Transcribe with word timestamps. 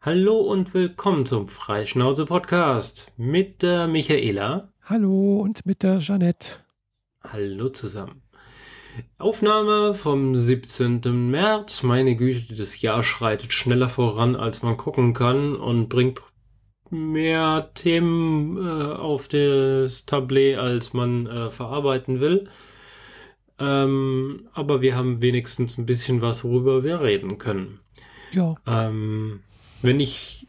Hallo 0.00 0.38
und 0.38 0.74
willkommen 0.74 1.26
zum 1.26 1.48
Freischnauze 1.48 2.24
Podcast 2.24 3.12
mit 3.16 3.62
der 3.62 3.88
Michaela. 3.88 4.72
Hallo 4.84 5.40
und 5.40 5.66
mit 5.66 5.82
der 5.82 5.98
Jeanette. 5.98 6.60
Hallo 7.24 7.68
zusammen. 7.68 8.22
Aufnahme 9.18 9.94
vom 9.94 10.36
17. 10.36 11.00
März. 11.30 11.82
Meine 11.82 12.14
Güte, 12.14 12.54
das 12.54 12.80
Jahr 12.80 13.02
schreitet 13.02 13.52
schneller 13.52 13.88
voran, 13.88 14.36
als 14.36 14.62
man 14.62 14.76
gucken 14.76 15.14
kann 15.14 15.56
und 15.56 15.88
bringt 15.88 16.22
mehr 16.90 17.72
Themen 17.74 18.56
äh, 18.56 18.92
auf 18.94 19.26
das 19.26 20.06
Tablet, 20.06 20.58
als 20.58 20.92
man 20.92 21.26
äh, 21.26 21.50
verarbeiten 21.50 22.20
will. 22.20 22.48
Ähm, 23.58 24.48
aber 24.52 24.80
wir 24.80 24.94
haben 24.94 25.22
wenigstens 25.22 25.76
ein 25.76 25.86
bisschen 25.86 26.22
was, 26.22 26.44
worüber 26.44 26.84
wir 26.84 27.00
reden 27.00 27.38
können. 27.38 27.80
Ja. 28.30 28.54
Ähm, 28.64 29.40
wenn 29.82 30.00
ich 30.00 30.46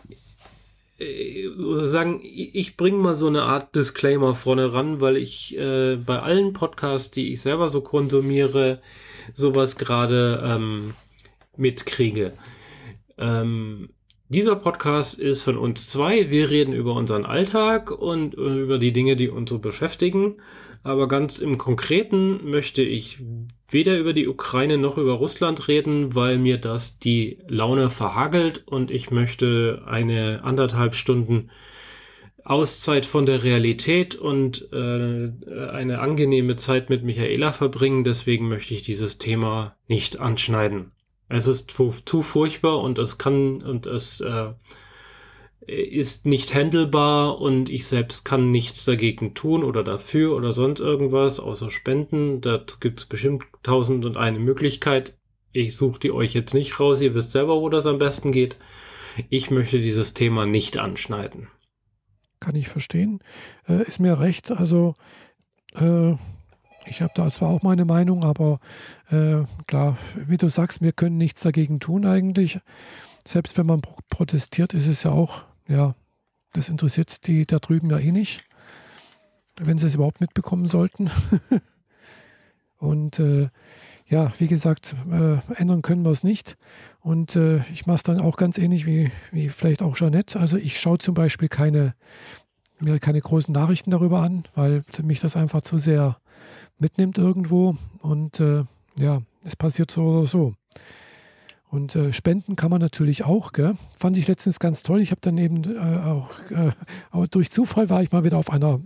äh, 1.00 1.48
sagen, 1.84 2.20
ich 2.24 2.76
bringe 2.76 2.98
mal 2.98 3.16
so 3.16 3.28
eine 3.28 3.44
Art 3.44 3.76
Disclaimer 3.76 4.36
vorne 4.36 4.74
ran, 4.74 5.00
weil 5.02 5.18
ich 5.18 5.58
äh, 5.58 5.96
bei 5.96 6.20
allen 6.20 6.54
Podcasts, 6.54 7.12
die 7.12 7.32
ich 7.32 7.42
selber 7.42 7.70
so 7.70 7.82
konsumiere, 7.82 8.82
sowas 9.34 9.78
gerade 9.78 10.44
ähm, 10.46 10.94
mitkriege. 11.56 12.34
Ähm, 13.18 13.90
dieser 14.28 14.56
Podcast 14.56 15.20
ist 15.20 15.42
von 15.42 15.58
uns 15.58 15.90
zwei. 15.90 16.30
Wir 16.30 16.50
reden 16.50 16.74
über 16.74 16.94
unseren 16.94 17.26
Alltag 17.26 17.90
und 17.90 18.36
über 18.36 18.78
die 18.78 18.94
Dinge, 18.94 19.16
die 19.16 19.30
uns 19.30 19.50
so 19.50 19.60
beschäftigen. 19.60 20.36
Aber 20.84 21.08
ganz 21.08 21.40
im 21.40 21.58
Konkreten 21.58 22.50
möchte 22.50 22.82
ich 22.82 23.20
weder 23.68 23.98
über 23.98 24.14
die 24.14 24.28
Ukraine 24.28 24.78
noch 24.78 24.98
über 24.98 25.14
Russland 25.14 25.68
reden, 25.68 26.16
weil 26.16 26.38
mir 26.38 26.58
das 26.58 27.00
die 27.00 27.40
Laune 27.48 27.90
verhagelt 27.90 28.64
und 28.66 28.90
ich 28.90 29.12
möchte 29.12 29.84
eine 29.86 30.44
anderthalb 30.44 30.96
Stunden 30.96 31.50
Auszeit 32.44 33.06
von 33.06 33.28
der 33.28 33.44
Realität 33.44 34.16
und 34.16 34.70
äh, 34.74 35.32
eine 35.72 36.00
angenehme 36.00 36.56
Zeit 36.56 36.90
mit 36.90 37.04
Michaela 37.04 37.52
verbringen. 37.52 38.04
Deswegen 38.04 38.48
möchte 38.48 38.74
ich 38.74 38.82
dieses 38.82 39.20
Thema 39.20 39.76
nicht 39.88 40.20
anschneiden. 40.20 40.92
Es 41.28 41.46
ist 41.46 41.72
zu, 41.72 42.22
furchtbar 42.24 42.80
und 42.80 42.98
es 42.98 43.20
kann 43.20 43.62
und 43.62 43.86
es 43.86 44.22
äh, 44.22 44.48
ist 45.70 46.26
nicht 46.26 46.54
handelbar 46.56 47.40
und 47.40 47.70
ich 47.70 47.88
selbst 47.88 48.26
kann 48.26 48.52
nichts 48.52 48.86
dagegen 48.86 49.34
tun 49.34 49.64
oder 49.64 49.84
dafür 49.84 50.36
oder 50.36 50.52
sonst 50.52 50.80
irgendwas, 50.80 51.40
außer 51.40 51.70
spenden. 51.70 52.42
Da 52.42 52.64
gibt 52.80 53.00
es 53.00 53.06
bestimmt 53.06 53.44
tausend 53.62 54.06
und 54.06 54.18
eine 54.18 54.40
Möglichkeit. 54.40 55.18
Ich 55.52 55.76
suche 55.76 56.00
die 56.00 56.12
euch 56.12 56.34
jetzt 56.34 56.54
nicht 56.54 56.80
raus, 56.80 57.02
ihr 57.02 57.14
wisst 57.14 57.32
selber, 57.32 57.62
wo 57.62 57.70
das 57.70 57.86
am 57.86 58.00
besten 58.00 58.32
geht. 58.32 58.58
Ich 59.30 59.52
möchte 59.52 59.80
dieses 59.80 60.14
Thema 60.14 60.46
nicht 60.46 60.78
anschneiden. 60.78 61.48
Kann 62.40 62.56
ich 62.56 62.70
verstehen. 62.70 63.20
Äh, 63.68 63.84
ist 63.84 64.00
mir 64.00 64.20
recht. 64.20 64.52
Also 64.52 64.96
äh, 65.76 66.14
ich 66.86 67.02
habe 67.02 67.12
da 67.16 67.30
zwar 67.30 67.50
auch 67.50 67.64
meine 67.64 67.86
Meinung, 67.86 68.24
aber 68.24 68.60
äh, 69.12 69.44
klar, 69.68 69.98
wie 70.16 70.38
du 70.38 70.50
sagst, 70.50 70.82
wir 70.82 70.94
können 70.94 71.18
nichts 71.18 71.42
dagegen 71.42 71.80
tun 71.80 72.06
eigentlich. 72.06 72.60
Selbst 73.28 73.58
wenn 73.58 73.66
man 73.66 73.82
protestiert, 74.10 74.74
ist 74.74 74.88
es 74.88 75.04
ja 75.04 75.12
auch 75.12 75.44
ja, 75.70 75.96
das 76.54 76.68
interessiert 76.68 77.28
die 77.28 77.46
da 77.46 77.60
drüben 77.60 77.90
ja 77.90 78.00
eh 78.00 78.12
nicht, 78.12 78.44
wenn 79.58 79.78
sie 79.78 79.88
es 79.88 79.96
überhaupt 79.96 80.20
mitbekommen 80.20 80.68
sollten. 80.68 81.10
Und 82.78 83.20
äh, 83.20 83.50
ja, 84.08 84.32
wie 84.40 84.48
gesagt, 84.48 84.96
äh, 85.12 85.38
ändern 85.56 85.82
können 85.82 86.04
wir 86.04 86.12
es 86.12 86.24
nicht. 86.24 86.58
Und 87.02 87.36
äh, 87.36 87.60
ich 87.72 87.86
mache 87.86 87.98
es 87.98 88.04
dann 88.04 88.20
auch 88.20 88.38
ganz 88.38 88.58
ähnlich 88.58 88.86
wie, 88.86 89.12
wie 89.32 89.50
vielleicht 89.50 89.82
auch 89.82 89.96
Jeanette. 89.96 90.40
Also 90.40 90.58
ich 90.58 90.80
schaue 90.80 90.98
zum 90.98 91.14
Beispiel 91.14 91.50
keine, 91.50 91.94
mir 92.80 93.00
keine 93.00 93.22
großen 93.22 93.54
Nachrichten 93.54 93.92
darüber 93.92 94.22
an, 94.22 94.44
weil 94.56 94.84
mich 95.04 95.20
das 95.20 95.36
einfach 95.36 95.62
zu 95.62 95.78
sehr 95.78 96.18
mitnimmt 96.80 97.18
irgendwo. 97.18 97.78
Und 98.00 98.40
äh, 98.40 98.64
ja, 98.98 99.22
es 99.44 99.56
passiert 99.56 99.92
so 99.92 100.04
oder 100.04 100.26
so. 100.26 100.56
Und 101.72 101.96
äh, 101.96 102.14
spenden 102.14 102.56
kann 102.56 102.72
man 102.72 102.82
natürlich 102.82 103.26
auch, 103.26 103.54
gell? 103.54 103.76
fand 103.96 104.18
ich 104.18 104.28
letztens 104.28 104.60
ganz 104.60 104.82
toll. 104.82 105.02
Ich 105.02 105.12
habe 105.12 105.22
dann 105.22 105.38
eben 105.38 105.64
äh, 105.66 105.78
auch, 105.78 106.32
äh, 106.50 106.72
auch, 107.12 107.28
durch 107.28 107.52
Zufall 107.52 107.92
war 107.92 108.02
ich 108.02 108.12
mal 108.12 108.24
wieder 108.24 108.38
auf 108.38 108.50
einer 108.50 108.80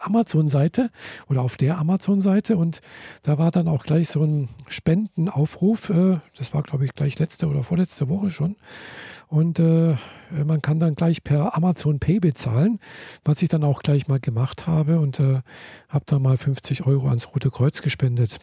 Amazon-Seite 0.00 0.90
oder 1.28 1.42
auf 1.42 1.58
der 1.58 1.76
Amazon-Seite 1.76 2.56
und 2.56 2.80
da 3.22 3.36
war 3.36 3.50
dann 3.50 3.68
auch 3.68 3.84
gleich 3.84 4.08
so 4.08 4.24
ein 4.24 4.48
Spendenaufruf. 4.68 5.90
Äh, 5.90 6.20
das 6.38 6.54
war, 6.54 6.62
glaube 6.62 6.86
ich, 6.86 6.94
gleich 6.94 7.18
letzte 7.18 7.46
oder 7.46 7.62
vorletzte 7.62 8.08
Woche 8.08 8.30
schon. 8.30 8.56
Und 9.28 9.58
äh, 9.58 9.96
man 10.42 10.62
kann 10.62 10.80
dann 10.80 10.94
gleich 10.94 11.22
per 11.22 11.54
Amazon 11.54 12.00
Pay 12.00 12.20
bezahlen, 12.20 12.80
was 13.22 13.42
ich 13.42 13.50
dann 13.50 13.64
auch 13.64 13.82
gleich 13.82 14.08
mal 14.08 14.18
gemacht 14.18 14.66
habe 14.66 14.98
und 14.98 15.20
äh, 15.20 15.42
habe 15.90 16.04
da 16.06 16.18
mal 16.18 16.38
50 16.38 16.86
Euro 16.86 17.08
ans 17.08 17.34
Rote 17.34 17.50
Kreuz 17.50 17.82
gespendet. 17.82 18.38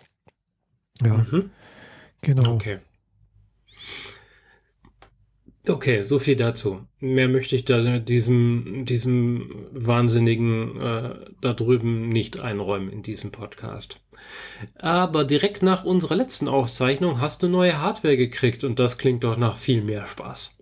Ja, 1.01 1.17
mhm. 1.17 1.49
genau. 2.21 2.53
Okay. 2.53 2.77
Okay, 5.67 6.01
so 6.01 6.17
viel 6.17 6.35
dazu. 6.35 6.87
Mehr 6.99 7.27
möchte 7.27 7.55
ich 7.55 7.65
da 7.65 7.99
diesem, 7.99 8.85
diesem 8.85 9.67
Wahnsinnigen 9.71 10.79
äh, 10.79 11.15
da 11.41 11.53
drüben 11.53 12.09
nicht 12.09 12.39
einräumen 12.39 12.89
in 12.89 13.03
diesem 13.03 13.31
Podcast. 13.31 13.99
Aber 14.75 15.25
direkt 15.25 15.63
nach 15.63 15.83
unserer 15.83 16.15
letzten 16.15 16.47
Aufzeichnung 16.47 17.19
hast 17.19 17.43
du 17.43 17.49
neue 17.49 17.81
Hardware 17.81 18.17
gekriegt 18.17 18.63
und 18.63 18.79
das 18.79 18.97
klingt 18.97 19.23
doch 19.23 19.37
nach 19.37 19.57
viel 19.57 19.83
mehr 19.83 20.05
Spaß. 20.05 20.57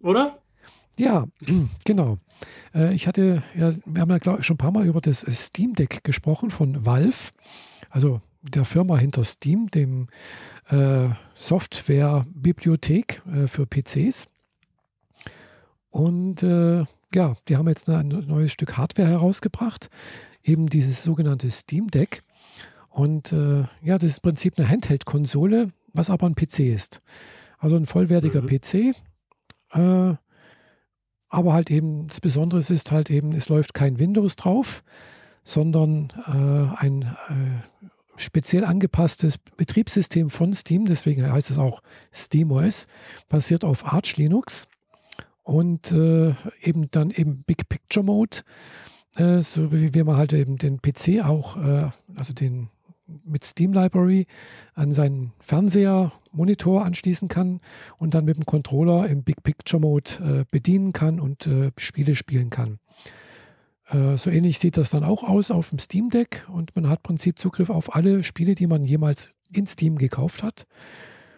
Oder? 0.00 0.38
Ja, 0.96 1.26
genau. 1.84 2.18
Äh, 2.74 2.94
ich 2.94 3.06
hatte, 3.06 3.42
ja, 3.54 3.72
wir 3.84 4.00
haben 4.00 4.10
ja 4.10 4.18
glaube 4.18 4.40
ich 4.40 4.46
schon 4.46 4.54
ein 4.54 4.58
paar 4.58 4.72
Mal 4.72 4.86
über 4.86 5.00
das 5.00 5.26
Steam 5.28 5.74
Deck 5.74 6.04
gesprochen 6.04 6.50
von 6.50 6.84
Valve, 6.84 7.32
also 7.90 8.20
der 8.42 8.64
Firma 8.64 8.98
hinter 8.98 9.24
Steam, 9.24 9.70
dem 9.70 10.08
äh, 10.70 11.08
Softwarebibliothek 11.34 13.22
äh, 13.26 13.46
für 13.46 13.66
PCs. 13.66 14.26
Und 15.90 16.42
äh, 16.42 16.84
ja, 17.14 17.36
die 17.48 17.56
haben 17.56 17.68
jetzt 17.68 17.88
ein 17.88 18.08
neues 18.08 18.52
Stück 18.52 18.76
Hardware 18.76 19.08
herausgebracht, 19.08 19.88
eben 20.42 20.68
dieses 20.68 21.02
sogenannte 21.02 21.50
Steam 21.50 21.88
Deck. 21.88 22.22
Und 22.90 23.32
äh, 23.32 23.64
ja, 23.82 23.98
das 23.98 24.10
ist 24.10 24.18
im 24.18 24.22
Prinzip 24.22 24.54
eine 24.58 24.68
Handheld-Konsole, 24.68 25.70
was 25.92 26.10
aber 26.10 26.26
ein 26.26 26.34
PC 26.34 26.60
ist. 26.60 27.00
Also 27.58 27.76
ein 27.76 27.86
vollwertiger 27.86 28.42
mhm. 28.42 28.46
PC. 28.46 28.74
Äh, 29.72 30.14
aber 31.28 31.52
halt 31.52 31.70
eben, 31.70 32.06
das 32.08 32.20
Besondere 32.20 32.60
ist 32.60 32.92
halt 32.92 33.10
eben, 33.10 33.32
es 33.32 33.48
läuft 33.48 33.74
kein 33.74 33.98
Windows 33.98 34.36
drauf, 34.36 34.84
sondern 35.42 36.12
äh, 36.26 36.80
ein 36.80 37.02
äh, 37.02 37.86
speziell 38.16 38.64
angepasstes 38.64 39.38
Betriebssystem 39.38 40.30
von 40.30 40.54
Steam, 40.54 40.84
deswegen 40.84 41.30
heißt 41.30 41.50
es 41.50 41.58
auch 41.58 41.82
SteamOS, 42.12 42.86
basiert 43.28 43.64
auf 43.64 43.92
Arch 43.92 44.16
Linux 44.16 44.68
und 45.42 45.92
äh, 45.92 46.34
eben 46.62 46.90
dann 46.90 47.10
eben 47.10 47.44
Big 47.44 47.68
Picture 47.68 48.04
Mode, 48.04 48.38
äh, 49.16 49.42
so 49.42 49.72
wie 49.72 49.94
wir 49.94 50.04
mal 50.04 50.16
halt 50.16 50.32
eben 50.32 50.58
den 50.58 50.80
PC 50.80 51.24
auch, 51.24 51.56
äh, 51.56 51.90
also 52.16 52.32
den 52.32 52.68
mit 53.24 53.44
Steam 53.44 53.72
Library 53.72 54.26
an 54.74 54.92
seinen 54.92 55.32
Fernseher, 55.38 56.12
Monitor 56.32 56.84
anschließen 56.84 57.28
kann 57.28 57.60
und 57.98 58.14
dann 58.14 58.24
mit 58.24 58.36
dem 58.36 58.46
Controller 58.46 59.06
im 59.08 59.22
Big 59.22 59.42
Picture 59.42 59.80
Mode 59.80 60.10
äh, 60.20 60.44
bedienen 60.50 60.92
kann 60.92 61.20
und 61.20 61.46
äh, 61.46 61.70
Spiele 61.78 62.14
spielen 62.14 62.50
kann. 62.50 62.78
Äh, 63.88 64.16
so 64.16 64.30
ähnlich 64.30 64.58
sieht 64.58 64.76
das 64.76 64.90
dann 64.90 65.04
auch 65.04 65.22
aus 65.22 65.50
auf 65.50 65.70
dem 65.70 65.78
Steam 65.78 66.10
Deck 66.10 66.46
und 66.48 66.74
man 66.76 66.88
hat 66.88 67.00
im 67.00 67.02
Prinzip 67.02 67.38
Zugriff 67.38 67.70
auf 67.70 67.94
alle 67.94 68.22
Spiele, 68.22 68.54
die 68.54 68.66
man 68.66 68.84
jemals 68.84 69.32
in 69.50 69.66
Steam 69.66 69.98
gekauft 69.98 70.42
hat. 70.42 70.66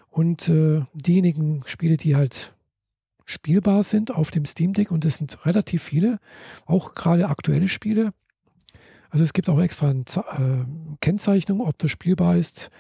Und 0.09 0.51
diejenigen 0.95 1.63
Spiele, 1.67 1.99
die 1.99 2.17
halt 2.17 2.55
spielbar 3.27 3.83
sind 3.83 4.15
auf 4.15 4.31
dem 4.31 4.47
Steam 4.47 4.73
Deck 4.73 4.91
und 4.91 5.05
es 5.05 5.19
sind 5.19 5.45
relativ 5.45 5.83
viele, 5.83 6.19
auch 6.65 6.95
gerade 6.95 7.29
aktuelle 7.29 7.69
Spiele. 7.69 8.13
Also 9.11 9.25
es 9.25 9.33
gibt 9.33 9.49
auch 9.49 9.61
extra 9.61 9.91
eine 9.91 10.05
äh, 10.05 10.97
Kennzeichnung, 11.01 11.61
ob 11.61 11.79
das 11.79 11.91
spielbar 11.91 12.37
ist, 12.37 12.71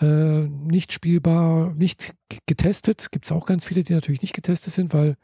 äh, 0.00 0.46
nicht 0.46 0.92
spielbar, 0.92 1.74
nicht 1.74 2.14
getestet. 2.46 3.10
Gibt 3.10 3.24
es 3.24 3.32
auch 3.32 3.46
ganz 3.46 3.64
viele, 3.64 3.82
die 3.82 3.92
natürlich 3.92 4.22
nicht 4.22 4.34
getestet 4.34 4.72
sind, 4.72 4.94
weil 4.94 5.16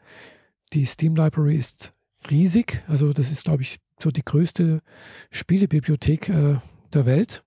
die 0.73 0.85
Steam 0.85 1.15
Library 1.15 1.55
ist 1.55 1.93
riesig. 2.29 2.83
Also 2.87 3.13
das 3.13 3.31
ist, 3.31 3.45
glaube 3.45 3.63
ich, 3.63 3.77
so 3.99 4.11
die 4.11 4.25
größte 4.25 4.81
Spielebibliothek 5.31 6.29
äh, 6.29 6.59
der 6.93 7.05
Welt. 7.05 7.43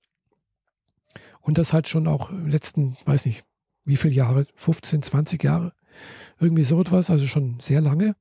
Und 1.41 1.59
das 1.59 1.73
halt 1.73 1.89
schon 1.89 2.07
auch 2.07 2.31
letzten, 2.31 2.97
weiß 3.05 3.27
nicht, 3.27 3.45
wie 3.85 3.97
viele 3.97 4.15
Jahre, 4.15 4.47
15, 4.55 5.03
20 5.03 5.43
Jahre 5.43 5.73
irgendwie 6.39 6.65
so 6.65 6.81
etwas, 6.81 7.11
also 7.11 7.27
schon 7.27 7.59
sehr 7.61 7.81
lange. 7.81 8.15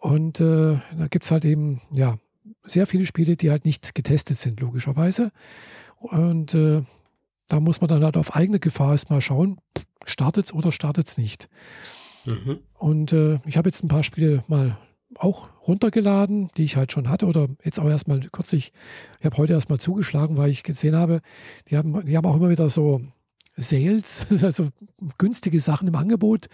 Und 0.00 0.40
äh, 0.40 0.78
da 0.96 1.08
gibt 1.10 1.26
es 1.26 1.30
halt 1.30 1.44
eben, 1.44 1.82
ja, 1.92 2.18
sehr 2.62 2.86
viele 2.86 3.06
Spiele, 3.06 3.36
die 3.36 3.50
halt 3.50 3.64
nicht 3.64 3.94
getestet 3.94 4.36
sind, 4.36 4.60
logischerweise. 4.60 5.32
Und 5.96 6.54
äh, 6.54 6.82
da 7.48 7.60
muss 7.60 7.80
man 7.80 7.88
dann 7.88 8.04
halt 8.04 8.16
auf 8.16 8.34
eigene 8.34 8.60
Gefahr 8.60 8.92
erstmal 8.92 9.20
schauen, 9.20 9.60
startet 10.06 10.46
es 10.46 10.54
oder 10.54 10.72
startet 10.72 11.08
es 11.08 11.18
nicht. 11.18 11.48
Mhm. 12.24 12.60
Und 12.78 13.12
äh, 13.12 13.40
ich 13.44 13.56
habe 13.56 13.68
jetzt 13.68 13.82
ein 13.84 13.88
paar 13.88 14.02
Spiele 14.02 14.44
mal 14.46 14.78
auch 15.16 15.48
runtergeladen, 15.66 16.50
die 16.56 16.64
ich 16.64 16.76
halt 16.76 16.92
schon 16.92 17.08
hatte 17.08 17.26
oder 17.26 17.48
jetzt 17.64 17.80
auch 17.80 17.88
erstmal 17.88 18.20
kürzlich, 18.20 18.72
ich 19.18 19.26
habe 19.26 19.36
heute 19.36 19.54
erstmal 19.54 19.80
zugeschlagen, 19.80 20.36
weil 20.36 20.50
ich 20.50 20.62
gesehen 20.62 20.96
habe, 20.96 21.20
die 21.68 21.76
haben, 21.76 22.04
die 22.06 22.16
haben 22.16 22.26
auch 22.26 22.36
immer 22.36 22.50
wieder 22.50 22.68
so 22.68 23.02
Sales, 23.56 24.26
also 24.42 24.68
günstige 25.18 25.60
Sachen 25.60 25.88
im 25.88 25.94
Angebot 25.94 26.46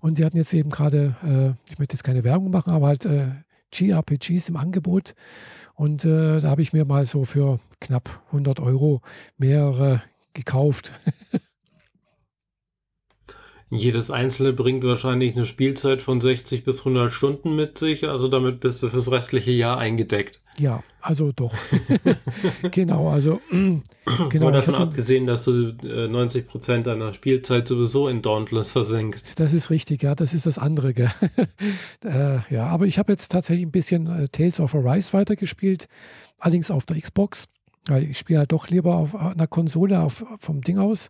und 0.00 0.18
die 0.18 0.24
hatten 0.24 0.36
jetzt 0.36 0.52
eben 0.52 0.70
gerade, 0.70 1.14
äh, 1.22 1.72
ich 1.72 1.78
möchte 1.78 1.94
jetzt 1.94 2.04
keine 2.04 2.24
Werbung 2.24 2.50
machen, 2.50 2.72
aber 2.72 2.88
halt 2.88 3.04
äh, 3.04 3.30
GRPGs 3.70 4.48
im 4.48 4.56
Angebot 4.56 5.14
und 5.74 6.04
äh, 6.04 6.40
da 6.40 6.50
habe 6.50 6.62
ich 6.62 6.72
mir 6.72 6.84
mal 6.84 7.06
so 7.06 7.24
für 7.24 7.60
knapp 7.80 8.22
100 8.26 8.60
Euro 8.60 9.00
mehrere 9.38 10.02
gekauft. 10.34 10.92
Jedes 13.74 14.10
einzelne 14.10 14.52
bringt 14.52 14.84
wahrscheinlich 14.84 15.34
eine 15.34 15.46
Spielzeit 15.46 16.02
von 16.02 16.20
60 16.20 16.62
bis 16.64 16.80
100 16.80 17.12
Stunden 17.12 17.56
mit 17.56 17.78
sich, 17.78 18.06
also 18.06 18.28
damit 18.28 18.60
bist 18.60 18.82
du 18.82 18.88
fürs 18.90 19.10
restliche 19.10 19.50
Jahr 19.50 19.78
eingedeckt. 19.78 20.40
Ja, 20.58 20.82
also 21.00 21.32
doch. 21.32 21.54
genau, 22.70 23.08
also 23.08 23.40
genau. 23.50 24.44
Mal 24.44 24.52
davon 24.52 24.74
abgesehen, 24.74 25.26
dass 25.26 25.44
du 25.44 25.74
90 25.82 26.42
äh, 26.42 26.44
Prozent 26.46 26.86
deiner 26.86 27.14
Spielzeit 27.14 27.66
sowieso 27.66 28.08
in 28.08 28.20
Dauntless 28.20 28.72
versenkst. 28.72 29.40
Das 29.40 29.54
ist 29.54 29.70
richtig, 29.70 30.02
ja, 30.02 30.14
das 30.14 30.34
ist 30.34 30.44
das 30.44 30.58
andere. 30.58 30.92
Gell? 30.92 31.10
äh, 32.04 32.38
ja, 32.50 32.66
aber 32.66 32.86
ich 32.86 32.98
habe 32.98 33.12
jetzt 33.12 33.28
tatsächlich 33.28 33.66
ein 33.66 33.72
bisschen 33.72 34.06
äh, 34.06 34.28
Tales 34.28 34.60
of 34.60 34.74
Arise 34.74 35.14
weitergespielt, 35.14 35.88
allerdings 36.38 36.70
auf 36.70 36.84
der 36.84 37.00
Xbox. 37.00 37.46
Weil 37.86 38.04
ich 38.04 38.18
spiele 38.18 38.40
halt 38.40 38.52
doch 38.52 38.68
lieber 38.68 38.94
auf 38.94 39.16
einer 39.16 39.48
Konsole 39.48 40.00
auf, 40.00 40.24
vom 40.38 40.60
Ding 40.60 40.78
aus. 40.78 41.08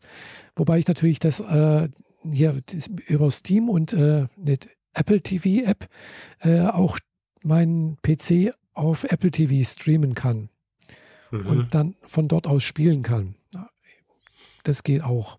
Wobei 0.57 0.79
ich 0.79 0.87
natürlich 0.87 1.19
das, 1.19 1.41
äh, 1.41 1.89
hier 2.31 2.61
über 3.07 3.31
Steam 3.31 3.69
und 3.69 3.93
äh, 3.93 4.27
eine 4.37 4.59
Apple 4.95 5.21
TV 5.21 5.65
App 5.67 5.89
äh, 6.41 6.61
auch 6.61 6.99
meinen 7.43 7.97
PC 8.03 8.53
auf 8.75 9.05
Apple 9.05 9.31
TV 9.31 9.69
streamen 9.69 10.15
kann 10.15 10.49
mhm. 11.31 11.47
und 11.47 11.75
dann 11.75 11.95
von 12.05 12.29
dort 12.29 12.47
aus 12.47 12.63
spielen 12.63 13.03
kann. 13.03 13.35
Das 14.65 14.83
geht 14.83 15.03
auch. 15.03 15.39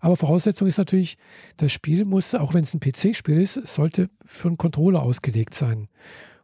Aber 0.00 0.16
Voraussetzung 0.16 0.68
ist 0.68 0.78
natürlich, 0.78 1.16
das 1.56 1.72
Spiel 1.72 2.04
muss, 2.04 2.34
auch 2.34 2.52
wenn 2.52 2.62
es 2.62 2.74
ein 2.74 2.80
PC-Spiel 2.80 3.38
ist, 3.38 3.54
sollte 3.54 4.10
für 4.24 4.48
einen 4.48 4.58
Controller 4.58 5.02
ausgelegt 5.02 5.54
sein. 5.54 5.88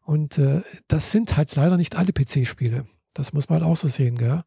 Und 0.03 0.39
äh, 0.39 0.63
das 0.89 1.13
sind 1.13 1.37
halt 1.37 1.55
leider 1.57 1.77
nicht 1.77 1.97
alle 1.97 2.13
PC-Spiele. 2.13 2.87
Das 3.13 3.33
muss 3.33 3.49
man 3.49 3.61
halt 3.61 3.71
auch 3.71 3.77
so 3.77 3.89
sehen, 3.89 4.17
gell? 4.17 4.43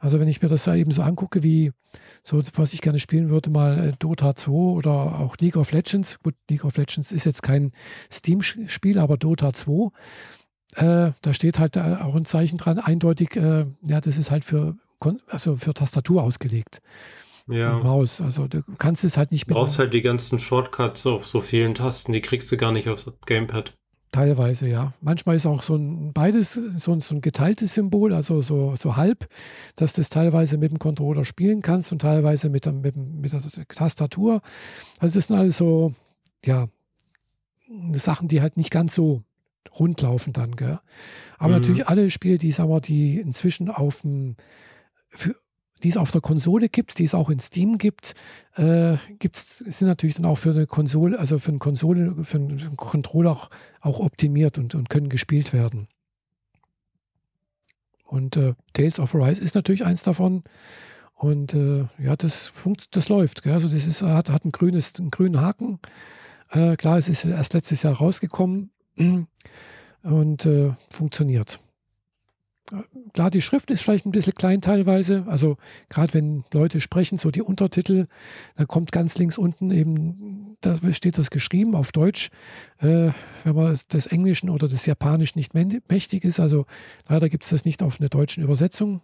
Also 0.00 0.18
wenn 0.18 0.28
ich 0.28 0.40
mir 0.40 0.48
das 0.48 0.64
da 0.64 0.74
eben 0.74 0.90
so 0.90 1.02
angucke, 1.02 1.42
wie 1.42 1.72
so, 2.22 2.42
was 2.54 2.72
ich 2.72 2.80
gerne 2.80 2.98
spielen 2.98 3.28
würde, 3.28 3.50
mal 3.50 3.90
äh, 3.90 3.92
Dota 3.98 4.34
2 4.34 4.50
oder 4.50 4.90
auch 5.20 5.36
League 5.38 5.56
of 5.56 5.72
Legends. 5.72 6.18
Gut, 6.22 6.34
League 6.48 6.64
of 6.64 6.76
Legends 6.78 7.12
ist 7.12 7.26
jetzt 7.26 7.42
kein 7.42 7.72
Steam-Spiel, 8.10 8.98
aber 8.98 9.18
Dota 9.18 9.52
2. 9.52 9.90
Äh, 10.76 11.12
da 11.20 11.34
steht 11.34 11.58
halt 11.58 11.76
auch 11.76 12.14
ein 12.14 12.24
Zeichen 12.24 12.56
dran, 12.56 12.78
eindeutig, 12.78 13.36
äh, 13.36 13.66
ja, 13.82 14.00
das 14.00 14.16
ist 14.16 14.30
halt 14.30 14.44
für, 14.44 14.76
also 15.28 15.56
für 15.56 15.74
Tastatur 15.74 16.22
ausgelegt. 16.22 16.80
Ja. 17.46 17.76
Und 17.76 17.82
Maus. 17.82 18.20
Also 18.20 18.46
du 18.48 18.62
kannst 18.78 19.04
es 19.04 19.16
halt 19.16 19.32
nicht 19.32 19.48
mehr. 19.48 19.54
Du 19.54 19.60
brauchst 19.60 19.78
halt 19.78 19.92
die 19.92 20.02
ganzen 20.02 20.38
Shortcuts 20.38 21.06
auf 21.06 21.26
so 21.26 21.40
vielen 21.40 21.74
Tasten, 21.74 22.12
die 22.12 22.20
kriegst 22.22 22.50
du 22.50 22.56
gar 22.56 22.72
nicht 22.72 22.88
aufs 22.88 23.12
Gamepad. 23.26 23.74
Teilweise, 24.12 24.68
ja. 24.68 24.92
Manchmal 25.00 25.36
ist 25.36 25.46
auch 25.46 25.62
so 25.62 25.76
ein 25.76 26.12
beides, 26.12 26.54
so 26.54 26.92
ein, 26.92 27.00
so 27.00 27.14
ein 27.14 27.20
geteiltes 27.20 27.74
Symbol, 27.74 28.12
also 28.12 28.40
so, 28.40 28.74
so 28.74 28.96
halb, 28.96 29.28
dass 29.76 29.92
du 29.92 30.00
es 30.00 30.08
teilweise 30.08 30.58
mit 30.58 30.72
dem 30.72 30.80
Controller 30.80 31.24
spielen 31.24 31.62
kannst 31.62 31.92
und 31.92 32.00
teilweise 32.02 32.48
mit, 32.48 32.66
mit, 32.66 32.96
mit 32.96 33.32
der 33.32 33.40
Tastatur. 33.68 34.40
Also 34.98 35.18
das 35.18 35.26
sind 35.26 35.36
alles 35.36 35.58
so, 35.58 35.94
ja, 36.44 36.66
Sachen, 37.92 38.26
die 38.26 38.40
halt 38.40 38.56
nicht 38.56 38.72
ganz 38.72 38.96
so 38.96 39.22
rund 39.78 40.00
laufen 40.02 40.32
dann, 40.32 40.56
gell? 40.56 40.80
Aber 41.38 41.54
mhm. 41.54 41.60
natürlich 41.60 41.88
alle 41.88 42.10
Spiele, 42.10 42.38
die, 42.38 42.50
sagen 42.50 42.70
wir, 42.70 42.80
die 42.80 43.20
inzwischen 43.20 43.70
auf 43.70 44.00
dem, 44.00 44.36
für, 45.08 45.36
die 45.82 45.88
es 45.88 45.96
auf 45.96 46.10
der 46.10 46.20
Konsole 46.20 46.68
gibt, 46.68 46.98
die 46.98 47.04
es 47.04 47.14
auch 47.14 47.30
in 47.30 47.38
Steam 47.38 47.78
gibt, 47.78 48.14
äh, 48.56 48.96
gibt's, 49.18 49.58
sind 49.58 49.88
natürlich 49.88 50.16
dann 50.16 50.26
auch 50.26 50.38
für 50.38 50.50
eine 50.50 50.66
Konsole, 50.66 51.18
also 51.18 51.38
für 51.38 51.50
eine 51.50 51.58
Konsole, 51.58 52.24
für 52.24 52.38
einen 52.38 52.76
Controller 52.76 53.30
auch, 53.32 53.50
auch 53.80 54.00
optimiert 54.00 54.58
und, 54.58 54.74
und 54.74 54.90
können 54.90 55.08
gespielt 55.08 55.52
werden. 55.52 55.88
Und 58.04 58.36
äh, 58.36 58.54
Tales 58.72 58.98
of 58.98 59.14
Arise 59.14 59.42
ist 59.42 59.54
natürlich 59.54 59.84
eins 59.84 60.02
davon. 60.02 60.42
Und 61.14 61.54
äh, 61.54 61.86
ja, 61.98 62.16
das 62.16 62.46
funkt, 62.46 62.96
das 62.96 63.08
läuft. 63.08 63.42
Gell? 63.42 63.52
Also 63.52 63.68
das 63.68 63.86
ist, 63.86 64.02
hat, 64.02 64.30
hat 64.30 64.44
ein 64.44 64.52
grünes, 64.52 64.98
einen 64.98 65.10
grünen 65.10 65.40
Haken. 65.40 65.78
Äh, 66.50 66.76
klar, 66.76 66.98
es 66.98 67.08
ist 67.08 67.24
erst 67.24 67.54
letztes 67.54 67.82
Jahr 67.82 67.94
rausgekommen 67.94 68.70
und 70.02 70.46
äh, 70.46 70.72
funktioniert 70.90 71.60
klar, 73.12 73.30
die 73.30 73.40
Schrift 73.40 73.70
ist 73.70 73.82
vielleicht 73.82 74.06
ein 74.06 74.12
bisschen 74.12 74.34
klein 74.34 74.60
teilweise. 74.60 75.24
Also 75.28 75.56
gerade 75.88 76.14
wenn 76.14 76.44
Leute 76.52 76.80
sprechen, 76.80 77.18
so 77.18 77.30
die 77.30 77.42
Untertitel, 77.42 78.06
da 78.56 78.64
kommt 78.64 78.92
ganz 78.92 79.18
links 79.18 79.38
unten 79.38 79.70
eben, 79.70 80.56
da 80.60 80.76
steht 80.92 81.18
das 81.18 81.30
geschrieben 81.30 81.74
auf 81.74 81.92
Deutsch. 81.92 82.30
Äh, 82.78 83.10
wenn 83.44 83.54
man 83.54 83.78
des 83.92 84.06
Englischen 84.06 84.50
oder 84.50 84.68
des 84.68 84.86
Japanischen 84.86 85.38
nicht 85.38 85.54
mächtig 85.54 86.24
ist, 86.24 86.40
also 86.40 86.66
leider 87.08 87.28
gibt 87.28 87.44
es 87.44 87.50
das 87.50 87.64
nicht 87.64 87.82
auf 87.82 88.00
einer 88.00 88.08
deutschen 88.08 88.42
Übersetzung. 88.42 89.02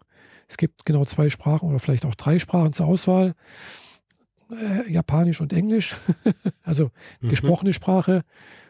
Es 0.49 0.57
gibt 0.57 0.87
genau 0.87 1.05
zwei 1.05 1.29
Sprachen 1.29 1.69
oder 1.69 1.79
vielleicht 1.79 2.07
auch 2.07 2.15
drei 2.15 2.39
Sprachen 2.39 2.73
zur 2.73 2.87
Auswahl. 2.87 3.35
Äh, 4.51 4.91
Japanisch 4.91 5.41
und 5.41 5.53
Englisch, 5.53 5.97
also 6.63 6.91
mhm. 7.21 7.29
gesprochene 7.29 7.73
Sprache 7.73 8.23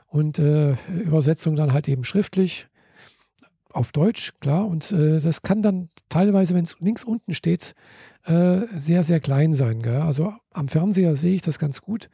und 0.06 0.38
äh, 0.38 0.72
Übersetzung 1.04 1.56
dann 1.56 1.74
halt 1.74 1.86
eben 1.88 2.04
schriftlich 2.04 2.68
auf 3.76 3.92
Deutsch, 3.92 4.32
klar. 4.40 4.66
Und 4.66 4.90
äh, 4.92 5.20
das 5.20 5.42
kann 5.42 5.62
dann 5.62 5.88
teilweise, 6.08 6.54
wenn 6.54 6.64
es 6.64 6.76
links 6.80 7.04
unten 7.04 7.34
steht, 7.34 7.74
äh, 8.24 8.60
sehr, 8.76 9.02
sehr 9.02 9.20
klein 9.20 9.52
sein. 9.52 9.82
Gell? 9.82 10.00
Also 10.00 10.32
am 10.52 10.68
Fernseher 10.68 11.16
sehe 11.16 11.34
ich 11.34 11.42
das 11.42 11.58
ganz 11.58 11.82
gut. 11.82 12.08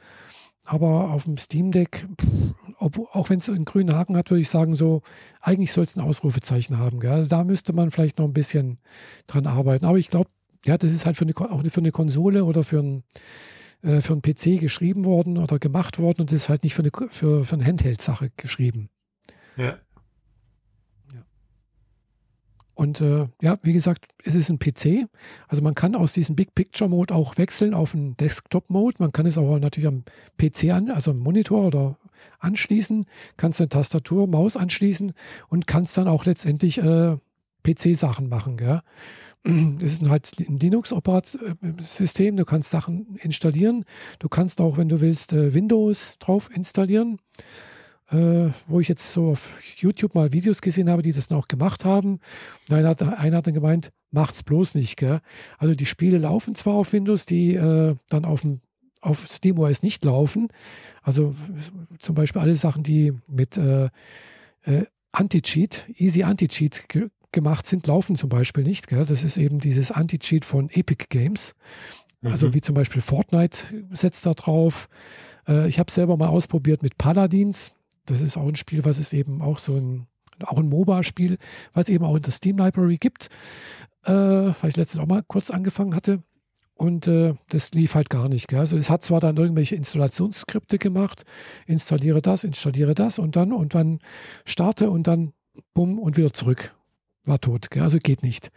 Aber 0.65 1.11
auf 1.11 1.25
dem 1.25 1.39
Steam 1.39 1.73
Deck, 1.73 2.07
pff, 2.21 2.55
ob, 2.79 2.99
auch 3.15 3.31
wenn 3.31 3.39
es 3.39 3.49
einen 3.49 3.65
grünen 3.65 3.95
Haken 3.95 4.17
hat, 4.17 4.31
würde 4.31 4.41
ich 4.41 4.49
sagen, 4.49 4.75
so, 4.75 5.03
eigentlich 5.41 5.73
soll 5.73 5.85
es 5.85 5.97
ein 5.97 6.03
Ausrufezeichen 6.03 6.79
haben. 6.79 7.01
Gell? 7.01 7.13
Also 7.13 7.31
da 7.31 7.45
müsste 7.45 7.73
man 7.73 7.91
vielleicht 7.91 8.19
noch 8.19 8.27
ein 8.27 8.33
bisschen 8.33 8.79
dran 9.27 9.47
arbeiten. 9.47 9.87
Aber 9.87 9.99
ich 9.99 10.11
glaube, 10.11 10.31
ja, 10.67 10.79
das 10.79 10.93
ist 10.93 11.07
halt 11.07 11.17
für 11.17 11.25
eine, 11.25 11.35
auch 11.37 11.63
für 11.67 11.81
eine 11.81 11.93
Konsole 11.93 12.45
oder 12.45 12.63
für 12.63 12.79
ein 12.81 13.03
äh, 13.83 14.01
für 14.01 14.13
einen 14.13 14.23
PC 14.23 14.61
geschrieben 14.61 15.05
worden 15.05 15.39
oder 15.39 15.59
gemacht 15.59 15.99
worden 15.99 16.21
und 16.21 16.31
das 16.31 16.43
ist 16.43 16.49
halt 16.49 16.63
nicht 16.63 16.75
für 16.75 16.83
eine, 16.83 16.91
für, 17.11 17.45
für 17.45 17.55
eine 17.55 17.65
Handheld-Sache 17.65 18.31
geschrieben. 18.37 18.91
Ja. 19.57 19.79
Und 22.75 23.01
äh, 23.01 23.29
ja, 23.43 23.59
wie 23.63 23.73
gesagt, 23.73 24.07
es 24.25 24.35
ist 24.35 24.49
ein 24.49 24.59
PC. 24.59 25.07
Also 25.47 25.63
man 25.63 25.75
kann 25.75 25.95
aus 25.95 26.15
diesem 26.15 26.37
Big 26.37 26.55
Picture 26.55 26.89
Mode 26.89 27.15
auch 27.15 27.37
wechseln 27.37 27.75
auf 27.75 27.95
einen 27.95 28.17
Desktop 28.17 28.71
Mode. 28.71 28.97
Man 28.99 29.13
kann 29.13 29.27
es 29.27 29.37
aber 29.37 29.59
natürlich 29.59 29.89
am 29.89 30.05
PC 30.39 30.71
an, 30.73 30.91
also 30.91 31.11
am 31.11 31.19
Monitor 31.19 31.67
oder 31.67 31.99
anschließen, 32.39 33.05
kannst 33.37 33.61
eine 33.61 33.69
Tastatur, 33.69 34.27
Maus 34.27 34.57
anschließen 34.57 35.13
und 35.49 35.67
kannst 35.67 35.99
dann 35.99 36.09
auch 36.09 36.25
letztendlich 36.25 36.79
äh, 36.79 37.17
PC-Sachen 37.65 38.29
machen. 38.29 38.57
Gell? 38.57 38.81
Es 39.45 39.95
ist 39.95 40.09
halt 40.09 40.31
ein 40.39 40.59
Linux-Operatsystem. 40.59 42.37
Du 42.37 42.45
kannst 42.45 42.71
Sachen 42.71 43.17
installieren. 43.17 43.85
Du 44.19 44.29
kannst 44.29 44.61
auch, 44.61 44.77
wenn 44.77 44.89
du 44.89 45.01
willst, 45.01 45.33
äh, 45.33 45.53
Windows 45.53 46.17
drauf 46.21 46.49
installieren 46.55 47.19
äh, 48.13 48.51
wo 48.67 48.81
ich 48.81 48.89
jetzt 48.89 49.13
so 49.13 49.31
auf 49.31 49.51
YouTube 49.77 50.15
mal 50.15 50.33
Videos 50.33 50.61
gesehen 50.61 50.91
habe, 50.91 51.03
die 51.03 51.13
das 51.13 51.29
dann 51.29 51.39
auch 51.39 51.49
gemacht 51.49 51.85
haben. 51.85 52.21
Und 52.69 52.75
einer 52.75 52.91
hat, 52.91 53.03
einer 53.03 53.39
hat 53.39 53.47
dann 53.47 53.55
gemeint, 53.55 53.91
macht's 54.11 54.43
bloß 54.43 54.75
nicht. 54.75 54.97
Gell? 54.97 55.21
Also 55.59 55.75
die 55.75 55.87
Spiele 55.87 56.19
laufen 56.19 56.55
zwar 56.55 56.75
auf 56.75 56.93
Windows, 56.93 57.27
die 57.27 57.55
äh, 57.55 57.95
dann 58.09 58.25
auf 58.25 58.43
dem 58.43 58.61
auf 59.01 59.27
SteamOS 59.27 59.83
nicht 59.83 60.05
laufen. 60.05 60.49
Also 61.03 61.35
zum 61.99 62.15
Beispiel 62.15 62.41
alle 62.41 62.55
Sachen, 62.55 62.85
die 62.85 63.13
mit 63.27 63.57
äh, 63.57 63.87
äh, 64.63 64.85
Anti-Cheat, 65.11 65.87
Easy 65.97 66.23
Anti-Cheat 66.23 66.89
ge 66.89 67.09
gemacht 67.33 67.67
sind, 67.67 67.87
laufen 67.87 68.15
zum 68.15 68.29
Beispiel 68.29 68.63
nicht. 68.63 68.89
Gell? 68.89 69.07
Das 69.07 69.25
ist 69.25 69.39
eben 69.39 69.59
dieses 69.59 69.91
Anti-Cheat 69.91 70.45
von 70.45 70.69
Epic 70.69 71.07
Games. 71.09 71.55
Also 72.23 72.49
mhm. 72.49 72.55
wie 72.55 72.61
zum 72.61 72.75
Beispiel 72.75 73.01
Fortnite 73.01 73.87
setzt 73.91 74.27
da 74.27 74.35
drauf. 74.35 74.89
Äh, 75.49 75.67
ich 75.69 75.79
habe 75.79 75.89
es 75.89 75.95
selber 75.95 76.19
mal 76.19 76.29
ausprobiert 76.29 76.83
mit 76.83 76.99
Paladins. 76.99 77.73
Das 78.07 78.21
ist 78.21 78.37
auch 78.37 78.49
ein 78.49 78.57
Spiel, 78.57 78.85
was 78.85 78.99
es 78.99 79.13
eben 79.13 79.43
auch 79.43 79.59
so 79.59 79.77
ein, 79.77 80.07
auch 80.45 80.59
ein 80.59 80.69
MOBA-Spiel, 80.69 81.39
was 81.73 81.89
es 81.89 81.95
eben 81.95 82.05
auch 82.05 82.17
in 82.17 82.23
der 82.23 82.33
Steam 82.33 82.59
Library 82.59 82.97
gibt, 82.97 83.29
äh, 84.05 84.13
weil 84.13 84.71
ich 84.71 84.77
letztens 84.77 85.03
auch 85.03 85.09
mal 85.09 85.23
kurz 85.23 85.51
angefangen 85.51 85.95
hatte. 85.95 86.23
Und 86.75 87.07
äh, 87.07 87.35
das 87.51 87.73
lief 87.75 87.95
halt 87.95 88.11
gar 88.11 88.29
nicht. 88.29 88.49
Gell? 88.49 88.59
Also 88.59 88.77
es 88.77 88.91
hat 88.91 89.03
zwar 89.03 89.21
dann 89.21 89.37
irgendwelche 89.37 89.77
Installationsskripte 89.77 90.79
gemacht, 90.79 91.23
installiere 91.67 92.23
das, 92.23 92.45
installiere 92.45 92.95
das 92.95 93.19
und 93.19 93.37
dann 93.37 93.53
und 93.53 93.75
dann 93.75 94.01
starte 94.45 94.91
und 94.91 95.07
dann 95.07 95.33
bumm 95.75 95.99
und 95.99 96.17
wieder 96.17 96.33
zurück. 96.33 96.75
War 97.25 97.41
tot. 97.41 97.71
Gell? 97.71 97.83
Also 97.83 97.99
geht 97.99 98.23
nicht. 98.23 98.51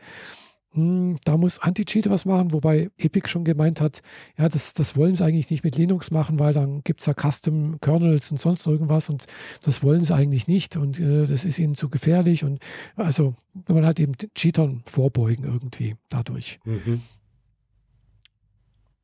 Hm, 0.76 1.18
da 1.24 1.38
muss 1.38 1.60
Anti-Cheat 1.60 2.10
was 2.10 2.26
machen, 2.26 2.52
wobei 2.52 2.90
Epic 2.98 3.30
schon 3.30 3.46
gemeint 3.46 3.80
hat, 3.80 4.02
ja, 4.38 4.50
das, 4.50 4.74
das 4.74 4.98
wollen 4.98 5.16
sie 5.16 5.24
eigentlich 5.24 5.50
nicht 5.50 5.64
mit 5.64 5.78
Linux 5.78 6.12
machen, 6.12 6.38
weil 6.38 6.54
dann 6.54 6.84
gibt 6.84 7.00
es 7.00 7.06
ja 7.06 7.14
Custom 7.14 7.80
Kernels 7.80 8.30
und 8.30 8.40
sonst 8.42 8.68
irgendwas 8.68 9.10
und 9.10 9.26
das 9.64 9.84
wollen 9.84 10.04
sie 10.04 10.14
eigentlich 10.14 10.48
nicht 10.48 10.76
und 10.76 11.00
äh, 11.00 11.28
das 11.28 11.46
ist 11.46 11.60
ihnen 11.60 11.76
zu 11.76 11.90
gefährlich 11.90 12.44
und 12.44 12.60
also 12.98 13.36
man 13.72 13.86
hat 13.86 14.02
eben 14.02 14.14
Cheatern 14.36 14.84
vorbeugen 14.86 15.46
irgendwie 15.46 15.96
dadurch. 16.10 16.60
Mhm. 16.66 17.02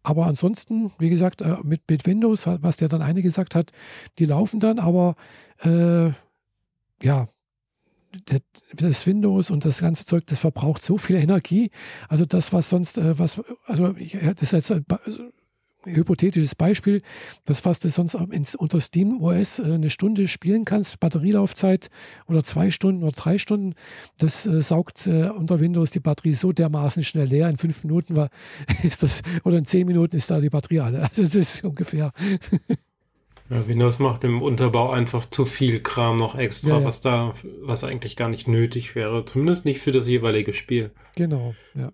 Aber 0.04 0.26
ansonsten, 0.26 0.92
wie 0.98 1.10
gesagt, 1.10 1.42
äh, 1.42 1.56
mit, 1.64 1.84
mit 1.90 2.06
Windows, 2.06 2.48
was 2.48 2.78
der 2.78 2.90
dann 2.90 3.02
eine 3.02 3.22
gesagt 3.22 3.56
hat, 3.56 3.72
die 4.20 4.26
laufen 4.26 4.60
dann, 4.60 4.78
aber 4.80 5.16
äh, 5.64 6.10
ja, 7.02 7.28
das 8.76 9.08
Windows 9.08 9.52
und 9.52 9.66
das 9.66 9.80
ganze 9.80 10.06
Zeug, 10.06 10.26
das 10.28 10.40
verbraucht 10.40 10.82
so 10.82 10.98
viel 10.98 11.18
Energie. 11.18 11.72
Also 12.10 12.26
das, 12.26 12.54
was 12.54 12.70
sonst, 12.70 12.98
äh, 12.98 13.18
was, 13.18 13.42
also 13.66 13.96
ich, 13.98 14.18
das 14.20 14.42
ist 14.42 14.52
jetzt 14.54 14.72
ein 14.72 14.86
hypothetisches 15.86 16.56
Beispiel, 16.56 17.02
das, 17.46 17.66
was 17.66 17.80
du 17.80 17.90
sonst 17.90 18.14
ins, 18.14 18.56
unter 18.56 18.80
Steam 18.82 19.22
OS 19.22 19.60
äh, 19.60 19.64
eine 19.64 19.90
Stunde 19.90 20.28
spielen 20.28 20.66
kannst, 20.66 21.00
Batterielaufzeit 21.00 21.90
oder 22.28 22.44
zwei 22.44 22.72
Stunden 22.72 23.04
oder 23.04 23.14
drei 23.14 23.38
Stunden, 23.38 23.74
das 24.18 24.46
äh, 24.46 24.62
saugt 24.62 25.08
äh, 25.08 25.30
unter 25.30 25.60
Windows 25.60 25.92
die 25.92 26.00
Batterie 26.00 26.34
so 26.34 26.52
dermaßen 26.52 27.04
schnell 27.04 27.28
leer. 27.28 27.50
In 27.50 27.58
fünf 27.58 27.84
Minuten 27.84 28.16
war, 28.16 28.30
ist 28.84 29.04
das, 29.04 29.22
oder 29.44 29.58
in 29.58 29.66
zehn 29.66 29.88
Minuten 29.88 30.16
ist 30.16 30.30
da 30.30 30.40
die 30.40 30.50
Batterie 30.50 30.80
alle. 30.82 31.02
Also 31.12 31.24
das 31.24 31.36
ist 31.36 31.64
ungefähr. 31.64 32.12
Ja, 33.52 33.68
Windows 33.68 34.00
macht 34.00 34.24
im 34.24 34.42
Unterbau 34.42 34.92
einfach 34.92 35.26
zu 35.26 35.46
viel 35.46 35.82
Kram 35.82 36.16
noch 36.16 36.36
extra, 36.36 36.70
ja, 36.70 36.80
ja. 36.80 36.86
was 36.86 37.02
da, 37.02 37.34
was 37.62 37.84
eigentlich 37.84 38.16
gar 38.16 38.30
nicht 38.30 38.48
nötig 38.48 38.96
wäre. 38.96 39.26
Zumindest 39.26 39.66
nicht 39.66 39.82
für 39.82 39.92
das 39.92 40.08
jeweilige 40.08 40.54
Spiel. 40.54 40.92
Genau, 41.18 41.54
ja. 41.76 41.92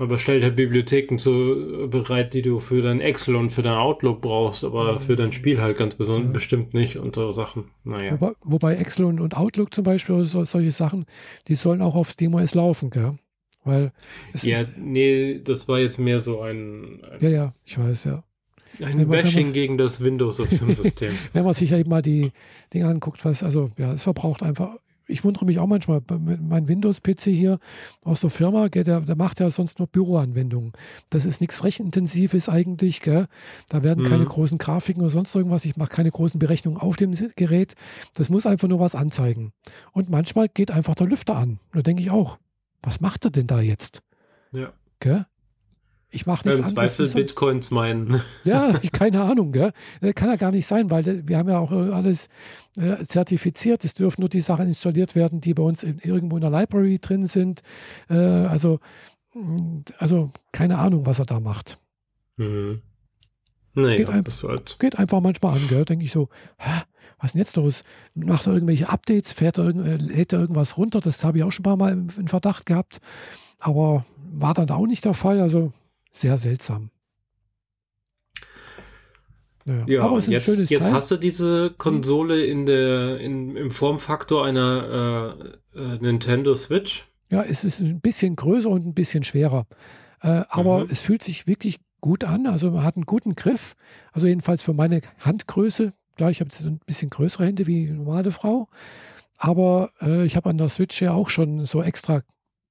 Aber 0.00 0.16
stellt 0.16 0.42
ja 0.42 0.48
Bibliotheken 0.48 1.18
so 1.18 1.86
bereit, 1.88 2.32
die 2.32 2.40
du 2.40 2.60
für 2.60 2.80
dein 2.80 3.02
Excel 3.02 3.36
und 3.36 3.50
für 3.50 3.60
dein 3.60 3.76
Outlook 3.76 4.22
brauchst, 4.22 4.64
aber 4.64 5.00
für 5.00 5.16
dein 5.16 5.32
Spiel 5.32 5.60
halt 5.60 5.76
ganz 5.76 5.96
besonders 5.96 6.28
ja. 6.28 6.32
bestimmt 6.32 6.72
nicht 6.72 6.96
und 6.96 7.14
so 7.14 7.30
Sachen. 7.30 7.64
Naja. 7.84 8.12
Wobei, 8.12 8.32
wobei 8.42 8.76
Excel 8.76 9.04
und, 9.04 9.20
und, 9.20 9.36
Outlook 9.36 9.74
zum 9.74 9.84
Beispiel, 9.84 10.24
so, 10.24 10.44
solche 10.44 10.70
Sachen, 10.70 11.04
die 11.48 11.56
sollen 11.56 11.82
auch 11.82 11.94
auf 11.94 12.08
SteamOS 12.08 12.54
laufen, 12.54 12.88
gell? 12.88 13.18
Weil 13.64 13.92
ja, 14.40 14.60
nee, 14.78 15.40
das 15.44 15.68
war 15.68 15.78
jetzt 15.78 15.98
mehr 15.98 16.20
so 16.20 16.40
ein, 16.40 17.04
ein 17.04 17.18
Ja, 17.20 17.28
ja, 17.28 17.54
ich 17.66 17.78
weiß, 17.78 18.04
ja. 18.04 18.24
Ein 18.82 19.08
Bashing 19.08 19.46
man, 19.46 19.52
gegen 19.52 19.78
das 19.78 20.00
Windows 20.00 20.40
auf 20.40 20.48
dem 20.48 20.72
System. 20.72 21.12
wenn 21.32 21.44
man 21.44 21.54
sich 21.54 21.70
ja 21.70 21.78
eben 21.78 21.90
mal 21.90 22.02
die 22.02 22.32
Dinge 22.72 22.86
anguckt, 22.86 23.24
was, 23.24 23.42
also 23.42 23.70
ja, 23.76 23.92
es 23.92 24.02
verbraucht 24.02 24.42
einfach. 24.42 24.76
Ich 25.10 25.24
wundere 25.24 25.46
mich 25.46 25.58
auch 25.58 25.66
manchmal, 25.66 26.02
mein 26.06 26.68
Windows-PC 26.68 27.30
hier 27.30 27.58
aus 28.02 28.20
der 28.20 28.28
Firma, 28.28 28.68
der, 28.68 29.00
der 29.00 29.16
macht 29.16 29.40
ja 29.40 29.48
sonst 29.48 29.78
nur 29.78 29.88
Büroanwendungen. 29.88 30.72
Das 31.08 31.24
ist 31.24 31.40
nichts 31.40 31.64
Rechenintensives 31.64 32.50
eigentlich. 32.50 33.00
Gell? 33.00 33.26
Da 33.70 33.82
werden 33.82 34.04
mhm. 34.04 34.08
keine 34.08 34.26
großen 34.26 34.58
Grafiken 34.58 35.00
oder 35.00 35.10
sonst 35.10 35.34
irgendwas. 35.34 35.64
Ich 35.64 35.78
mache 35.78 35.88
keine 35.88 36.10
großen 36.10 36.38
Berechnungen 36.38 36.78
auf 36.78 36.96
dem 36.96 37.14
Gerät. 37.36 37.74
Das 38.16 38.28
muss 38.28 38.44
einfach 38.44 38.68
nur 38.68 38.80
was 38.80 38.94
anzeigen. 38.94 39.52
Und 39.92 40.10
manchmal 40.10 40.46
geht 40.50 40.70
einfach 40.70 40.94
der 40.94 41.06
Lüfter 41.06 41.36
an. 41.36 41.58
Da 41.72 41.80
denke 41.80 42.02
ich 42.02 42.10
auch, 42.10 42.38
was 42.82 43.00
macht 43.00 43.24
er 43.24 43.30
denn 43.30 43.46
da 43.46 43.62
jetzt? 43.62 44.02
Ja. 44.52 44.74
Gell? 45.00 45.24
Ich 46.10 46.24
mache 46.24 46.48
nichts 46.48 46.60
Im 46.60 46.66
anderes. 46.66 46.96
Zweifel 46.96 47.14
Bitcoins 47.14 47.70
meinen. 47.70 48.22
Ja, 48.44 48.72
keine 48.92 49.22
Ahnung, 49.22 49.52
gell? 49.52 49.72
Äh, 50.00 50.14
kann 50.14 50.28
ja 50.30 50.36
gar 50.36 50.52
nicht 50.52 50.66
sein, 50.66 50.90
weil 50.90 51.06
äh, 51.06 51.28
wir 51.28 51.36
haben 51.36 51.48
ja 51.48 51.58
auch 51.58 51.72
äh, 51.72 51.90
alles 51.90 52.28
zertifiziert. 53.02 53.84
Es 53.84 53.94
dürfen 53.94 54.20
nur 54.20 54.28
die 54.28 54.40
Sachen 54.40 54.68
installiert 54.68 55.16
werden, 55.16 55.40
die 55.40 55.52
bei 55.52 55.64
uns 55.64 55.82
in, 55.82 55.98
irgendwo 55.98 56.36
in 56.36 56.42
der 56.42 56.50
Library 56.50 56.98
drin 56.98 57.26
sind. 57.26 57.62
also, 58.08 58.78
mm, 59.34 59.80
also 59.98 60.30
keine 60.52 60.78
Ahnung, 60.78 61.04
was 61.04 61.18
er 61.18 61.26
da 61.26 61.40
macht. 61.40 61.78
Mhm. 62.36 62.82
Naja, 63.74 63.96
geht, 63.96 64.10
ein, 64.10 64.24
halt. 64.24 64.76
geht 64.78 64.98
einfach 64.98 65.20
manchmal 65.20 65.56
an, 65.56 65.68
gell? 65.68 65.84
Denke 65.84 66.04
ich 66.04 66.12
so, 66.12 66.28
hä, 66.58 66.82
was 67.18 67.26
ist 67.26 67.34
denn 67.34 67.40
jetzt 67.40 67.56
los? 67.56 67.82
Macht 68.14 68.46
er 68.46 68.54
irgendwelche 68.54 68.88
Updates, 68.88 69.32
fährt 69.32 69.58
er, 69.58 69.72
lädt 69.72 70.32
er 70.32 70.40
irgendwas 70.40 70.76
runter? 70.78 71.00
Das 71.00 71.24
habe 71.24 71.38
ich 71.38 71.44
auch 71.44 71.52
schon 71.52 71.64
ein 71.64 71.70
paar 71.70 71.76
Mal 71.76 71.92
in 71.92 72.28
Verdacht 72.28 72.64
gehabt. 72.64 73.00
Aber 73.58 74.04
war 74.30 74.54
dann 74.54 74.70
auch 74.70 74.86
nicht 74.86 75.04
der 75.04 75.14
Fall. 75.14 75.40
Also 75.40 75.72
sehr 76.20 76.38
seltsam. 76.38 76.90
Naja, 79.64 79.84
ja, 79.86 80.02
aber 80.02 80.16
es 80.16 80.24
ist 80.24 80.28
ein 80.28 80.32
jetzt, 80.32 80.46
schönes 80.46 80.70
jetzt 80.70 80.82
Teil. 80.84 80.92
hast 80.92 81.10
du 81.10 81.16
diese 81.16 81.74
Konsole 81.76 82.44
in 82.44 82.64
der, 82.64 83.20
in, 83.20 83.54
im 83.54 83.70
Formfaktor 83.70 84.46
einer 84.46 85.58
äh, 85.74 85.78
äh, 85.78 85.98
Nintendo 86.00 86.54
Switch. 86.54 87.06
Ja, 87.30 87.42
es 87.42 87.64
ist 87.64 87.80
ein 87.80 88.00
bisschen 88.00 88.34
größer 88.34 88.70
und 88.70 88.86
ein 88.86 88.94
bisschen 88.94 89.24
schwerer. 89.24 89.66
Äh, 90.22 90.44
aber 90.48 90.84
mhm. 90.84 90.90
es 90.90 91.02
fühlt 91.02 91.22
sich 91.22 91.46
wirklich 91.46 91.80
gut 92.00 92.24
an. 92.24 92.46
Also 92.46 92.70
man 92.70 92.82
hat 92.82 92.96
einen 92.96 93.04
guten 93.04 93.34
Griff. 93.34 93.74
Also 94.12 94.26
jedenfalls 94.26 94.62
für 94.62 94.72
meine 94.72 95.02
Handgröße. 95.20 95.92
Klar, 96.16 96.30
ich 96.30 96.40
habe 96.40 96.48
jetzt 96.50 96.64
ein 96.64 96.80
bisschen 96.86 97.10
größere 97.10 97.44
Hände 97.44 97.66
wie 97.66 97.86
die 97.86 97.92
normale 97.92 98.30
Frau. 98.30 98.68
Aber 99.36 99.90
äh, 100.00 100.24
ich 100.24 100.36
habe 100.36 100.48
an 100.48 100.56
der 100.56 100.70
Switch 100.70 101.00
ja 101.02 101.12
auch 101.12 101.28
schon 101.28 101.66
so 101.66 101.82
extra 101.82 102.22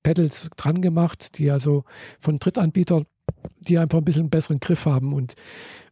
Pedals 0.01 0.49
dran 0.57 0.81
gemacht, 0.81 1.37
die 1.37 1.51
also 1.51 1.83
von 2.19 2.39
Drittanbietern 2.39 3.05
die 3.59 3.77
einfach 3.77 3.97
ein 3.97 4.05
bisschen 4.05 4.23
einen 4.23 4.29
besseren 4.29 4.59
Griff 4.59 4.85
haben 4.85 5.13
und 5.13 5.35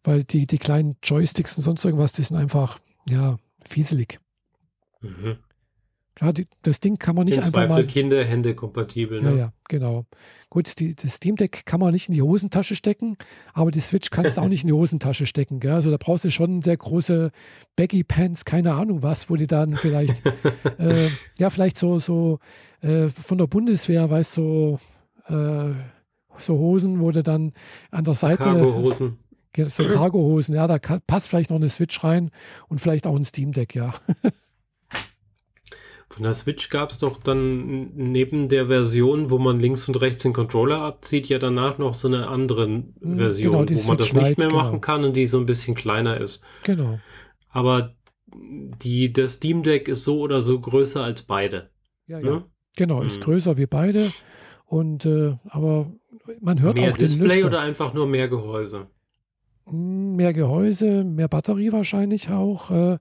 weil 0.04 0.24
die, 0.24 0.46
die 0.46 0.58
kleinen 0.58 0.98
Joysticks 1.04 1.58
und 1.58 1.64
sonst 1.64 1.84
irgendwas, 1.84 2.14
die 2.14 2.22
sind 2.22 2.38
einfach, 2.38 2.80
ja, 3.10 3.38
fieselig. 3.68 4.20
Mhm. 5.02 5.38
Ja, 6.22 6.32
die, 6.32 6.48
das 6.62 6.80
Ding 6.80 6.98
kann 6.98 7.16
man 7.16 7.26
nicht 7.26 7.40
einfach 7.40 7.52
Zweifel 7.52 7.68
mal. 7.68 7.84
Kinder 7.84 8.24
Hände 8.24 8.56
kompatibel. 8.56 9.22
Ne? 9.22 9.32
Ja, 9.32 9.36
ja, 9.36 9.54
genau. 9.68 10.06
Gut, 10.50 10.80
die, 10.80 10.96
das 10.96 11.16
Steam 11.16 11.36
Deck 11.36 11.66
kann 11.66 11.82
man 11.82 11.92
nicht 11.92 12.08
in 12.08 12.14
die 12.14 12.22
Hosentasche 12.22 12.76
stecken, 12.76 13.18
aber 13.54 13.70
die 13.70 13.82
Switch 13.82 14.12
kannst 14.12 14.38
du 14.38 14.42
auch 14.42 14.48
nicht 14.48 14.64
in 14.64 14.68
die 14.68 14.74
Hosentasche 14.74 15.26
stecken. 15.26 15.60
Gell? 15.60 15.74
Also 15.74 15.92
da 15.92 15.98
brauchst 16.00 16.24
du 16.24 16.32
schon 16.32 16.62
sehr 16.62 16.78
große 16.78 17.32
Baggy 17.76 18.06
Pants, 18.06 18.46
keine 18.46 18.76
Ahnung 18.76 19.04
was, 19.04 19.30
wo 19.30 19.36
die 19.36 19.48
dann 19.48 19.76
vielleicht, 19.76 20.26
äh, 20.78 21.10
ja, 21.38 21.50
vielleicht 21.50 21.78
so, 21.78 22.00
so 22.00 22.40
äh, 22.80 23.10
von 23.10 23.38
der 23.38 23.48
Bundeswehr, 23.48 24.10
weißt 24.10 24.38
du, 24.38 24.80
so, 25.28 25.36
äh, 25.36 25.74
so 26.40 26.58
Hosen, 26.58 27.00
wo 27.00 27.12
du 27.12 27.24
dann 27.24 27.54
an 27.92 28.04
der 28.04 28.14
Seite. 28.14 28.44
Cargo-Hosen. 28.44 29.18
So 29.58 29.84
Cargo-Hosen, 29.94 30.56
ja, 30.56 30.68
da 30.68 30.80
kann, 30.80 31.02
passt 31.08 31.28
vielleicht 31.28 31.50
noch 31.50 31.58
eine 31.58 31.70
Switch 31.70 32.04
rein 32.04 32.32
und 32.68 32.82
vielleicht 32.82 33.08
auch 33.08 33.16
ein 33.16 33.24
Steam 33.24 33.52
Deck, 33.52 33.76
ja. 33.76 33.94
Von 36.10 36.24
der 36.24 36.34
Switch 36.34 36.70
gab 36.70 36.92
es 36.92 37.00
doch 37.00 37.18
dann 37.22 37.92
neben 37.96 38.48
der 38.48 38.68
Version, 38.68 39.32
wo 39.32 39.40
man 39.40 39.60
links 39.60 39.88
und 39.90 40.00
rechts 40.00 40.24
den 40.24 40.34
Controller 40.34 40.80
abzieht, 40.82 41.28
ja 41.28 41.40
danach 41.40 41.78
noch 41.78 41.94
so 41.94 42.08
eine 42.08 42.28
andere 42.28 42.66
hm, 42.68 43.18
Version, 43.18 43.66
genau, 43.66 43.84
wo 43.84 43.88
man 43.88 43.98
das 43.98 44.14
nicht 44.14 44.38
mehr 44.38 44.48
genau. 44.48 44.56
machen 44.56 44.82
kann 44.82 45.04
und 45.04 45.16
die 45.16 45.26
so 45.26 45.40
ein 45.40 45.46
bisschen 45.46 45.76
kleiner 45.76 46.22
ist. 46.22 46.44
Genau. 46.64 47.00
Aber 47.50 47.96
die, 48.34 49.12
das 49.12 49.34
Steam 49.34 49.64
Deck 49.64 49.88
ist 49.88 50.04
so 50.04 50.20
oder 50.20 50.42
so 50.42 50.60
größer 50.60 51.04
als 51.04 51.24
beide. 51.24 51.72
Ja, 52.08 52.20
ja. 52.20 52.26
Ne? 52.26 52.46
Genau, 52.78 53.02
ist 53.02 53.18
hm. 53.18 53.24
größer 53.24 53.58
wie 53.58 53.66
beide. 53.66 54.10
Und 54.66 55.06
äh, 55.06 55.38
aber 55.48 55.92
man 56.42 56.62
hört 56.62 56.76
mehr 56.76 56.92
auch 56.92 56.98
den 56.98 57.06
Display 57.08 57.36
Lüfter. 57.36 57.48
oder 57.48 57.62
einfach 57.62 57.94
nur 57.94 58.08
mehr 58.08 58.28
Gehäuse? 58.28 58.88
Hm, 59.68 60.16
mehr 60.16 60.34
Gehäuse, 60.34 61.04
mehr 61.04 61.28
Batterie 61.28 61.72
wahrscheinlich 61.72 62.30
auch. 62.30 62.72
Äh, 62.72 62.98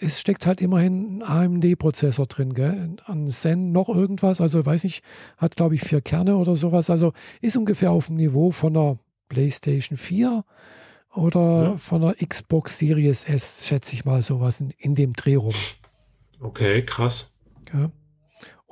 es 0.00 0.20
steckt 0.20 0.46
halt 0.46 0.60
immerhin 0.60 1.22
ein 1.22 1.60
AMD-Prozessor 1.62 2.26
drin, 2.26 2.54
gell? 2.54 2.96
An 3.04 3.28
Zen 3.28 3.72
noch 3.72 3.88
irgendwas, 3.88 4.40
also 4.40 4.64
weiß 4.64 4.84
ich, 4.84 5.02
hat 5.38 5.56
glaube 5.56 5.74
ich 5.74 5.82
vier 5.82 6.00
Kerne 6.00 6.36
oder 6.36 6.56
sowas. 6.56 6.90
Also 6.90 7.12
ist 7.40 7.56
ungefähr 7.56 7.90
auf 7.90 8.06
dem 8.06 8.16
Niveau 8.16 8.50
von 8.50 8.74
der 8.74 8.98
PlayStation 9.28 9.96
4 9.96 10.44
oder 11.14 11.62
ja. 11.62 11.76
von 11.76 12.02
der 12.02 12.14
Xbox 12.14 12.78
Series 12.78 13.24
S, 13.24 13.66
schätze 13.66 13.94
ich 13.94 14.04
mal, 14.04 14.22
sowas 14.22 14.60
in, 14.60 14.70
in 14.78 14.94
dem 14.94 15.12
Dreh 15.14 15.36
rum. 15.36 15.54
Okay, 16.40 16.84
krass. 16.84 17.38
Ja. 17.72 17.90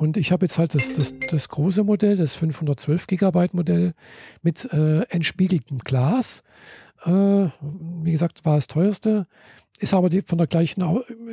Und 0.00 0.16
ich 0.16 0.32
habe 0.32 0.46
jetzt 0.46 0.58
halt 0.58 0.74
das, 0.74 0.94
das, 0.94 1.14
das, 1.30 1.50
große 1.50 1.84
Modell, 1.84 2.16
das 2.16 2.34
512 2.34 3.06
Gigabyte 3.06 3.52
Modell 3.52 3.92
mit 4.40 4.64
äh, 4.72 5.02
entspiegeltem 5.10 5.80
Glas. 5.80 6.42
Äh, 7.04 7.10
wie 7.10 8.10
gesagt, 8.10 8.46
war 8.46 8.56
das 8.56 8.66
teuerste. 8.66 9.26
Ist 9.78 9.92
aber 9.92 10.08
die, 10.08 10.22
von 10.22 10.38
der 10.38 10.46
gleichen, 10.46 10.82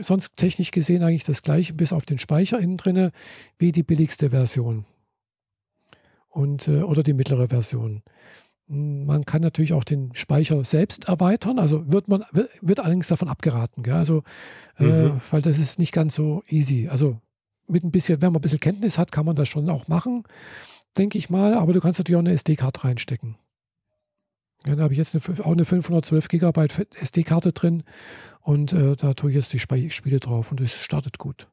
sonst 0.01 0.35
technisch 0.35 0.71
gesehen 0.71 1.01
eigentlich 1.01 1.23
das 1.23 1.43
gleiche, 1.43 1.75
bis 1.75 1.93
auf 1.93 2.05
den 2.05 2.17
Speicher 2.17 2.59
innen 2.59 2.75
drinne, 2.75 3.11
wie 3.57 3.71
die 3.71 3.83
billigste 3.83 4.31
Version. 4.31 4.83
Und, 6.27 6.67
äh, 6.67 6.81
oder 6.81 7.03
die 7.03 7.13
mittlere 7.13 7.47
Version. 7.47 8.03
Man 8.67 9.23
kann 9.23 9.41
natürlich 9.41 9.71
auch 9.71 9.85
den 9.85 10.13
Speicher 10.13 10.65
selbst 10.65 11.07
erweitern, 11.07 11.57
also 11.57 11.89
wird 11.89 12.09
man 12.09 12.25
wird 12.59 12.81
allerdings 12.81 13.07
davon 13.07 13.29
abgeraten, 13.29 13.81
gell? 13.81 13.93
also 13.93 14.23
äh, 14.77 14.83
mhm. 14.83 15.21
weil 15.31 15.41
das 15.41 15.57
ist 15.57 15.79
nicht 15.79 15.93
ganz 15.93 16.15
so 16.15 16.43
easy. 16.49 16.89
Also 16.89 17.21
mit 17.67 17.83
ein 17.83 17.91
bisschen, 17.91 18.21
wenn 18.21 18.31
man 18.31 18.39
ein 18.39 18.41
bisschen 18.41 18.59
Kenntnis 18.59 18.97
hat, 18.97 19.11
kann 19.11 19.25
man 19.25 19.35
das 19.35 19.47
schon 19.47 19.69
auch 19.69 19.87
machen, 19.87 20.23
denke 20.97 21.17
ich 21.17 21.29
mal. 21.29 21.53
Aber 21.53 21.73
du 21.73 21.81
kannst 21.81 21.99
natürlich 21.99 22.17
auch 22.17 22.21
eine 22.21 22.33
SD-Karte 22.33 22.83
reinstecken. 22.83 23.37
Ja, 24.65 24.75
da 24.75 24.83
habe 24.83 24.93
ich 24.93 24.97
jetzt 24.97 25.15
eine, 25.15 25.45
auch 25.45 25.51
eine 25.51 25.65
512 25.65 26.27
Gigabyte 26.27 26.87
SD-Karte 26.95 27.53
drin 27.53 27.83
und 28.41 28.73
äh, 28.73 28.95
da 28.95 29.13
tue 29.13 29.29
ich 29.29 29.35
jetzt 29.35 29.53
die 29.53 29.59
Spiele 29.59 30.19
drauf 30.19 30.51
und 30.51 30.61
es 30.61 30.81
startet 30.81 31.17
gut. 31.17 31.47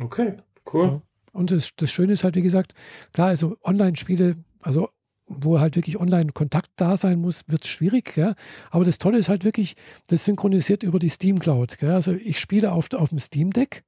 Okay, 0.00 0.38
cool. 0.72 0.86
Ja. 0.86 1.02
Und 1.32 1.50
das, 1.50 1.74
das 1.76 1.90
Schöne 1.90 2.12
ist 2.12 2.24
halt, 2.24 2.36
wie 2.36 2.42
gesagt, 2.42 2.74
klar, 3.12 3.28
also 3.28 3.56
Online-Spiele, 3.62 4.36
also 4.60 4.90
wo 5.40 5.60
halt 5.60 5.76
wirklich 5.76 5.98
Online-Kontakt 5.98 6.70
da 6.76 6.96
sein 6.96 7.20
muss, 7.20 7.44
wird 7.48 7.64
es 7.64 7.68
schwierig. 7.68 8.14
Gell? 8.14 8.34
Aber 8.70 8.84
das 8.84 8.98
Tolle 8.98 9.18
ist 9.18 9.28
halt 9.28 9.44
wirklich, 9.44 9.74
das 10.08 10.24
synchronisiert 10.24 10.82
über 10.82 10.98
die 10.98 11.08
Steam 11.08 11.38
Cloud. 11.38 11.78
Gell? 11.78 11.92
Also 11.92 12.12
ich 12.12 12.38
spiele 12.38 12.72
auf, 12.72 12.92
auf 12.94 13.10
dem 13.10 13.18
Steam 13.18 13.52
Deck, 13.52 13.84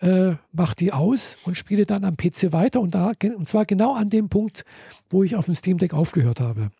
äh, 0.00 0.34
mache 0.52 0.76
die 0.76 0.92
aus 0.92 1.36
und 1.44 1.56
spiele 1.56 1.86
dann 1.86 2.04
am 2.04 2.16
PC 2.16 2.52
weiter 2.52 2.80
und, 2.80 2.94
da, 2.94 3.12
und 3.36 3.48
zwar 3.48 3.66
genau 3.66 3.94
an 3.94 4.10
dem 4.10 4.28
Punkt, 4.28 4.64
wo 5.10 5.22
ich 5.22 5.36
auf 5.36 5.46
dem 5.46 5.54
Steam 5.54 5.78
Deck 5.78 5.94
aufgehört 5.94 6.40
habe. 6.40 6.70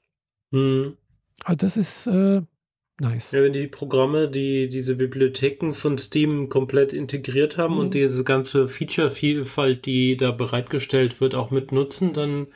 Mhm. 0.50 0.96
Also 1.44 1.56
das 1.56 1.76
ist 1.76 2.06
äh, 2.06 2.42
nice. 3.00 3.32
Ja, 3.32 3.42
wenn 3.42 3.52
die 3.52 3.66
Programme, 3.66 4.28
die 4.28 4.68
diese 4.68 4.96
Bibliotheken 4.96 5.72
von 5.72 5.98
Steam 5.98 6.48
komplett 6.48 6.92
integriert 6.92 7.56
haben 7.56 7.74
mhm. 7.74 7.80
und 7.80 7.94
diese 7.94 8.24
ganze 8.24 8.68
Feature-Vielfalt, 8.68 9.86
die 9.86 10.16
da 10.16 10.30
bereitgestellt 10.30 11.20
wird, 11.20 11.34
auch 11.34 11.50
mit 11.50 11.72
nutzen, 11.72 12.12
dann 12.12 12.46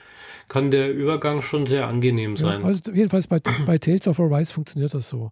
kann 0.48 0.70
der 0.70 0.92
Übergang 0.92 1.42
schon 1.42 1.66
sehr 1.66 1.86
angenehm 1.86 2.36
sein. 2.36 2.60
Ja, 2.60 2.66
also 2.66 2.92
jedenfalls 2.92 3.26
bei, 3.26 3.40
bei 3.66 3.78
Tales 3.78 4.06
of 4.08 4.20
Arise 4.20 4.52
funktioniert 4.52 4.94
das 4.94 5.08
so. 5.08 5.30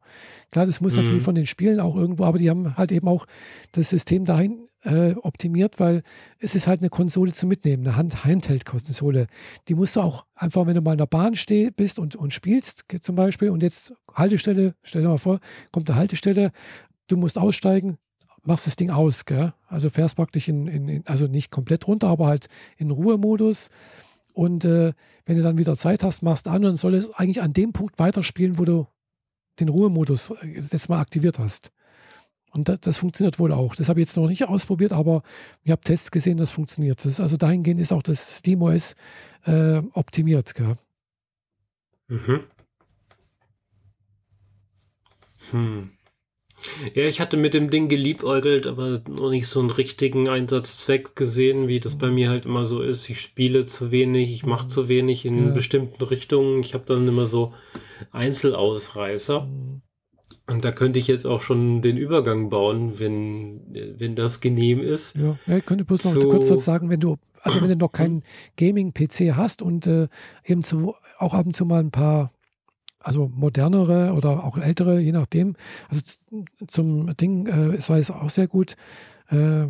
Klar, 0.50 0.66
das 0.66 0.80
muss 0.80 0.96
mhm. 0.96 1.02
natürlich 1.02 1.22
von 1.22 1.34
den 1.34 1.46
Spielen 1.46 1.80
auch 1.80 1.96
irgendwo, 1.96 2.24
aber 2.24 2.38
die 2.38 2.50
haben 2.50 2.76
halt 2.76 2.92
eben 2.92 3.08
auch 3.08 3.26
das 3.72 3.90
System 3.90 4.24
dahin 4.24 4.68
äh, 4.84 5.12
optimiert, 5.14 5.78
weil 5.80 6.02
es 6.38 6.54
ist 6.54 6.66
halt 6.66 6.80
eine 6.80 6.90
Konsole 6.90 7.32
zu 7.32 7.46
mitnehmen, 7.46 7.86
eine 7.86 7.96
Hand 7.96 8.24
Handheld-Konsole. 8.24 9.26
Die 9.68 9.74
musst 9.74 9.96
du 9.96 10.00
auch 10.00 10.26
einfach, 10.34 10.66
wenn 10.66 10.74
du 10.74 10.82
mal 10.82 10.92
in 10.92 10.98
der 10.98 11.06
Bahn 11.06 11.36
steh, 11.36 11.70
bist 11.70 11.98
und, 11.98 12.16
und 12.16 12.32
spielst 12.32 12.84
zum 13.00 13.14
Beispiel 13.14 13.50
und 13.50 13.62
jetzt 13.62 13.94
Haltestelle, 14.12 14.74
stell 14.82 15.02
dir 15.02 15.08
mal 15.08 15.18
vor, 15.18 15.40
kommt 15.70 15.88
eine 15.88 15.98
Haltestelle, 15.98 16.50
du 17.06 17.16
musst 17.16 17.38
aussteigen, 17.38 17.98
machst 18.44 18.66
das 18.66 18.76
Ding 18.76 18.90
aus, 18.90 19.24
gell? 19.24 19.52
Also 19.68 19.90
fährst 19.90 20.16
praktisch 20.16 20.48
in, 20.48 20.66
in, 20.66 20.88
in, 20.88 21.06
also 21.06 21.26
nicht 21.26 21.50
komplett 21.50 21.86
runter, 21.86 22.08
aber 22.08 22.26
halt 22.26 22.48
in 22.76 22.90
Ruhemodus 22.90 23.70
und 24.32 24.64
äh, 24.64 24.92
wenn 25.26 25.36
du 25.36 25.42
dann 25.42 25.58
wieder 25.58 25.76
Zeit 25.76 26.02
hast, 26.02 26.22
machst 26.22 26.48
an 26.48 26.64
und 26.64 26.76
soll 26.76 26.94
es 26.94 27.10
eigentlich 27.14 27.42
an 27.42 27.52
dem 27.52 27.72
Punkt 27.72 27.98
weiterspielen, 27.98 28.58
wo 28.58 28.64
du 28.64 28.86
den 29.60 29.68
Ruhemodus 29.68 30.30
äh, 30.30 30.46
jetzt 30.46 30.88
mal 30.88 31.00
aktiviert 31.00 31.38
hast. 31.38 31.72
Und 32.50 32.68
das, 32.68 32.80
das 32.80 32.98
funktioniert 32.98 33.38
wohl 33.38 33.52
auch. 33.52 33.74
Das 33.74 33.88
habe 33.88 34.00
ich 34.00 34.08
jetzt 34.08 34.16
noch 34.16 34.28
nicht 34.28 34.44
ausprobiert, 34.46 34.92
aber 34.92 35.22
ich 35.62 35.70
habe 35.70 35.80
Tests 35.80 36.10
gesehen, 36.10 36.36
das 36.36 36.52
funktioniert. 36.52 37.04
Das 37.04 37.20
also 37.20 37.36
dahingehend 37.36 37.80
ist 37.80 37.92
auch 37.92 38.02
das 38.02 38.38
SteamOS 38.38 38.94
äh, 39.44 39.78
optimiert. 39.94 40.54
Gell? 40.54 40.76
Mhm. 42.08 42.40
Hm. 45.50 45.90
Ja, 46.94 47.04
ich 47.04 47.20
hatte 47.20 47.36
mit 47.36 47.54
dem 47.54 47.70
Ding 47.70 47.88
geliebäugelt, 47.88 48.66
aber 48.66 49.02
noch 49.08 49.30
nicht 49.30 49.46
so 49.46 49.60
einen 49.60 49.70
richtigen 49.70 50.28
Einsatzzweck 50.28 51.16
gesehen, 51.16 51.68
wie 51.68 51.80
das 51.80 51.96
bei 51.96 52.10
mir 52.10 52.30
halt 52.30 52.44
immer 52.44 52.64
so 52.64 52.82
ist. 52.82 53.08
Ich 53.08 53.20
spiele 53.20 53.66
zu 53.66 53.90
wenig, 53.90 54.30
ich 54.32 54.46
mache 54.46 54.68
zu 54.68 54.88
wenig 54.88 55.24
in 55.24 55.48
ja. 55.48 55.52
bestimmten 55.52 56.02
Richtungen. 56.04 56.60
Ich 56.60 56.74
habe 56.74 56.84
dann 56.86 57.06
immer 57.06 57.26
so 57.26 57.52
Einzelausreißer. 58.10 59.48
Und 60.48 60.64
da 60.64 60.72
könnte 60.72 60.98
ich 60.98 61.06
jetzt 61.06 61.24
auch 61.24 61.40
schon 61.40 61.82
den 61.82 61.96
Übergang 61.96 62.50
bauen, 62.50 62.98
wenn, 62.98 63.60
wenn 63.98 64.16
das 64.16 64.40
genehm 64.40 64.80
ist. 64.80 65.16
Ja, 65.16 65.38
ja 65.46 65.58
ich 65.58 65.66
könnte 65.66 65.84
bloß 65.84 66.16
noch 66.16 66.30
kurz 66.30 66.48
sagen, 66.64 66.90
wenn 66.90 67.00
du, 67.00 67.16
also 67.40 67.60
wenn 67.60 67.68
du 67.68 67.76
noch 67.76 67.92
keinen 67.92 68.22
Gaming-PC 68.56 69.34
hast 69.34 69.62
und 69.62 69.86
äh, 69.86 70.08
eben 70.44 70.64
zu, 70.64 70.94
auch 71.18 71.34
ab 71.34 71.46
und 71.46 71.56
zu 71.56 71.64
mal 71.64 71.80
ein 71.80 71.90
paar 71.92 72.32
also 73.04 73.30
modernere 73.34 74.12
oder 74.12 74.44
auch 74.44 74.58
ältere, 74.58 75.00
je 75.00 75.12
nachdem. 75.12 75.56
Also 75.88 76.02
zum 76.66 77.16
Ding 77.16 77.46
äh, 77.46 77.76
es 77.76 77.88
war 77.90 77.98
es 77.98 78.10
auch 78.10 78.30
sehr 78.30 78.48
gut, 78.48 78.76
äh, 79.30 79.64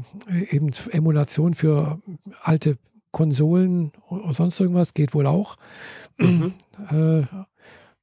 eben 0.50 0.70
Emulation 0.90 1.54
für 1.54 2.00
alte 2.40 2.78
Konsolen 3.10 3.92
oder 4.08 4.32
sonst 4.32 4.58
irgendwas 4.58 4.94
geht 4.94 5.14
wohl 5.14 5.26
auch. 5.26 5.56
Mhm. 6.18 6.54
Äh, 6.90 7.22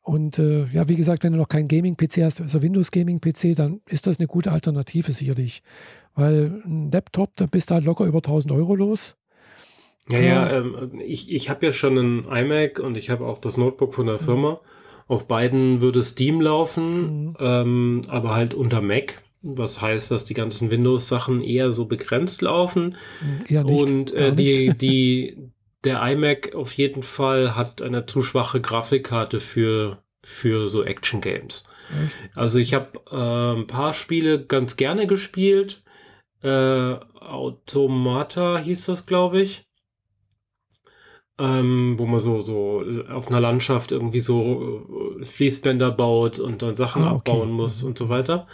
und 0.03 0.39
äh, 0.39 0.67
ja, 0.71 0.87
wie 0.87 0.95
gesagt, 0.95 1.23
wenn 1.23 1.33
du 1.33 1.37
noch 1.37 1.49
keinen 1.49 1.67
Gaming-PC 1.67 2.23
hast, 2.23 2.39
also 2.39 2.61
Windows 2.61 2.91
Gaming-PC, 2.91 3.55
dann 3.55 3.81
ist 3.87 4.07
das 4.07 4.17
eine 4.17 4.27
gute 4.27 4.51
Alternative 4.51 5.11
sicherlich. 5.11 5.61
Weil 6.15 6.61
ein 6.65 6.89
Laptop, 6.91 7.35
da 7.35 7.45
bist 7.45 7.69
du 7.69 7.75
halt 7.75 7.85
locker 7.85 8.05
über 8.05 8.19
1000 8.19 8.53
Euro 8.53 8.73
los. 8.75 9.17
Ja, 10.09 10.19
ja, 10.19 10.51
ähm, 10.51 10.99
ich, 11.05 11.31
ich 11.31 11.49
habe 11.49 11.65
ja 11.65 11.73
schon 11.73 11.97
einen 11.97 12.25
iMac 12.25 12.79
und 12.79 12.95
ich 12.95 13.09
habe 13.09 13.25
auch 13.25 13.37
das 13.37 13.57
Notebook 13.57 13.93
von 13.93 14.07
der 14.07 14.19
mhm. 14.19 14.25
Auf 15.09 15.27
beiden 15.27 15.81
würde 15.81 16.03
Steam 16.03 16.39
laufen, 16.39 17.01
mhm. 17.01 17.37
ähm, 17.39 18.01
aber 18.07 18.35
halt 18.35 18.53
unter 18.53 18.79
Mac. 18.79 19.21
Was 19.41 19.81
heißt, 19.81 20.11
dass 20.11 20.25
die 20.25 20.33
ganzen 20.33 20.69
Windows-Sachen 20.69 21.41
eher 21.41 21.71
so 21.71 21.85
begrenzt 21.85 22.41
laufen. 22.41 22.95
Mhm. 23.21 23.65
nicht, 23.65 23.83
Und 23.83 24.13
äh, 24.13 24.35
die, 24.35 24.77
die, 24.77 25.51
der 25.83 26.01
iMac 26.03 26.53
auf 26.53 26.73
jeden 26.73 27.03
Fall 27.03 27.55
hat 27.55 27.81
eine 27.81 28.05
zu 28.05 28.21
schwache 28.21 28.61
Grafikkarte 28.61 29.39
für, 29.39 30.03
für 30.23 30.67
so 30.67 30.83
Action-Games. 30.83 31.67
Also 32.35 32.59
ich 32.59 32.75
habe 32.75 32.99
äh, 33.09 33.59
ein 33.59 33.65
paar 33.65 33.93
Spiele 33.93 34.45
ganz 34.45 34.77
gerne 34.77 35.07
gespielt. 35.07 35.81
Äh, 36.43 36.93
Automata 37.19 38.59
hieß 38.59 38.85
das, 38.85 39.07
glaube 39.07 39.41
ich 39.41 39.68
ähm, 41.39 41.95
wo 41.97 42.05
man 42.05 42.19
so, 42.19 42.41
so 42.41 42.83
äh, 42.83 43.09
auf 43.11 43.29
einer 43.29 43.39
Landschaft 43.39 43.91
irgendwie 43.91 44.19
so 44.19 44.83
äh, 45.21 45.25
Fließbänder 45.25 45.91
baut 45.91 46.39
und 46.39 46.61
dann 46.61 46.75
Sachen 46.75 47.03
ah, 47.03 47.13
okay. 47.13 47.31
abbauen 47.31 47.51
muss 47.51 47.83
und 47.83 47.97
so 47.97 48.09
weiter. 48.09 48.45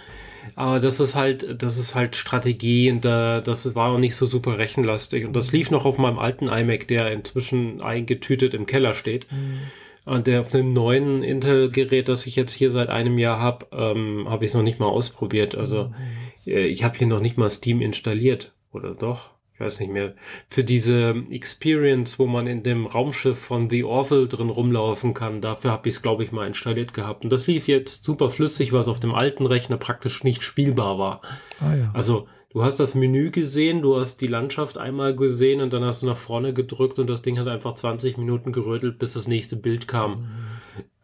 Aber 0.55 0.79
das 0.79 0.99
ist 0.99 1.15
halt, 1.15 1.61
das 1.63 1.77
ist 1.77 1.95
halt 1.95 2.15
Strategie 2.15 2.91
und 2.91 3.03
da, 3.03 3.41
das 3.41 3.73
war 3.73 3.91
auch 3.91 3.97
nicht 3.97 4.15
so 4.15 4.27
super 4.27 4.59
rechenlastig. 4.59 5.25
Und 5.25 5.35
das 5.35 5.51
lief 5.51 5.71
noch 5.71 5.85
auf 5.85 5.97
meinem 5.97 6.19
alten 6.19 6.47
iMac, 6.47 6.87
der 6.87 7.11
inzwischen 7.11 7.81
eingetütet 7.81 8.53
im 8.53 8.67
Keller 8.67 8.93
steht. 8.93 9.25
Mhm. 9.31 9.59
Und 10.05 10.27
der 10.27 10.41
auf 10.41 10.49
dem 10.49 10.71
neuen 10.71 11.23
Intel-Gerät, 11.23 12.07
das 12.07 12.27
ich 12.27 12.35
jetzt 12.35 12.51
hier 12.51 12.69
seit 12.69 12.89
einem 12.89 13.17
Jahr 13.17 13.39
habe, 13.39 13.65
ähm, 13.71 14.27
habe 14.29 14.45
ich 14.45 14.51
es 14.51 14.55
noch 14.55 14.61
nicht 14.61 14.79
mal 14.79 14.85
ausprobiert. 14.85 15.55
Also 15.55 15.85
mhm. 15.85 16.53
äh, 16.53 16.67
ich 16.67 16.83
habe 16.83 16.95
hier 16.95 17.07
noch 17.07 17.21
nicht 17.21 17.37
mal 17.37 17.49
Steam 17.49 17.81
installiert. 17.81 18.53
Oder 18.71 18.93
doch? 18.93 19.31
Ich 19.55 19.61
weiß 19.61 19.79
nicht 19.79 19.91
mehr, 19.91 20.15
für 20.49 20.65
diese 20.65 21.15
Experience, 21.29 22.19
wo 22.19 22.25
man 22.25 22.45
in 22.45 22.61
dem 22.61 22.85
Raumschiff 22.85 23.39
von 23.39 23.69
The 23.69 23.85
Orville 23.85 24.27
drin 24.27 24.49
rumlaufen 24.49 25.13
kann. 25.13 25.39
Dafür 25.39 25.71
habe 25.71 25.87
ich 25.87 25.95
es, 25.95 26.01
glaube 26.01 26.25
ich, 26.25 26.33
mal 26.33 26.45
installiert 26.45 26.93
gehabt. 26.93 27.23
Und 27.23 27.29
das 27.29 27.47
lief 27.47 27.69
jetzt 27.69 28.03
super 28.03 28.29
flüssig, 28.29 28.73
was 28.73 28.89
auf 28.89 28.99
dem 28.99 29.15
alten 29.15 29.45
Rechner 29.45 29.77
praktisch 29.77 30.25
nicht 30.25 30.43
spielbar 30.43 30.99
war. 30.99 31.21
Ah, 31.61 31.73
ja. 31.73 31.89
Also 31.93 32.27
du 32.49 32.63
hast 32.63 32.81
das 32.81 32.95
Menü 32.95 33.31
gesehen, 33.31 33.81
du 33.81 33.97
hast 33.97 34.19
die 34.19 34.27
Landschaft 34.27 34.77
einmal 34.77 35.15
gesehen 35.15 35.61
und 35.61 35.71
dann 35.71 35.85
hast 35.85 36.01
du 36.01 36.05
nach 36.05 36.17
vorne 36.17 36.53
gedrückt 36.53 36.99
und 36.99 37.07
das 37.07 37.21
Ding 37.21 37.39
hat 37.39 37.47
einfach 37.47 37.75
20 37.75 38.17
Minuten 38.17 38.51
gerödelt, 38.51 38.99
bis 38.99 39.13
das 39.13 39.29
nächste 39.29 39.55
Bild 39.55 39.87
kam. 39.87 40.11
Mhm. 40.11 40.25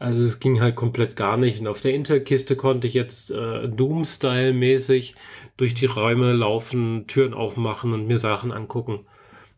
Also 0.01 0.23
es 0.23 0.39
ging 0.39 0.59
halt 0.59 0.75
komplett 0.75 1.15
gar 1.15 1.37
nicht. 1.37 1.59
Und 1.59 1.67
auf 1.67 1.79
der 1.79 1.93
Intel-Kiste 1.93 2.55
konnte 2.55 2.87
ich 2.87 2.95
jetzt 2.95 3.29
äh, 3.29 3.69
Doom-Style-mäßig 3.69 5.13
durch 5.57 5.73
die 5.73 5.85
Räume 5.85 6.33
laufen, 6.33 7.05
Türen 7.07 7.33
aufmachen 7.33 7.93
und 7.93 8.07
mir 8.07 8.17
Sachen 8.17 8.51
angucken. 8.51 9.01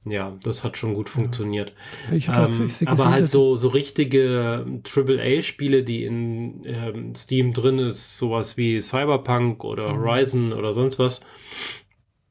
Ja, 0.05 0.35
das 0.43 0.65
hat 0.65 0.77
schon 0.77 0.95
gut 0.95 1.09
funktioniert. 1.09 1.73
Ja. 2.11 2.47
Ähm, 2.47 2.67
ich 2.67 2.87
aber 2.87 3.09
halt 3.09 3.27
so, 3.27 3.55
so 3.55 3.69
richtige 3.69 4.65
AAA-Spiele, 4.83 5.83
die 5.83 6.03
in 6.03 6.65
ähm, 6.65 7.15
Steam 7.15 7.53
drin 7.53 7.79
ist, 7.79 8.17
sowas 8.17 8.57
wie 8.57 8.81
Cyberpunk 8.81 9.63
oder 9.63 9.93
mhm. 9.93 9.99
Horizon 9.99 10.53
oder 10.53 10.73
sonst 10.73 10.99
was. 10.99 11.21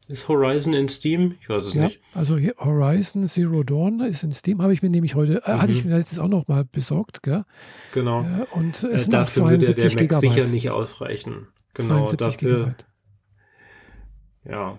Ist 0.09 0.29
Horizon 0.29 0.75
in 0.75 0.91
Steam? 0.91 1.37
Ich 1.41 1.49
weiß 1.49 1.65
es 1.65 1.75
ja, 1.75 1.85
nicht. 1.85 2.01
Also 2.13 2.37
Horizon 2.59 3.27
Zero 3.27 3.63
Dawn 3.63 4.01
ist 4.01 4.23
in 4.23 4.35
Steam, 4.35 4.61
habe 4.61 4.75
ich 4.75 4.83
mir 4.83 4.91
nämlich 4.91 5.15
heute, 5.15 5.43
äh, 5.47 5.55
mhm. 5.55 5.63
hatte 5.63 5.73
ich 5.73 5.85
mir 5.85 5.97
letztens 5.97 6.19
auch 6.19 6.29
noch 6.29 6.49
mal 6.49 6.67
besorgt, 6.67 7.23
gell? 7.23 7.45
Genau. 7.95 8.21
Äh, 8.21 8.45
und 8.51 8.83
es 8.83 8.85
äh, 8.85 8.99
sind 8.99 9.15
dafür 9.15 9.45
72 9.45 9.75
der, 9.75 9.89
der 9.89 9.97
Gigabyte. 9.97 10.31
sicher 10.31 10.49
nicht 10.49 10.71
ausreichen. 10.71 11.47
Genau, 11.73 12.05
72 12.05 12.19
dafür. 12.19 12.57
Gigabyte. 12.57 12.87
Ja, 14.45 14.79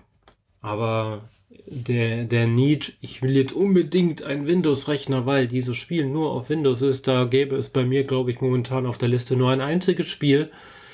aber 0.61 1.23
der, 1.65 2.25
der 2.25 2.47
Need, 2.47 2.97
ich 3.01 3.21
will 3.21 3.35
jetzt 3.35 3.53
unbedingt 3.53 4.23
einen 4.23 4.47
Windows-Rechner, 4.47 5.25
weil 5.25 5.47
dieses 5.47 5.77
Spiel 5.77 6.05
nur 6.05 6.31
auf 6.31 6.49
Windows 6.49 6.81
ist, 6.81 7.07
da 7.07 7.25
gäbe 7.25 7.55
es 7.55 7.69
bei 7.69 7.83
mir, 7.85 8.03
glaube 8.05 8.31
ich, 8.31 8.41
momentan 8.41 8.85
auf 8.85 8.97
der 8.97 9.09
Liste 9.09 9.35
nur 9.35 9.51
ein 9.51 9.61
einziges 9.61 10.07
Spiel. 10.07 10.51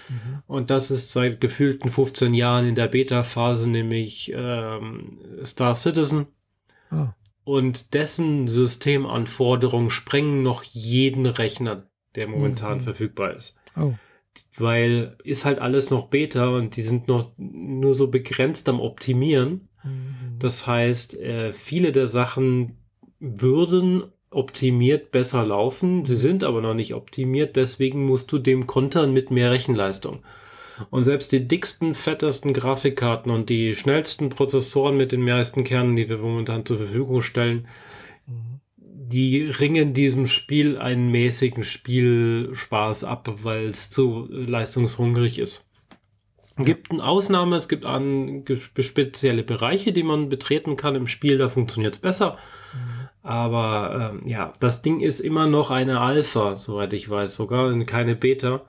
Mhm. 0.09 0.43
Und 0.47 0.69
das 0.69 0.91
ist 0.91 1.11
seit 1.11 1.41
gefühlten 1.41 1.89
15 1.89 2.33
Jahren 2.33 2.67
in 2.67 2.75
der 2.75 2.87
Beta-Phase, 2.87 3.69
nämlich 3.69 4.31
ähm, 4.35 5.19
Star 5.43 5.75
Citizen. 5.75 6.27
Oh. 6.91 7.07
Und 7.43 7.93
dessen 7.93 8.47
Systemanforderungen 8.47 9.89
sprengen 9.89 10.43
noch 10.43 10.63
jeden 10.63 11.25
Rechner, 11.25 11.87
der 12.15 12.27
momentan 12.27 12.79
mhm. 12.79 12.83
verfügbar 12.83 13.35
ist. 13.35 13.59
Oh 13.75 13.93
weil 14.59 15.15
ist 15.23 15.45
halt 15.45 15.59
alles 15.59 15.89
noch 15.89 16.07
Beta 16.07 16.49
und 16.49 16.75
die 16.75 16.81
sind 16.81 17.07
noch 17.07 17.31
nur 17.37 17.95
so 17.95 18.07
begrenzt 18.07 18.69
am 18.69 18.79
Optimieren. 18.79 19.69
Mhm. 19.83 20.39
Das 20.39 20.67
heißt, 20.67 21.19
äh, 21.19 21.53
viele 21.53 21.91
der 21.91 22.07
Sachen 22.07 22.77
würden 23.19 24.03
optimiert 24.31 25.11
besser 25.11 25.45
laufen, 25.45 26.05
sie 26.05 26.13
mhm. 26.13 26.17
sind 26.17 26.43
aber 26.43 26.61
noch 26.61 26.75
nicht 26.75 26.93
optimiert, 26.93 27.55
deswegen 27.55 28.05
musst 28.05 28.31
du 28.31 28.37
dem 28.37 28.67
kontern 28.67 29.13
mit 29.13 29.31
mehr 29.31 29.51
Rechenleistung. 29.51 30.19
Und 30.91 31.03
selbst 31.03 31.31
die 31.33 31.45
dicksten, 31.45 31.93
fettesten 31.93 32.53
Grafikkarten 32.53 33.31
und 33.31 33.49
die 33.49 33.75
schnellsten 33.75 34.29
Prozessoren 34.29 34.95
mit 34.95 35.11
den 35.11 35.23
meisten 35.23 35.65
Kernen, 35.65 35.97
die 35.97 36.07
wir 36.07 36.19
momentan 36.19 36.65
zur 36.65 36.77
Verfügung 36.77 37.21
stellen, 37.21 37.67
mhm. 38.27 38.58
Die 39.11 39.43
ringen 39.43 39.93
diesem 39.93 40.27
Spiel 40.27 40.77
einen 40.77 41.09
mäßigen 41.09 41.63
Spielspaß 41.63 43.03
ab, 43.05 43.29
weil 43.41 43.65
es 43.65 43.89
zu 43.89 44.27
leistungshungrig 44.29 45.39
ist. 45.39 45.67
Es 46.57 46.65
gibt 46.65 46.91
eine 46.91 47.03
Ausnahme, 47.03 47.55
es 47.55 47.69
gibt 47.69 47.85
an 47.85 48.43
spezielle 48.55 49.43
Bereiche, 49.43 49.93
die 49.93 50.03
man 50.03 50.29
betreten 50.29 50.75
kann 50.75 50.95
im 50.95 51.07
Spiel, 51.07 51.37
da 51.37 51.49
funktioniert 51.49 51.95
es 51.95 52.01
besser. 52.01 52.37
Aber 53.23 54.11
ähm, 54.13 54.27
ja, 54.27 54.53
das 54.59 54.81
Ding 54.81 54.99
ist 54.99 55.21
immer 55.21 55.47
noch 55.47 55.71
eine 55.71 56.01
Alpha, 56.01 56.57
soweit 56.57 56.93
ich 56.93 57.09
weiß, 57.09 57.35
sogar 57.35 57.77
keine 57.85 58.15
Beta. 58.15 58.61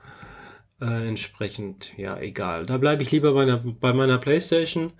Äh, 0.81 1.07
entsprechend, 1.07 1.97
ja, 1.97 2.17
egal. 2.17 2.65
Da 2.65 2.77
bleibe 2.77 3.03
ich 3.03 3.11
lieber 3.11 3.33
bei, 3.33 3.43
einer, 3.43 3.57
bei 3.57 3.93
meiner 3.93 4.17
PlayStation. 4.17 4.93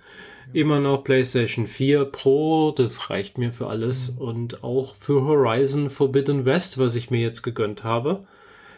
Immer 0.52 0.80
noch 0.80 1.04
PlayStation 1.04 1.66
4 1.66 2.04
Pro, 2.06 2.72
das 2.72 3.10
reicht 3.10 3.38
mir 3.38 3.52
für 3.52 3.68
alles. 3.68 4.14
Mhm. 4.14 4.20
Und 4.20 4.64
auch 4.64 4.94
für 4.96 5.22
Horizon 5.24 5.90
Forbidden 5.90 6.44
West, 6.44 6.78
was 6.78 6.94
ich 6.94 7.10
mir 7.10 7.20
jetzt 7.20 7.42
gegönnt 7.42 7.84
habe. 7.84 8.26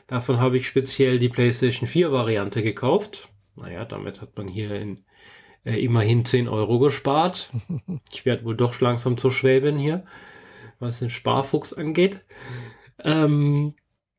Davon 0.07 0.39
habe 0.39 0.57
ich 0.57 0.67
speziell 0.67 1.19
die 1.19 1.29
PlayStation 1.29 1.89
4 1.89 2.13
Variante 2.13 2.63
gekauft. 2.63 3.29
Naja, 3.57 3.85
damit 3.85 4.21
hat 4.21 4.37
man 4.37 4.49
hier 4.49 4.75
in, 4.75 5.05
äh, 5.65 5.83
immerhin 5.83 6.25
10 6.25 6.49
Euro 6.49 6.79
gespart. 6.79 7.51
Ich 8.13 8.25
werde 8.25 8.45
wohl 8.45 8.57
doch 8.57 8.81
langsam 8.81 9.17
zur 9.17 9.31
Schwäbin 9.33 9.79
hier 9.79 10.05
was 10.85 11.01
den 11.01 11.11
Sparfuchs 11.11 11.73
angeht. 11.73 12.25
Ähm, 13.03 13.75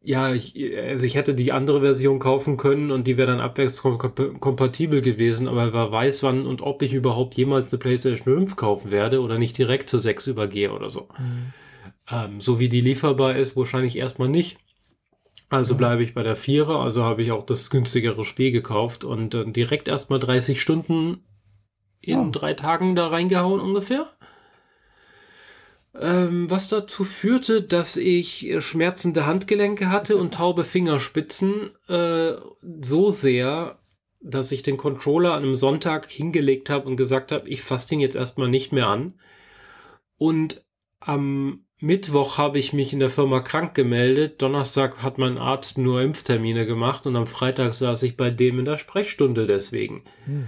ja, 0.06 0.34
ich, 0.34 0.56
also 0.78 1.06
ich 1.06 1.16
hätte 1.16 1.34
die 1.34 1.52
andere 1.52 1.82
Version 1.82 2.20
kaufen 2.20 2.58
können 2.58 2.92
und 2.92 3.08
die 3.08 3.18
wäre 3.18 3.32
dann 3.32 3.40
abwärtskompatibel 3.40 5.02
gewesen, 5.02 5.48
aber 5.48 5.74
wer 5.74 5.92
weiß, 5.92 6.24
wann 6.24 6.46
und 6.46 6.62
ob 6.62 6.82
ich 6.82 6.94
überhaupt 6.94 7.36
jemals 7.36 7.74
eine 7.74 7.80
PlayStation 7.80 8.38
5 8.38 8.56
kaufen 8.56 8.92
werde 8.92 9.22
oder 9.22 9.40
nicht 9.40 9.58
direkt 9.58 9.90
zur 9.90 10.00
6 10.00 10.28
übergehe 10.28 10.72
oder 10.72 10.90
so. 10.90 11.10
Mhm. 11.18 11.54
Ähm, 12.10 12.40
so 12.40 12.60
wie 12.60 12.70
die 12.70 12.82
lieferbar 12.82 13.36
ist, 13.36 13.58
wahrscheinlich 13.58 13.98
erstmal 13.98 14.30
nicht. 14.30 14.58
Also 15.50 15.74
mhm. 15.74 15.80
bleibe 15.80 16.04
ich 16.04 16.14
bei 16.14 16.24
der 16.24 16.36
Vierer, 16.36 16.82
also 16.82 17.04
habe 17.04 17.24
ich 17.24 17.32
auch 17.32 17.46
das 17.46 17.70
günstigere 17.70 18.26
Spiel 18.26 18.52
gekauft 18.52 19.04
und 19.04 19.34
äh, 19.34 19.52
direkt 19.52 19.88
erstmal 19.88 20.20
30 20.20 20.62
Stunden 20.62 21.24
in 22.00 22.20
oh. 22.20 22.32
drei 22.32 22.54
Tagen 22.54 22.96
da 22.96 23.08
reingehauen 23.08 23.60
ungefähr. 23.60 24.15
Ähm, 26.00 26.50
was 26.52 26.68
dazu 26.68 27.04
führte, 27.04 27.62
dass 27.62 27.96
ich 27.96 28.48
äh, 28.48 28.62
schmerzende 28.62 29.26
Handgelenke 29.26 29.90
hatte 29.90 30.18
und 30.18 30.34
taube 30.34 30.66
Fingerspitzen 30.66 31.72
äh, 31.88 32.34
so 32.82 33.10
sehr, 33.10 33.80
dass 34.20 34.52
ich 34.52 34.64
den 34.64 34.78
Controller 34.78 35.34
an 35.34 35.44
einem 35.44 35.56
Sonntag 35.56 36.10
hingelegt 36.10 36.70
habe 36.70 36.88
und 36.88 36.98
gesagt 36.98 37.32
habe, 37.32 37.48
ich 37.48 37.62
fasse 37.62 37.90
den 37.90 38.02
jetzt 38.02 38.16
erstmal 38.16 38.50
nicht 38.50 38.74
mehr 38.74 38.88
an. 38.88 39.14
Und 40.18 40.66
am 41.00 41.66
Mittwoch 41.80 42.38
habe 42.38 42.58
ich 42.58 42.74
mich 42.74 42.92
in 42.92 43.00
der 43.00 43.10
Firma 43.10 43.40
krank 43.42 43.74
gemeldet. 43.74 44.42
Donnerstag 44.42 45.04
hat 45.04 45.18
mein 45.18 45.38
Arzt 45.38 45.78
nur 45.78 46.02
Impftermine 46.02 46.66
gemacht 46.66 47.06
und 47.06 47.16
am 47.16 47.28
Freitag 47.28 47.74
saß 47.74 48.04
ich 48.04 48.18
bei 48.18 48.32
dem 48.32 48.60
in 48.60 48.66
der 48.66 48.78
Sprechstunde 48.78 49.46
deswegen. 49.46 50.04
Hm. 50.26 50.48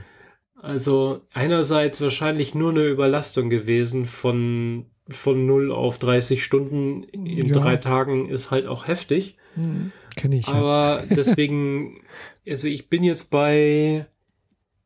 Also 0.55 1.21
einerseits 1.33 2.01
wahrscheinlich 2.01 2.55
nur 2.55 2.71
eine 2.71 2.85
Überlastung 2.85 3.49
gewesen 3.49 4.05
von 4.05 4.87
von 5.09 5.45
0 5.45 5.71
auf 5.71 5.99
30 5.99 6.43
Stunden 6.43 7.03
in 7.03 7.47
ja. 7.47 7.59
drei 7.59 7.77
Tagen 7.77 8.29
ist 8.29 8.51
halt 8.51 8.67
auch 8.67 8.87
heftig. 8.87 9.37
Mhm. 9.55 9.91
Kenne 10.15 10.37
ich. 10.37 10.47
Aber 10.47 11.03
ja. 11.03 11.05
deswegen, 11.15 12.01
also 12.47 12.67
ich 12.67 12.89
bin 12.89 13.03
jetzt 13.03 13.29
bei 13.29 14.07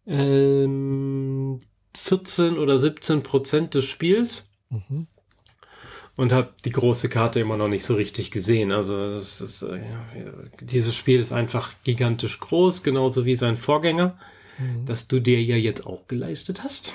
ähm, 0.05 1.59
14 1.97 2.57
oder 2.57 2.77
17 2.77 3.23
Prozent 3.23 3.73
des 3.73 3.85
Spiels. 3.85 4.55
Mhm. 4.69 5.07
Und 6.17 6.33
habe 6.33 6.53
die 6.65 6.71
große 6.71 7.09
Karte 7.09 7.39
immer 7.39 7.57
noch 7.57 7.69
nicht 7.69 7.85
so 7.85 7.95
richtig 7.95 8.31
gesehen. 8.31 8.71
Also 8.71 9.13
ist, 9.15 9.63
äh, 9.63 9.77
ja, 9.77 10.05
dieses 10.59 10.93
Spiel 10.93 11.19
ist 11.19 11.31
einfach 11.31 11.73
gigantisch 11.83 12.39
groß, 12.39 12.83
genauso 12.83 13.25
wie 13.25 13.35
sein 13.35 13.57
Vorgänger, 13.57 14.19
mhm. 14.59 14.85
das 14.85 15.07
du 15.07 15.19
dir 15.19 15.41
ja 15.41 15.55
jetzt 15.55 15.87
auch 15.87 16.07
geleistet 16.07 16.63
hast. 16.63 16.93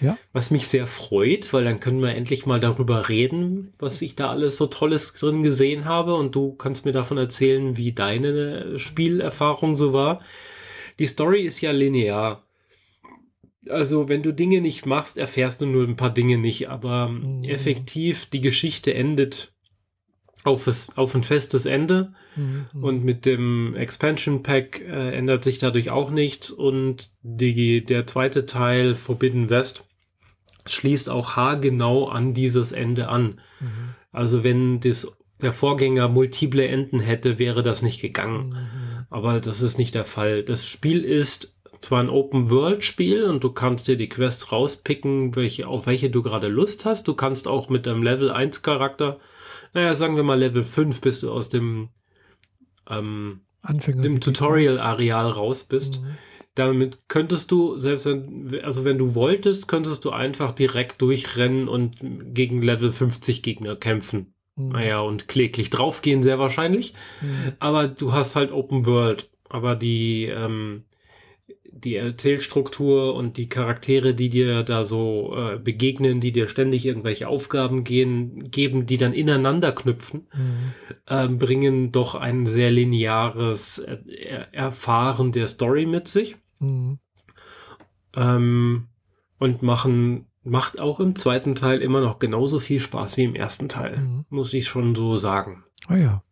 Ja. 0.00 0.16
Was 0.32 0.50
mich 0.50 0.68
sehr 0.68 0.86
freut, 0.86 1.52
weil 1.52 1.64
dann 1.64 1.80
können 1.80 2.00
wir 2.00 2.14
endlich 2.14 2.46
mal 2.46 2.60
darüber 2.60 3.08
reden, 3.08 3.72
was 3.78 4.00
ich 4.00 4.14
da 4.14 4.30
alles 4.30 4.56
so 4.56 4.66
Tolles 4.66 5.12
drin 5.14 5.42
gesehen 5.42 5.86
habe 5.86 6.14
und 6.14 6.34
du 6.34 6.52
kannst 6.52 6.84
mir 6.84 6.92
davon 6.92 7.18
erzählen, 7.18 7.76
wie 7.76 7.92
deine 7.92 8.78
Spielerfahrung 8.78 9.76
so 9.76 9.92
war. 9.92 10.20
Die 10.98 11.06
Story 11.06 11.42
ist 11.42 11.60
ja 11.60 11.72
linear. 11.72 12.44
Also, 13.68 14.08
wenn 14.08 14.22
du 14.22 14.32
Dinge 14.32 14.60
nicht 14.60 14.86
machst, 14.86 15.18
erfährst 15.18 15.60
du 15.60 15.66
nur 15.66 15.86
ein 15.86 15.96
paar 15.96 16.14
Dinge 16.14 16.38
nicht, 16.38 16.70
aber 16.70 17.08
mhm. 17.08 17.44
effektiv 17.44 18.26
die 18.26 18.40
Geschichte 18.40 18.94
endet 18.94 19.52
auf, 20.44 20.66
es, 20.66 20.96
auf 20.96 21.14
ein 21.14 21.22
festes 21.22 21.66
Ende. 21.66 22.12
Mhm. 22.36 22.66
Und 22.80 23.04
mit 23.04 23.26
dem 23.26 23.74
Expansion 23.74 24.42
Pack 24.42 24.80
äh, 24.80 25.16
ändert 25.16 25.44
sich 25.44 25.58
dadurch 25.58 25.90
auch 25.90 26.10
nichts. 26.10 26.50
Und 26.50 27.10
die, 27.22 27.84
der 27.84 28.06
zweite 28.06 28.46
Teil, 28.46 28.94
Forbidden 28.94 29.50
West, 29.50 29.84
schließt 30.70 31.10
auch 31.10 31.36
haargenau 31.36 32.08
an 32.08 32.34
dieses 32.34 32.72
Ende 32.72 33.08
an. 33.08 33.40
Mhm. 33.60 33.94
Also 34.12 34.44
wenn 34.44 34.80
das, 34.80 35.18
der 35.40 35.52
Vorgänger 35.52 36.08
multiple 36.08 36.66
Enden 36.66 37.00
hätte, 37.00 37.38
wäre 37.38 37.62
das 37.62 37.82
nicht 37.82 38.00
gegangen. 38.00 38.50
Mhm. 38.50 39.06
Aber 39.10 39.40
das 39.40 39.62
ist 39.62 39.78
nicht 39.78 39.94
der 39.94 40.04
Fall. 40.04 40.42
Das 40.42 40.66
Spiel 40.66 41.04
ist 41.04 41.56
zwar 41.80 42.00
ein 42.00 42.10
Open-World-Spiel 42.10 43.24
und 43.24 43.44
du 43.44 43.50
kannst 43.50 43.86
dir 43.86 43.96
die 43.96 44.08
Quests 44.08 44.50
rauspicken, 44.50 45.36
welche, 45.36 45.68
auf 45.68 45.86
welche 45.86 46.10
du 46.10 46.22
gerade 46.22 46.48
Lust 46.48 46.84
hast. 46.84 47.06
Du 47.06 47.14
kannst 47.14 47.46
auch 47.46 47.68
mit 47.68 47.86
deinem 47.86 48.02
Level 48.02 48.30
1 48.30 48.62
Charakter, 48.62 49.18
naja, 49.74 49.94
sagen 49.94 50.16
wir 50.16 50.24
mal 50.24 50.38
Level 50.38 50.64
5, 50.64 51.00
bis 51.00 51.20
du 51.20 51.30
aus 51.30 51.48
dem, 51.48 51.90
ähm, 52.90 53.42
dem 53.86 54.20
Tutorial-Areal 54.20 55.30
raus 55.30 55.64
bist. 55.64 56.00
Mhm 56.02 56.16
damit 56.58 57.08
könntest 57.08 57.50
du, 57.50 57.76
selbst 57.76 58.06
wenn, 58.06 58.60
also 58.62 58.84
wenn 58.84 58.98
du 58.98 59.14
wolltest, 59.14 59.68
könntest 59.68 60.04
du 60.04 60.10
einfach 60.10 60.52
direkt 60.52 61.00
durchrennen 61.00 61.68
und 61.68 61.96
gegen 62.34 62.62
Level 62.62 62.92
50 62.92 63.42
Gegner 63.42 63.76
kämpfen. 63.76 64.34
Mhm. 64.56 64.68
Naja, 64.68 65.00
und 65.00 65.28
kläglich 65.28 65.70
draufgehen, 65.70 66.22
sehr 66.22 66.38
wahrscheinlich. 66.38 66.94
Mhm. 67.20 67.52
Aber 67.58 67.88
du 67.88 68.12
hast 68.12 68.36
halt 68.36 68.52
Open 68.52 68.86
World. 68.86 69.30
Aber 69.48 69.76
die, 69.76 70.24
ähm, 70.24 70.84
die 71.70 71.96
Erzählstruktur 71.96 73.14
und 73.14 73.36
die 73.36 73.48
Charaktere, 73.48 74.14
die 74.14 74.30
dir 74.30 74.62
da 74.62 74.84
so 74.84 75.34
äh, 75.36 75.58
begegnen, 75.58 76.20
die 76.20 76.32
dir 76.32 76.48
ständig 76.48 76.84
irgendwelche 76.84 77.28
Aufgaben 77.28 77.84
gehen, 77.84 78.50
geben, 78.50 78.86
die 78.86 78.96
dann 78.96 79.12
ineinander 79.12 79.72
knüpfen, 79.72 80.26
mhm. 80.34 80.72
äh, 81.06 81.28
bringen 81.28 81.92
doch 81.92 82.14
ein 82.14 82.46
sehr 82.46 82.70
lineares 82.70 83.78
er 83.78 84.52
Erfahren 84.52 85.32
der 85.32 85.46
Story 85.46 85.86
mit 85.86 86.08
sich. 86.08 86.36
Mhm. 86.60 86.98
Ähm, 88.14 88.88
und 89.38 89.62
machen, 89.62 90.26
macht 90.42 90.80
auch 90.80 91.00
im 91.00 91.14
zweiten 91.14 91.54
Teil 91.54 91.80
immer 91.80 92.00
noch 92.00 92.18
genauso 92.18 92.58
viel 92.58 92.80
Spaß 92.80 93.16
wie 93.16 93.24
im 93.24 93.34
ersten 93.34 93.68
Teil, 93.68 93.98
mhm. 93.98 94.24
muss 94.30 94.52
ich 94.54 94.66
schon 94.66 94.94
so 94.94 95.16
sagen. 95.16 95.64
Ah 95.86 95.96
ja. 95.96 96.22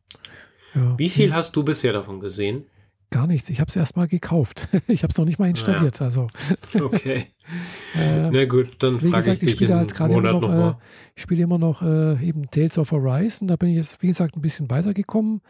ja. 0.74 0.98
Wie 0.98 1.08
viel 1.08 1.34
hast 1.34 1.54
du 1.56 1.62
bisher 1.62 1.92
davon 1.92 2.20
gesehen? 2.20 2.66
Gar 3.10 3.28
nichts. 3.28 3.48
Ich 3.50 3.60
habe 3.60 3.68
es 3.68 3.76
erst 3.76 3.96
mal 3.96 4.08
gekauft. 4.08 4.68
Ich 4.88 5.02
habe 5.02 5.12
es 5.12 5.18
noch 5.18 5.24
nicht 5.24 5.38
mal 5.38 5.48
installiert. 5.48 6.00
Ja. 6.00 6.06
Also. 6.06 6.28
Okay. 6.74 7.26
äh, 7.94 8.30
Na 8.30 8.44
gut, 8.44 8.76
dann 8.80 8.98
frage 9.00 9.16
gesagt, 9.16 9.34
ich 9.34 9.38
dich 9.38 9.48
ich 9.50 9.54
spiele 9.54 9.76
halt 9.76 9.94
gerade 9.94 10.12
immer 10.12 10.32
noch, 10.32 10.40
noch 10.40 10.72
äh, 10.72 10.74
ich 11.14 11.22
spiele 11.22 11.42
immer 11.44 11.58
noch 11.58 11.82
äh, 11.82 12.26
eben 12.26 12.50
Tales 12.50 12.78
of 12.78 12.90
Horizon. 12.90 13.46
Da 13.48 13.56
bin 13.56 13.70
ich 13.70 13.76
jetzt, 13.76 14.02
wie 14.02 14.08
gesagt, 14.08 14.36
ein 14.36 14.42
bisschen 14.42 14.68
weitergekommen. 14.70 15.40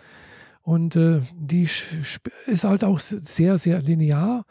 Und 0.67 0.97
äh, 0.97 1.21
die 1.33 1.63
ist 1.63 2.65
halt 2.65 2.83
auch 2.83 2.99
sehr, 2.99 3.57
sehr 3.57 3.81
linear. 3.81 4.45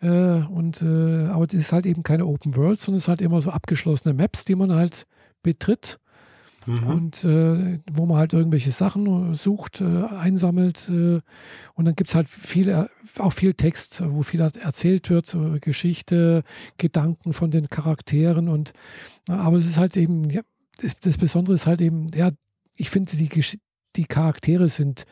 Äh, 0.00 0.08
und, 0.08 0.80
äh, 0.80 1.26
aber 1.26 1.48
das 1.48 1.58
ist 1.58 1.72
halt 1.72 1.86
eben 1.86 2.04
keine 2.04 2.24
Open 2.24 2.54
World, 2.54 2.78
sondern 2.78 2.98
es 2.98 3.04
ist 3.04 3.08
halt 3.08 3.20
immer 3.20 3.42
so 3.42 3.50
abgeschlossene 3.50 4.14
Maps, 4.14 4.44
die 4.44 4.54
man 4.54 4.70
halt 4.70 5.08
betritt. 5.42 5.98
Mhm. 6.66 6.86
Und 6.86 7.24
äh, 7.24 7.80
wo 7.92 8.06
man 8.06 8.16
halt 8.16 8.32
irgendwelche 8.32 8.70
Sachen 8.70 9.34
sucht, 9.34 9.80
äh, 9.80 10.04
einsammelt. 10.04 10.88
Äh, 10.88 11.20
und 11.74 11.84
dann 11.84 11.96
gibt 11.96 12.10
es 12.10 12.14
halt 12.14 12.28
viel, 12.28 12.88
auch 13.18 13.32
viel 13.32 13.54
Text, 13.54 14.04
wo 14.06 14.22
viel 14.22 14.42
erzählt 14.42 15.10
wird, 15.10 15.36
Geschichte, 15.62 16.44
Gedanken 16.78 17.32
von 17.32 17.50
den 17.50 17.68
Charakteren. 17.68 18.48
Und 18.48 18.72
aber 19.28 19.56
es 19.56 19.66
ist 19.66 19.78
halt 19.78 19.96
eben, 19.96 20.30
ja, 20.30 20.42
das, 20.80 20.94
das 21.00 21.18
Besondere 21.18 21.56
ist 21.56 21.66
halt 21.66 21.80
eben, 21.80 22.06
ja, 22.14 22.30
ich 22.76 22.88
finde, 22.88 23.16
die, 23.16 23.28
die 23.96 24.04
Charaktere 24.04 24.68
sind 24.68 25.06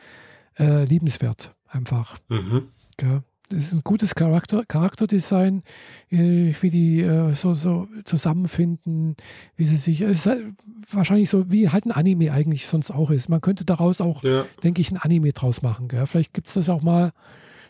äh, 0.57 0.85
liebenswert, 0.85 1.53
einfach. 1.67 2.17
Mhm. 2.29 2.63
Ja, 3.01 3.23
das 3.49 3.59
ist 3.59 3.73
ein 3.73 3.81
gutes 3.83 4.15
Charakter, 4.15 4.65
Charakterdesign, 4.65 5.61
äh, 6.09 6.53
wie 6.59 6.69
die 6.69 7.01
äh, 7.01 7.35
so, 7.35 7.53
so 7.53 7.87
zusammenfinden, 8.03 9.15
wie 9.55 9.65
sie 9.65 9.75
sich. 9.75 10.01
Es 10.01 10.19
ist 10.19 10.25
halt 10.25 10.43
wahrscheinlich 10.89 11.29
so, 11.29 11.51
wie 11.51 11.69
halt 11.69 11.85
ein 11.85 11.91
Anime 11.91 12.31
eigentlich 12.31 12.67
sonst 12.67 12.91
auch 12.91 13.11
ist. 13.11 13.29
Man 13.29 13.41
könnte 13.41 13.65
daraus 13.65 14.01
auch, 14.01 14.23
ja. 14.23 14.45
denke 14.63 14.81
ich, 14.81 14.91
ein 14.91 14.97
Anime 14.97 15.31
draus 15.31 15.61
machen. 15.61 15.87
Gell? 15.87 16.07
Vielleicht 16.07 16.33
gibt 16.33 16.47
es 16.47 16.53
das 16.53 16.69
auch 16.69 16.81
mal. 16.81 17.11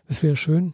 Das 0.08 0.24
wäre 0.24 0.38
schön. 0.38 0.74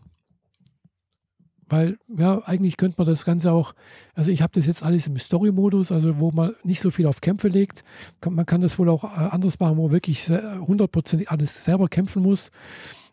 Weil 1.72 1.98
ja, 2.18 2.42
eigentlich 2.46 2.76
könnte 2.78 2.96
man 2.98 3.08
das 3.08 3.24
Ganze 3.24 3.52
auch, 3.52 3.74
also 4.14 4.30
ich 4.30 4.42
habe 4.42 4.52
das 4.54 4.68
jetzt 4.68 4.84
alles 4.84 5.08
im 5.08 5.18
Story-Modus, 5.18 5.92
also 5.92 6.20
wo 6.20 6.32
man 6.32 6.54
nicht 6.64 6.82
so 6.82 6.92
viel 6.92 7.06
auf 7.06 7.22
Kämpfe 7.22 7.48
legt. 7.48 7.84
man 8.30 8.46
kann 8.46 8.62
das 8.62 8.78
wohl 8.78 8.90
auch 8.90 9.06
äh, 9.06 9.08
anders 9.08 9.60
machen, 9.60 9.78
wo 9.78 9.84
man 9.84 9.92
wirklich 9.92 10.30
hundertprozentig 10.30 11.32
alles 11.32 11.64
selber 11.64 11.88
kämpfen 11.88 12.22
muss. 12.22 12.52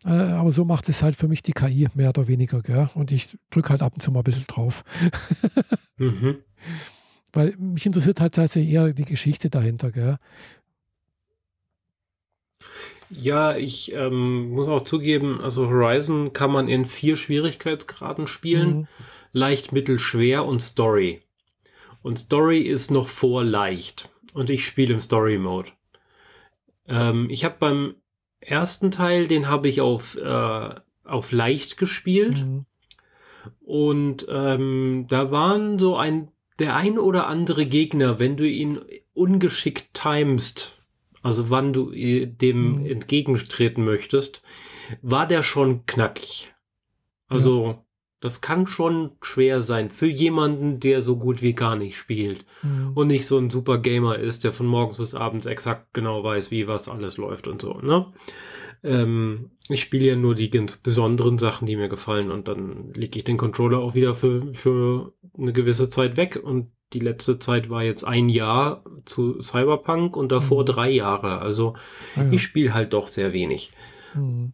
Äh, 0.05 0.11
aber 0.11 0.53
so 0.53 0.65
macht 0.65 0.89
es 0.89 1.03
halt 1.03 1.17
für 1.17 1.29
mich 1.29 1.43
die 1.43 1.53
KI 1.53 1.89
mehr 1.95 2.11
oder 2.11 2.29
weniger, 2.29 2.63
gell? 2.63 2.89
Und 2.95 3.13
ich 3.13 3.39
drücke 3.51 3.71
halt 3.71 3.83
ab 3.83 3.95
und 3.95 4.01
zu 4.01 4.11
mal 4.11 4.21
ein 4.21 4.25
bisschen 4.25 4.47
drauf. 4.47 4.85
mhm. 5.97 6.39
Weil 7.33 7.55
mich 7.59 7.85
interessiert 7.85 8.21
halt 8.21 8.35
tatsächlich 8.35 8.73
eher 8.73 8.93
die 8.95 9.05
Geschichte 9.05 9.51
dahinter, 9.51 9.93
gell? 9.93 10.17
Ja, 13.11 13.57
ich 13.57 13.93
ähm, 13.93 14.51
muss 14.51 14.69
auch 14.69 14.83
zugeben, 14.83 15.41
also 15.43 15.69
Horizon 15.69 16.33
kann 16.33 16.53
man 16.53 16.69
in 16.69 16.87
vier 16.87 17.17
Schwierigkeitsgraden 17.17 18.27
spielen. 18.27 18.77
Mhm. 18.77 18.89
Leicht, 19.33 19.73
mittel, 19.73 19.99
schwer 19.99 20.45
und 20.45 20.61
Story. 20.61 21.23
Und 22.03 22.19
Story 22.19 22.61
ist 22.61 22.91
noch 22.91 23.09
vor 23.09 23.45
leicht. 23.45 24.09
Und 24.35 24.51
ich 24.51 24.65
spiele 24.65 24.95
im 24.95 25.01
Story 25.01 25.39
Mode. 25.39 25.71
Ähm, 26.87 27.29
ich 27.31 27.45
habe 27.45 27.57
beim 27.59 27.95
ersten 28.41 28.91
Teil, 28.91 29.27
den 29.27 29.49
habe 29.49 29.69
ich 29.69 29.81
auf, 29.81 30.17
äh, 30.17 30.71
auf 31.05 31.33
leicht 31.33 31.77
gespielt. 31.77 32.45
Mhm. 32.45 32.67
Und 33.61 34.27
ähm, 34.31 35.07
da 35.09 35.31
waren 35.31 35.79
so 35.79 35.97
ein, 35.97 36.31
der 36.59 36.77
ein 36.77 36.99
oder 36.99 37.27
andere 37.27 37.67
Gegner, 37.67 38.19
wenn 38.19 38.37
du 38.37 38.47
ihn 38.49 38.81
ungeschickt 39.15 39.95
timest, 39.95 40.78
also 41.23 41.51
wann 41.51 41.73
du 41.73 41.91
dem 41.91 42.81
mhm. 42.81 42.87
entgegentreten 42.87 43.85
möchtest, 43.85 44.43
war 45.03 45.27
der 45.27 45.43
schon 45.43 45.85
knackig. 45.87 46.53
Also 47.29 47.67
ja. 47.67 47.85
das 48.21 48.41
kann 48.41 48.67
schon 48.67 49.13
schwer 49.21 49.61
sein 49.61 49.91
für 49.91 50.07
jemanden, 50.07 50.81
der 50.81 51.03
so 51.03 51.17
gut 51.17 51.43
wie 51.43 51.55
gar 51.55 51.77
nicht 51.77 51.97
spielt 51.97 52.45
mhm. 52.63 52.93
und 52.95 53.09
nicht 53.09 53.27
so 53.27 53.39
ein 53.39 53.51
super 53.51 53.79
Gamer 53.79 54.19
ist, 54.19 54.45
der 54.45 54.53
von 54.53 54.67
morgens 54.67 54.97
bis 54.97 55.15
abends 55.15 55.47
exakt 55.47 55.93
genau 55.93 56.23
weiß, 56.25 56.51
wie 56.51 56.67
was 56.67 56.89
alles 56.89 57.17
läuft 57.17 57.47
und 57.49 57.61
so. 57.61 57.75
Ne? 57.75 58.07
Ähm, 58.83 59.51
ich 59.69 59.83
spiele 59.83 60.07
ja 60.07 60.17
nur 60.17 60.35
die 60.35 60.51
ganz 60.51 60.77
besonderen 60.77 61.39
Sachen, 61.39 61.67
die 61.67 61.77
mir 61.77 61.89
gefallen 61.89 62.31
und 62.31 62.49
dann 62.49 62.93
lege 62.95 63.19
ich 63.19 63.25
den 63.25 63.37
Controller 63.37 63.79
auch 63.79 63.95
wieder 63.95 64.15
für, 64.15 64.55
für 64.55 65.13
eine 65.37 65.53
gewisse 65.53 65.91
Zeit 65.91 66.17
weg 66.17 66.41
und 66.43 66.71
die 66.93 67.01
letzte 67.01 67.39
Zeit 67.39 67.69
war 67.71 67.83
jetzt 67.83 68.05
ein 68.05 68.29
Jahr 68.29 68.85
zu 69.05 69.41
Cyberpunk 69.41 70.17
und 70.17 70.33
davor 70.33 70.63
mhm. 70.63 70.67
drei 70.67 70.91
Jahre. 70.91 71.39
Also 71.41 71.75
ah, 72.17 72.23
ja. 72.23 72.33
ich 72.33 72.43
spiele 72.43 72.75
halt 72.75 72.93
doch 72.93 73.09
sehr 73.09 73.33
wenig. 73.33 73.71
Mhm. 74.15 74.53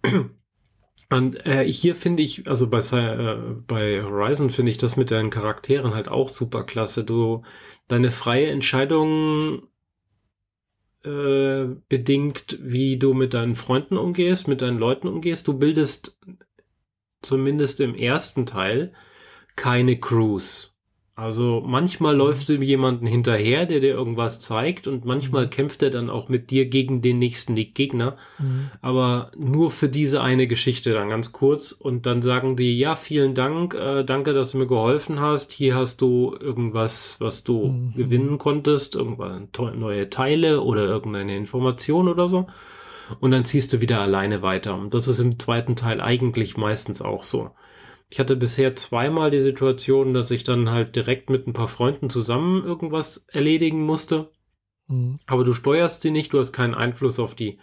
Und 1.10 1.46
äh, 1.46 1.64
hier 1.70 1.94
finde 1.94 2.22
ich, 2.22 2.48
also 2.48 2.68
bei, 2.68 2.78
äh, 2.78 3.54
bei 3.66 4.02
Horizon 4.02 4.50
finde 4.50 4.72
ich 4.72 4.78
das 4.78 4.96
mit 4.96 5.10
deinen 5.10 5.30
Charakteren 5.30 5.94
halt 5.94 6.08
auch 6.08 6.28
super 6.28 6.64
klasse. 6.64 7.04
Du, 7.04 7.42
deine 7.86 8.10
freie 8.10 8.48
Entscheidung 8.48 9.68
äh, 11.04 11.66
bedingt, 11.88 12.58
wie 12.62 12.98
du 12.98 13.14
mit 13.14 13.34
deinen 13.34 13.54
Freunden 13.54 13.96
umgehst, 13.96 14.48
mit 14.48 14.62
deinen 14.62 14.78
Leuten 14.78 15.06
umgehst. 15.06 15.46
Du 15.46 15.58
bildest 15.58 16.18
zumindest 17.22 17.80
im 17.80 17.94
ersten 17.94 18.46
Teil 18.46 18.92
keine 19.56 19.98
Crews. 19.98 20.73
Also 21.16 21.62
manchmal 21.64 22.14
mhm. 22.14 22.18
läufst 22.18 22.48
du 22.48 22.54
jemanden 22.54 23.06
hinterher, 23.06 23.66
der 23.66 23.78
dir 23.78 23.94
irgendwas 23.94 24.40
zeigt 24.40 24.88
und 24.88 25.04
manchmal 25.04 25.46
mhm. 25.46 25.50
kämpft 25.50 25.82
er 25.84 25.90
dann 25.90 26.10
auch 26.10 26.28
mit 26.28 26.50
dir 26.50 26.66
gegen 26.66 27.02
den 27.02 27.20
nächsten 27.20 27.54
Gegner. 27.54 28.16
Mhm. 28.38 28.70
Aber 28.82 29.30
nur 29.36 29.70
für 29.70 29.88
diese 29.88 30.22
eine 30.22 30.48
Geschichte 30.48 30.92
dann 30.92 31.08
ganz 31.08 31.30
kurz 31.30 31.70
und 31.70 32.06
dann 32.06 32.20
sagen 32.20 32.56
die, 32.56 32.76
ja, 32.76 32.96
vielen 32.96 33.34
Dank, 33.34 33.74
äh, 33.74 34.02
danke, 34.02 34.32
dass 34.32 34.50
du 34.50 34.58
mir 34.58 34.66
geholfen 34.66 35.20
hast. 35.20 35.52
Hier 35.52 35.76
hast 35.76 36.00
du 36.00 36.34
irgendwas, 36.40 37.18
was 37.20 37.44
du 37.44 37.68
mhm. 37.68 37.94
gewinnen 37.94 38.38
konntest, 38.38 38.96
irgendwann 38.96 39.48
neue 39.78 40.10
Teile 40.10 40.62
oder 40.62 40.84
irgendeine 40.84 41.36
Information 41.36 42.08
oder 42.08 42.26
so. 42.26 42.48
Und 43.20 43.30
dann 43.30 43.44
ziehst 43.44 43.72
du 43.72 43.80
wieder 43.80 44.00
alleine 44.00 44.42
weiter. 44.42 44.76
Und 44.76 44.94
das 44.94 45.06
ist 45.06 45.20
im 45.20 45.38
zweiten 45.38 45.76
Teil 45.76 46.00
eigentlich 46.00 46.56
meistens 46.56 47.02
auch 47.02 47.22
so. 47.22 47.50
Ich 48.10 48.20
hatte 48.20 48.36
bisher 48.36 48.76
zweimal 48.76 49.30
die 49.30 49.40
Situation, 49.40 50.14
dass 50.14 50.30
ich 50.30 50.44
dann 50.44 50.70
halt 50.70 50.94
direkt 50.94 51.30
mit 51.30 51.46
ein 51.46 51.52
paar 51.52 51.68
Freunden 51.68 52.10
zusammen 52.10 52.64
irgendwas 52.64 53.26
erledigen 53.28 53.84
musste. 53.84 54.30
Mhm. 54.88 55.16
Aber 55.26 55.44
du 55.44 55.52
steuerst 55.52 56.02
sie 56.02 56.10
nicht, 56.10 56.32
du 56.32 56.38
hast 56.38 56.52
keinen 56.52 56.74
Einfluss 56.74 57.18
auf 57.18 57.34
die. 57.34 57.58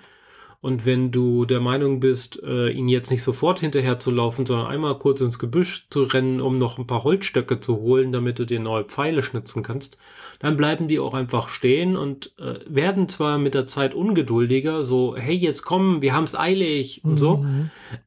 Und 0.62 0.86
wenn 0.86 1.12
du 1.12 1.46
der 1.46 1.60
Meinung 1.60 2.00
bist, 2.00 2.42
äh, 2.44 2.70
ihn 2.70 2.88
jetzt 2.88 3.10
nicht 3.10 3.24
sofort 3.24 3.60
hinterher 3.60 3.98
zu 3.98 4.12
laufen, 4.12 4.46
sondern 4.46 4.68
einmal 4.68 4.98
kurz 5.00 5.20
ins 5.20 5.40
Gebüsch 5.40 5.88
zu 5.90 6.04
rennen, 6.04 6.40
um 6.40 6.58
noch 6.58 6.78
ein 6.78 6.86
paar 6.86 7.04
Holzstöcke 7.04 7.60
zu 7.60 7.78
holen, 7.78 8.12
damit 8.12 8.38
du 8.38 8.46
dir 8.46 8.60
neue 8.60 8.84
Pfeile 8.84 9.24
schnitzen 9.24 9.64
kannst, 9.64 9.98
dann 10.38 10.58
bleiben 10.58 10.88
die 10.88 11.00
auch 11.00 11.16
einfach 11.16 11.50
stehen 11.50 11.98
und 11.98 12.38
äh, 12.38 12.60
werden 12.68 13.10
zwar 13.10 13.40
mit 13.40 13.56
der 13.56 13.66
Zeit 13.66 13.96
ungeduldiger, 13.96 14.84
so, 14.84 15.16
hey, 15.18 15.36
jetzt 15.36 15.64
komm, 15.64 16.04
wir 16.04 16.14
haben's 16.14 16.36
eilig 16.36 17.04
und 17.04 17.14
mhm. 17.14 17.18
so, 17.18 17.46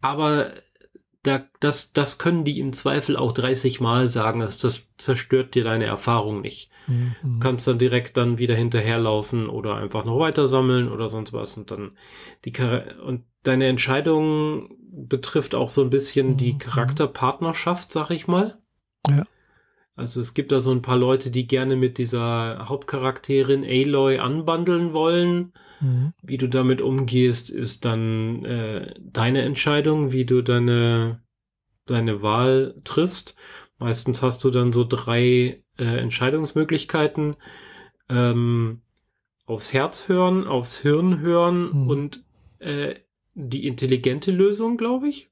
aber 0.00 0.52
da, 1.24 1.44
das, 1.58 1.92
das 1.92 2.18
können 2.18 2.44
die 2.44 2.60
im 2.60 2.72
Zweifel 2.72 3.16
auch 3.16 3.32
30 3.32 3.80
Mal 3.80 4.08
sagen, 4.08 4.40
dass 4.40 4.58
das 4.58 4.86
zerstört 4.98 5.54
dir 5.54 5.64
deine 5.64 5.86
Erfahrung 5.86 6.40
nicht. 6.40 6.70
Mhm. 6.86 7.14
Du 7.22 7.38
kannst 7.40 7.66
dann 7.66 7.78
direkt 7.78 8.16
dann 8.16 8.38
wieder 8.38 8.54
hinterherlaufen 8.54 9.48
oder 9.48 9.76
einfach 9.76 10.04
noch 10.04 10.18
weiter 10.18 10.46
sammeln 10.46 10.90
oder 10.92 11.08
sonst 11.08 11.32
was 11.32 11.56
und 11.56 11.70
dann 11.70 11.92
die 12.44 12.52
und 13.04 13.24
deine 13.42 13.66
Entscheidung 13.66 14.76
betrifft 14.78 15.54
auch 15.54 15.68
so 15.68 15.82
ein 15.82 15.90
bisschen 15.90 16.32
mhm. 16.32 16.36
die 16.36 16.58
Charakterpartnerschaft, 16.58 17.90
sag 17.90 18.10
ich 18.10 18.26
mal. 18.26 18.58
Ja. 19.08 19.24
Also 19.96 20.20
es 20.20 20.34
gibt 20.34 20.52
da 20.52 20.60
so 20.60 20.72
ein 20.72 20.82
paar 20.82 20.98
Leute, 20.98 21.30
die 21.30 21.46
gerne 21.46 21.76
mit 21.76 21.98
dieser 21.98 22.68
Hauptcharakterin 22.68 23.64
Aloy 23.64 24.18
anbandeln 24.18 24.92
wollen. 24.92 25.52
Mhm. 25.84 26.12
Wie 26.22 26.38
du 26.38 26.48
damit 26.48 26.80
umgehst, 26.80 27.50
ist 27.50 27.84
dann 27.84 28.44
äh, 28.44 28.94
deine 29.00 29.42
Entscheidung, 29.42 30.12
wie 30.12 30.24
du 30.24 30.42
deine, 30.42 31.22
deine 31.86 32.22
Wahl 32.22 32.80
triffst. 32.84 33.36
Meistens 33.78 34.22
hast 34.22 34.42
du 34.44 34.50
dann 34.50 34.72
so 34.72 34.84
drei 34.84 35.62
äh, 35.76 35.84
Entscheidungsmöglichkeiten. 35.84 37.36
Ähm, 38.08 38.80
aufs 39.46 39.72
Herz 39.72 40.08
hören, 40.08 40.46
aufs 40.46 40.78
Hirn 40.78 41.20
hören 41.20 41.82
mhm. 41.82 41.88
und 41.88 42.24
äh, 42.60 42.94
die 43.34 43.66
intelligente 43.66 44.30
Lösung, 44.30 44.76
glaube 44.76 45.08
ich. 45.08 45.30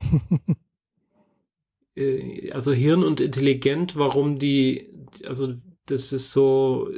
Äh, 1.98 2.50
also 2.50 2.74
Hirn 2.74 3.02
und 3.02 3.22
intelligent, 3.22 3.96
warum 3.96 4.38
die, 4.38 4.90
also 5.24 5.54
das 5.86 6.12
ist 6.12 6.30
so, 6.30 6.90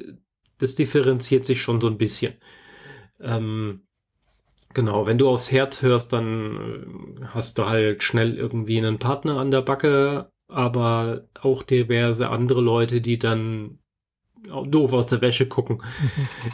das 0.59 0.75
differenziert 0.75 1.47
sich 1.47 1.63
schon 1.63 1.81
so 1.81 1.87
ein 1.87 1.99
bisschen. 1.99 2.35
Ähm, 3.21 3.83
genau, 4.75 5.07
wenn 5.07 5.19
du 5.19 5.29
aufs 5.29 5.53
Herz 5.53 5.83
hörst, 5.83 6.13
dann 6.13 7.17
äh, 7.21 7.25
hast 7.27 7.59
du 7.59 7.67
halt 7.67 8.03
schnell 8.03 8.37
irgendwie 8.37 8.79
einen 8.79 8.99
Partner 8.99 9.39
an 9.39 9.51
der 9.51 9.63
Backe, 9.63 10.31
aber 10.49 11.29
auch 11.41 11.63
diverse 11.63 12.31
andere 12.31 12.61
Leute, 12.61 13.01
die 13.01 13.19
dann 13.19 13.79
doof 14.47 14.93
aus 14.93 15.07
der 15.07 15.21
Wäsche 15.21 15.47
gucken. 15.47 15.83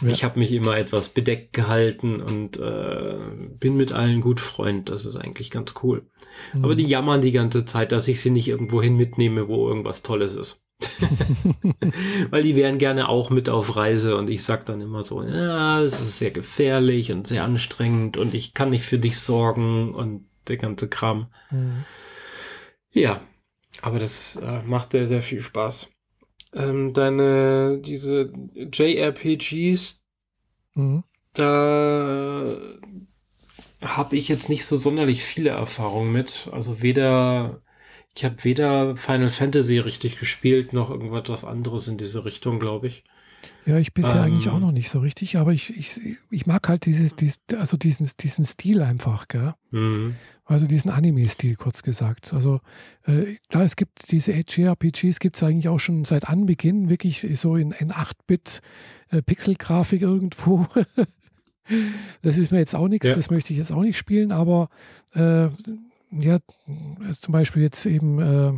Ja. 0.03 0.09
Ich 0.09 0.25
habe 0.25 0.39
mich 0.39 0.53
immer 0.53 0.77
etwas 0.77 1.09
bedeckt 1.09 1.53
gehalten 1.53 2.21
und 2.21 2.59
äh, 2.59 3.17
bin 3.59 3.77
mit 3.77 3.93
allen 3.93 4.21
gut 4.21 4.41
Freund. 4.41 4.89
Das 4.89 5.07
ist 5.07 5.17
eigentlich 5.17 5.51
ganz 5.51 5.75
cool. 5.83 6.07
Mhm. 6.53 6.65
Aber 6.65 6.75
die 6.75 6.85
jammern 6.85 7.21
die 7.21 7.33
ganze 7.33 7.65
Zeit, 7.65 7.93
dass 7.93 8.09
ich 8.09 8.21
sie 8.21 8.31
nicht 8.31 8.49
irgendwo 8.49 8.83
hin 8.83 8.97
mitnehme, 8.97 9.49
wo 9.49 9.69
irgendwas 9.69 10.03
Tolles 10.03 10.35
ist. 10.35 10.67
Weil 12.31 12.43
die 12.43 12.57
wären 12.57 12.79
gerne 12.79 13.09
auch 13.09 13.31
mit 13.31 13.49
auf 13.49 13.77
Reise 13.77 14.17
und 14.17 14.31
ich 14.31 14.43
sag 14.43 14.67
dann 14.67 14.81
immer 14.81 15.03
so, 15.03 15.23
ja, 15.23 15.81
es 15.81 16.01
ist 16.01 16.19
sehr 16.19 16.31
gefährlich 16.31 17.13
und 17.13 17.27
sehr 17.27 17.45
anstrengend 17.45 18.17
und 18.17 18.35
ich 18.35 18.55
kann 18.55 18.71
nicht 18.71 18.85
für 18.85 18.99
dich 18.99 19.19
sorgen 19.19 19.95
und 19.95 20.27
der 20.49 20.57
ganze 20.57 20.89
Kram. 20.89 21.29
Mhm. 21.51 21.85
Ja, 22.93 23.21
aber 23.83 23.99
das 23.99 24.37
äh, 24.37 24.63
macht 24.63 24.93
sehr, 24.93 25.07
sehr 25.07 25.23
viel 25.23 25.43
Spaß. 25.43 25.91
Ähm, 26.53 26.93
deine, 26.93 27.81
diese 27.81 28.33
JRPGs, 28.55 30.05
mhm. 30.75 31.03
da 31.33 32.45
habe 33.83 34.17
ich 34.17 34.29
jetzt 34.29 34.49
nicht 34.49 34.65
so 34.65 34.77
sonderlich 34.77 35.25
viele 35.25 35.51
Erfahrungen 35.51 36.13
mit. 36.13 36.49
Also 36.53 36.81
weder 36.83 37.63
ich 38.17 38.25
habe 38.25 38.45
weder 38.45 38.97
Final 38.97 39.31
Fantasy 39.31 39.79
richtig 39.79 40.19
gespielt, 40.19 40.73
noch 40.73 40.91
irgendwas 40.91 41.45
anderes 41.45 41.89
in 41.89 41.99
diese 41.99 42.25
Richtung, 42.25 42.61
glaube 42.61 42.87
ich. 42.87 43.05
Ja, 43.67 43.79
ich 43.79 43.93
bisher 43.95 44.17
ähm, 44.17 44.23
eigentlich 44.23 44.49
auch 44.49 44.59
noch 44.59 44.73
nicht 44.73 44.91
so 44.91 45.01
richtig, 45.01 45.37
aber 45.37 45.53
ich, 45.53 45.77
ich, 45.77 46.01
ich 46.31 46.47
mag 46.47 46.69
halt 46.69 46.87
dieses, 46.87 47.17
dieses, 47.17 47.41
also 47.57 47.77
diesen, 47.77 48.09
diesen 48.21 48.45
Stil 48.45 48.83
einfach, 48.83 49.29
gell? 49.29 49.55
Mhm. 49.71 50.17
Also 50.47 50.67
diesen 50.67 50.91
Anime-Stil, 50.91 51.57
kurz 51.57 51.83
gesagt. 51.83 52.35
Also 52.35 52.61
äh, 53.07 53.37
klar, 53.49 53.65
es 53.65 53.77
gibt 53.77 54.11
diese 54.11 54.33
JRPGs, 54.33 55.19
gibt 55.19 55.37
es 55.37 55.43
eigentlich 55.43 55.69
auch 55.69 55.81
schon 55.81 56.05
seit 56.05 56.29
Anbeginn, 56.29 56.91
wirklich 56.91 57.27
so 57.35 57.57
in, 57.57 57.73
in 57.73 57.93
8-Bit 57.93 58.61
äh, 59.11 59.23
irgendwo. 59.97 60.67
das 62.23 62.37
ist 62.37 62.53
mir 62.53 62.59
jetzt 62.59 62.75
auch 62.75 62.89
nichts, 62.89 63.09
ja. 63.09 63.15
das 63.15 63.31
möchte 63.31 63.55
ich 63.55 63.59
jetzt 63.59 63.73
auch 63.73 63.83
nicht 63.83 63.97
spielen, 63.97 64.33
aber 64.33 64.69
äh, 65.15 65.49
ja, 66.21 66.39
zum 67.13 67.33
Beispiel 67.33 67.63
jetzt 67.63 67.87
eben 67.87 68.21
äh, 68.21 68.53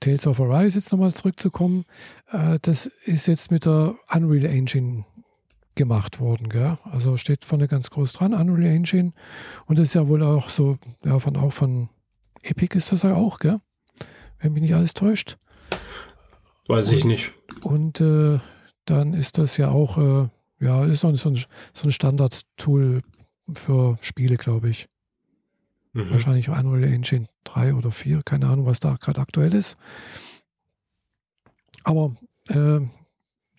Tales 0.00 0.26
of 0.26 0.40
Arise 0.40 0.78
jetzt 0.78 0.92
nochmal 0.92 1.12
zurückzukommen, 1.12 1.84
äh, 2.30 2.58
das 2.62 2.86
ist 3.04 3.26
jetzt 3.26 3.50
mit 3.50 3.64
der 3.64 3.96
Unreal 4.12 4.46
Engine 4.46 5.04
gemacht 5.74 6.20
worden. 6.20 6.48
Gell? 6.48 6.78
Also 6.84 7.16
steht 7.16 7.44
vorne 7.44 7.68
ganz 7.68 7.90
groß 7.90 8.12
dran, 8.12 8.34
Unreal 8.34 8.74
Engine. 8.74 9.12
Und 9.66 9.78
das 9.78 9.88
ist 9.88 9.94
ja 9.94 10.08
wohl 10.08 10.22
auch 10.22 10.48
so, 10.48 10.78
ja, 11.04 11.18
von, 11.18 11.36
auch 11.36 11.52
von 11.52 11.88
Epic 12.42 12.76
ist 12.76 12.92
das 12.92 13.02
ja 13.02 13.14
auch, 13.14 13.38
gell? 13.38 13.60
wenn 14.38 14.52
mich 14.52 14.62
nicht 14.62 14.74
alles 14.74 14.94
täuscht. 14.94 15.38
Weiß 16.66 16.90
ich 16.92 17.04
nicht. 17.04 17.32
Und 17.62 18.00
äh, 18.00 18.38
dann 18.84 19.14
ist 19.14 19.38
das 19.38 19.56
ja 19.56 19.70
auch, 19.70 19.98
äh, 19.98 20.28
ja, 20.60 20.84
ist 20.84 21.00
so 21.00 21.08
ein, 21.08 21.16
so 21.16 21.28
ein 21.28 21.92
Standard-Tool 21.92 23.02
für 23.54 23.98
Spiele, 24.00 24.36
glaube 24.36 24.70
ich. 24.70 24.88
Mhm. 25.94 26.10
Wahrscheinlich 26.10 26.48
Unreal 26.50 26.84
Engine 26.84 27.28
3 27.44 27.74
oder 27.74 27.90
4, 27.90 28.22
keine 28.22 28.48
Ahnung, 28.48 28.66
was 28.66 28.80
da 28.80 28.96
gerade 29.00 29.20
aktuell 29.20 29.54
ist. 29.54 29.78
Aber 31.84 32.16
äh, 32.48 32.80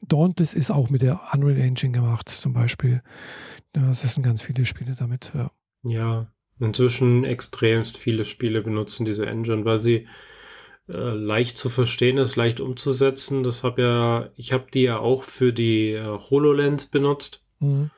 Dauntless 0.02 0.54
ist 0.54 0.70
auch 0.70 0.90
mit 0.90 1.02
der 1.02 1.20
Unreal 1.34 1.60
Engine 1.60 1.94
gemacht, 1.94 2.30
zum 2.30 2.54
Beispiel. 2.54 3.02
Das 3.74 4.02
sind 4.02 4.24
ganz 4.24 4.42
viele 4.42 4.66
Spiele 4.66 4.96
damit. 4.96 5.32
Ja, 5.34 5.52
ja 5.84 6.28
inzwischen 6.60 7.24
extremst 7.24 7.98
viele 7.98 8.26
Spiele 8.26 8.62
benutzen 8.62 9.06
diese 9.06 9.26
Engine, 9.26 9.66
weil 9.66 9.80
sie 9.80 10.08
äh, 10.88 10.94
leicht 10.94 11.58
zu 11.58 11.70
verstehen 11.70 12.18
ist, 12.18 12.36
leicht 12.36 12.60
umzusetzen. 12.60 13.44
Das 13.44 13.64
habe 13.64 13.82
ja, 13.82 14.30
ich 14.36 14.54
habe 14.54 14.68
die 14.74 14.84
ja 14.84 15.00
auch 15.00 15.24
für 15.24 15.52
die 15.52 15.92
äh, 15.92 16.06
HoloLens 16.06 16.88
benutzt. 16.88 17.46
Mhm. 17.60 17.92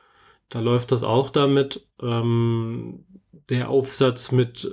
Da 0.48 0.60
läuft 0.60 0.92
das 0.92 1.02
auch 1.02 1.30
damit. 1.30 1.86
Ähm, 2.00 3.04
der 3.48 3.68
Aufsatz 3.68 4.32
mit 4.32 4.70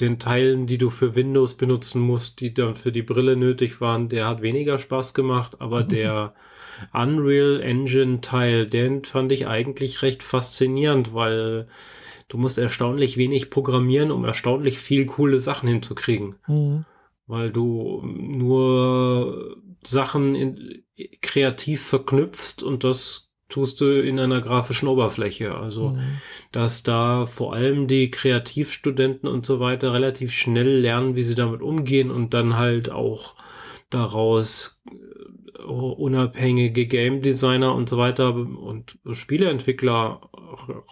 den 0.00 0.18
Teilen, 0.18 0.66
die 0.66 0.78
du 0.78 0.90
für 0.90 1.14
Windows 1.14 1.56
benutzen 1.56 2.00
musst, 2.00 2.40
die 2.40 2.54
dann 2.54 2.74
für 2.74 2.90
die 2.90 3.02
Brille 3.02 3.36
nötig 3.36 3.80
waren, 3.80 4.08
der 4.08 4.26
hat 4.26 4.42
weniger 4.42 4.78
Spaß 4.78 5.14
gemacht, 5.14 5.60
aber 5.60 5.84
mhm. 5.84 5.88
der 5.88 6.34
Unreal 6.92 7.60
Engine 7.60 8.20
Teil, 8.20 8.66
den 8.66 9.04
fand 9.04 9.30
ich 9.32 9.46
eigentlich 9.46 10.02
recht 10.02 10.22
faszinierend, 10.22 11.12
weil 11.14 11.68
du 12.28 12.38
musst 12.38 12.58
erstaunlich 12.58 13.16
wenig 13.18 13.50
programmieren, 13.50 14.10
um 14.10 14.24
erstaunlich 14.24 14.78
viel 14.78 15.06
coole 15.06 15.38
Sachen 15.38 15.68
hinzukriegen. 15.68 16.36
Mhm. 16.48 16.86
Weil 17.26 17.52
du 17.52 18.02
nur 18.04 19.56
Sachen 19.84 20.34
in, 20.34 20.84
kreativ 21.20 21.82
verknüpfst 21.82 22.62
und 22.62 22.84
das 22.84 23.29
tust 23.50 23.80
du 23.80 24.00
in 24.00 24.18
einer 24.18 24.40
grafischen 24.40 24.88
Oberfläche. 24.88 25.54
Also, 25.54 25.90
mhm. 25.90 26.18
dass 26.52 26.82
da 26.82 27.26
vor 27.26 27.54
allem 27.54 27.86
die 27.86 28.10
Kreativstudenten 28.10 29.28
und 29.28 29.44
so 29.44 29.60
weiter 29.60 29.92
relativ 29.92 30.32
schnell 30.32 30.78
lernen, 30.80 31.16
wie 31.16 31.22
sie 31.22 31.34
damit 31.34 31.60
umgehen 31.60 32.10
und 32.10 32.32
dann 32.32 32.56
halt 32.56 32.90
auch 32.90 33.34
daraus 33.90 34.80
äh, 34.90 35.62
unabhängige 35.62 36.86
Game 36.86 37.22
Designer 37.22 37.74
und 37.74 37.88
so 37.88 37.98
weiter 37.98 38.34
und 38.34 38.98
Spieleentwickler 39.10 40.20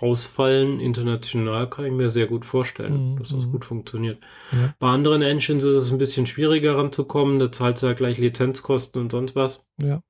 rausfallen. 0.01 0.81
International 0.81 1.69
kann 1.69 1.87
ich 1.87 1.93
mir 1.93 2.11
sehr 2.11 2.27
gut 2.27 2.45
vorstellen, 2.45 3.13
mhm. 3.13 3.19
dass 3.19 3.31
das 3.31 3.51
gut 3.51 3.65
funktioniert. 3.65 4.19
Ja. 4.53 4.75
Bei 4.79 4.89
anderen 4.89 5.23
Engines 5.23 5.65
ist 5.65 5.77
es 5.77 5.91
ein 5.91 5.99
bisschen 5.99 6.27
schwieriger 6.27 6.77
ranzukommen. 6.77 7.39
Da 7.39 7.51
zahlt 7.51 7.81
ja 7.83 7.93
gleich 7.93 8.19
Lizenzkosten 8.19 9.01
und 9.01 9.11
sonst 9.13 9.37
was. 9.37 9.69
Ja. 9.81 10.03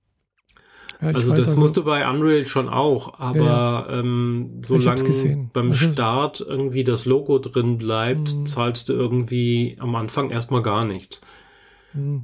Ja, 1.01 1.09
also 1.09 1.33
das 1.33 1.47
also, 1.47 1.61
musst 1.61 1.77
du 1.77 1.85
bei 1.85 2.09
Unreal 2.09 2.45
schon 2.45 2.69
auch, 2.69 3.21
aber 3.21 3.39
ja, 3.39 3.89
ähm, 3.91 4.61
solange 4.63 5.49
beim 5.53 5.69
also, 5.69 5.93
Start 5.93 6.41
irgendwie 6.41 6.83
das 6.83 7.05
Logo 7.05 7.39
drin 7.39 7.79
bleibt, 7.79 8.35
mh. 8.35 8.45
zahlst 8.47 8.89
du 8.89 8.95
irgendwie 8.95 9.77
am 9.79 9.95
Anfang 9.95 10.31
erstmal 10.31 10.63
gar 10.63 10.85
nichts. 10.85 11.21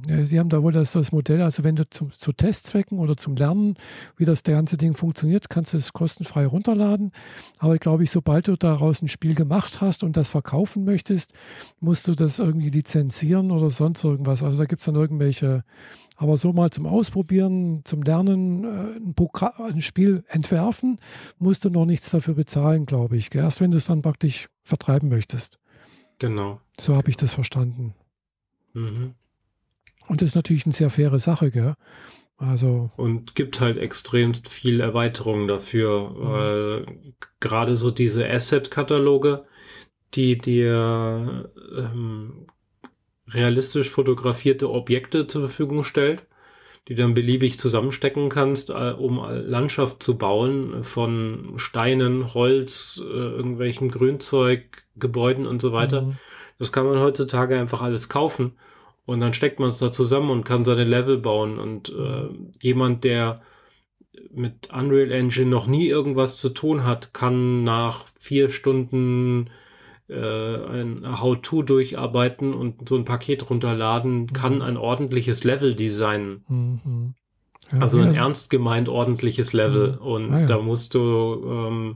Ja, 0.07 0.23
Sie 0.23 0.39
haben 0.39 0.49
da 0.49 0.61
wohl 0.61 0.71
das, 0.71 0.91
das 0.91 1.11
Modell, 1.11 1.41
also 1.41 1.63
wenn 1.63 1.75
du 1.75 1.89
zu, 1.89 2.07
zu, 2.07 2.31
Testzwecken 2.31 2.99
oder 2.99 3.17
zum 3.17 3.35
Lernen, 3.35 3.75
wie 4.15 4.25
das 4.25 4.43
ganze 4.43 4.77
Ding 4.77 4.93
funktioniert, 4.93 5.49
kannst 5.49 5.73
du 5.73 5.77
es 5.77 5.91
kostenfrei 5.91 6.45
runterladen. 6.45 7.11
Aber 7.57 7.73
ich 7.73 7.81
glaube 7.81 8.03
ich, 8.03 8.11
sobald 8.11 8.47
du 8.47 8.55
daraus 8.55 9.01
ein 9.01 9.07
Spiel 9.07 9.33
gemacht 9.33 9.81
hast 9.81 10.03
und 10.03 10.17
das 10.17 10.29
verkaufen 10.29 10.85
möchtest, 10.85 11.33
musst 11.79 12.07
du 12.07 12.13
das 12.13 12.39
irgendwie 12.39 12.69
lizenzieren 12.69 13.51
oder 13.51 13.71
sonst 13.71 14.03
irgendwas. 14.03 14.43
Also 14.43 14.59
da 14.59 14.65
gibt 14.65 14.81
es 14.81 14.85
dann 14.85 14.95
irgendwelche 14.95 15.63
aber 16.15 16.37
so 16.37 16.53
mal 16.53 16.69
zum 16.69 16.85
Ausprobieren, 16.85 17.81
zum 17.85 18.01
Lernen, 18.01 18.63
äh, 18.63 18.97
ein, 18.97 19.13
Programm, 19.15 19.53
ein 19.61 19.81
Spiel 19.81 20.23
entwerfen, 20.27 20.99
musst 21.37 21.65
du 21.65 21.69
noch 21.69 21.85
nichts 21.85 22.09
dafür 22.09 22.35
bezahlen, 22.35 22.85
glaube 22.85 23.17
ich. 23.17 23.33
Erst 23.33 23.61
wenn 23.61 23.71
du 23.71 23.77
es 23.77 23.85
dann 23.85 24.01
praktisch 24.01 24.47
vertreiben 24.63 25.09
möchtest. 25.09 25.59
Genau. 26.19 26.61
So 26.79 26.95
habe 26.95 27.09
ich 27.09 27.17
das 27.17 27.33
verstanden. 27.33 27.93
Mhm. 28.73 29.15
Und 30.07 30.21
das 30.21 30.29
ist 30.29 30.35
natürlich 30.35 30.65
eine 30.65 30.73
sehr 30.73 30.89
faire 30.89 31.19
Sache, 31.19 31.51
gell? 31.51 31.75
Also. 32.37 32.91
Und 32.97 33.35
gibt 33.35 33.59
halt 33.61 33.77
extrem 33.77 34.33
viel 34.33 34.81
Erweiterungen 34.81 35.47
dafür, 35.47 36.09
mhm. 36.09 36.15
weil 36.19 36.85
gerade 37.39 37.75
so 37.75 37.91
diese 37.91 38.29
Asset-Kataloge, 38.29 39.45
die 40.13 40.37
dir 40.37 41.49
ähm, 41.77 42.47
realistisch 43.33 43.89
fotografierte 43.89 44.69
Objekte 44.69 45.27
zur 45.27 45.41
Verfügung 45.41 45.83
stellt, 45.83 46.25
die 46.87 46.95
dann 46.95 47.15
beliebig 47.15 47.57
zusammenstecken 47.57 48.29
kannst, 48.29 48.69
äh, 48.69 48.93
um 48.97 49.25
Landschaft 49.29 50.03
zu 50.03 50.17
bauen 50.17 50.83
von 50.83 51.53
Steinen, 51.57 52.33
Holz, 52.33 53.01
äh, 53.01 53.07
irgendwelchen 53.07 53.89
Grünzeug, 53.89 54.83
Gebäuden 54.95 55.47
und 55.47 55.61
so 55.61 55.73
weiter. 55.73 56.03
Mhm. 56.03 56.17
Das 56.59 56.71
kann 56.71 56.85
man 56.85 56.99
heutzutage 56.99 57.59
einfach 57.59 57.81
alles 57.81 58.07
kaufen 58.07 58.53
und 59.05 59.19
dann 59.19 59.33
steckt 59.33 59.59
man 59.59 59.69
es 59.69 59.79
da 59.79 59.91
zusammen 59.91 60.29
und 60.29 60.45
kann 60.45 60.63
seine 60.63 60.83
Level 60.83 61.17
bauen 61.17 61.59
und 61.59 61.89
äh, 61.89 62.29
jemand, 62.61 63.03
der 63.03 63.41
mit 64.31 64.69
Unreal 64.71 65.11
Engine 65.11 65.49
noch 65.49 65.67
nie 65.67 65.87
irgendwas 65.87 66.37
zu 66.37 66.49
tun 66.49 66.85
hat, 66.85 67.13
kann 67.13 67.63
nach 67.63 68.05
vier 68.17 68.49
Stunden 68.49 69.47
äh, 69.47 69.49
ein 70.07 71.19
How-To 71.19 71.63
durcharbeiten 71.63 72.53
und 72.53 72.87
so 72.87 72.95
ein 72.95 73.05
Paket 73.05 73.49
runterladen, 73.49 74.33
kann 74.33 74.55
mhm. 74.55 74.61
ein 74.61 74.77
ordentliches 74.77 75.43
Level 75.43 75.75
designen. 75.75 76.43
Mhm. 76.47 77.15
Ja, 77.71 77.79
also 77.79 77.99
ein 77.99 78.13
ja. 78.13 78.23
ernst 78.23 78.49
gemeint 78.49 78.89
ordentliches 78.89 79.53
Level. 79.53 79.93
Mhm. 79.93 80.07
Und 80.07 80.33
ah, 80.33 80.39
ja. 80.41 80.45
da 80.45 80.59
musst 80.59 80.93
du 80.93 81.43
ähm, 81.43 81.95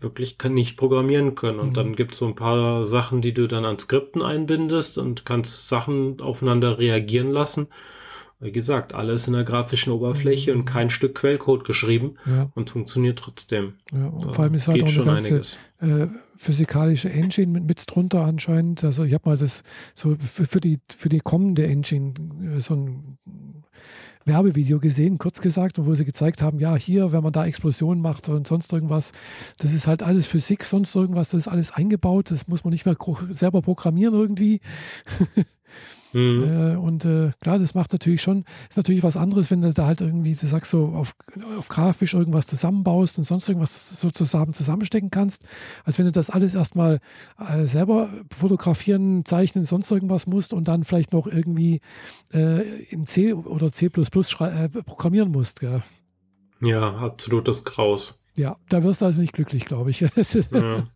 wirklich 0.00 0.36
nicht 0.48 0.76
programmieren 0.76 1.34
können. 1.34 1.60
Und 1.60 1.70
mhm. 1.70 1.74
dann 1.74 1.96
gibt 1.96 2.12
es 2.12 2.18
so 2.18 2.26
ein 2.26 2.34
paar 2.34 2.84
Sachen, 2.84 3.20
die 3.20 3.34
du 3.34 3.46
dann 3.46 3.64
an 3.64 3.78
Skripten 3.78 4.22
einbindest 4.22 4.98
und 4.98 5.24
kannst 5.24 5.68
Sachen 5.68 6.20
aufeinander 6.20 6.78
reagieren 6.78 7.30
lassen. 7.30 7.68
Wie 8.40 8.52
gesagt, 8.52 8.94
alles 8.94 9.26
in 9.26 9.34
der 9.34 9.42
grafischen 9.42 9.92
Oberfläche 9.92 10.52
mhm. 10.52 10.60
und 10.60 10.64
kein 10.64 10.90
Stück 10.90 11.16
Quellcode 11.16 11.64
geschrieben 11.64 12.16
und 12.54 12.70
funktioniert 12.70 13.18
trotzdem. 13.18 13.74
Ja, 13.92 14.06
und 14.06 14.32
vor 14.32 14.44
allem 14.44 14.54
ist 14.54 14.68
halt 14.68 14.82
auch 14.82 14.88
eine 14.88 15.04
ganze 15.04 15.42
äh, 15.80 16.08
physikalische 16.36 17.10
Engine 17.10 17.52
mit, 17.52 17.64
mit 17.64 17.84
drunter 17.86 18.24
anscheinend. 18.24 18.84
Also 18.84 19.04
ich 19.04 19.14
habe 19.14 19.28
mal 19.28 19.36
das 19.36 19.62
so 19.94 20.16
für, 20.18 20.60
die, 20.60 20.78
für 20.88 21.08
die 21.08 21.20
kommende 21.20 21.66
Engine 21.66 22.14
äh, 22.56 22.60
so 22.60 22.74
ein 22.74 23.18
Werbevideo 24.24 24.78
gesehen, 24.78 25.18
kurz 25.18 25.40
gesagt, 25.40 25.84
wo 25.84 25.94
sie 25.94 26.04
gezeigt 26.04 26.42
haben, 26.42 26.60
ja, 26.60 26.76
hier, 26.76 27.12
wenn 27.12 27.22
man 27.22 27.32
da 27.32 27.46
Explosionen 27.46 28.02
macht 28.02 28.28
und 28.28 28.46
sonst 28.46 28.72
irgendwas, 28.72 29.12
das 29.58 29.72
ist 29.72 29.86
halt 29.86 30.02
alles 30.02 30.26
Physik, 30.26 30.64
sonst 30.64 30.94
irgendwas, 30.94 31.30
das 31.30 31.42
ist 31.42 31.48
alles 31.48 31.72
eingebaut, 31.72 32.30
das 32.30 32.46
muss 32.46 32.62
man 32.62 32.72
nicht 32.72 32.84
mehr 32.84 32.96
selber 33.30 33.62
programmieren 33.62 34.14
irgendwie. 34.14 34.60
Mhm. 36.12 36.42
Äh, 36.42 36.76
und 36.76 37.04
äh, 37.04 37.32
klar, 37.40 37.58
das 37.58 37.74
macht 37.74 37.92
natürlich 37.92 38.22
schon, 38.22 38.44
ist 38.68 38.76
natürlich 38.76 39.02
was 39.02 39.16
anderes, 39.16 39.50
wenn 39.50 39.60
du 39.60 39.72
da 39.72 39.86
halt 39.86 40.00
irgendwie, 40.00 40.34
du 40.34 40.46
sagst 40.46 40.70
so, 40.70 40.86
auf, 40.86 41.14
auf 41.58 41.68
grafisch 41.68 42.14
irgendwas 42.14 42.46
zusammenbaust 42.46 43.18
und 43.18 43.24
sonst 43.24 43.48
irgendwas 43.48 44.00
so 44.00 44.10
zusammen 44.10 44.54
zusammenstecken 44.54 45.10
kannst, 45.10 45.44
als 45.84 45.98
wenn 45.98 46.06
du 46.06 46.12
das 46.12 46.30
alles 46.30 46.54
erstmal 46.54 47.00
äh, 47.38 47.66
selber 47.66 48.10
fotografieren, 48.30 49.24
zeichnen, 49.24 49.64
sonst 49.64 49.90
irgendwas 49.90 50.26
musst 50.26 50.52
und 50.52 50.68
dann 50.68 50.84
vielleicht 50.84 51.12
noch 51.12 51.26
irgendwie 51.26 51.80
äh, 52.32 52.62
in 52.84 53.06
C 53.06 53.32
oder 53.32 53.70
C 53.72 53.86
äh, 53.86 53.90
programmieren 53.90 55.30
musst. 55.30 55.60
Gell? 55.60 55.82
Ja, 56.60 56.96
absolutes 56.96 57.64
Graus. 57.64 58.22
Ja, 58.36 58.56
da 58.68 58.82
wirst 58.82 59.00
du 59.00 59.06
also 59.06 59.20
nicht 59.20 59.32
glücklich, 59.32 59.64
glaube 59.64 59.90
ich. 59.90 60.00
ja. 60.52 60.86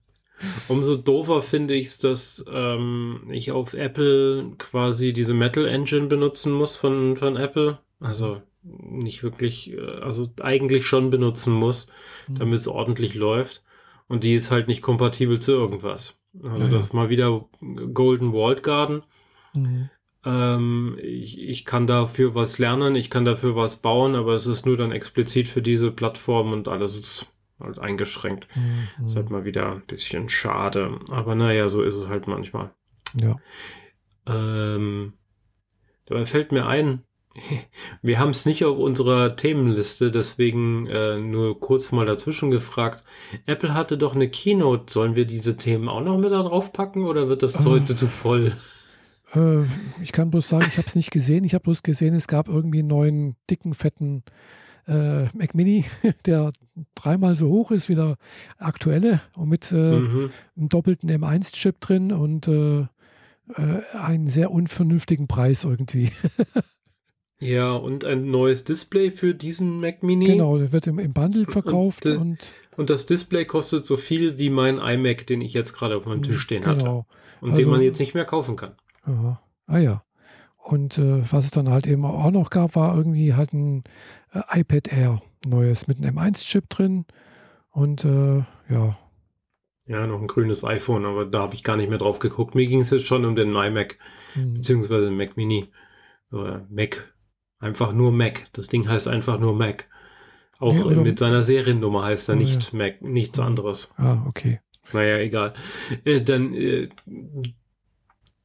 Umso 0.68 0.96
doofer 0.96 1.42
finde 1.42 1.74
ich 1.74 1.86
es, 1.86 1.98
dass 1.98 2.44
ähm, 2.50 3.22
ich 3.30 3.52
auf 3.52 3.74
Apple 3.74 4.52
quasi 4.58 5.12
diese 5.12 5.34
Metal 5.34 5.66
Engine 5.66 6.06
benutzen 6.06 6.52
muss 6.52 6.76
von, 6.76 7.16
von 7.16 7.36
Apple. 7.36 7.78
Also 8.00 8.42
nicht 8.62 9.22
wirklich, 9.22 9.72
äh, 9.72 9.80
also 10.00 10.28
eigentlich 10.40 10.86
schon 10.86 11.10
benutzen 11.10 11.52
muss, 11.52 11.88
mhm. 12.28 12.38
damit 12.38 12.58
es 12.58 12.68
ordentlich 12.68 13.14
läuft. 13.14 13.62
Und 14.08 14.24
die 14.24 14.34
ist 14.34 14.50
halt 14.50 14.68
nicht 14.68 14.82
kompatibel 14.82 15.38
zu 15.38 15.52
irgendwas. 15.52 16.22
Also 16.42 16.64
ja, 16.64 16.70
das 16.70 16.86
ist 16.86 16.92
mal 16.92 17.08
wieder 17.08 17.46
Golden 17.94 18.32
Walled 18.32 18.62
Garden. 18.62 19.02
Mhm. 19.54 19.90
Ähm, 20.24 20.98
ich, 21.02 21.40
ich 21.40 21.64
kann 21.64 21.86
dafür 21.86 22.34
was 22.34 22.58
lernen, 22.58 22.94
ich 22.94 23.10
kann 23.10 23.24
dafür 23.24 23.56
was 23.56 23.78
bauen, 23.78 24.14
aber 24.14 24.34
es 24.34 24.46
ist 24.46 24.66
nur 24.66 24.76
dann 24.76 24.92
explizit 24.92 25.48
für 25.48 25.62
diese 25.62 25.90
Plattform 25.90 26.52
und 26.52 26.68
alles 26.68 26.98
ist 26.98 27.31
halt 27.62 27.78
eingeschränkt. 27.78 28.46
Mhm. 28.54 29.06
Ist 29.06 29.16
halt 29.16 29.30
mal 29.30 29.44
wieder 29.44 29.72
ein 29.72 29.86
bisschen 29.86 30.28
schade. 30.28 30.98
Aber 31.10 31.34
naja, 31.34 31.68
so 31.68 31.82
ist 31.82 31.94
es 31.94 32.08
halt 32.08 32.26
manchmal. 32.26 32.70
Ja. 33.20 33.36
Ähm, 34.26 35.14
Dabei 36.06 36.26
fällt 36.26 36.52
mir 36.52 36.66
ein, 36.66 37.04
wir 38.02 38.18
haben 38.18 38.30
es 38.30 38.44
nicht 38.44 38.64
auf 38.64 38.76
unserer 38.78 39.36
Themenliste, 39.36 40.10
deswegen 40.10 40.86
äh, 40.86 41.18
nur 41.18 41.58
kurz 41.58 41.92
mal 41.92 42.06
dazwischen 42.06 42.50
gefragt. 42.50 43.02
Apple 43.46 43.72
hatte 43.72 43.96
doch 43.96 44.14
eine 44.14 44.28
Keynote. 44.28 44.92
Sollen 44.92 45.16
wir 45.16 45.24
diese 45.24 45.56
Themen 45.56 45.88
auch 45.88 46.02
noch 46.02 46.18
mit 46.18 46.32
da 46.32 46.42
drauf 46.42 46.72
packen 46.72 47.06
oder 47.06 47.28
wird 47.28 47.42
das 47.42 47.64
äh, 47.64 47.68
heute 47.68 47.96
zu 47.96 48.08
voll? 48.08 48.52
Äh, 49.32 49.62
ich 50.02 50.12
kann 50.12 50.30
bloß 50.30 50.48
sagen, 50.48 50.66
ich 50.68 50.76
habe 50.76 50.88
es 50.88 50.96
nicht 50.96 51.10
gesehen. 51.10 51.44
Ich 51.44 51.54
habe 51.54 51.62
bloß 51.62 51.82
gesehen, 51.82 52.14
es 52.14 52.28
gab 52.28 52.48
irgendwie 52.48 52.80
einen 52.80 52.88
neuen, 52.88 53.36
dicken, 53.48 53.72
fetten 53.72 54.24
äh, 54.86 55.24
Mac 55.36 55.54
Mini, 55.54 55.84
der 56.26 56.52
dreimal 56.94 57.34
so 57.34 57.48
hoch 57.48 57.70
ist 57.70 57.88
wie 57.88 57.94
der 57.94 58.16
aktuelle 58.58 59.20
und 59.34 59.48
mit 59.48 59.72
äh, 59.72 59.76
mhm. 59.76 60.30
einem 60.56 60.68
doppelten 60.68 61.10
M1-Chip 61.10 61.80
drin 61.80 62.12
und 62.12 62.48
äh, 62.48 62.86
äh, 63.56 63.82
einen 63.92 64.28
sehr 64.28 64.50
unvernünftigen 64.50 65.28
Preis 65.28 65.64
irgendwie. 65.64 66.10
ja, 67.38 67.72
und 67.72 68.04
ein 68.04 68.30
neues 68.30 68.64
Display 68.64 69.10
für 69.10 69.34
diesen 69.34 69.80
Mac 69.80 70.02
Mini. 70.02 70.26
Genau, 70.26 70.58
der 70.58 70.72
wird 70.72 70.86
im, 70.86 70.98
im 70.98 71.12
Bundle 71.12 71.46
verkauft 71.46 72.06
und, 72.06 72.18
und, 72.18 72.52
und, 72.76 72.90
das 72.90 73.06
Display 73.06 73.44
kostet 73.44 73.84
so 73.84 73.96
viel 73.96 74.38
wie 74.38 74.50
mein 74.50 74.78
iMac, 74.78 75.26
den 75.26 75.40
ich 75.40 75.52
jetzt 75.52 75.72
gerade 75.72 75.96
auf 75.96 76.06
meinem 76.06 76.22
Tisch 76.22 76.40
stehen 76.40 76.62
genau. 76.62 76.74
hatte. 76.74 76.90
Und 77.40 77.50
also, 77.50 77.62
den 77.62 77.70
man 77.70 77.82
jetzt 77.82 77.98
nicht 77.98 78.14
mehr 78.14 78.24
kaufen 78.24 78.56
kann. 78.56 78.74
Aha. 79.02 79.40
Ah 79.66 79.78
ja. 79.78 80.04
Und 80.62 80.96
äh, 80.98 81.22
was 81.30 81.44
es 81.46 81.50
dann 81.50 81.70
halt 81.70 81.88
eben 81.88 82.04
auch 82.04 82.30
noch 82.30 82.50
gab, 82.50 82.76
war 82.76 82.96
irgendwie 82.96 83.34
halt 83.34 83.52
ein 83.52 83.82
äh, 84.32 84.60
iPad 84.60 84.92
Air 84.92 85.22
neues 85.44 85.86
mit 85.88 85.98
einem 85.98 86.18
M1-Chip 86.18 86.68
drin. 86.68 87.06
Und 87.70 88.04
äh, 88.04 88.44
ja. 88.68 88.98
Ja, 89.86 90.06
noch 90.06 90.20
ein 90.20 90.28
grünes 90.28 90.64
iPhone, 90.64 91.04
aber 91.04 91.24
da 91.24 91.40
habe 91.40 91.54
ich 91.54 91.64
gar 91.64 91.76
nicht 91.76 91.88
mehr 91.88 91.98
drauf 91.98 92.18
geguckt. 92.18 92.54
Mir 92.54 92.66
ging 92.66 92.80
es 92.80 92.90
jetzt 92.90 93.06
schon 93.06 93.24
um 93.24 93.34
den 93.34 93.54
iMac, 93.54 93.98
mhm. 94.34 94.54
beziehungsweise 94.54 95.06
den 95.06 95.16
Mac 95.16 95.36
Mini. 95.36 95.68
Oder 96.30 96.66
Mac. 96.70 97.12
Einfach 97.58 97.92
nur 97.92 98.12
Mac. 98.12 98.46
Das 98.52 98.68
Ding 98.68 98.88
heißt 98.88 99.08
einfach 99.08 99.38
nur 99.38 99.54
Mac. 99.54 99.88
Auch 100.58 100.74
ja, 100.74 100.96
mit 100.96 101.18
seiner 101.18 101.42
Seriennummer 101.42 102.04
heißt 102.04 102.28
er 102.28 102.36
oh, 102.36 102.38
nicht 102.38 102.72
ja. 102.72 102.78
Mac, 102.78 103.02
nichts 103.02 103.40
anderes. 103.40 103.94
Ah, 103.96 104.24
okay. 104.28 104.60
Naja, 104.92 105.18
egal. 105.18 105.54
Äh, 106.04 106.20
dann 106.20 106.54
äh, 106.54 106.88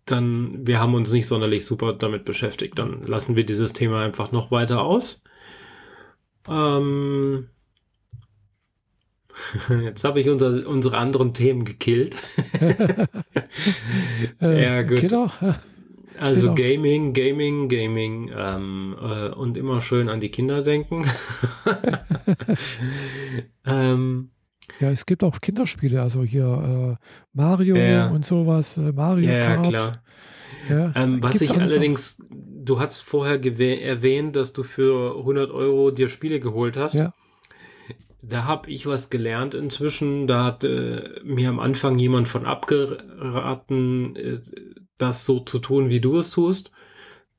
dann 0.05 0.65
wir 0.65 0.79
haben 0.79 0.95
uns 0.95 1.11
nicht 1.11 1.27
sonderlich 1.27 1.65
super 1.65 1.93
damit 1.93 2.25
beschäftigt. 2.25 2.79
Dann 2.79 3.03
lassen 3.05 3.35
wir 3.35 3.45
dieses 3.45 3.73
Thema 3.73 4.03
einfach 4.03 4.31
noch 4.31 4.51
weiter 4.51 4.81
aus. 4.81 5.23
Ähm 6.49 7.49
Jetzt 9.83 10.03
habe 10.03 10.21
ich 10.21 10.29
unser, 10.29 10.67
unsere 10.67 10.97
anderen 10.97 11.33
Themen 11.33 11.65
gekillt. 11.65 12.15
äh, 14.41 14.63
ja, 14.63 14.81
gut. 14.83 15.01
Genau. 15.01 15.29
Also 16.19 16.55
Gaming, 16.55 17.13
Gaming, 17.13 17.69
Gaming 17.69 18.31
ähm, 18.35 18.95
äh, 18.99 19.29
und 19.29 19.55
immer 19.55 19.81
schön 19.81 20.09
an 20.09 20.19
die 20.19 20.29
Kinder 20.29 20.63
denken. 20.63 21.05
ähm, 23.65 24.31
ja, 24.79 24.89
es 24.89 25.05
gibt 25.05 25.23
auch 25.23 25.39
Kinderspiele, 25.39 26.01
also 26.01 26.23
hier 26.23 26.97
äh, 26.97 27.05
Mario 27.33 27.75
ja. 27.75 28.07
und 28.07 28.25
sowas, 28.25 28.77
äh, 28.77 28.91
Mario 28.91 29.29
ja, 29.29 29.41
Kart. 29.41 29.65
Ja, 29.65 29.71
klar. 29.71 29.91
Ja, 30.69 30.91
ähm, 30.95 31.21
was 31.21 31.41
ich 31.41 31.51
allerdings, 31.51 32.19
du 32.69 32.79
hast 32.79 33.01
vorher 33.01 33.43
erwähnt, 33.43 34.35
dass 34.35 34.53
du 34.53 34.63
für 34.63 35.17
100 35.17 35.51
Euro 35.51 35.91
dir 35.91 36.09
Spiele 36.09 36.39
geholt 36.39 36.77
hast. 36.77 36.93
Ja. 36.93 37.13
Da 38.21 38.45
habe 38.45 38.69
ich 38.69 38.85
was 38.85 39.09
gelernt 39.09 39.53
inzwischen. 39.53 40.27
Da 40.27 40.43
hat 40.43 40.63
äh, 40.63 41.19
mir 41.23 41.49
am 41.49 41.59
Anfang 41.59 41.99
jemand 41.99 42.27
von 42.27 42.45
abgeraten, 42.45 44.15
äh, 44.15 44.39
das 44.97 45.25
so 45.25 45.39
zu 45.39 45.59
tun, 45.59 45.89
wie 45.89 45.99
du 45.99 46.17
es 46.17 46.31
tust. 46.31 46.71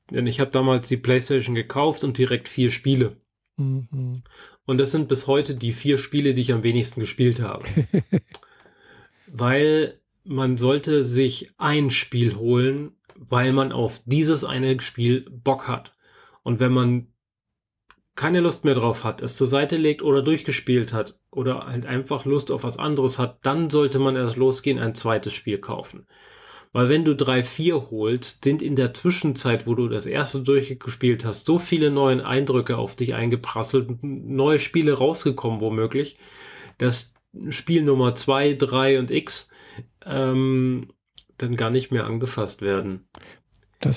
Denn 0.09 0.25
ich 0.25 0.39
habe 0.39 0.51
damals 0.51 0.87
die 0.87 0.97
PlayStation 0.97 1.53
gekauft 1.53 2.03
und 2.03 2.17
direkt 2.17 2.47
vier 2.47 2.71
Spiele. 2.71 3.17
Mhm. 3.57 4.23
Und 4.65 4.77
das 4.77 4.91
sind 4.91 5.07
bis 5.07 5.27
heute 5.27 5.55
die 5.55 5.73
vier 5.73 5.97
Spiele, 5.97 6.33
die 6.33 6.41
ich 6.41 6.53
am 6.53 6.63
wenigsten 6.63 7.01
gespielt 7.01 7.41
habe. 7.41 7.65
weil 9.31 9.99
man 10.23 10.57
sollte 10.57 11.03
sich 11.03 11.51
ein 11.57 11.89
Spiel 11.89 12.35
holen, 12.35 12.91
weil 13.19 13.51
man 13.53 13.71
auf 13.71 14.01
dieses 14.05 14.43
eine 14.43 14.79
Spiel 14.81 15.29
Bock 15.29 15.67
hat. 15.67 15.93
Und 16.43 16.59
wenn 16.59 16.71
man 16.71 17.07
keine 18.15 18.39
Lust 18.39 18.65
mehr 18.65 18.73
drauf 18.73 19.03
hat, 19.03 19.21
es 19.21 19.35
zur 19.35 19.47
Seite 19.47 19.77
legt 19.77 20.01
oder 20.01 20.21
durchgespielt 20.21 20.93
hat 20.93 21.19
oder 21.31 21.67
halt 21.67 21.85
einfach 21.85 22.25
Lust 22.25 22.51
auf 22.51 22.63
was 22.63 22.77
anderes 22.77 23.19
hat, 23.19 23.45
dann 23.45 23.69
sollte 23.69 23.99
man 23.99 24.15
erst 24.15 24.35
losgehen, 24.35 24.79
ein 24.79 24.95
zweites 24.95 25.33
Spiel 25.33 25.57
kaufen. 25.59 26.05
Weil 26.71 26.89
wenn 26.89 27.03
du 27.03 27.15
drei, 27.15 27.43
vier 27.43 27.89
holst, 27.89 28.43
sind 28.43 28.61
in 28.61 28.75
der 28.75 28.93
Zwischenzeit, 28.93 29.65
wo 29.65 29.73
du 29.73 29.87
das 29.87 30.05
erste 30.05 30.41
durchgespielt 30.41 31.25
hast, 31.25 31.45
so 31.45 31.59
viele 31.59 31.89
neue 31.89 32.25
Eindrücke 32.25 32.77
auf 32.77 32.95
dich 32.95 33.15
eingeprasselt, 33.15 34.03
neue 34.03 34.59
Spiele 34.59 34.93
rausgekommen 34.93 35.61
womöglich, 35.61 36.17
dass 36.77 37.15
Spiel 37.49 37.83
Nummer 37.83 38.15
zwei, 38.15 38.53
drei 38.53 38.99
und 38.99 39.11
X 39.11 39.49
ähm, 40.05 40.91
dann 41.41 41.55
gar 41.55 41.69
nicht 41.69 41.91
mehr 41.91 42.05
angefasst 42.05 42.61
werden. 42.61 43.07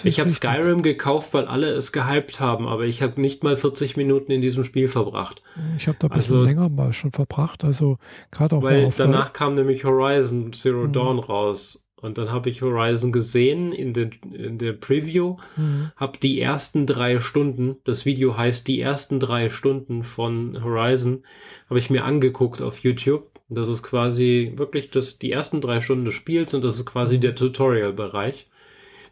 ich 0.04 0.20
habe 0.20 0.30
Skyrim 0.30 0.82
gekauft, 0.82 1.34
weil 1.34 1.46
alle 1.46 1.70
es 1.70 1.92
gehypt 1.92 2.40
haben, 2.40 2.66
aber 2.66 2.84
ich 2.84 3.02
habe 3.02 3.20
nicht 3.20 3.44
mal 3.44 3.56
40 3.56 3.96
Minuten 3.96 4.32
in 4.32 4.40
diesem 4.40 4.64
Spiel 4.64 4.88
verbracht. 4.88 5.42
Ich 5.76 5.88
habe 5.88 5.98
da 6.00 6.08
ein 6.08 6.14
bisschen 6.14 6.36
also, 6.36 6.46
länger 6.46 6.68
mal 6.68 6.92
schon 6.92 7.12
verbracht, 7.12 7.64
also 7.64 7.98
gerade 8.30 8.56
auch 8.56 8.62
weil 8.62 8.90
danach 8.96 9.32
kam 9.32 9.54
nämlich 9.54 9.84
Horizon 9.84 10.52
Zero 10.52 10.86
mhm. 10.86 10.92
Dawn 10.92 11.18
raus 11.18 11.82
und 12.02 12.18
dann 12.18 12.32
habe 12.32 12.50
ich 12.50 12.62
Horizon 12.62 13.12
gesehen 13.12 13.72
in, 13.72 13.92
den, 13.92 14.10
in 14.32 14.58
der 14.58 14.72
Preview, 14.72 15.36
mhm. 15.56 15.92
habe 15.96 16.18
die 16.18 16.40
ersten 16.40 16.84
drei 16.84 17.20
Stunden, 17.20 17.76
das 17.84 18.04
Video 18.04 18.36
heißt 18.36 18.66
die 18.66 18.80
ersten 18.80 19.20
drei 19.20 19.50
Stunden 19.50 20.02
von 20.02 20.62
Horizon, 20.64 21.22
habe 21.70 21.78
ich 21.78 21.90
mir 21.90 22.04
angeguckt 22.04 22.60
auf 22.60 22.80
YouTube. 22.80 23.31
Das 23.54 23.68
ist 23.68 23.82
quasi 23.82 24.52
wirklich 24.56 24.90
das, 24.90 25.18
die 25.18 25.32
ersten 25.32 25.60
drei 25.60 25.80
Stunden 25.80 26.04
des 26.04 26.14
Spiels 26.14 26.54
und 26.54 26.64
das 26.64 26.76
ist 26.76 26.86
quasi 26.86 27.20
der 27.20 27.34
Tutorial-Bereich. 27.34 28.48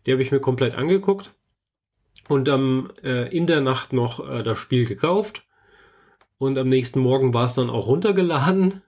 Die 0.07 0.13
habe 0.13 0.23
ich 0.23 0.33
mir 0.33 0.41
komplett 0.41 0.75
angeguckt 0.75 1.33
und 2.29 2.49
ähm, 2.49 2.89
äh, 3.03 3.35
in 3.35 3.47
der 3.47 3.61
Nacht 3.61 3.93
noch 3.93 4.29
äh, 4.29 4.43
das 4.43 4.59
Spiel 4.59 4.87
gekauft. 4.87 5.47
Und 6.39 6.57
am 6.57 6.69
nächsten 6.69 7.01
Morgen 7.01 7.35
war 7.35 7.45
es 7.45 7.55
dann 7.55 7.69
auch 7.69 7.87
runtergeladen 7.87 8.83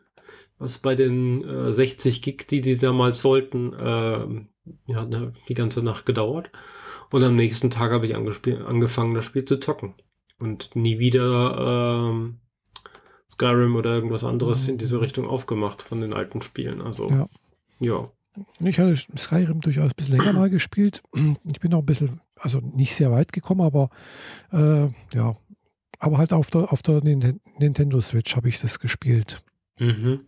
was 0.62 0.78
bei 0.78 0.94
den 0.94 1.42
äh, 1.42 1.72
60 1.72 2.22
Gig, 2.22 2.46
die 2.48 2.61
die 2.61 2.78
damals 2.78 3.24
wollten, 3.24 3.72
äh, 3.72 4.46
ja, 4.86 5.05
ne, 5.05 5.32
die 5.48 5.55
ganze 5.55 5.82
Nacht 5.82 6.07
gedauert. 6.07 6.50
Und 7.11 7.24
am 7.24 7.34
nächsten 7.34 7.68
Tag 7.68 7.90
habe 7.90 8.07
ich 8.07 8.14
angefangen, 8.14 9.14
das 9.14 9.24
Spiel 9.24 9.44
zu 9.44 9.59
zocken. 9.59 9.94
Und 10.38 10.74
nie 10.74 11.00
wieder 11.00 12.11
ähm, 12.11 12.38
Skyrim 13.33 13.76
oder 13.76 13.95
irgendwas 13.95 14.24
anderes 14.24 14.68
in 14.68 14.78
diese 14.78 15.01
Richtung 15.01 15.26
aufgemacht 15.26 15.83
von 15.83 16.01
den 16.01 16.12
alten 16.12 16.43
Spielen. 16.43 16.83
Also, 16.83 17.09
ja. 17.11 17.26
ja. 17.80 18.11
Ich 18.61 18.78
hatte 18.78 18.97
Skyrim 18.97 19.61
durchaus 19.61 19.91
ein 19.91 19.97
bisschen 19.97 20.16
länger 20.16 20.33
mal 20.33 20.51
gespielt. 20.51 21.03
Ich 21.14 21.61
bin 21.61 21.74
auch 21.74 21.80
ein 21.80 21.87
bisschen, 21.87 22.20
also 22.37 22.61
nicht 22.61 22.95
sehr 22.95 23.11
weit 23.11 23.33
gekommen, 23.33 23.61
aber 23.61 23.91
äh, 24.53 24.89
ja, 25.14 25.37
aber 25.99 26.18
halt 26.18 26.33
auf 26.33 26.51
der, 26.51 26.72
auf 26.72 26.83
der 26.83 27.03
Nintendo 27.03 28.01
Switch 28.01 28.35
habe 28.37 28.49
ich 28.49 28.61
das 28.61 28.78
gespielt. 28.78 29.43
Mhm. 29.78 30.20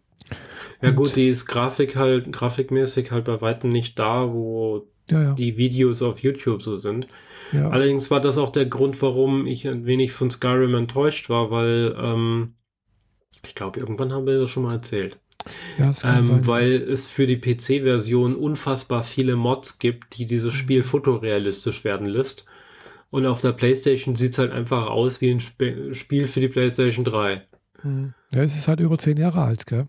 Ja 0.80 0.90
und 0.90 0.96
gut, 0.96 1.16
die 1.16 1.28
ist 1.28 1.46
Grafik 1.46 1.96
halt, 1.96 2.32
grafikmäßig 2.32 3.10
halt 3.10 3.24
bei 3.24 3.40
weitem 3.40 3.70
nicht 3.70 3.98
da, 3.98 4.32
wo 4.32 4.86
ja, 5.10 5.22
ja. 5.22 5.34
die 5.34 5.56
Videos 5.56 6.02
auf 6.02 6.20
YouTube 6.20 6.62
so 6.62 6.76
sind. 6.76 7.06
Ja. 7.52 7.68
Allerdings 7.68 8.10
war 8.10 8.20
das 8.20 8.38
auch 8.38 8.50
der 8.50 8.66
Grund, 8.66 9.00
warum 9.02 9.46
ich 9.46 9.68
ein 9.68 9.84
wenig 9.84 10.12
von 10.12 10.30
Skyrim 10.30 10.74
enttäuscht 10.74 11.28
war, 11.28 11.50
weil 11.50 11.94
ähm, 11.98 12.54
ich 13.44 13.54
glaube, 13.54 13.80
irgendwann 13.80 14.12
haben 14.12 14.26
wir 14.26 14.38
das 14.38 14.50
schon 14.50 14.64
mal 14.64 14.74
erzählt. 14.74 15.18
Ja, 15.78 15.88
das 15.88 16.02
kann 16.02 16.18
ähm, 16.18 16.24
sein. 16.24 16.46
Weil 16.46 16.72
es 16.72 17.06
für 17.06 17.26
die 17.26 17.38
PC-Version 17.38 18.36
unfassbar 18.36 19.02
viele 19.02 19.36
Mods 19.36 19.78
gibt, 19.78 20.16
die 20.18 20.26
dieses 20.26 20.54
Spiel 20.54 20.80
mhm. 20.80 20.84
fotorealistisch 20.84 21.84
werden 21.84 22.06
lässt. 22.06 22.46
Und 23.10 23.26
auf 23.26 23.40
der 23.40 23.52
PlayStation 23.52 24.16
sieht 24.16 24.32
es 24.32 24.38
halt 24.38 24.52
einfach 24.52 24.86
aus 24.86 25.20
wie 25.20 25.30
ein 25.30 25.38
Sp 25.38 25.94
Spiel 25.94 26.26
für 26.26 26.40
die 26.40 26.48
PlayStation 26.48 27.04
3. 27.04 27.42
Mhm. 27.82 28.14
Ja, 28.32 28.42
es 28.42 28.56
ist 28.56 28.68
halt 28.68 28.80
über 28.80 28.98
zehn 28.98 29.16
Jahre 29.16 29.42
alt, 29.42 29.66
gell? 29.66 29.86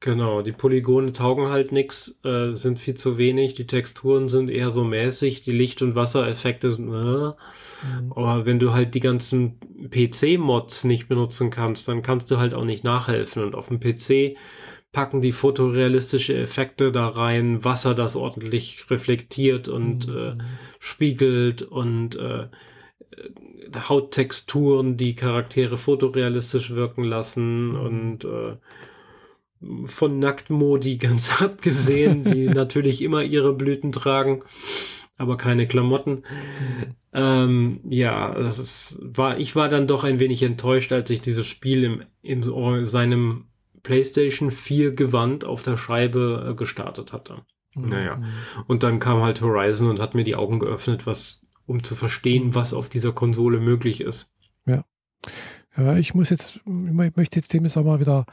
Genau, 0.00 0.42
die 0.42 0.52
Polygone 0.52 1.12
taugen 1.12 1.48
halt 1.48 1.72
nichts, 1.72 2.20
äh, 2.24 2.54
sind 2.54 2.78
viel 2.78 2.94
zu 2.94 3.18
wenig, 3.18 3.54
die 3.54 3.66
Texturen 3.66 4.28
sind 4.28 4.48
eher 4.48 4.70
so 4.70 4.84
mäßig, 4.84 5.42
die 5.42 5.50
Licht- 5.50 5.82
und 5.82 5.96
Wassereffekte 5.96 6.70
sind. 6.70 6.88
Äh. 6.88 6.92
Mhm. 6.92 8.12
Aber 8.14 8.46
wenn 8.46 8.60
du 8.60 8.72
halt 8.72 8.94
die 8.94 9.00
ganzen 9.00 9.58
PC-Mods 9.90 10.84
nicht 10.84 11.08
benutzen 11.08 11.50
kannst, 11.50 11.88
dann 11.88 12.02
kannst 12.02 12.30
du 12.30 12.38
halt 12.38 12.54
auch 12.54 12.64
nicht 12.64 12.84
nachhelfen. 12.84 13.42
Und 13.42 13.56
auf 13.56 13.68
dem 13.68 13.80
PC 13.80 14.36
packen 14.92 15.20
die 15.20 15.32
fotorealistische 15.32 16.36
Effekte 16.36 16.92
da 16.92 17.08
rein, 17.08 17.64
Wasser, 17.64 17.96
das 17.96 18.14
ordentlich 18.14 18.88
reflektiert 18.90 19.66
und 19.66 20.06
mhm. 20.06 20.16
äh, 20.16 20.36
spiegelt 20.78 21.62
und 21.62 22.14
äh, 22.14 22.46
Hauttexturen, 23.88 24.96
die 24.96 25.16
Charaktere 25.16 25.76
fotorealistisch 25.76 26.70
wirken 26.70 27.02
lassen 27.02 27.70
mhm. 27.70 27.80
und 27.80 28.24
äh, 28.24 28.56
von 29.86 30.18
Nacktmodi 30.18 30.98
ganz 30.98 31.42
abgesehen, 31.42 32.24
die 32.24 32.48
natürlich 32.48 33.02
immer 33.02 33.22
ihre 33.22 33.52
Blüten 33.52 33.92
tragen. 33.92 34.42
aber 35.16 35.36
keine 35.36 35.66
Klamotten. 35.66 36.22
Ähm, 37.12 37.80
ja, 37.88 38.34
das 38.34 38.58
ist, 38.58 39.00
war, 39.02 39.38
ich 39.38 39.56
war 39.56 39.68
dann 39.68 39.86
doch 39.86 40.04
ein 40.04 40.20
wenig 40.20 40.42
enttäuscht, 40.42 40.92
als 40.92 41.10
ich 41.10 41.20
dieses 41.20 41.46
Spiel 41.46 41.84
im, 41.84 42.02
im 42.22 42.84
seinem 42.84 43.46
PlayStation 43.82 44.50
4 44.50 44.94
Gewand 44.94 45.44
auf 45.44 45.62
der 45.62 45.76
Scheibe 45.76 46.48
äh, 46.50 46.54
gestartet 46.54 47.12
hatte. 47.12 47.42
Mhm. 47.74 47.88
Naja. 47.88 48.22
Und 48.66 48.82
dann 48.82 49.00
kam 49.00 49.22
halt 49.22 49.40
Horizon 49.40 49.88
und 49.88 50.00
hat 50.00 50.14
mir 50.14 50.24
die 50.24 50.36
Augen 50.36 50.58
geöffnet, 50.58 51.06
was, 51.06 51.48
um 51.66 51.82
zu 51.82 51.94
verstehen, 51.94 52.54
was 52.54 52.74
auf 52.74 52.88
dieser 52.88 53.12
Konsole 53.12 53.58
möglich 53.58 54.00
ist. 54.00 54.32
Ja. 55.78 55.96
Ich 55.96 56.14
muss 56.14 56.30
jetzt, 56.30 56.56
ich 56.56 57.16
möchte 57.16 57.36
jetzt 57.36 57.52
demnächst 57.52 57.78
auch 57.78 57.84
mal 57.84 58.00
wieder 58.00 58.26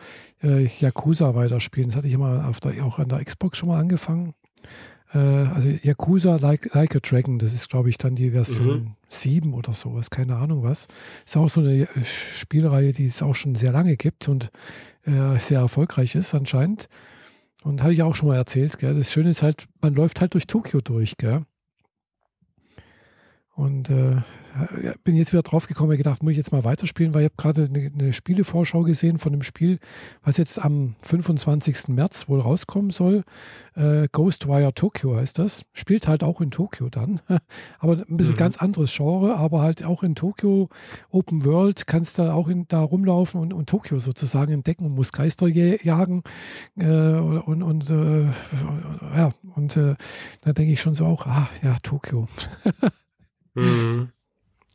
äh, 0.43 0.67
Yakuza 0.79 1.35
weiterspielen. 1.35 1.89
Das 1.89 1.97
hatte 1.97 2.07
ich 2.07 2.17
mal 2.17 2.43
auf 2.43 2.59
der, 2.59 2.83
auch 2.83 2.99
an 2.99 3.09
der 3.09 3.23
Xbox 3.23 3.57
schon 3.59 3.69
mal 3.69 3.79
angefangen. 3.79 4.33
Äh, 5.13 5.17
also 5.17 5.69
Yakuza 5.69 6.37
like, 6.37 6.73
like, 6.73 6.95
a 6.95 6.99
Dragon, 6.99 7.37
das 7.37 7.53
ist, 7.53 7.69
glaube 7.69 7.89
ich, 7.89 7.97
dann 7.97 8.15
die 8.15 8.31
Version 8.31 8.79
mhm. 8.79 8.95
7 9.09 9.53
oder 9.53 9.73
sowas, 9.73 10.09
keine 10.09 10.35
Ahnung 10.37 10.63
was. 10.63 10.87
Ist 11.25 11.37
auch 11.37 11.49
so 11.49 11.61
eine 11.61 11.83
äh, 11.83 11.87
Spielreihe, 12.03 12.93
die 12.93 13.05
es 13.05 13.21
auch 13.21 13.35
schon 13.35 13.55
sehr 13.55 13.71
lange 13.71 13.95
gibt 13.95 14.27
und 14.27 14.49
äh, 15.03 15.37
sehr 15.39 15.59
erfolgreich 15.59 16.15
ist 16.15 16.33
anscheinend. 16.33 16.87
Und 17.63 17.81
habe 17.81 17.93
ich 17.93 18.03
auch 18.03 18.13
schon 18.13 18.29
mal 18.29 18.35
erzählt, 18.35 18.77
gell? 18.77 18.95
Das 18.95 19.11
Schöne 19.11 19.29
ist 19.29 19.41
halt, 19.41 19.65
man 19.81 19.95
läuft 19.95 20.21
halt 20.21 20.33
durch 20.33 20.45
Tokio 20.45 20.81
durch, 20.81 21.17
gell? 21.17 21.45
Und 23.55 23.89
äh, 23.89 24.17
bin 25.05 25.15
jetzt 25.15 25.31
wieder 25.31 25.41
drauf 25.41 25.67
gekommen, 25.67 25.95
gedacht, 25.95 26.21
muss 26.21 26.31
ich 26.31 26.37
jetzt 26.37 26.51
mal 26.51 26.65
weiterspielen, 26.65 27.13
weil 27.13 27.21
ich 27.21 27.31
habe 27.31 27.35
gerade 27.37 27.69
eine, 27.73 27.89
eine 27.93 28.11
Spielevorschau 28.11 28.83
gesehen 28.83 29.17
von 29.17 29.31
einem 29.31 29.43
Spiel, 29.43 29.79
was 30.23 30.35
jetzt 30.35 30.61
am 30.61 30.95
25. 31.01 31.87
März 31.87 32.27
wohl 32.27 32.41
rauskommen 32.41 32.91
soll. 32.91 33.23
Äh, 33.75 34.09
Ghostwire 34.11 34.73
Tokyo 34.73 35.15
heißt 35.15 35.39
das. 35.39 35.63
Spielt 35.71 36.05
halt 36.09 36.21
auch 36.21 36.41
in 36.41 36.51
Tokio 36.51 36.89
dann. 36.89 37.21
aber 37.79 38.03
ein 38.09 38.17
bisschen 38.17 38.33
mhm. 38.33 38.39
ganz 38.39 38.57
anderes 38.57 38.93
Genre, 38.93 39.37
aber 39.37 39.61
halt 39.61 39.85
auch 39.85 40.03
in 40.03 40.15
Tokio 40.15 40.67
Open 41.09 41.45
World, 41.45 41.87
kannst 41.87 42.19
da 42.19 42.33
auch 42.33 42.49
in, 42.49 42.67
da 42.67 42.81
rumlaufen 42.81 43.39
und, 43.39 43.53
und 43.53 43.69
Tokio 43.69 43.99
sozusagen 43.99 44.51
entdecken 44.51 44.85
und 44.85 44.95
muss 44.95 45.13
Geister 45.13 45.47
jagen. 45.47 46.23
Äh, 46.77 46.87
und 46.87 47.63
und 47.63 47.89
äh, 47.89 48.25
ja, 49.15 49.33
und 49.55 49.77
äh, 49.77 49.95
da 50.41 50.51
denke 50.51 50.73
ich 50.73 50.81
schon 50.81 50.93
so 50.93 51.05
auch, 51.05 51.25
ah 51.25 51.47
ja, 51.63 51.77
Tokio. 51.81 52.27
mhm. 53.55 54.11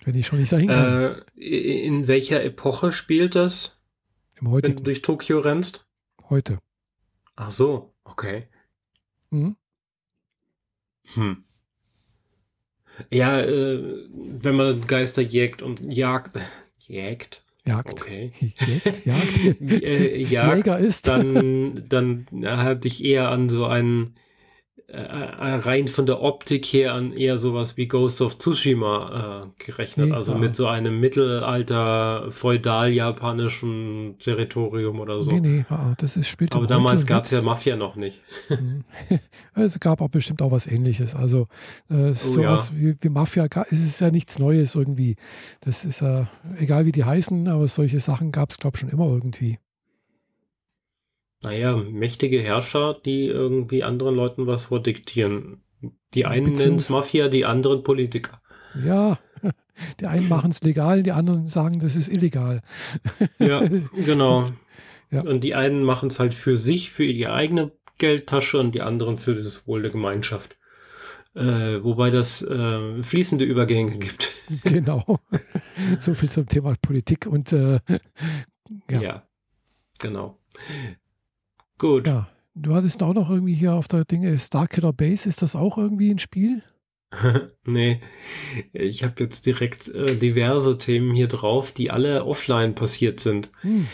Wenn 0.04 0.14
ich 0.14 0.26
schon 0.26 0.38
nicht 0.38 0.52
dahin 0.52 0.68
kann. 0.68 1.22
Äh, 1.36 1.86
in 1.86 2.08
welcher 2.08 2.42
Epoche 2.42 2.90
spielt 2.92 3.34
das? 3.34 3.82
Im 4.40 4.50
heutigen. 4.50 4.76
Wenn 4.76 4.84
du 4.84 4.84
durch 4.84 5.02
Tokio 5.02 5.40
rennst? 5.40 5.86
Heute. 6.30 6.58
Ach 7.36 7.50
so, 7.50 7.92
okay. 8.04 8.48
Mhm. 9.30 9.56
Hm. 11.14 11.44
Ja, 13.10 13.40
äh, 13.40 13.82
wenn 14.10 14.56
man 14.56 14.86
Geister 14.86 15.22
jägt 15.22 15.62
und 15.62 15.80
jagt, 15.92 16.38
jägt. 16.78 17.42
Jagd. 17.64 18.00
Okay. 18.00 18.32
Jagd, 18.40 19.06
Jagd. 19.06 19.60
äh, 19.70 20.16
Jagd, 20.22 20.56
Jäger 20.66 20.78
ist. 20.78 21.08
Dann, 21.08 21.88
dann 21.88 22.26
hatte 22.44 22.88
ich 22.88 23.04
eher 23.04 23.28
an 23.30 23.48
so 23.48 23.66
einen 23.66 24.16
rein 24.92 25.88
von 25.88 26.06
der 26.06 26.20
Optik 26.20 26.66
her 26.66 26.94
an 26.94 27.12
eher 27.12 27.38
sowas 27.38 27.76
wie 27.76 27.86
Ghost 27.86 28.20
of 28.20 28.38
Tsushima 28.38 29.44
äh, 29.44 29.64
gerechnet. 29.64 30.08
Nee, 30.08 30.14
also 30.14 30.34
mit 30.34 30.56
so 30.56 30.66
einem 30.66 30.98
Mittelalter 30.98 32.30
feudal-japanischen 32.30 34.16
Territorium 34.18 35.00
oder 35.00 35.20
so. 35.20 35.32
Nee, 35.32 35.40
nee, 35.40 35.64
das 35.98 36.16
ist 36.16 36.28
spielt 36.28 36.54
Aber 36.56 36.66
damals 36.66 37.06
gab 37.06 37.24
es 37.24 37.30
ja 37.30 37.42
Mafia 37.42 37.76
noch 37.76 37.96
nicht. 37.96 38.20
Mhm. 38.48 38.84
es 39.54 39.78
gab 39.80 40.00
auch 40.00 40.08
bestimmt 40.08 40.42
auch 40.42 40.50
was 40.50 40.66
ähnliches. 40.66 41.14
Also 41.14 41.46
äh, 41.88 42.10
oh, 42.10 42.12
sowas 42.12 42.72
ja. 42.74 42.80
wie, 42.80 42.96
wie, 43.00 43.08
Mafia 43.08 43.46
es 43.70 43.72
ist 43.72 44.00
ja 44.00 44.10
nichts 44.10 44.38
Neues 44.38 44.74
irgendwie. 44.74 45.16
Das 45.60 45.84
ist 45.84 46.00
ja, 46.00 46.28
egal 46.58 46.86
wie 46.86 46.92
die 46.92 47.04
heißen, 47.04 47.48
aber 47.48 47.68
solche 47.68 48.00
Sachen 48.00 48.32
gab 48.32 48.50
es, 48.50 48.58
glaube 48.58 48.76
ich, 48.76 48.80
schon 48.80 48.90
immer 48.90 49.06
irgendwie. 49.06 49.58
Naja, 51.42 51.76
mächtige 51.76 52.40
Herrscher, 52.40 52.94
die 53.04 53.26
irgendwie 53.26 53.82
anderen 53.82 54.14
Leuten 54.14 54.46
was 54.46 54.66
vordiktieren. 54.66 55.62
Die 56.12 56.26
einen 56.26 56.52
nennen 56.52 56.76
es 56.76 56.90
Mafia, 56.90 57.28
die 57.28 57.46
anderen 57.46 57.82
Politiker. 57.82 58.42
Ja, 58.84 59.18
die 60.00 60.06
einen 60.06 60.28
machen 60.28 60.50
es 60.50 60.62
legal, 60.62 61.02
die 61.02 61.12
anderen 61.12 61.46
sagen, 61.46 61.78
das 61.78 61.96
ist 61.96 62.08
illegal. 62.08 62.60
Ja, 63.38 63.66
genau. 64.04 64.44
Ja. 65.10 65.22
Und 65.22 65.42
die 65.42 65.54
einen 65.54 65.82
machen 65.82 66.08
es 66.08 66.20
halt 66.20 66.34
für 66.34 66.56
sich, 66.56 66.90
für 66.90 67.04
ihre 67.04 67.32
eigene 67.32 67.72
Geldtasche 67.98 68.58
und 68.58 68.74
die 68.74 68.82
anderen 68.82 69.18
für 69.18 69.34
das 69.34 69.66
Wohl 69.66 69.82
der 69.82 69.90
Gemeinschaft. 69.90 70.56
Äh, 71.34 71.82
wobei 71.84 72.10
das 72.10 72.42
äh, 72.42 73.02
fließende 73.02 73.44
Übergänge 73.44 73.98
gibt. 73.98 74.32
Genau. 74.64 75.20
So 76.00 76.12
viel 76.12 76.28
zum 76.28 76.48
Thema 76.48 76.74
Politik 76.82 77.28
und 77.28 77.52
äh, 77.52 77.78
ja. 78.90 79.00
ja. 79.00 79.22
genau. 80.00 80.40
Gut. 81.80 82.06
Ja. 82.06 82.28
Du 82.54 82.74
hattest 82.74 83.02
auch 83.02 83.14
noch 83.14 83.30
irgendwie 83.30 83.54
hier 83.54 83.72
auf 83.72 83.88
der 83.88 84.04
Dinge 84.04 84.38
Starkiller 84.38 84.92
Base. 84.92 85.28
Ist 85.28 85.40
das 85.40 85.56
auch 85.56 85.78
irgendwie 85.78 86.10
ein 86.10 86.18
Spiel? 86.18 86.62
nee, 87.64 88.00
ich 88.72 89.02
habe 89.02 89.14
jetzt 89.18 89.46
direkt 89.46 89.88
äh, 89.88 90.14
diverse 90.14 90.78
Themen 90.78 91.14
hier 91.14 91.26
drauf, 91.26 91.72
die 91.72 91.90
alle 91.90 92.24
offline 92.24 92.74
passiert 92.74 93.18
sind. 93.18 93.48
Hm. 93.62 93.86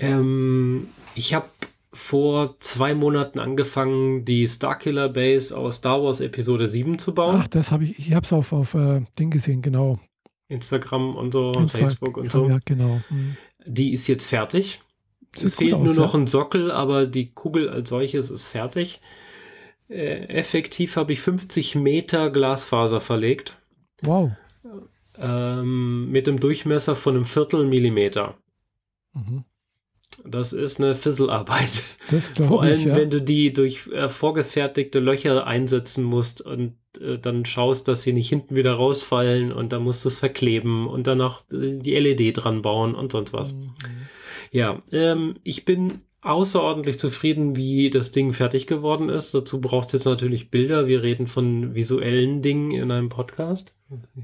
Ähm, 0.00 0.88
ich 1.14 1.34
habe 1.34 1.48
vor 1.92 2.60
zwei 2.60 2.94
Monaten 2.94 3.38
angefangen, 3.38 4.24
die 4.24 4.46
Starkiller 4.46 5.08
Base 5.08 5.56
aus 5.56 5.76
Star 5.76 6.02
Wars 6.02 6.20
Episode 6.20 6.68
7 6.68 6.98
zu 6.98 7.14
bauen. 7.14 7.40
Ach, 7.40 7.48
das 7.48 7.72
habe 7.72 7.84
ich, 7.84 7.98
ich 7.98 8.12
habe 8.12 8.24
es 8.24 8.32
auf, 8.32 8.52
auf 8.52 8.74
äh, 8.74 9.00
Ding 9.18 9.30
gesehen, 9.30 9.62
genau. 9.62 9.98
Instagram 10.48 11.16
und 11.16 11.32
so, 11.32 11.52
Insta 11.52 11.78
Facebook 11.78 12.18
und 12.18 12.30
so. 12.30 12.48
Ja, 12.48 12.58
genau. 12.64 13.00
Hm. 13.08 13.36
Die 13.66 13.92
ist 13.92 14.06
jetzt 14.08 14.26
fertig. 14.26 14.80
Es 15.42 15.54
fehlt 15.54 15.74
aus, 15.74 15.82
nur 15.82 16.06
noch 16.06 16.14
ja. 16.14 16.20
ein 16.20 16.26
Sockel, 16.26 16.70
aber 16.70 17.06
die 17.06 17.32
Kugel 17.32 17.68
als 17.68 17.88
solches 17.88 18.30
ist 18.30 18.48
fertig. 18.48 19.00
Äh, 19.88 20.26
effektiv 20.28 20.96
habe 20.96 21.12
ich 21.12 21.20
50 21.20 21.74
Meter 21.74 22.30
Glasfaser 22.30 23.00
verlegt. 23.00 23.58
Wow. 24.02 24.32
Ähm, 25.18 26.10
mit 26.10 26.28
einem 26.28 26.40
Durchmesser 26.40 26.96
von 26.96 27.14
einem 27.14 27.24
Viertel 27.24 27.66
Millimeter. 27.66 28.36
Mhm. 29.12 29.44
Das 30.24 30.52
ist 30.52 30.80
eine 30.80 30.94
Fisselarbeit. 30.94 31.82
Das 32.10 32.28
Vor 32.28 32.62
allem, 32.62 32.78
ich, 32.78 32.84
ja. 32.84 32.96
wenn 32.96 33.10
du 33.10 33.20
die 33.20 33.52
durch 33.52 33.86
äh, 33.88 34.08
vorgefertigte 34.08 35.00
Löcher 35.00 35.46
einsetzen 35.46 36.04
musst 36.04 36.40
und 36.42 36.74
äh, 37.00 37.18
dann 37.18 37.44
schaust, 37.44 37.88
dass 37.88 38.02
sie 38.02 38.12
nicht 38.12 38.28
hinten 38.28 38.56
wieder 38.56 38.74
rausfallen 38.74 39.52
und 39.52 39.72
dann 39.72 39.82
musst 39.82 40.04
du 40.04 40.08
es 40.08 40.18
verkleben 40.18 40.86
und 40.86 41.06
dann 41.06 41.18
noch 41.18 41.40
äh, 41.50 41.78
die 41.78 41.94
LED 41.94 42.44
dran 42.44 42.62
bauen 42.62 42.94
und 42.94 43.12
sonst 43.12 43.32
was. 43.32 43.54
Mhm. 43.54 43.72
Ja, 44.54 44.80
ähm, 44.92 45.34
ich 45.42 45.64
bin 45.64 46.02
außerordentlich 46.20 47.00
zufrieden, 47.00 47.56
wie 47.56 47.90
das 47.90 48.12
Ding 48.12 48.32
fertig 48.32 48.68
geworden 48.68 49.08
ist. 49.08 49.34
Dazu 49.34 49.60
brauchst 49.60 49.92
du 49.92 49.96
jetzt 49.96 50.04
natürlich 50.04 50.48
Bilder. 50.48 50.86
Wir 50.86 51.02
reden 51.02 51.26
von 51.26 51.74
visuellen 51.74 52.40
Dingen 52.40 52.70
in 52.70 52.92
einem 52.92 53.08
Podcast. 53.08 53.74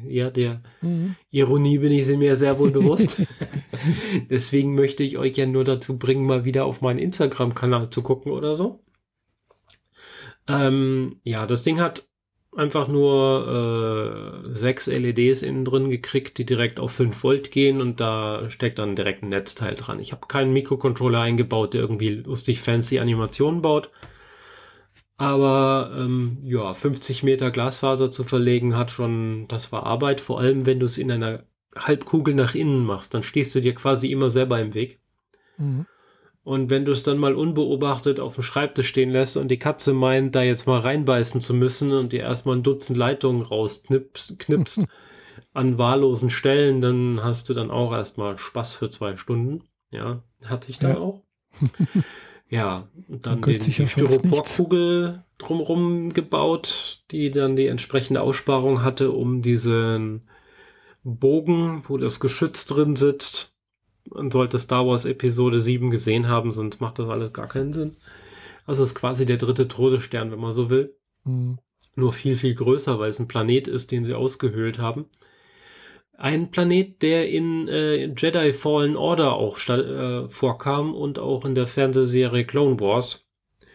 Ja, 0.07 0.31
der 0.31 0.63
mhm. 0.83 1.17
Ironie 1.33 1.79
bin 1.79 1.91
ich 1.91 2.07
mir 2.17 2.37
sehr 2.37 2.61
wohl 2.61 2.71
bewusst. 2.71 3.21
Deswegen 4.31 4.77
möchte 4.77 5.03
ich 5.03 5.19
euch 5.19 5.37
ja 5.37 5.47
nur 5.47 5.65
dazu 5.65 5.99
bringen, 5.99 6.27
mal 6.27 6.45
wieder 6.45 6.65
auf 6.65 6.81
meinen 6.81 7.01
Instagram-Kanal 7.01 7.91
zu 7.91 8.01
gucken 8.01 8.31
oder 8.31 8.55
so. 8.55 8.85
Ähm, 10.47 11.17
ja, 11.25 11.45
das 11.45 11.65
Ding 11.65 11.81
hat 11.81 12.09
einfach 12.57 12.89
nur 12.89 14.43
äh, 14.45 14.55
sechs 14.55 14.87
LEDs 14.87 15.43
innen 15.43 15.65
drin 15.65 15.89
gekriegt, 15.89 16.39
die 16.39 16.45
direkt 16.45 16.81
auf 16.81 16.93
5 16.93 17.23
Volt 17.23 17.51
gehen 17.51 17.81
und 17.81 18.01
da 18.01 18.51
steckt 18.51 18.79
dann 18.79 18.97
direkt 18.97 19.23
ein 19.23 19.29
Netzteil 19.29 19.75
dran. 19.75 20.01
Ich 20.01 20.13
habe 20.13 20.27
keinen 20.27 20.53
Mikrocontroller 20.53 21.21
eingebaut, 21.21 21.75
der 21.75 21.83
irgendwie 21.83 22.09
lustig 22.09 22.61
fancy 22.61 22.99
Animationen 22.99 23.63
baut. 23.63 23.91
Aber 25.17 25.93
ähm, 25.97 26.39
ja, 26.45 26.73
50 26.73 27.23
Meter 27.23 27.51
Glasfaser 27.51 28.11
zu 28.11 28.25
verlegen 28.25 28.77
hat 28.77 28.91
schon, 28.91 29.47
das 29.49 29.71
war 29.71 29.85
Arbeit, 29.85 30.21
vor 30.21 30.41
allem 30.41 30.65
wenn 30.67 30.81
du 30.81 30.87
es 30.87 30.99
in 30.99 31.13
einer 31.13 31.45
Halbkugel 31.77 32.35
nach 32.35 32.55
innen 32.55 32.85
machst, 32.85 33.15
dann 33.15 33.23
stehst 33.23 33.55
du 33.55 33.61
dir 33.61 33.75
quasi 33.75 34.11
immer 34.11 34.31
selber 34.31 34.59
im 34.61 34.75
Weg. 34.75 34.99
Mhm. 35.59 35.87
Und 36.43 36.71
wenn 36.71 36.87
du 36.87 36.93
es 36.93 37.03
dann 37.03 37.19
mal 37.19 37.35
unbeobachtet 37.35 38.19
auf 38.19 38.35
dem 38.35 38.43
Schreibtisch 38.43 38.89
stehen 38.89 39.11
lässt 39.11 39.37
und 39.37 39.49
die 39.49 39.59
Katze 39.59 39.93
meint, 39.93 40.35
da 40.35 40.43
jetzt 40.43 40.67
mal 40.67 40.81
reinbeißen 40.81 41.41
zu 41.41 41.53
müssen 41.53 41.93
und 41.93 42.13
dir 42.13 42.21
erstmal 42.21 42.57
ein 42.57 42.63
Dutzend 42.63 42.97
Leitungen 42.97 43.43
rausknipst 43.43 44.39
knipst 44.39 44.87
an 45.53 45.79
wahllosen 45.79 46.31
Stellen, 46.31 46.81
dann 46.81 47.23
hast 47.23 47.49
du 47.49 47.55
dann 47.55 47.71
auch 47.71 47.93
erstmal 47.93 48.39
Spaß 48.39 48.75
für 48.75 48.89
zwei 48.89 49.17
Stunden. 49.17 49.65
Ja, 49.91 50.23
hatte 50.47 50.71
ich 50.71 50.79
dann 50.79 50.93
ja. 50.93 50.99
auch. 50.99 51.23
ja, 52.49 52.89
und 53.09 53.27
dann 53.27 53.43
den, 53.43 53.59
die 53.59 53.87
Styroporkugel 53.87 55.25
drumrum 55.37 56.13
gebaut, 56.13 57.03
die 57.11 57.31
dann 57.31 57.57
die 57.57 57.67
entsprechende 57.67 58.23
Aussparung 58.23 58.83
hatte, 58.83 59.11
um 59.11 59.43
diesen 59.43 60.29
Bogen, 61.03 61.83
wo 61.89 61.99
das 61.99 62.21
Geschütz 62.21 62.67
drin 62.67 62.95
sitzt, 62.97 63.50
man 64.13 64.31
sollte 64.31 64.59
Star 64.59 64.87
Wars 64.87 65.05
Episode 65.05 65.61
7 65.61 65.91
gesehen 65.91 66.29
haben, 66.29 66.53
sonst 66.53 66.81
macht 66.81 66.99
das 66.99 67.09
alles 67.09 67.33
gar 67.33 67.49
keinen 67.49 67.73
Sinn. 67.73 67.97
Also 68.67 68.83
ist 68.83 68.95
quasi 68.95 69.27
der 69.27 69.37
dritte 69.37 69.69
Todesstern, 69.69 70.31
wenn 70.31 70.41
man 70.41 70.53
so 70.53 70.71
will. 70.71 70.97
Mhm. 71.25 71.59
nur 71.97 72.15
viel, 72.15 72.37
viel 72.37 72.55
größer, 72.55 72.99
weil 72.99 73.11
es 73.11 73.19
ein 73.19 73.29
Planet 73.29 73.69
ist, 73.69 73.93
den 73.93 74.05
sie 74.05 74.15
ausgehöhlt 74.15 74.79
haben. 74.79 75.07
Ein 76.17 76.51
Planet, 76.51 77.03
der 77.03 77.29
in 77.29 77.69
äh, 77.69 78.07
Jedi 78.15 78.53
Fallen 78.53 78.97
Order 78.97 79.35
auch 79.35 79.59
äh, 79.69 80.29
vorkam 80.29 80.95
und 80.95 81.19
auch 81.19 81.45
in 81.45 81.55
der 81.55 81.67
Fernsehserie 81.67 82.45
Clone 82.45 82.79
Wars. 82.81 83.27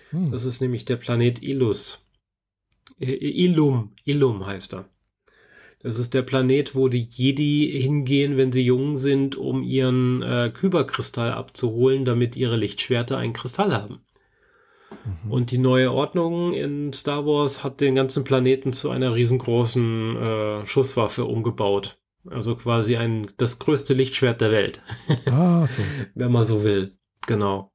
Hm. 0.09 0.31
Das 0.31 0.45
ist 0.45 0.61
nämlich 0.61 0.85
der 0.85 0.95
Planet 0.95 1.41
Ilus. 1.43 2.09
Äh, 2.99 3.13
Ilum, 3.13 3.93
Ilum 4.05 4.45
heißt 4.45 4.73
er. 4.73 4.89
Das 5.85 5.99
ist 5.99 6.15
der 6.15 6.23
Planet, 6.23 6.73
wo 6.73 6.87
die 6.87 7.07
Jedi 7.11 7.79
hingehen, 7.79 8.37
wenn 8.37 8.51
sie 8.51 8.63
jung 8.63 8.97
sind, 8.97 9.35
um 9.35 9.61
ihren 9.61 10.23
äh, 10.23 10.51
Kyberkristall 10.51 11.31
abzuholen, 11.31 12.05
damit 12.05 12.35
ihre 12.35 12.57
Lichtschwerter 12.57 13.19
einen 13.19 13.33
Kristall 13.33 13.71
haben. 13.71 13.99
Mhm. 14.89 15.31
Und 15.31 15.51
die 15.51 15.59
neue 15.59 15.91
Ordnung 15.91 16.53
in 16.53 16.91
Star 16.91 17.27
Wars 17.27 17.63
hat 17.63 17.81
den 17.81 17.93
ganzen 17.93 18.23
Planeten 18.23 18.73
zu 18.73 18.89
einer 18.89 19.13
riesengroßen 19.13 20.17
äh, 20.17 20.65
Schusswaffe 20.65 21.25
umgebaut. 21.25 21.99
Also 22.27 22.55
quasi 22.55 22.97
ein, 22.97 23.27
das 23.37 23.59
größte 23.59 23.93
Lichtschwert 23.93 24.41
der 24.41 24.51
Welt. 24.51 24.81
Ah, 25.27 25.67
so. 25.67 25.83
Wenn 26.15 26.31
man 26.31 26.45
so 26.45 26.63
will. 26.63 26.93
Genau. 27.27 27.71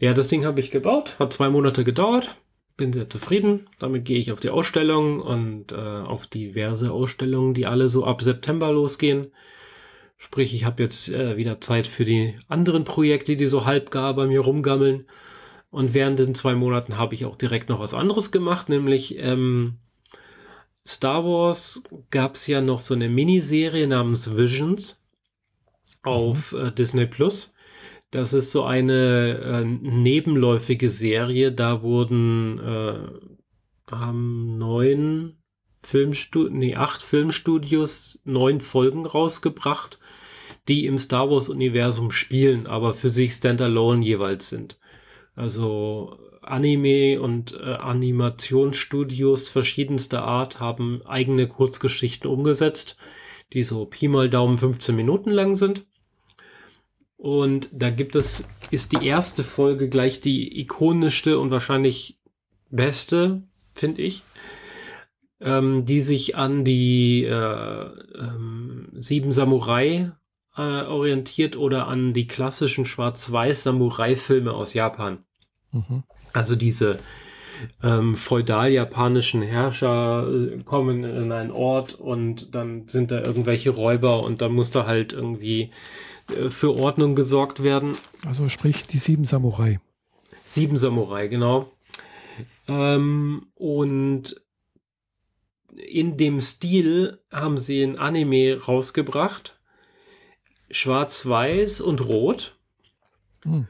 Ja, 0.00 0.12
das 0.12 0.26
Ding 0.26 0.44
habe 0.44 0.58
ich 0.58 0.72
gebaut, 0.72 1.14
hat 1.20 1.32
zwei 1.32 1.50
Monate 1.50 1.84
gedauert, 1.84 2.36
bin 2.76 2.92
sehr 2.92 3.08
zufrieden. 3.08 3.68
Damit 3.78 4.04
gehe 4.04 4.18
ich 4.18 4.32
auf 4.32 4.40
die 4.40 4.50
Ausstellung 4.50 5.20
und 5.20 5.72
äh, 5.72 5.76
auf 5.76 6.26
diverse 6.26 6.92
Ausstellungen, 6.92 7.54
die 7.54 7.66
alle 7.66 7.88
so 7.88 8.04
ab 8.04 8.22
September 8.22 8.72
losgehen. 8.72 9.28
Sprich, 10.16 10.54
ich 10.54 10.64
habe 10.64 10.82
jetzt 10.82 11.08
äh, 11.08 11.36
wieder 11.36 11.60
Zeit 11.60 11.86
für 11.86 12.04
die 12.04 12.36
anderen 12.48 12.84
Projekte, 12.84 13.36
die 13.36 13.46
so 13.46 13.64
halbgar 13.66 14.14
bei 14.14 14.26
mir 14.26 14.40
rumgammeln. 14.40 15.06
Und 15.70 15.94
während 15.94 16.18
den 16.18 16.34
zwei 16.34 16.54
Monaten 16.54 16.98
habe 16.98 17.14
ich 17.14 17.24
auch 17.24 17.36
direkt 17.36 17.68
noch 17.68 17.80
was 17.80 17.94
anderes 17.94 18.30
gemacht, 18.30 18.68
nämlich 18.68 19.18
ähm, 19.18 19.78
Star 20.86 21.24
Wars 21.24 21.84
gab 22.10 22.34
es 22.34 22.46
ja 22.46 22.60
noch 22.60 22.78
so 22.78 22.94
eine 22.94 23.08
Miniserie 23.08 23.86
namens 23.86 24.36
Visions 24.36 25.02
auf 26.02 26.52
mhm. 26.52 26.58
äh, 26.58 26.72
Disney 26.72 27.06
Plus. 27.06 27.54
Das 28.12 28.34
ist 28.34 28.52
so 28.52 28.64
eine 28.64 29.38
äh, 29.38 29.64
nebenläufige 29.64 30.90
Serie. 30.90 31.50
Da 31.50 31.82
wurden 31.82 32.58
äh, 32.58 33.90
haben 33.90 34.58
neun 34.58 35.38
Filmstudios, 35.82 36.52
nee, 36.52 36.76
acht 36.76 37.02
Filmstudios 37.02 38.20
neun 38.24 38.60
Folgen 38.60 39.06
rausgebracht, 39.06 39.98
die 40.68 40.84
im 40.84 40.98
Star 40.98 41.30
Wars-Universum 41.30 42.10
spielen, 42.10 42.66
aber 42.66 42.92
für 42.92 43.08
sich 43.08 43.32
standalone 43.32 44.04
jeweils 44.04 44.50
sind. 44.50 44.78
Also 45.34 46.18
Anime 46.42 47.18
und 47.18 47.54
äh, 47.54 47.62
Animationsstudios 47.62 49.48
verschiedenster 49.48 50.22
Art 50.22 50.60
haben 50.60 51.00
eigene 51.06 51.48
Kurzgeschichten 51.48 52.28
umgesetzt, 52.28 52.98
die 53.54 53.62
so 53.62 53.86
Pi 53.86 54.08
mal 54.08 54.28
Daumen 54.28 54.58
15 54.58 54.94
Minuten 54.94 55.30
lang 55.30 55.54
sind. 55.54 55.86
Und 57.22 57.68
da 57.70 57.90
gibt 57.90 58.16
es, 58.16 58.48
ist 58.72 58.90
die 58.90 59.06
erste 59.06 59.44
Folge 59.44 59.88
gleich 59.88 60.20
die 60.20 60.58
ikonischste 60.60 61.38
und 61.38 61.52
wahrscheinlich 61.52 62.18
beste, 62.68 63.44
finde 63.76 64.02
ich, 64.02 64.24
ähm, 65.40 65.84
die 65.84 66.00
sich 66.00 66.34
an 66.34 66.64
die 66.64 67.22
äh, 67.22 67.30
ähm, 67.30 68.88
Sieben 68.98 69.30
Samurai 69.30 70.10
äh, 70.56 70.62
orientiert 70.62 71.54
oder 71.54 71.86
an 71.86 72.12
die 72.12 72.26
klassischen 72.26 72.86
Schwarz-Weiß-Samurai-Filme 72.86 74.52
aus 74.52 74.74
Japan. 74.74 75.18
Mhm. 75.70 76.02
Also 76.32 76.56
diese 76.56 76.98
ähm, 77.84 78.16
feudal-japanischen 78.16 79.42
Herrscher 79.42 80.26
äh, 80.28 80.60
kommen 80.64 81.04
in 81.04 81.30
einen 81.30 81.52
Ort 81.52 81.94
und 81.94 82.52
dann 82.56 82.88
sind 82.88 83.12
da 83.12 83.22
irgendwelche 83.22 83.70
Räuber 83.70 84.24
und 84.24 84.40
dann 84.42 84.54
muss 84.54 84.72
da 84.72 84.88
halt 84.88 85.12
irgendwie 85.12 85.70
für 86.50 86.74
Ordnung 86.74 87.14
gesorgt 87.14 87.62
werden. 87.62 87.96
Also 88.26 88.48
sprich 88.48 88.86
die 88.86 88.98
sieben 88.98 89.24
Samurai. 89.24 89.80
Sieben 90.44 90.78
Samurai, 90.78 91.28
genau. 91.28 91.70
Ähm, 92.68 93.46
und 93.54 94.40
in 95.76 96.16
dem 96.16 96.40
Stil 96.40 97.20
haben 97.30 97.58
sie 97.58 97.82
ein 97.82 97.98
Anime 97.98 98.60
rausgebracht. 98.60 99.58
Schwarz-Weiß 100.70 101.80
und 101.80 102.06
Rot. 102.06 102.56
Hm. 103.42 103.68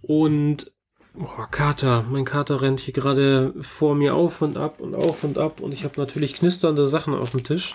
Und 0.00 0.72
oh, 1.16 1.46
Kater, 1.50 2.02
mein 2.02 2.24
Kater 2.24 2.62
rennt 2.62 2.80
hier 2.80 2.94
gerade 2.94 3.54
vor 3.60 3.94
mir 3.94 4.14
auf 4.14 4.42
und 4.42 4.56
ab 4.56 4.80
und 4.80 4.94
auf 4.94 5.22
und 5.24 5.38
ab 5.38 5.60
und 5.60 5.72
ich 5.72 5.84
habe 5.84 6.00
natürlich 6.00 6.34
knisternde 6.34 6.86
Sachen 6.86 7.14
auf 7.14 7.30
dem 7.30 7.44
Tisch. 7.44 7.74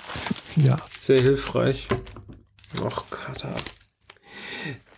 Ja. 0.56 0.78
Sehr 0.98 1.22
hilfreich. 1.22 1.88
Och, 2.82 3.10
Kater. 3.10 3.56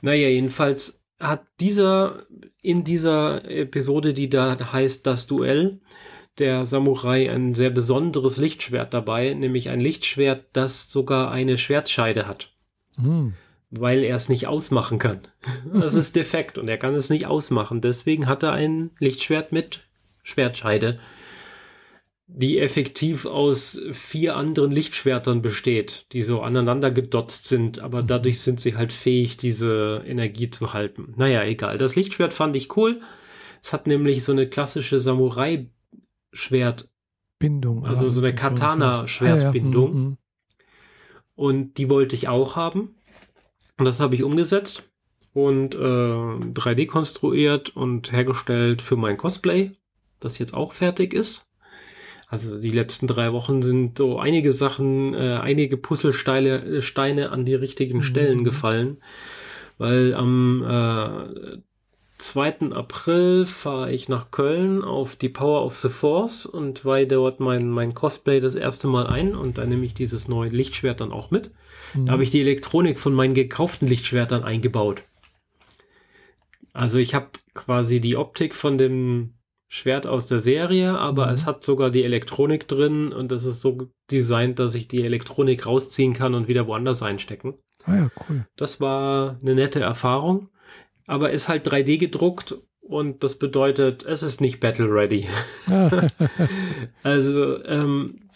Naja, 0.01 0.27
jedenfalls 0.27 1.03
hat 1.19 1.45
dieser 1.59 2.23
in 2.61 2.83
dieser 2.83 3.49
Episode, 3.49 4.13
die 4.13 4.29
da 4.29 4.57
heißt 4.71 5.07
Das 5.07 5.27
Duell, 5.27 5.79
der 6.37 6.65
Samurai 6.65 7.31
ein 7.31 7.55
sehr 7.55 7.69
besonderes 7.69 8.37
Lichtschwert 8.37 8.93
dabei, 8.93 9.33
nämlich 9.33 9.69
ein 9.69 9.79
Lichtschwert, 9.79 10.45
das 10.53 10.91
sogar 10.91 11.31
eine 11.31 11.57
Schwertscheide 11.57 12.27
hat. 12.27 12.51
Hm. 13.01 13.33
Weil 13.69 14.03
er 14.03 14.15
es 14.15 14.29
nicht 14.29 14.47
ausmachen 14.47 14.99
kann. 14.99 15.21
Das 15.73 15.93
ist 15.95 16.15
defekt 16.15 16.57
und 16.57 16.67
er 16.67 16.77
kann 16.77 16.95
es 16.95 17.09
nicht 17.09 17.25
ausmachen. 17.25 17.81
Deswegen 17.81 18.27
hat 18.27 18.43
er 18.43 18.53
ein 18.53 18.91
Lichtschwert 18.99 19.51
mit 19.51 19.79
Schwertscheide 20.23 20.99
die 22.27 22.59
effektiv 22.59 23.25
aus 23.25 23.81
vier 23.93 24.35
anderen 24.35 24.69
Lichtschwertern 24.69 25.41
besteht, 25.41 26.05
die 26.11 26.21
so 26.21 26.41
aneinander 26.41 26.91
gedotzt 26.91 27.45
sind, 27.45 27.79
aber 27.79 28.03
mhm. 28.03 28.07
dadurch 28.07 28.41
sind 28.41 28.59
sie 28.59 28.75
halt 28.75 28.91
fähig, 28.91 29.37
diese 29.37 30.03
Energie 30.05 30.49
zu 30.49 30.73
halten. 30.73 31.13
Naja, 31.15 31.43
egal. 31.43 31.77
Das 31.77 31.95
Lichtschwert 31.95 32.33
fand 32.33 32.55
ich 32.57 32.75
cool. 32.75 33.01
Es 33.61 33.71
hat 33.71 33.87
nämlich 33.87 34.23
so 34.25 34.33
eine 34.33 34.47
klassische 34.47 34.99
Samurai-Schwert. 34.99 36.89
Bindung. 37.39 37.85
Also 37.85 38.09
so 38.09 38.21
eine 38.21 38.35
Katana-Schwertbindung. 38.35 39.89
Ah, 39.89 39.93
ja. 39.93 39.99
mhm. 39.99 40.17
Und 41.35 41.77
die 41.77 41.89
wollte 41.89 42.15
ich 42.15 42.27
auch 42.27 42.55
haben. 42.55 42.95
Und 43.77 43.85
das 43.85 43.99
habe 43.99 44.15
ich 44.15 44.23
umgesetzt 44.23 44.89
und 45.33 45.75
äh, 45.75 45.77
3D 45.77 46.87
konstruiert 46.87 47.69
und 47.69 48.11
hergestellt 48.11 48.81
für 48.81 48.95
mein 48.95 49.17
Cosplay, 49.17 49.71
das 50.19 50.39
jetzt 50.39 50.55
auch 50.55 50.73
fertig 50.73 51.13
ist. 51.13 51.46
Also 52.29 52.59
die 52.59 52.71
letzten 52.71 53.07
drei 53.07 53.31
Wochen 53.31 53.61
sind 53.61 53.97
so 53.97 54.19
einige 54.19 54.51
Sachen, 54.51 55.13
äh, 55.13 55.39
einige 55.41 55.77
Puzzlesteine 55.77 56.63
äh, 56.65 56.81
Steine 56.81 57.31
an 57.31 57.45
die 57.45 57.55
richtigen 57.55 57.99
mhm. 57.99 58.03
Stellen 58.03 58.43
gefallen, 58.43 58.97
weil 59.77 60.13
am 60.13 60.63
äh, 60.63 61.57
2. 62.17 62.71
April 62.71 63.45
fahre 63.45 63.93
ich 63.93 64.09
nach 64.09 64.31
Köln 64.31 64.83
auf 64.83 65.15
die 65.15 65.29
Power 65.29 65.63
of 65.63 65.77
the 65.77 65.89
Force 65.89 66.45
und 66.45 66.83
weihe 66.83 67.07
dort 67.07 67.39
mein, 67.39 67.69
mein 67.69 67.93
Cosplay 67.93 68.39
das 68.39 68.55
erste 68.55 68.87
Mal 68.87 69.07
ein 69.07 69.35
und 69.35 69.57
da 69.57 69.65
nehme 69.65 69.85
ich 69.85 69.93
dieses 69.93 70.27
neue 70.27 70.49
Lichtschwert 70.49 70.99
dann 70.99 71.13
auch 71.13 71.31
mit. 71.31 71.51
Mhm. 71.93 72.07
Da 72.07 72.13
habe 72.13 72.23
ich 72.23 72.31
die 72.31 72.41
Elektronik 72.41 72.99
von 72.99 73.13
meinen 73.13 73.35
gekauften 73.35 73.87
Lichtschwertern 73.87 74.43
eingebaut. 74.43 75.03
Also 76.73 76.97
ich 76.97 77.15
habe 77.15 77.29
quasi 77.53 78.01
die 78.01 78.17
Optik 78.17 78.53
von 78.53 78.77
dem 78.77 79.33
Schwert 79.69 80.07
aus 80.07 80.25
der 80.25 80.39
Serie, 80.39 80.97
aber 80.97 81.27
mhm. 81.27 81.33
es 81.33 81.45
hat 81.45 81.63
sogar 81.63 81.89
die 81.89 82.03
Elektronik 82.03 82.67
drin 82.67 83.11
und 83.11 83.31
es 83.31 83.45
ist 83.45 83.61
so 83.61 83.89
designt, 84.09 84.59
dass 84.59 84.75
ich 84.75 84.87
die 84.87 85.03
Elektronik 85.03 85.65
rausziehen 85.65 86.13
kann 86.13 86.35
und 86.35 86.47
wieder 86.47 86.67
woanders 86.67 87.03
einstecken. 87.03 87.55
Ah 87.83 87.95
ja, 87.95 88.11
cool. 88.29 88.45
Das 88.55 88.79
war 88.79 89.37
eine 89.41 89.55
nette 89.55 89.81
Erfahrung, 89.81 90.49
aber 91.05 91.31
ist 91.31 91.49
halt 91.49 91.67
3D 91.67 91.97
gedruckt 91.97 92.55
und 92.79 93.23
das 93.23 93.35
bedeutet, 93.35 94.05
es 94.05 94.23
ist 94.23 94.39
nicht 94.39 94.61
battle 94.61 94.89
ready. 94.89 95.27
also 97.03 97.63
ähm, 97.65 98.29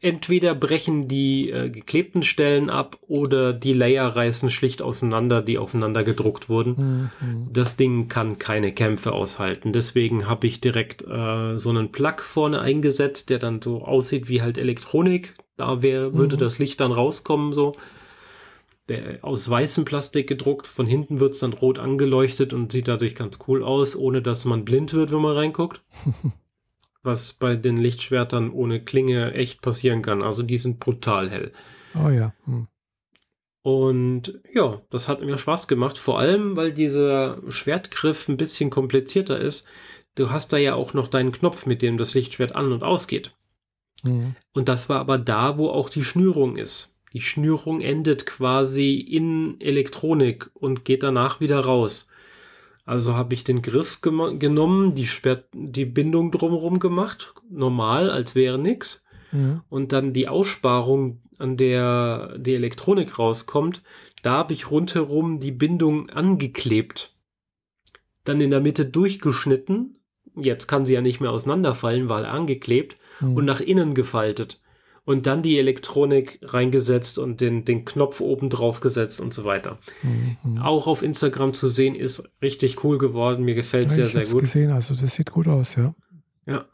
entweder 0.00 0.54
brechen 0.54 1.08
die 1.08 1.50
äh, 1.50 1.70
geklebten 1.70 2.22
Stellen 2.22 2.70
ab 2.70 2.98
oder 3.06 3.52
die 3.52 3.72
Layer 3.72 4.08
reißen 4.08 4.50
schlicht 4.50 4.82
auseinander, 4.82 5.42
die 5.42 5.58
aufeinander 5.58 6.04
gedruckt 6.04 6.48
wurden. 6.48 7.10
Mhm. 7.20 7.52
Das 7.52 7.76
Ding 7.76 8.08
kann 8.08 8.38
keine 8.38 8.72
Kämpfe 8.72 9.12
aushalten. 9.12 9.72
Deswegen 9.72 10.28
habe 10.28 10.46
ich 10.46 10.60
direkt 10.60 11.02
äh, 11.02 11.56
so 11.58 11.70
einen 11.70 11.92
Plug 11.92 12.20
vorne 12.20 12.60
eingesetzt, 12.60 13.30
der 13.30 13.38
dann 13.38 13.60
so 13.62 13.84
aussieht 13.84 14.28
wie 14.28 14.42
halt 14.42 14.58
Elektronik. 14.58 15.34
Da 15.56 15.82
wär, 15.82 16.10
mhm. 16.10 16.18
würde 16.18 16.36
das 16.36 16.58
Licht 16.58 16.80
dann 16.80 16.92
rauskommen, 16.92 17.52
so. 17.52 17.72
Der 18.88 19.18
aus 19.22 19.50
weißem 19.50 19.84
Plastik 19.84 20.28
gedruckt. 20.28 20.68
Von 20.68 20.86
hinten 20.86 21.18
wird 21.18 21.32
es 21.32 21.40
dann 21.40 21.52
rot 21.52 21.78
angeleuchtet 21.78 22.52
und 22.52 22.70
sieht 22.70 22.88
dadurch 22.88 23.14
ganz 23.14 23.38
cool 23.48 23.64
aus, 23.64 23.96
ohne 23.96 24.22
dass 24.22 24.44
man 24.44 24.64
blind 24.64 24.92
wird, 24.92 25.10
wenn 25.10 25.22
man 25.22 25.36
reinguckt. 25.36 25.82
was 27.06 27.32
bei 27.32 27.56
den 27.56 27.76
Lichtschwertern 27.76 28.50
ohne 28.50 28.80
Klinge 28.80 29.32
echt 29.32 29.62
passieren 29.62 30.02
kann. 30.02 30.22
Also 30.22 30.42
die 30.42 30.58
sind 30.58 30.78
brutal 30.78 31.30
hell. 31.30 31.52
Oh 31.94 32.10
ja. 32.10 32.34
Hm. 32.44 32.68
Und 33.62 34.40
ja, 34.52 34.80
das 34.90 35.08
hat 35.08 35.22
mir 35.22 35.38
Spaß 35.38 35.66
gemacht, 35.66 35.98
vor 35.98 36.20
allem 36.20 36.56
weil 36.56 36.72
dieser 36.72 37.40
Schwertgriff 37.48 38.28
ein 38.28 38.36
bisschen 38.36 38.70
komplizierter 38.70 39.40
ist. 39.40 39.66
Du 40.14 40.30
hast 40.30 40.52
da 40.52 40.56
ja 40.56 40.74
auch 40.74 40.94
noch 40.94 41.08
deinen 41.08 41.32
Knopf, 41.32 41.66
mit 41.66 41.82
dem 41.82 41.98
das 41.98 42.14
Lichtschwert 42.14 42.54
an 42.54 42.70
und 42.70 42.84
ausgeht. 42.84 43.34
Mhm. 44.04 44.36
Und 44.52 44.68
das 44.68 44.88
war 44.88 45.00
aber 45.00 45.18
da, 45.18 45.58
wo 45.58 45.68
auch 45.68 45.88
die 45.88 46.04
Schnürung 46.04 46.56
ist. 46.56 46.96
Die 47.12 47.20
Schnürung 47.20 47.80
endet 47.80 48.26
quasi 48.26 48.98
in 48.98 49.60
Elektronik 49.60 50.50
und 50.54 50.84
geht 50.84 51.02
danach 51.02 51.40
wieder 51.40 51.60
raus. 51.60 52.08
Also 52.86 53.16
habe 53.16 53.34
ich 53.34 53.42
den 53.42 53.62
Griff 53.62 54.00
genommen, 54.00 54.94
die, 54.94 55.06
Sperr 55.06 55.42
die 55.52 55.84
Bindung 55.84 56.30
drumherum 56.30 56.78
gemacht, 56.78 57.34
normal, 57.50 58.10
als 58.10 58.36
wäre 58.36 58.58
nichts. 58.58 59.04
Mhm. 59.32 59.60
Und 59.68 59.92
dann 59.92 60.12
die 60.12 60.28
Aussparung, 60.28 61.20
an 61.38 61.56
der 61.56 62.38
die 62.38 62.54
Elektronik 62.54 63.18
rauskommt, 63.18 63.82
da 64.22 64.34
habe 64.34 64.54
ich 64.54 64.70
rundherum 64.70 65.40
die 65.40 65.50
Bindung 65.50 66.10
angeklebt. 66.10 67.16
Dann 68.22 68.40
in 68.40 68.50
der 68.50 68.60
Mitte 68.60 68.86
durchgeschnitten. 68.86 69.98
Jetzt 70.36 70.68
kann 70.68 70.86
sie 70.86 70.94
ja 70.94 71.00
nicht 71.00 71.20
mehr 71.20 71.32
auseinanderfallen, 71.32 72.08
weil 72.08 72.24
angeklebt 72.24 72.96
mhm. 73.20 73.36
und 73.36 73.44
nach 73.46 73.60
innen 73.60 73.94
gefaltet. 73.94 74.60
Und 75.06 75.26
dann 75.26 75.40
die 75.40 75.58
Elektronik 75.58 76.40
reingesetzt 76.42 77.18
und 77.18 77.40
den, 77.40 77.64
den 77.64 77.84
Knopf 77.84 78.20
oben 78.20 78.50
drauf 78.50 78.80
gesetzt 78.80 79.20
und 79.20 79.32
so 79.32 79.44
weiter. 79.44 79.78
Mhm. 80.02 80.58
Auch 80.58 80.88
auf 80.88 81.02
Instagram 81.02 81.54
zu 81.54 81.68
sehen, 81.68 81.94
ist 81.94 82.28
richtig 82.42 82.82
cool 82.84 82.98
geworden. 82.98 83.44
Mir 83.44 83.54
gefällt 83.54 83.86
es 83.86 83.96
ja, 83.96 84.08
sehr, 84.08 84.26
sehr 84.26 84.32
gut. 84.32 84.42
gesehen, 84.42 84.72
also 84.72 84.94
das 84.94 85.14
sieht 85.14 85.30
gut 85.30 85.46
aus, 85.46 85.76
ja. 85.76 85.94
Ja. 86.46 86.64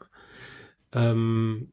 Ähm, 0.92 1.72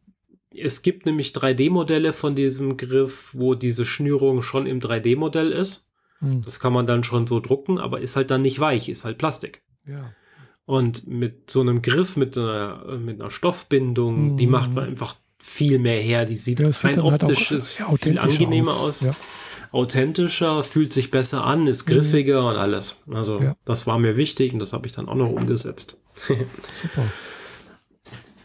es 0.56 0.82
gibt 0.82 1.06
nämlich 1.06 1.32
3D-Modelle 1.32 2.14
von 2.14 2.36
diesem 2.36 2.78
Griff, 2.78 3.34
wo 3.34 3.56
diese 3.56 3.86
Schnürung 3.86 4.42
schon 4.42 4.66
im 4.68 4.80
3D-Modell 4.80 5.52
ist. 5.52 5.88
Mhm. 6.20 6.44
Das 6.44 6.60
kann 6.60 6.74
man 6.74 6.88
dann 6.88 7.04
schon 7.04 7.28
so 7.28 7.40
drucken, 7.40 7.78
aber 7.78 8.02
ist 8.02 8.16
halt 8.16 8.32
dann 8.32 8.42
nicht 8.42 8.60
weich, 8.60 8.90
ist 8.90 9.06
halt 9.06 9.18
Plastik. 9.18 9.62
Ja. 9.86 10.12
Und 10.66 11.08
mit 11.08 11.50
so 11.50 11.62
einem 11.62 11.82
Griff, 11.82 12.16
mit 12.16 12.38
einer, 12.38 12.98
mit 12.98 13.20
einer 13.20 13.30
Stoffbindung, 13.30 14.34
mhm. 14.34 14.38
die 14.38 14.48
macht 14.48 14.74
man 14.74 14.86
einfach 14.86 15.16
viel 15.40 15.80
mehr 15.80 16.00
her. 16.02 16.26
Die 16.26 16.36
sieht 16.36 16.60
ja, 16.60 16.70
rein 16.70 17.00
optisch 17.00 17.52
halt 17.52 17.84
auch, 17.88 17.98
viel 17.98 18.20
angenehmer 18.20 18.74
aus. 18.74 18.88
aus. 18.88 19.02
Ja. 19.02 19.12
Authentischer, 19.72 20.64
fühlt 20.64 20.94
sich 20.94 21.12
besser 21.12 21.46
an, 21.46 21.68
ist 21.68 21.86
griffiger 21.86 22.42
mhm. 22.42 22.48
und 22.48 22.56
alles. 22.56 22.98
Also 23.12 23.40
ja. 23.40 23.56
das 23.66 23.86
war 23.86 24.00
mir 24.00 24.18
wichtig 24.18 24.54
und 24.54 24.60
das 24.60 24.74
habe 24.74 24.88
ich 24.88 24.94
dann 24.94 25.08
auch 25.08 25.16
noch 25.16 25.30
umgesetzt. 25.30 26.00
Super. 26.28 27.06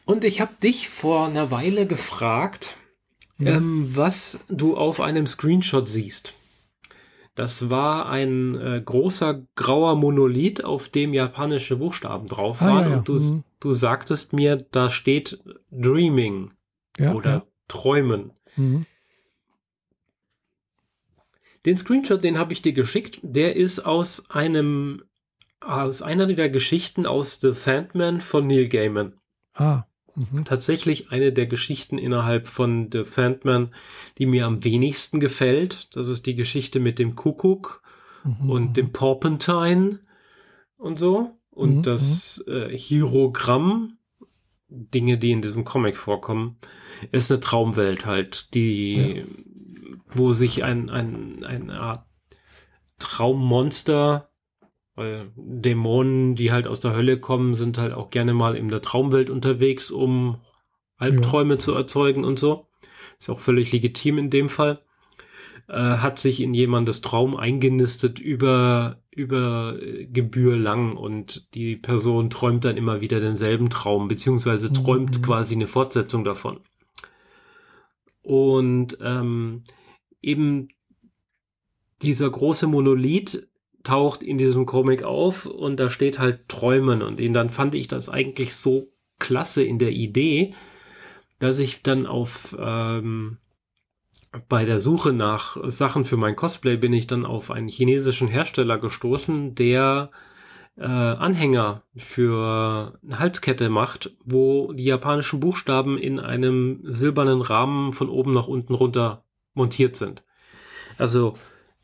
Und 0.07 0.24
ich 0.24 0.40
habe 0.40 0.53
dich 0.62 0.88
vor 0.88 1.26
einer 1.26 1.51
Weile 1.51 1.86
gefragt, 1.86 2.76
ja. 3.38 3.57
ähm, 3.57 3.90
was 3.95 4.40
du 4.49 4.76
auf 4.76 5.01
einem 5.01 5.26
Screenshot 5.26 5.86
siehst. 5.86 6.34
Das 7.34 7.68
war 7.68 8.09
ein 8.09 8.55
äh, 8.61 8.80
großer 8.84 9.42
grauer 9.57 9.97
Monolith, 9.97 10.62
auf 10.62 10.88
dem 10.88 11.14
japanische 11.14 11.76
Buchstaben 11.76 12.28
drauf 12.28 12.61
waren. 12.61 12.70
Ah, 12.70 12.82
ja, 12.82 12.90
ja. 12.90 12.97
Und 12.99 13.09
du, 13.09 13.14
mhm. 13.14 13.45
du 13.61 13.72
sagtest 13.72 14.34
mir, 14.34 14.64
da 14.70 14.90
steht 14.90 15.42
Dreaming 15.72 16.53
oder 16.99 17.47
Träumen. 17.68 18.32
Mhm. 18.57 18.86
Den 21.66 21.78
Screenshot, 21.78 22.22
den 22.22 22.38
habe 22.38 22.53
ich 22.53 22.62
dir 22.62 22.74
geschickt, 22.74 23.20
der 23.22 23.57
ist 23.57 23.80
aus 23.80 24.30
einem 24.30 25.03
aus 25.61 26.03
einer 26.03 26.26
der 26.26 26.51
Geschichten 26.51 27.07
aus 27.07 27.40
The 27.40 27.51
Sandman 27.51 28.20
von 28.20 28.47
Neil 28.47 28.68
Gaiman. 28.68 29.14
Ah. 29.55 29.84
Mhm. 30.14 30.45
Tatsächlich 30.45 31.11
eine 31.11 31.32
der 31.32 31.47
Geschichten 31.47 31.99
innerhalb 31.99 32.49
von 32.49 32.90
The 32.92 33.03
Sandman, 33.05 33.74
die 34.18 34.26
mir 34.26 34.47
am 34.47 34.62
wenigsten 34.62 35.20
gefällt. 35.20 35.88
Das 35.97 36.09
ist 36.09 36.26
die 36.26 36.34
Geschichte 36.34 36.80
mit 36.80 36.99
dem 36.99 37.16
Kuckuck 37.16 37.82
mhm. 38.22 38.51
und 38.51 38.76
dem 38.76 38.92
Porpentine 38.92 40.01
und 40.76 40.99
so. 40.99 41.38
Und 41.51 41.78
mhm. 41.78 41.82
das 41.82 42.45
mhm. 42.47 42.53
äh, 42.53 42.76
Hierogramm, 42.76 43.99
Dinge, 44.68 45.18
die 45.18 45.32
in 45.32 45.42
diesem 45.42 45.64
Comic 45.64 45.96
vorkommen, 45.96 46.58
ist 47.12 47.30
eine 47.30 47.40
Traumwelt 47.40 48.06
halt, 48.06 48.54
die, 48.54 49.16
ja. 49.16 49.22
wo 50.08 50.32
sich 50.32 50.64
ein, 50.64 50.90
ein, 50.90 51.44
eine 51.44 51.80
Art 51.80 52.06
Traummonster 52.98 54.30
weil 54.94 55.32
Dämonen, 55.36 56.36
die 56.36 56.52
halt 56.52 56.66
aus 56.66 56.80
der 56.80 56.94
Hölle 56.94 57.18
kommen, 57.18 57.54
sind 57.54 57.78
halt 57.78 57.92
auch 57.92 58.10
gerne 58.10 58.32
mal 58.32 58.56
in 58.56 58.68
der 58.68 58.80
Traumwelt 58.82 59.28
unterwegs, 59.28 59.90
um 59.90 60.40
Albträume 60.96 61.54
ja. 61.54 61.58
zu 61.58 61.74
erzeugen 61.74 62.24
und 62.24 62.38
so. 62.38 62.68
Ist 63.18 63.28
auch 63.28 63.40
völlig 63.40 63.72
legitim 63.72 64.18
in 64.18 64.30
dem 64.30 64.48
Fall. 64.48 64.82
Äh, 65.68 65.74
hat 65.74 66.18
sich 66.18 66.40
in 66.40 66.54
jemandes 66.54 67.00
Traum 67.00 67.36
eingenistet 67.36 68.18
über, 68.18 69.02
über 69.14 69.78
Gebühr 70.12 70.56
lang 70.56 70.96
und 70.96 71.54
die 71.54 71.76
Person 71.76 72.30
träumt 72.30 72.64
dann 72.64 72.76
immer 72.76 73.00
wieder 73.00 73.20
denselben 73.20 73.70
Traum, 73.70 74.08
beziehungsweise 74.08 74.72
träumt 74.72 75.18
mhm. 75.18 75.22
quasi 75.22 75.54
eine 75.54 75.68
Fortsetzung 75.68 76.24
davon. 76.24 76.60
Und 78.22 78.98
ähm, 79.00 79.62
eben 80.20 80.68
dieser 82.02 82.28
große 82.28 82.66
Monolith 82.66 83.48
taucht 83.84 84.22
in 84.22 84.38
diesem 84.38 84.66
Comic 84.66 85.02
auf 85.04 85.46
und 85.46 85.78
da 85.78 85.90
steht 85.90 86.18
halt 86.18 86.48
Träumen 86.48 87.02
und 87.02 87.20
dann 87.34 87.50
fand 87.50 87.74
ich 87.74 87.86
das 87.86 88.08
eigentlich 88.08 88.54
so 88.54 88.92
klasse 89.18 89.62
in 89.62 89.78
der 89.78 89.92
Idee, 89.92 90.54
dass 91.38 91.58
ich 91.58 91.82
dann 91.82 92.06
auf 92.06 92.56
ähm, 92.58 93.38
bei 94.49 94.64
der 94.64 94.80
Suche 94.80 95.12
nach 95.12 95.57
Sachen 95.68 96.05
für 96.05 96.16
mein 96.16 96.37
Cosplay 96.37 96.76
bin 96.76 96.93
ich 96.93 97.07
dann 97.07 97.24
auf 97.26 97.51
einen 97.51 97.68
chinesischen 97.68 98.28
Hersteller 98.28 98.78
gestoßen, 98.78 99.55
der 99.55 100.11
äh, 100.76 100.82
Anhänger 100.85 101.82
für 101.97 102.99
eine 103.03 103.18
Halskette 103.18 103.68
macht, 103.68 104.16
wo 104.24 104.72
die 104.72 104.85
japanischen 104.85 105.41
Buchstaben 105.41 105.99
in 105.99 106.18
einem 106.18 106.80
silbernen 106.85 107.43
Rahmen 107.43 107.93
von 107.93 108.09
oben 108.09 108.32
nach 108.32 108.49
unten 108.49 108.74
runter 108.74 109.24
montiert 109.55 109.97
sind. 109.97 110.24
Also 110.99 111.35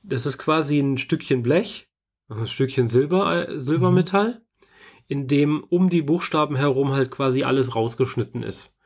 das 0.02 0.26
ist 0.26 0.38
quasi 0.38 0.80
ein 0.80 0.98
Stückchen 0.98 1.42
Blech 1.42 1.90
ein 2.30 2.46
Stückchen 2.46 2.88
Silber, 2.88 3.48
äh, 3.48 3.60
Silbermetall, 3.60 4.34
mhm. 4.34 4.66
in 5.08 5.28
dem 5.28 5.64
um 5.64 5.90
die 5.90 6.02
Buchstaben 6.02 6.56
herum 6.56 6.92
halt 6.92 7.10
quasi 7.10 7.42
alles 7.44 7.74
rausgeschnitten 7.74 8.42
ist. 8.42 8.78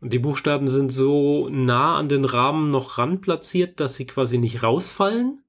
Und 0.00 0.12
die 0.12 0.18
Buchstaben 0.18 0.68
sind 0.68 0.92
so 0.92 1.48
nah 1.48 1.96
an 1.96 2.08
den 2.08 2.24
Rahmen 2.24 2.70
noch 2.70 2.98
ran 2.98 3.20
platziert, 3.20 3.80
dass 3.80 3.96
sie 3.96 4.06
quasi 4.06 4.38
nicht 4.38 4.62
rausfallen 4.62 5.42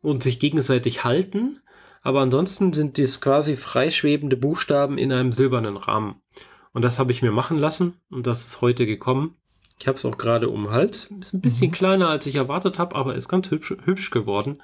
und 0.00 0.22
sich 0.22 0.38
gegenseitig 0.38 1.04
halten. 1.04 1.60
Aber 2.02 2.20
ansonsten 2.20 2.72
sind 2.72 2.96
dies 2.96 3.20
quasi 3.20 3.56
freischwebende 3.56 4.36
Buchstaben 4.36 4.96
in 4.96 5.12
einem 5.12 5.32
silbernen 5.32 5.76
Rahmen. 5.76 6.22
Und 6.72 6.82
das 6.82 6.98
habe 6.98 7.12
ich 7.12 7.20
mir 7.20 7.32
machen 7.32 7.58
lassen 7.58 7.94
und 8.10 8.26
das 8.26 8.46
ist 8.46 8.60
heute 8.60 8.86
gekommen. 8.86 9.36
Ich 9.80 9.88
habe 9.88 9.96
es 9.96 10.04
auch 10.04 10.18
gerade 10.18 10.50
um 10.50 10.64
den 10.64 10.72
Hals. 10.72 11.10
Ist 11.20 11.32
ein 11.32 11.40
bisschen 11.40 11.68
mhm. 11.68 11.72
kleiner, 11.72 12.08
als 12.08 12.26
ich 12.26 12.36
erwartet 12.36 12.78
habe, 12.78 12.94
aber 12.96 13.14
ist 13.14 13.28
ganz 13.28 13.50
hübsch, 13.50 13.74
hübsch 13.84 14.10
geworden. 14.10 14.62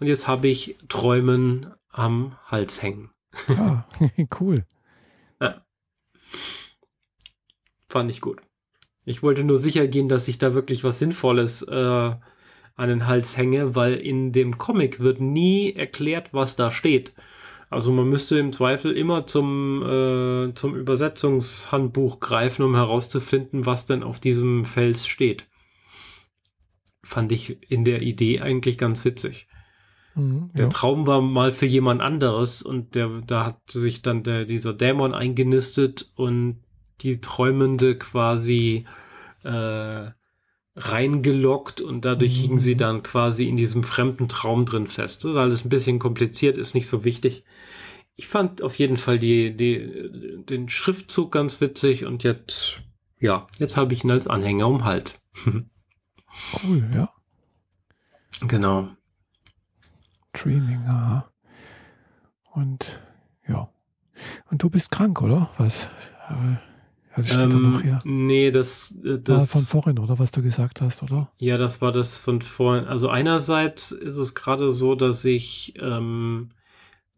Und 0.00 0.06
jetzt 0.06 0.28
habe 0.28 0.48
ich 0.48 0.76
Träumen 0.88 1.72
am 1.90 2.36
Hals 2.46 2.82
hängen. 2.82 3.10
Ah, 3.48 3.84
cool. 4.40 4.66
Ja. 5.40 5.62
Fand 7.88 8.10
ich 8.10 8.20
gut. 8.20 8.40
Ich 9.06 9.22
wollte 9.22 9.44
nur 9.44 9.56
sicher 9.56 9.86
gehen, 9.86 10.08
dass 10.08 10.26
ich 10.26 10.36
da 10.36 10.52
wirklich 10.52 10.82
was 10.84 10.98
Sinnvolles 10.98 11.62
äh, 11.62 11.74
an 12.76 12.88
den 12.88 13.06
Hals 13.06 13.36
hänge, 13.36 13.76
weil 13.76 13.94
in 13.94 14.32
dem 14.32 14.58
Comic 14.58 15.00
wird 15.00 15.20
nie 15.20 15.72
erklärt, 15.72 16.34
was 16.34 16.56
da 16.56 16.72
steht. 16.72 17.12
Also 17.70 17.92
man 17.92 18.08
müsste 18.08 18.38
im 18.38 18.52
Zweifel 18.52 18.92
immer 18.92 19.26
zum, 19.26 19.82
äh, 19.82 20.54
zum 20.54 20.74
Übersetzungshandbuch 20.74 22.18
greifen, 22.18 22.62
um 22.62 22.74
herauszufinden, 22.74 23.64
was 23.64 23.86
denn 23.86 24.02
auf 24.02 24.18
diesem 24.18 24.64
Fels 24.64 25.06
steht. 25.06 25.46
Fand 27.04 27.30
ich 27.30 27.58
in 27.70 27.84
der 27.84 28.02
Idee 28.02 28.40
eigentlich 28.40 28.76
ganz 28.76 29.04
witzig. 29.04 29.46
Mhm, 30.16 30.50
der 30.54 30.64
ja. 30.64 30.70
Traum 30.70 31.06
war 31.06 31.20
mal 31.20 31.52
für 31.52 31.66
jemand 31.66 32.00
anderes 32.00 32.60
und 32.60 32.96
der, 32.96 33.22
da 33.24 33.46
hat 33.46 33.70
sich 33.70 34.02
dann 34.02 34.24
der, 34.24 34.46
dieser 34.46 34.74
Dämon 34.74 35.14
eingenistet 35.14 36.10
und 36.16 36.65
die 37.02 37.20
Träumende 37.20 37.96
quasi 37.96 38.86
äh, 39.44 40.10
reingelockt 40.76 41.80
und 41.80 42.04
dadurch 42.04 42.36
mhm. 42.36 42.42
hingen 42.42 42.58
sie 42.58 42.76
dann 42.76 43.02
quasi 43.02 43.48
in 43.48 43.56
diesem 43.56 43.82
fremden 43.82 44.28
Traum 44.28 44.66
drin 44.66 44.86
fest. 44.86 45.24
Das 45.24 45.32
ist 45.32 45.38
alles 45.38 45.64
ein 45.64 45.70
bisschen 45.70 45.98
kompliziert, 45.98 46.58
ist 46.58 46.74
nicht 46.74 46.88
so 46.88 47.04
wichtig. 47.04 47.44
Ich 48.14 48.28
fand 48.28 48.62
auf 48.62 48.76
jeden 48.76 48.96
Fall 48.96 49.18
die, 49.18 49.56
die, 49.56 50.44
den 50.44 50.68
Schriftzug 50.68 51.32
ganz 51.32 51.60
witzig 51.60 52.04
und 52.04 52.24
jetzt, 52.24 52.78
ja, 53.18 53.46
jetzt 53.58 53.76
habe 53.76 53.94
ich 53.94 54.04
ihn 54.04 54.10
als 54.10 54.26
Anhänger 54.26 54.68
um 54.68 54.84
Halt. 54.84 55.20
cool, 55.46 56.90
ja. 56.94 57.10
Genau. 58.46 58.88
Dreaming, 60.32 60.84
aha. 60.86 61.30
Und 62.52 63.00
ja. 63.48 63.70
Und 64.50 64.62
du 64.62 64.70
bist 64.70 64.90
krank, 64.90 65.22
oder? 65.22 65.50
Was? 65.58 65.88
Also 67.16 67.30
steht 67.30 67.42
ähm, 67.44 67.50
da 67.50 67.56
noch 67.56 67.80
hier. 67.80 67.98
Nee, 68.04 68.50
das, 68.50 68.94
äh, 69.02 69.18
das 69.18 69.54
war 69.54 69.60
von 69.60 69.62
vorhin, 69.62 69.98
oder 69.98 70.18
was 70.18 70.32
du 70.32 70.42
gesagt 70.42 70.82
hast, 70.82 71.02
oder? 71.02 71.32
Ja, 71.38 71.56
das 71.56 71.80
war 71.80 71.90
das 71.90 72.18
von 72.18 72.42
vorhin. 72.42 72.84
Also 72.84 73.08
einerseits 73.08 73.90
ist 73.90 74.16
es 74.16 74.34
gerade 74.34 74.70
so, 74.70 74.94
dass 74.94 75.24
ich 75.24 75.74
ähm, 75.80 76.50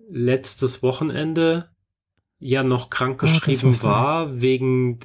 letztes 0.09 0.83
Wochenende 0.85 1.69
ja 2.39 2.63
noch 2.63 2.91
krankgeschrieben 2.91 3.75
ah, 3.81 3.83
war, 3.83 4.41
wegen, 4.41 5.01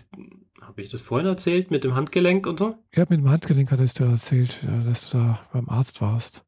Habe 0.62 0.84
ich 0.84 0.90
das 0.90 1.02
vorhin 1.02 1.28
erzählt 1.28 1.72
mit 1.72 1.84
dem 1.84 1.96
Handgelenk 1.96 2.46
und 2.46 2.60
so? 2.60 2.78
Ja, 2.94 3.06
mit 3.10 3.20
dem 3.20 3.30
Handgelenk 3.30 3.72
hattest 3.72 4.00
du 4.00 4.04
erzählt, 4.04 4.60
dass 4.86 5.10
du 5.10 5.18
da 5.18 5.40
beim 5.52 5.70
Arzt 5.70 6.02
warst. 6.02 6.46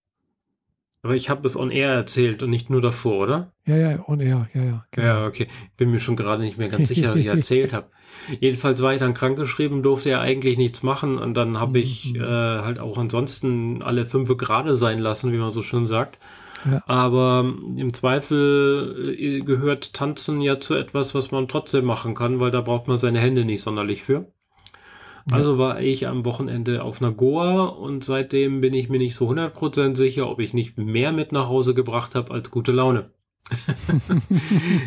Aber 1.01 1.15
ich 1.15 1.29
habe 1.29 1.45
es 1.45 1.55
on 1.55 1.69
air 1.69 1.91
erzählt 1.91 2.41
und 2.41 2.49
nicht 2.49 2.71
nur 2.71 2.81
davor, 2.81 3.23
oder? 3.23 3.51
Ja, 3.67 3.75
ja, 3.77 4.09
on 4.09 4.19
air, 4.19 4.49
ja, 4.55 4.63
ja. 4.63 4.85
Genau. 4.89 5.07
Ja, 5.07 5.27
okay. 5.27 5.47
Bin 5.77 5.91
mir 5.91 5.99
schon 5.99 6.15
gerade 6.15 6.41
nicht 6.41 6.57
mehr 6.57 6.69
ganz 6.69 6.87
sicher, 6.87 7.11
was 7.11 7.19
ich 7.19 7.25
erzählt 7.27 7.73
habe. 7.73 7.91
Jedenfalls 8.39 8.81
war 8.81 8.93
ich 8.93 8.99
dann 8.99 9.13
krankgeschrieben, 9.13 9.83
durfte 9.83 10.09
ja 10.09 10.21
eigentlich 10.21 10.57
nichts 10.57 10.83
machen 10.83 11.17
und 11.17 11.35
dann 11.35 11.59
habe 11.59 11.79
ich 11.79 12.13
mhm. 12.13 12.21
äh, 12.21 12.61
halt 12.61 12.79
auch 12.79 12.97
ansonsten 12.97 13.81
alle 13.83 14.05
fünf 14.05 14.35
gerade 14.37 14.75
sein 14.75 14.99
lassen, 14.99 15.31
wie 15.31 15.37
man 15.37 15.51
so 15.51 15.61
schön 15.61 15.87
sagt. 15.87 16.17
Ja. 16.69 16.81
Aber 16.87 17.45
im 17.77 17.93
Zweifel 17.93 19.15
äh, 19.17 19.39
gehört 19.41 19.93
Tanzen 19.93 20.41
ja 20.41 20.59
zu 20.59 20.73
etwas, 20.73 21.13
was 21.13 21.31
man 21.31 21.47
trotzdem 21.47 21.85
machen 21.85 22.15
kann, 22.15 22.39
weil 22.39 22.51
da 22.51 22.61
braucht 22.61 22.87
man 22.87 22.97
seine 22.97 23.19
Hände 23.19 23.45
nicht 23.45 23.61
sonderlich 23.61 24.03
für. 24.03 24.25
Also 25.31 25.57
war 25.57 25.81
ich 25.81 26.07
am 26.07 26.23
Wochenende 26.23 26.83
auf 26.83 27.01
einer 27.01 27.11
Goa 27.11 27.65
und 27.65 28.03
seitdem 28.03 28.61
bin 28.61 28.75
ich 28.75 28.89
mir 28.89 28.99
nicht 28.99 29.15
so 29.15 29.27
100% 29.27 29.95
sicher, 29.95 30.29
ob 30.29 30.39
ich 30.39 30.53
nicht 30.53 30.77
mehr 30.77 31.11
mit 31.11 31.31
nach 31.31 31.47
Hause 31.47 31.73
gebracht 31.73 32.13
habe 32.13 32.31
als 32.31 32.51
gute 32.51 32.71
Laune. 32.71 33.09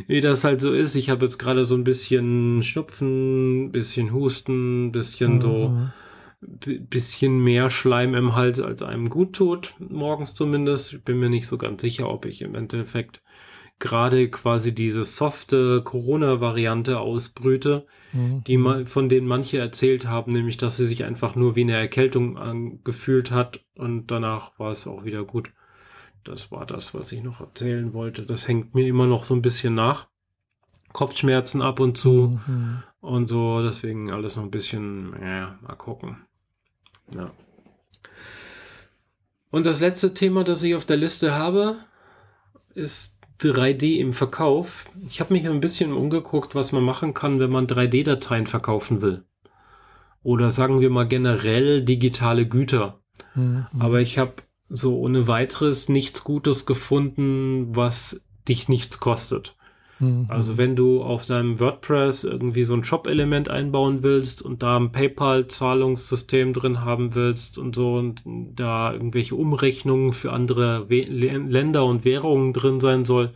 Wie 0.06 0.20
das 0.20 0.44
halt 0.44 0.60
so 0.60 0.72
ist. 0.72 0.96
Ich 0.96 1.10
habe 1.10 1.24
jetzt 1.24 1.38
gerade 1.38 1.64
so 1.64 1.74
ein 1.76 1.84
bisschen 1.84 2.62
Schnupfen, 2.62 3.70
bisschen 3.70 4.12
Husten, 4.12 4.90
bisschen 4.92 5.36
mhm. 5.36 5.40
so 5.40 5.88
bisschen 6.40 7.42
mehr 7.42 7.68
Schleim 7.68 8.14
im 8.14 8.36
Hals, 8.36 8.60
als 8.60 8.82
einem 8.82 9.08
gut 9.08 9.34
tut, 9.34 9.74
morgens 9.78 10.34
zumindest. 10.34 10.92
Ich 10.92 11.04
bin 11.04 11.18
mir 11.18 11.30
nicht 11.30 11.46
so 11.46 11.58
ganz 11.58 11.82
sicher, 11.82 12.08
ob 12.08 12.26
ich 12.26 12.42
im 12.42 12.54
Endeffekt 12.54 13.22
gerade 13.80 14.28
quasi 14.28 14.74
diese 14.74 15.04
softe 15.04 15.82
Corona-Variante 15.82 16.98
ausbrüte, 16.98 17.86
mhm. 18.12 18.42
die 18.44 18.56
man, 18.56 18.86
von 18.86 19.08
denen 19.08 19.26
manche 19.26 19.58
erzählt 19.58 20.06
haben, 20.06 20.32
nämlich 20.32 20.56
dass 20.56 20.76
sie 20.76 20.86
sich 20.86 21.04
einfach 21.04 21.36
nur 21.36 21.54
wie 21.56 21.62
eine 21.62 21.76
Erkältung 21.76 22.38
angefühlt 22.38 23.30
hat 23.30 23.60
und 23.76 24.08
danach 24.08 24.58
war 24.58 24.70
es 24.70 24.86
auch 24.86 25.04
wieder 25.04 25.24
gut. 25.24 25.52
Das 26.28 26.52
war 26.52 26.66
das, 26.66 26.94
was 26.94 27.10
ich 27.12 27.22
noch 27.22 27.40
erzählen 27.40 27.94
wollte. 27.94 28.22
Das 28.22 28.48
hängt 28.48 28.74
mir 28.74 28.86
immer 28.86 29.06
noch 29.06 29.24
so 29.24 29.34
ein 29.34 29.42
bisschen 29.42 29.74
nach. 29.74 30.08
Kopfschmerzen 30.92 31.62
ab 31.62 31.80
und 31.80 31.96
zu 31.96 32.38
mhm. 32.46 32.82
und 33.00 33.28
so, 33.28 33.62
deswegen 33.62 34.10
alles 34.10 34.36
noch 34.36 34.44
ein 34.44 34.50
bisschen, 34.50 35.14
ja, 35.22 35.58
mal 35.60 35.76
gucken. 35.76 36.16
Ja. 37.14 37.30
Und 39.50 39.66
das 39.66 39.80
letzte 39.80 40.14
Thema, 40.14 40.44
das 40.44 40.62
ich 40.62 40.74
auf 40.74 40.84
der 40.84 40.96
Liste 40.96 41.34
habe, 41.34 41.76
ist 42.74 43.20
3D 43.40 43.98
im 43.98 44.12
Verkauf. 44.12 44.86
Ich 45.08 45.20
habe 45.20 45.32
mich 45.32 45.48
ein 45.48 45.60
bisschen 45.60 45.92
umgeguckt, 45.92 46.54
was 46.54 46.72
man 46.72 46.82
machen 46.82 47.14
kann, 47.14 47.38
wenn 47.38 47.50
man 47.50 47.66
3D-Dateien 47.66 48.46
verkaufen 48.46 49.00
will. 49.00 49.24
Oder 50.22 50.50
sagen 50.50 50.80
wir 50.80 50.90
mal 50.90 51.06
generell 51.06 51.82
digitale 51.82 52.46
Güter. 52.46 53.00
Mhm. 53.34 53.66
Aber 53.78 54.00
ich 54.00 54.18
habe 54.18 54.34
so 54.68 54.98
ohne 54.98 55.28
weiteres 55.28 55.88
nichts 55.88 56.24
Gutes 56.24 56.66
gefunden, 56.66 57.74
was 57.74 58.24
dich 58.48 58.68
nichts 58.68 59.00
kostet. 59.00 59.56
Mhm. 59.98 60.26
Also 60.28 60.56
wenn 60.56 60.76
du 60.76 61.02
auf 61.02 61.26
deinem 61.26 61.58
WordPress 61.60 62.24
irgendwie 62.24 62.64
so 62.64 62.74
ein 62.74 62.84
Shop-Element 62.84 63.48
einbauen 63.48 64.02
willst 64.02 64.42
und 64.42 64.62
da 64.62 64.76
ein 64.76 64.92
PayPal-Zahlungssystem 64.92 66.52
drin 66.52 66.84
haben 66.84 67.14
willst 67.14 67.58
und 67.58 67.74
so 67.74 67.94
und 67.94 68.22
da 68.24 68.92
irgendwelche 68.92 69.34
Umrechnungen 69.34 70.12
für 70.12 70.32
andere 70.32 70.88
We 70.88 71.00
Länder 71.00 71.84
und 71.84 72.04
Währungen 72.04 72.52
drin 72.52 72.80
sein 72.80 73.04
soll, 73.04 73.32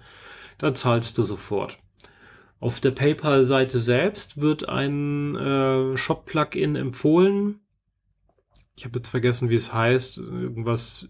dann 0.59 0.75
zahlst 0.75 1.19
du 1.19 1.25
sofort. 1.25 1.79
Auf 2.61 2.79
der 2.79 2.93
PayPal-Seite 2.93 3.81
selbst 3.81 4.41
wird 4.41 4.69
ein 4.69 5.35
äh, 5.35 5.97
Shop-Plugin 5.97 6.77
empfohlen. 6.77 7.59
Ich 8.75 8.85
habe 8.85 8.99
jetzt 8.99 9.09
vergessen, 9.09 9.51
wie 9.51 9.55
es 9.55 9.73
heißt. 9.73 10.19
Irgendwas 10.19 11.09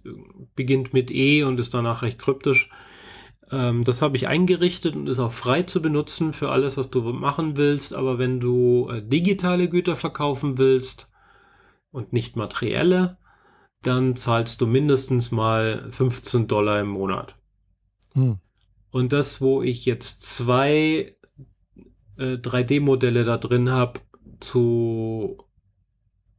beginnt 0.57 0.93
mit 0.93 1.11
E 1.11 1.45
und 1.45 1.59
ist 1.59 1.75
danach 1.75 2.03
recht 2.03 2.19
kryptisch 2.19 2.71
ähm, 3.53 3.85
das 3.85 4.01
habe 4.03 4.17
ich 4.17 4.27
eingerichtet 4.27 4.97
und 4.97 5.07
ist 5.07 5.19
auch 5.19 5.31
frei 5.31 5.63
zu 5.63 5.83
benutzen 5.83 6.33
für 6.33 6.51
alles, 6.51 6.77
was 6.77 6.91
du 6.91 7.03
machen 7.03 7.57
willst. 7.57 7.95
Aber 7.95 8.19
wenn 8.19 8.41
du 8.41 8.89
äh, 8.89 9.03
digitale 9.07 9.69
Güter 9.69 9.95
verkaufen 9.95 10.59
willst 10.59 11.11
und 11.91 12.13
nicht 12.13 12.35
materielle, 12.35 13.19
dann 13.83 14.17
zahlst 14.17 14.61
du 14.61 14.67
mindestens 14.67 15.31
mal 15.31 15.87
15 15.91 16.49
Dollar 16.49 16.81
im 16.81 16.89
Monat. 16.89 17.37
Hm. 18.15 18.39
Und 18.91 19.13
das, 19.13 19.41
wo 19.41 19.63
ich 19.63 19.85
jetzt 19.85 20.23
zwei 20.23 21.17
äh, 22.17 22.37
3D-Modelle 22.37 23.25
da 23.25 23.37
drin 23.37 23.71
habe, 23.71 24.01
zu 24.41 25.39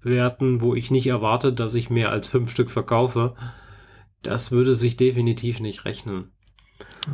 Werten, 0.05 0.61
wo 0.61 0.75
ich 0.75 0.91
nicht 0.91 1.07
erwarte, 1.07 1.53
dass 1.53 1.75
ich 1.75 1.89
mehr 1.89 2.11
als 2.11 2.27
fünf 2.27 2.51
Stück 2.51 2.69
verkaufe, 2.69 3.35
das 4.21 4.51
würde 4.51 4.73
sich 4.73 4.97
definitiv 4.97 5.59
nicht 5.59 5.85
rechnen. 5.85 6.31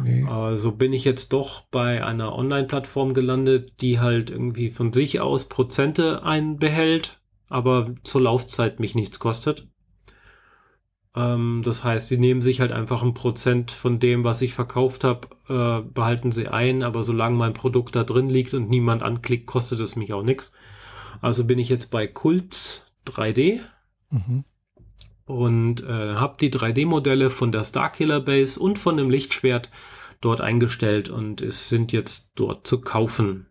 Nee. 0.04 0.26
Aber 0.28 0.56
so 0.58 0.72
bin 0.72 0.94
ich 0.94 1.04
jetzt 1.04 1.34
doch 1.34 1.62
bei 1.72 2.06
einer 2.06 2.36
Online-Plattform 2.36 3.14
gelandet, 3.14 3.82
die 3.82 4.00
halt 4.00 4.30
irgendwie 4.30 4.70
von 4.70 4.94
sich 4.94 5.20
aus 5.20 5.50
Prozente 5.50 6.24
einbehält, 6.24 7.20
aber 7.50 7.94
zur 8.04 8.22
Laufzeit 8.22 8.80
mich 8.80 8.96
nichts 8.96 9.20
kostet. 9.20 9.68
Ähm, 11.16 11.62
das 11.64 11.84
heißt, 11.84 12.08
sie 12.08 12.18
nehmen 12.18 12.42
sich 12.42 12.62
halt 12.62 12.72
einfach 12.72 13.02
ein 13.02 13.14
Prozent 13.14 13.72
von 13.72 14.00
dem, 14.00 14.24
was 14.24 14.42
ich 14.42 14.54
verkauft 14.54 15.04
habe, 15.04 15.28
äh, 15.48 15.88
behalten 15.90 16.32
sie 16.32 16.48
ein, 16.48 16.84
aber 16.84 17.04
solange 17.04 17.36
mein 17.36 17.54
Produkt 17.54 17.96
da 17.96 18.04
drin 18.04 18.30
liegt 18.30 18.54
und 18.54 18.70
niemand 18.70 19.02
anklickt, 19.02 19.48
kostet 19.48 19.80
es 19.80 19.96
mich 19.96 20.14
auch 20.14 20.24
nichts. 20.24 20.54
Also 21.22 21.46
bin 21.46 21.60
ich 21.60 21.70
jetzt 21.70 21.92
bei 21.92 22.08
Kults 22.08 22.86
3D. 23.06 23.60
Mhm 24.10 24.44
und 25.30 25.84
äh, 25.84 26.16
habe 26.16 26.38
die 26.42 26.50
3D-Modelle 26.52 27.30
von 27.30 27.52
der 27.52 27.64
Starkiller 27.64 28.20
Base 28.20 28.60
und 28.60 28.80
von 28.80 28.98
dem 28.98 29.12
Lichtschwert 29.12 29.70
dort 30.22 30.42
eingestellt 30.42 31.08
und 31.08 31.40
es 31.42 31.70
sind 31.70 31.92
jetzt 31.92 32.32
dort 32.34 32.66
zu 32.66 32.82
kaufen. 32.82 33.46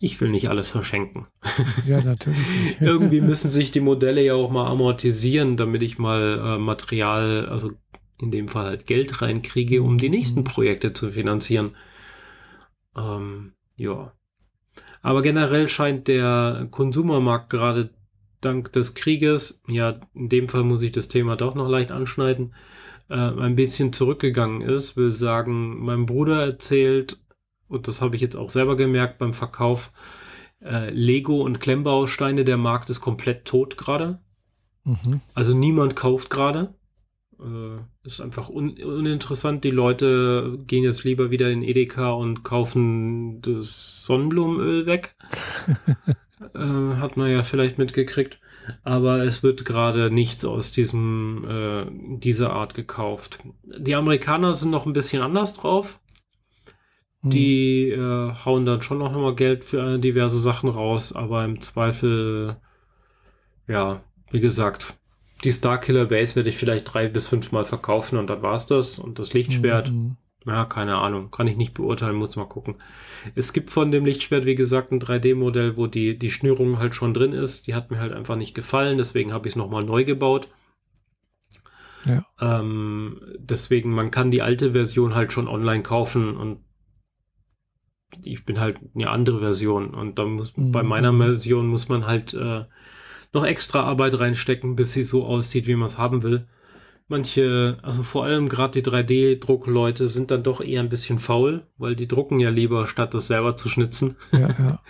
Ich 0.00 0.20
will 0.20 0.30
nicht 0.30 0.48
alles 0.48 0.72
verschenken. 0.72 1.28
Ja, 1.86 2.00
natürlich. 2.00 2.40
Irgendwie 2.80 3.20
müssen 3.20 3.52
sich 3.52 3.70
die 3.70 3.80
Modelle 3.80 4.20
ja 4.20 4.34
auch 4.34 4.50
mal 4.50 4.66
amortisieren, 4.66 5.56
damit 5.56 5.80
ich 5.82 5.98
mal 5.98 6.40
äh, 6.44 6.58
Material, 6.58 7.46
also 7.46 7.70
in 8.18 8.32
dem 8.32 8.48
Fall 8.48 8.64
halt 8.64 8.86
Geld 8.86 9.22
reinkriege, 9.22 9.80
um 9.80 9.96
die 9.96 10.08
nächsten 10.08 10.40
mhm. 10.40 10.44
Projekte 10.44 10.92
zu 10.92 11.10
finanzieren. 11.12 11.76
Ähm, 12.96 13.52
ja. 13.76 14.12
Aber 15.02 15.20
generell 15.20 15.68
scheint 15.68 16.08
der 16.08 16.68
Konsumermarkt 16.70 17.50
gerade 17.50 17.90
dank 18.40 18.72
des 18.72 18.94
Krieges, 18.94 19.62
ja, 19.68 19.94
in 20.14 20.28
dem 20.28 20.48
Fall 20.48 20.64
muss 20.64 20.82
ich 20.82 20.92
das 20.92 21.08
Thema 21.08 21.36
doch 21.36 21.54
noch 21.54 21.68
leicht 21.68 21.92
anschneiden, 21.92 22.54
äh, 23.08 23.14
ein 23.14 23.56
bisschen 23.56 23.92
zurückgegangen 23.92 24.62
ist. 24.62 24.96
Will 24.96 25.12
sagen, 25.12 25.84
mein 25.84 26.06
Bruder 26.06 26.42
erzählt, 26.42 27.20
und 27.68 27.88
das 27.88 28.00
habe 28.00 28.16
ich 28.16 28.22
jetzt 28.22 28.36
auch 28.36 28.50
selber 28.50 28.76
gemerkt 28.76 29.18
beim 29.18 29.34
Verkauf, 29.34 29.92
äh, 30.60 30.90
Lego 30.90 31.42
und 31.42 31.60
Klemmbausteine, 31.60 32.44
der 32.44 32.56
Markt 32.56 32.90
ist 32.90 33.00
komplett 33.00 33.44
tot 33.44 33.76
gerade. 33.76 34.20
Mhm. 34.84 35.20
Also 35.34 35.54
niemand 35.54 35.96
kauft 35.96 36.30
gerade. 36.30 36.74
Äh, 37.42 38.06
ist 38.06 38.20
einfach 38.20 38.48
un 38.48 38.70
uninteressant. 38.82 39.64
Die 39.64 39.70
Leute 39.70 40.58
gehen 40.66 40.84
jetzt 40.84 41.04
lieber 41.04 41.30
wieder 41.30 41.50
in 41.50 41.62
Edeka 41.62 42.12
und 42.12 42.44
kaufen 42.44 43.40
das 43.42 44.06
Sonnenblumenöl 44.06 44.86
weg. 44.86 45.16
äh, 46.54 46.96
hat 46.98 47.16
man 47.16 47.30
ja 47.30 47.42
vielleicht 47.42 47.78
mitgekriegt. 47.78 48.38
Aber 48.84 49.24
es 49.24 49.42
wird 49.42 49.64
gerade 49.64 50.10
nichts 50.10 50.44
aus 50.44 50.70
diesem, 50.70 51.44
äh, 51.48 52.18
dieser 52.18 52.52
Art 52.52 52.74
gekauft. 52.74 53.40
Die 53.64 53.96
Amerikaner 53.96 54.54
sind 54.54 54.70
noch 54.70 54.86
ein 54.86 54.92
bisschen 54.92 55.22
anders 55.22 55.54
drauf. 55.54 55.98
Hm. 57.22 57.30
Die 57.30 57.90
äh, 57.90 58.34
hauen 58.44 58.64
dann 58.66 58.82
schon 58.82 58.98
noch 58.98 59.12
mal 59.12 59.34
Geld 59.34 59.64
für 59.64 59.98
diverse 59.98 60.38
Sachen 60.38 60.68
raus, 60.68 61.12
aber 61.12 61.44
im 61.44 61.60
Zweifel, 61.60 62.56
ja, 63.66 64.00
wie 64.30 64.40
gesagt, 64.40 64.96
die 65.44 65.52
Starkiller 65.52 66.06
Base 66.06 66.36
werde 66.36 66.48
ich 66.48 66.56
vielleicht 66.56 66.92
drei 66.92 67.08
bis 67.08 67.28
fünf 67.28 67.52
Mal 67.52 67.64
verkaufen 67.64 68.18
und 68.18 68.28
dann 68.28 68.42
war's 68.42 68.66
das. 68.66 68.98
Und 68.98 69.18
das 69.18 69.32
Lichtschwert, 69.32 69.90
mhm. 69.90 70.16
Ja, 70.46 70.64
keine 70.64 70.96
Ahnung. 70.96 71.30
Kann 71.30 71.46
ich 71.46 71.56
nicht 71.56 71.74
beurteilen, 71.74 72.16
muss 72.16 72.36
mal 72.36 72.46
gucken. 72.46 72.76
Es 73.34 73.52
gibt 73.52 73.70
von 73.70 73.92
dem 73.92 74.04
Lichtschwert, 74.04 74.44
wie 74.44 74.54
gesagt, 74.54 74.92
ein 74.92 75.00
3D-Modell, 75.00 75.76
wo 75.76 75.86
die, 75.86 76.18
die 76.18 76.30
Schnürung 76.30 76.78
halt 76.78 76.94
schon 76.94 77.14
drin 77.14 77.32
ist. 77.32 77.66
Die 77.66 77.74
hat 77.74 77.90
mir 77.90 78.00
halt 78.00 78.12
einfach 78.12 78.36
nicht 78.36 78.54
gefallen, 78.54 78.98
deswegen 78.98 79.32
habe 79.32 79.46
ich 79.46 79.52
es 79.52 79.56
nochmal 79.56 79.84
neu 79.84 80.04
gebaut. 80.04 80.48
Ja. 82.04 82.26
Ähm, 82.40 83.20
deswegen, 83.38 83.94
man 83.94 84.10
kann 84.10 84.32
die 84.32 84.42
alte 84.42 84.72
Version 84.72 85.14
halt 85.14 85.32
schon 85.32 85.46
online 85.46 85.82
kaufen 85.82 86.36
und 86.36 86.58
ich 88.24 88.44
bin 88.44 88.60
halt 88.60 88.80
eine 88.94 89.08
andere 89.08 89.38
Version 89.38 89.94
und 89.94 90.18
da 90.18 90.24
muss 90.24 90.56
mhm. 90.56 90.72
bei 90.72 90.82
meiner 90.82 91.16
Version 91.16 91.68
muss 91.68 91.88
man 91.88 92.06
halt 92.06 92.34
äh, 92.34 92.64
noch 93.32 93.44
extra 93.44 93.82
Arbeit 93.82 94.18
reinstecken, 94.18 94.76
bis 94.76 94.92
sie 94.92 95.02
so 95.02 95.24
aussieht, 95.24 95.66
wie 95.66 95.76
man 95.76 95.86
es 95.86 95.98
haben 95.98 96.22
will. 96.22 96.46
Manche, 97.08 97.78
also 97.82 98.02
vor 98.02 98.24
allem 98.24 98.48
gerade 98.48 98.80
die 98.80 98.88
3D-Druckleute 98.88 100.06
sind 100.06 100.30
dann 100.30 100.42
doch 100.42 100.60
eher 100.60 100.80
ein 100.80 100.88
bisschen 100.88 101.18
faul, 101.18 101.66
weil 101.76 101.94
die 101.94 102.08
drucken 102.08 102.40
ja 102.40 102.48
lieber, 102.48 102.86
statt 102.86 103.12
das 103.12 103.26
selber 103.26 103.56
zu 103.56 103.68
schnitzen. 103.68 104.16
Ja, 104.32 104.48
ja. 104.48 104.82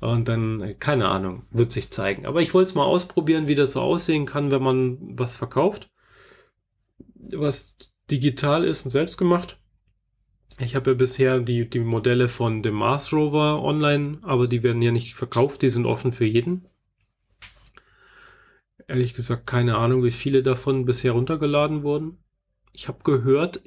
Und 0.00 0.28
dann, 0.28 0.76
keine 0.78 1.08
Ahnung, 1.08 1.42
wird 1.50 1.72
sich 1.72 1.90
zeigen. 1.90 2.26
Aber 2.26 2.42
ich 2.42 2.54
wollte 2.54 2.70
es 2.70 2.74
mal 2.74 2.84
ausprobieren, 2.84 3.48
wie 3.48 3.54
das 3.54 3.72
so 3.72 3.80
aussehen 3.80 4.26
kann, 4.26 4.50
wenn 4.50 4.62
man 4.62 4.98
was 5.00 5.36
verkauft, 5.36 5.90
was 7.32 7.76
digital 8.10 8.64
ist 8.64 8.84
und 8.84 8.90
selbst 8.90 9.18
gemacht. 9.18 9.58
Ich 10.60 10.74
habe 10.74 10.90
ja 10.90 10.96
bisher 10.96 11.40
die, 11.40 11.68
die 11.68 11.80
Modelle 11.80 12.28
von 12.28 12.62
dem 12.62 12.74
Mars 12.74 13.12
Rover 13.12 13.62
online, 13.62 14.18
aber 14.22 14.48
die 14.48 14.62
werden 14.62 14.82
ja 14.82 14.90
nicht 14.90 15.14
verkauft, 15.14 15.62
die 15.62 15.70
sind 15.70 15.86
offen 15.86 16.12
für 16.12 16.24
jeden. 16.24 16.66
Ehrlich 18.88 19.14
gesagt, 19.14 19.46
keine 19.46 19.76
Ahnung, 19.76 20.02
wie 20.02 20.10
viele 20.10 20.42
davon 20.42 20.86
bisher 20.86 21.12
runtergeladen 21.12 21.82
wurden. 21.82 22.18
Ich 22.72 22.88
habe 22.88 22.98
gehört, 23.04 23.60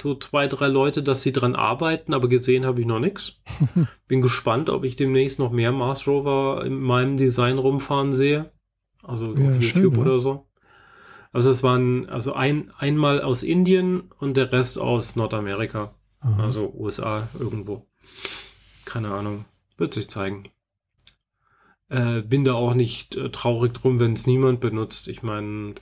so 0.00 0.14
zwei, 0.14 0.46
drei 0.46 0.68
Leute, 0.68 1.02
dass 1.02 1.22
sie 1.22 1.32
dran 1.32 1.54
arbeiten, 1.54 2.14
aber 2.14 2.28
gesehen 2.28 2.64
habe 2.64 2.80
ich 2.80 2.86
noch 2.86 2.98
nichts. 2.98 3.34
Bin 4.08 4.22
gespannt, 4.22 4.70
ob 4.70 4.84
ich 4.84 4.96
demnächst 4.96 5.38
noch 5.38 5.52
mehr 5.52 5.72
Mars 5.72 6.06
Rover 6.06 6.64
in 6.64 6.80
meinem 6.80 7.16
Design 7.16 7.58
rumfahren 7.58 8.14
sehe. 8.14 8.50
Also 9.02 9.34
ja, 9.36 9.48
auf 9.48 9.54
YouTube 9.60 9.94
schön, 9.94 9.98
oder 9.98 10.18
so. 10.18 10.46
Also 11.32 11.50
es 11.50 11.62
waren 11.62 12.08
also 12.08 12.32
ein, 12.32 12.72
einmal 12.78 13.20
aus 13.20 13.42
Indien 13.42 14.10
und 14.18 14.36
der 14.38 14.52
Rest 14.52 14.78
aus 14.78 15.16
Nordamerika. 15.16 15.94
Aha. 16.20 16.44
Also 16.44 16.72
USA 16.74 17.28
irgendwo. 17.38 17.86
Keine 18.86 19.08
Ahnung. 19.08 19.44
Wird 19.76 19.92
sich 19.92 20.08
zeigen. 20.08 20.44
Äh, 21.88 22.22
bin 22.22 22.44
da 22.44 22.54
auch 22.54 22.74
nicht 22.74 23.16
äh, 23.16 23.30
traurig 23.30 23.74
drum, 23.74 24.00
wenn 24.00 24.14
es 24.14 24.26
niemand 24.26 24.60
benutzt. 24.60 25.06
Ich 25.06 25.22
meine, 25.22 25.74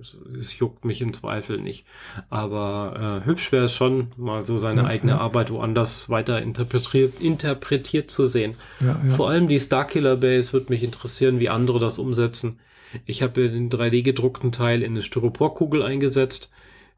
es, 0.00 0.16
es, 0.38 0.58
juckt 0.58 0.84
mich 0.84 1.00
im 1.00 1.12
Zweifel 1.12 1.60
nicht. 1.60 1.84
Aber 2.30 3.20
äh, 3.22 3.26
hübsch 3.26 3.52
wäre 3.52 3.64
es 3.64 3.74
schon, 3.74 4.12
mal 4.16 4.44
so 4.44 4.56
seine 4.56 4.82
ja, 4.82 4.88
eigene 4.88 5.12
ja. 5.12 5.18
Arbeit 5.18 5.50
woanders 5.50 6.08
weiter 6.08 6.40
interpretiert, 6.40 7.20
interpretiert 7.20 8.10
zu 8.10 8.26
sehen. 8.26 8.54
Ja, 8.80 8.94
Vor 9.08 9.28
allem 9.28 9.48
die 9.48 9.60
Starkiller 9.60 10.16
Base 10.16 10.52
wird 10.52 10.70
mich 10.70 10.82
interessieren, 10.82 11.40
wie 11.40 11.50
andere 11.50 11.78
das 11.78 11.98
umsetzen. 11.98 12.60
Ich 13.04 13.22
habe 13.22 13.48
den 13.48 13.70
3D 13.70 14.02
gedruckten 14.02 14.52
Teil 14.52 14.82
in 14.82 14.92
eine 14.92 15.02
Styroporkugel 15.02 15.82
eingesetzt. 15.82 16.50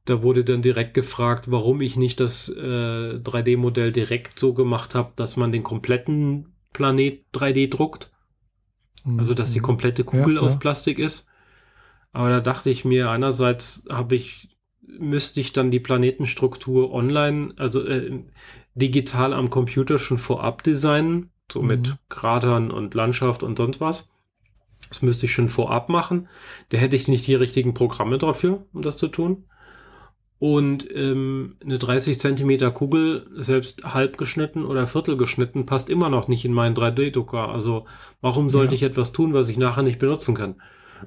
Da 0.05 0.23
wurde 0.23 0.45
dann 0.45 0.63
direkt 0.63 0.95
gefragt, 0.95 1.51
warum 1.51 1.81
ich 1.81 1.97
nicht 1.97 2.19
das 2.19 2.49
äh, 2.49 2.61
3D-Modell 2.61 3.93
direkt 3.93 4.39
so 4.39 4.53
gemacht 4.53 4.95
habe, 4.95 5.13
dass 5.17 5.37
man 5.37 5.53
den 5.53 5.63
kompletten 5.63 6.53
Planet 6.73 7.25
3D 7.35 7.71
druckt. 7.71 8.12
Also, 9.19 9.35
dass 9.35 9.53
die 9.53 9.61
mhm. 9.61 9.65
komplette 9.65 10.05
Kugel 10.05 10.37
ja, 10.37 10.41
aus 10.41 10.59
Plastik 10.59 10.99
ist. 10.99 11.29
Aber 12.13 12.29
da 12.29 12.41
dachte 12.41 12.71
ich 12.71 12.85
mir, 12.85 13.11
einerseits 13.11 13.85
habe 13.91 14.15
ich, 14.15 14.57
müsste 14.81 15.41
ich 15.41 15.53
dann 15.53 15.71
die 15.71 15.81
Planetenstruktur 15.81 16.93
online, 16.93 17.55
also 17.57 17.85
äh, 17.85 18.25
digital 18.75 19.33
am 19.33 19.51
Computer 19.51 19.99
schon 19.99 20.19
vorab 20.19 20.63
designen, 20.63 21.31
so 21.51 21.63
mhm. 21.63 21.69
mit 21.69 21.97
Kratern 22.09 22.71
und 22.71 22.95
Landschaft 22.95 23.43
und 23.43 23.59
sonst 23.59 23.81
was. 23.81 24.11
Das 24.89 25.01
müsste 25.01 25.27
ich 25.27 25.33
schon 25.33 25.49
vorab 25.49 25.89
machen. 25.89 26.29
Da 26.69 26.79
hätte 26.79 26.97
ich 26.97 27.09
nicht 27.09 27.27
die 27.27 27.35
richtigen 27.35 27.73
Programme 27.73 28.19
dafür, 28.19 28.67
um 28.73 28.83
das 28.83 28.99
zu 28.99 29.09
tun. 29.09 29.47
Und 30.43 30.93
ähm, 30.93 31.55
eine 31.63 31.79
30 31.79 32.19
Zentimeter 32.19 32.73
Kugel, 32.73 33.29
selbst 33.37 33.85
halb 33.85 34.19
geschnitten 34.19 34.65
oder 34.65 34.89
viertel 34.89 35.17
geschnitten, 35.17 35.67
passt 35.67 35.89
immer 35.89 36.09
noch 36.09 36.27
nicht 36.27 36.45
in 36.45 36.53
meinen 36.53 36.75
3D-Drucker. 36.75 37.49
Also 37.49 37.85
warum 38.21 38.51
sollte 38.51 38.73
ja. 38.73 38.79
ich 38.79 38.83
etwas 38.83 39.13
tun, 39.13 39.35
was 39.35 39.49
ich 39.49 39.57
nachher 39.57 39.85
nicht 39.85 40.01
benutzen 40.01 40.35
kann? 40.35 40.57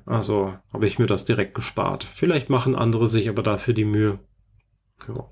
Also 0.05 0.53
habe 0.71 0.87
ich 0.87 0.99
mir 0.99 1.05
das 1.05 1.25
direkt 1.25 1.53
gespart. 1.53 2.05
Vielleicht 2.05 2.49
machen 2.49 2.75
andere 2.75 3.07
sich 3.07 3.27
aber 3.27 3.43
dafür 3.43 3.73
die 3.73 3.83
Mühe. 3.83 4.19
Ja. 5.09 5.25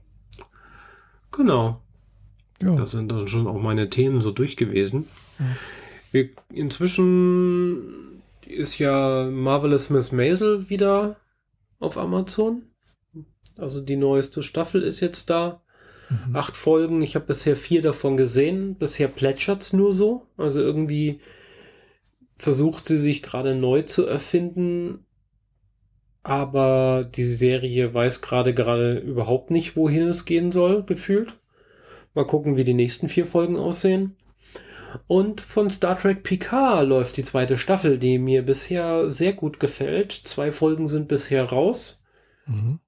Genau. 1.31 1.81
Ja. 2.61 2.75
Das 2.75 2.91
sind 2.91 3.09
dann 3.09 3.29
schon 3.29 3.47
auch 3.47 3.61
meine 3.61 3.89
Themen 3.89 4.19
so 4.19 4.31
durch 4.31 4.57
gewesen. 4.57 5.07
Ja. 6.11 6.23
Inzwischen 6.53 8.21
ist 8.45 8.79
ja 8.79 9.29
Marvelous 9.31 9.89
Miss 9.89 10.11
Maisel 10.11 10.69
wieder 10.69 11.15
auf 11.79 11.97
Amazon. 11.97 12.63
Also 13.57 13.81
die 13.81 13.95
neueste 13.95 14.43
Staffel 14.43 14.83
ist 14.83 14.99
jetzt 14.99 15.29
da. 15.29 15.61
Mhm. 16.09 16.35
Acht 16.35 16.57
Folgen. 16.57 17.01
Ich 17.01 17.15
habe 17.15 17.25
bisher 17.25 17.55
vier 17.55 17.81
davon 17.81 18.17
gesehen. 18.17 18.75
Bisher 18.75 19.07
plätschert 19.07 19.61
es 19.61 19.73
nur 19.73 19.91
so. 19.91 20.27
Also 20.37 20.61
irgendwie 20.61 21.19
versucht 22.37 22.85
sie 22.85 22.97
sich 22.97 23.21
gerade 23.21 23.55
neu 23.55 23.83
zu 23.83 24.05
erfinden. 24.05 25.05
Aber 26.23 27.03
die 27.03 27.23
Serie 27.25 27.93
weiß 27.93 28.21
gerade 28.21 28.53
gerade 28.53 28.97
überhaupt 28.99 29.51
nicht, 29.51 29.75
wohin 29.75 30.07
es 30.07 30.25
gehen 30.25 30.51
soll, 30.51 30.83
gefühlt. 30.83 31.37
Mal 32.13 32.25
gucken, 32.25 32.55
wie 32.55 32.63
die 32.63 32.73
nächsten 32.73 33.09
vier 33.09 33.25
Folgen 33.25 33.57
aussehen. 33.57 34.15
Und 35.07 35.41
von 35.41 35.69
Star 35.69 35.97
Trek 35.97 36.23
Picard 36.23 36.87
läuft 36.87 37.17
die 37.17 37.23
zweite 37.23 37.57
Staffel, 37.57 37.97
die 37.97 38.19
mir 38.19 38.43
bisher 38.43 39.09
sehr 39.09 39.33
gut 39.33 39.59
gefällt. 39.59 40.11
Zwei 40.11 40.51
Folgen 40.51 40.87
sind 40.87 41.07
bisher 41.07 41.45
raus. 41.45 42.03
Mhm. 42.45 42.79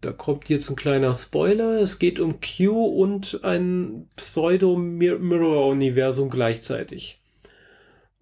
Da 0.00 0.12
kommt 0.12 0.48
jetzt 0.48 0.70
ein 0.70 0.76
kleiner 0.76 1.12
Spoiler. 1.12 1.80
Es 1.80 1.98
geht 1.98 2.20
um 2.20 2.38
Q 2.40 2.86
und 2.86 3.44
ein 3.44 4.08
Pseudo-Mirror-Universum 4.16 6.30
gleichzeitig. 6.30 7.20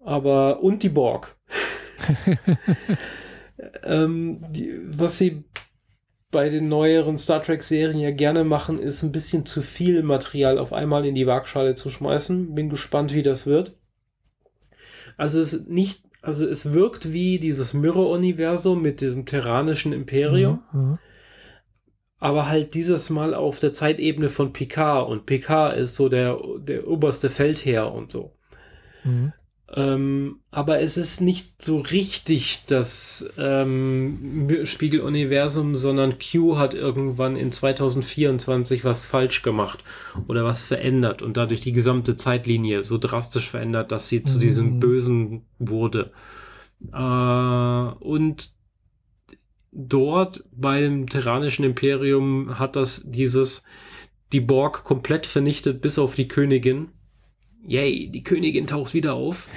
Aber 0.01 0.61
und 0.61 0.83
die 0.83 0.89
Borg. 0.89 1.37
ähm, 3.83 4.43
die, 4.51 4.73
was 4.85 5.17
sie 5.17 5.45
bei 6.31 6.49
den 6.49 6.67
neueren 6.67 7.17
Star 7.17 7.41
Trek-Serien 7.41 7.99
ja 7.99 8.11
gerne 8.11 8.43
machen, 8.43 8.77
ist 8.77 9.03
ein 9.03 9.13
bisschen 9.13 9.45
zu 9.45 9.61
viel 9.61 10.03
Material 10.03 10.59
auf 10.59 10.73
einmal 10.73 11.05
in 11.05 11.15
die 11.15 11.27
Waagschale 11.27 11.75
zu 11.75 11.89
schmeißen. 11.89 12.55
Bin 12.55 12.67
gespannt, 12.69 13.13
wie 13.13 13.23
das 13.23 13.45
wird. 13.45 13.77
Also 15.17 15.39
es 15.39 15.65
nicht, 15.67 16.03
also 16.21 16.45
es 16.45 16.73
wirkt 16.73 17.13
wie 17.13 17.39
dieses 17.39 17.73
Mirror-Universum 17.73 18.81
mit 18.81 18.99
dem 18.99 19.25
terranischen 19.25 19.93
Imperium. 19.93 20.61
Mhm, 20.73 20.81
mhm 20.81 20.99
aber 22.19 22.49
halt 22.49 22.73
dieses 22.73 23.09
Mal 23.09 23.33
auf 23.33 23.59
der 23.59 23.73
Zeitebene 23.73 24.29
von 24.29 24.53
Picard 24.53 25.09
und 25.09 25.25
Picard 25.25 25.77
ist 25.77 25.95
so 25.95 26.09
der, 26.09 26.37
der 26.59 26.87
oberste 26.87 27.29
Feldherr 27.29 27.93
und 27.93 28.11
so. 28.11 28.33
Mhm. 29.03 29.33
Ähm, 29.75 30.39
aber 30.49 30.79
es 30.79 30.97
ist 30.97 31.21
nicht 31.21 31.61
so 31.61 31.77
richtig 31.77 32.63
das 32.65 33.33
ähm, 33.37 34.49
Spiegeluniversum, 34.63 35.75
sondern 35.75 36.15
Q 36.17 36.57
hat 36.57 36.73
irgendwann 36.73 37.35
in 37.35 37.51
2024 37.51 38.83
was 38.83 39.05
falsch 39.05 39.43
gemacht 39.43 39.83
oder 40.27 40.43
was 40.43 40.63
verändert 40.63 41.21
und 41.21 41.37
dadurch 41.37 41.61
die 41.61 41.71
gesamte 41.71 42.17
Zeitlinie 42.17 42.83
so 42.83 42.97
drastisch 42.97 43.49
verändert, 43.49 43.91
dass 43.91 44.07
sie 44.07 44.19
mhm. 44.19 44.25
zu 44.25 44.39
diesem 44.39 44.79
Bösen 44.79 45.45
wurde. 45.59 46.11
Äh, 46.91 46.97
und 46.97 48.49
dort 49.71 50.43
beim 50.51 51.07
Terranischen 51.07 51.65
Imperium 51.65 52.59
hat 52.59 52.75
das 52.75 53.03
dieses 53.05 53.63
die 54.31 54.41
Borg 54.41 54.83
komplett 54.83 55.25
vernichtet 55.25 55.81
bis 55.81 55.97
auf 55.97 56.15
die 56.15 56.27
Königin. 56.27 56.89
Yay, 57.65 58.09
die 58.09 58.23
Königin 58.23 58.67
taucht 58.67 58.93
wieder 58.93 59.13
auf. 59.13 59.49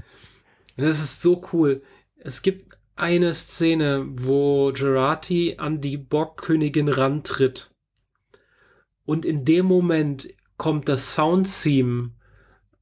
das 0.76 1.00
ist 1.00 1.20
so 1.20 1.42
cool. 1.52 1.82
Es 2.16 2.42
gibt 2.42 2.76
eine 2.96 3.32
Szene, 3.34 4.06
wo 4.10 4.72
Gerati 4.72 5.54
an 5.58 5.80
die 5.80 5.96
Borg-Königin 5.96 6.88
rantritt. 6.88 7.70
Und 9.04 9.24
in 9.24 9.44
dem 9.44 9.66
Moment 9.66 10.28
kommt 10.56 10.88
das 10.88 11.14
Sound-Theme, 11.14 12.12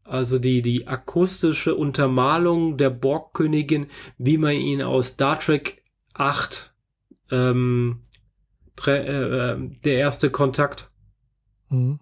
also 0.03 0.39
die, 0.39 0.63
die 0.63 0.89
akustische 0.89 1.75
Untermalung 1.75 2.77
der 2.77 2.91
Borg-Königin, 2.91 3.87
wie 4.19 4.39
man 4.39 4.55
ihn 4.55 4.83
aus 4.83 5.09
Star 5.09 5.39
Trek 5.39 5.78
8 6.19 6.75
ähm, 7.31 8.03
äh, 8.87 8.93
äh, 8.93 9.71
der 9.85 9.99
erste 9.99 10.31
Kontakt. 10.31 10.91
Mhm. 11.69 12.01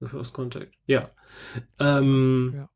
The 0.00 0.06
First 0.06 0.34
Contact. 0.34 0.74
Ja. 0.86 1.10
Ähm, 1.78 2.52
ja. 2.54 2.68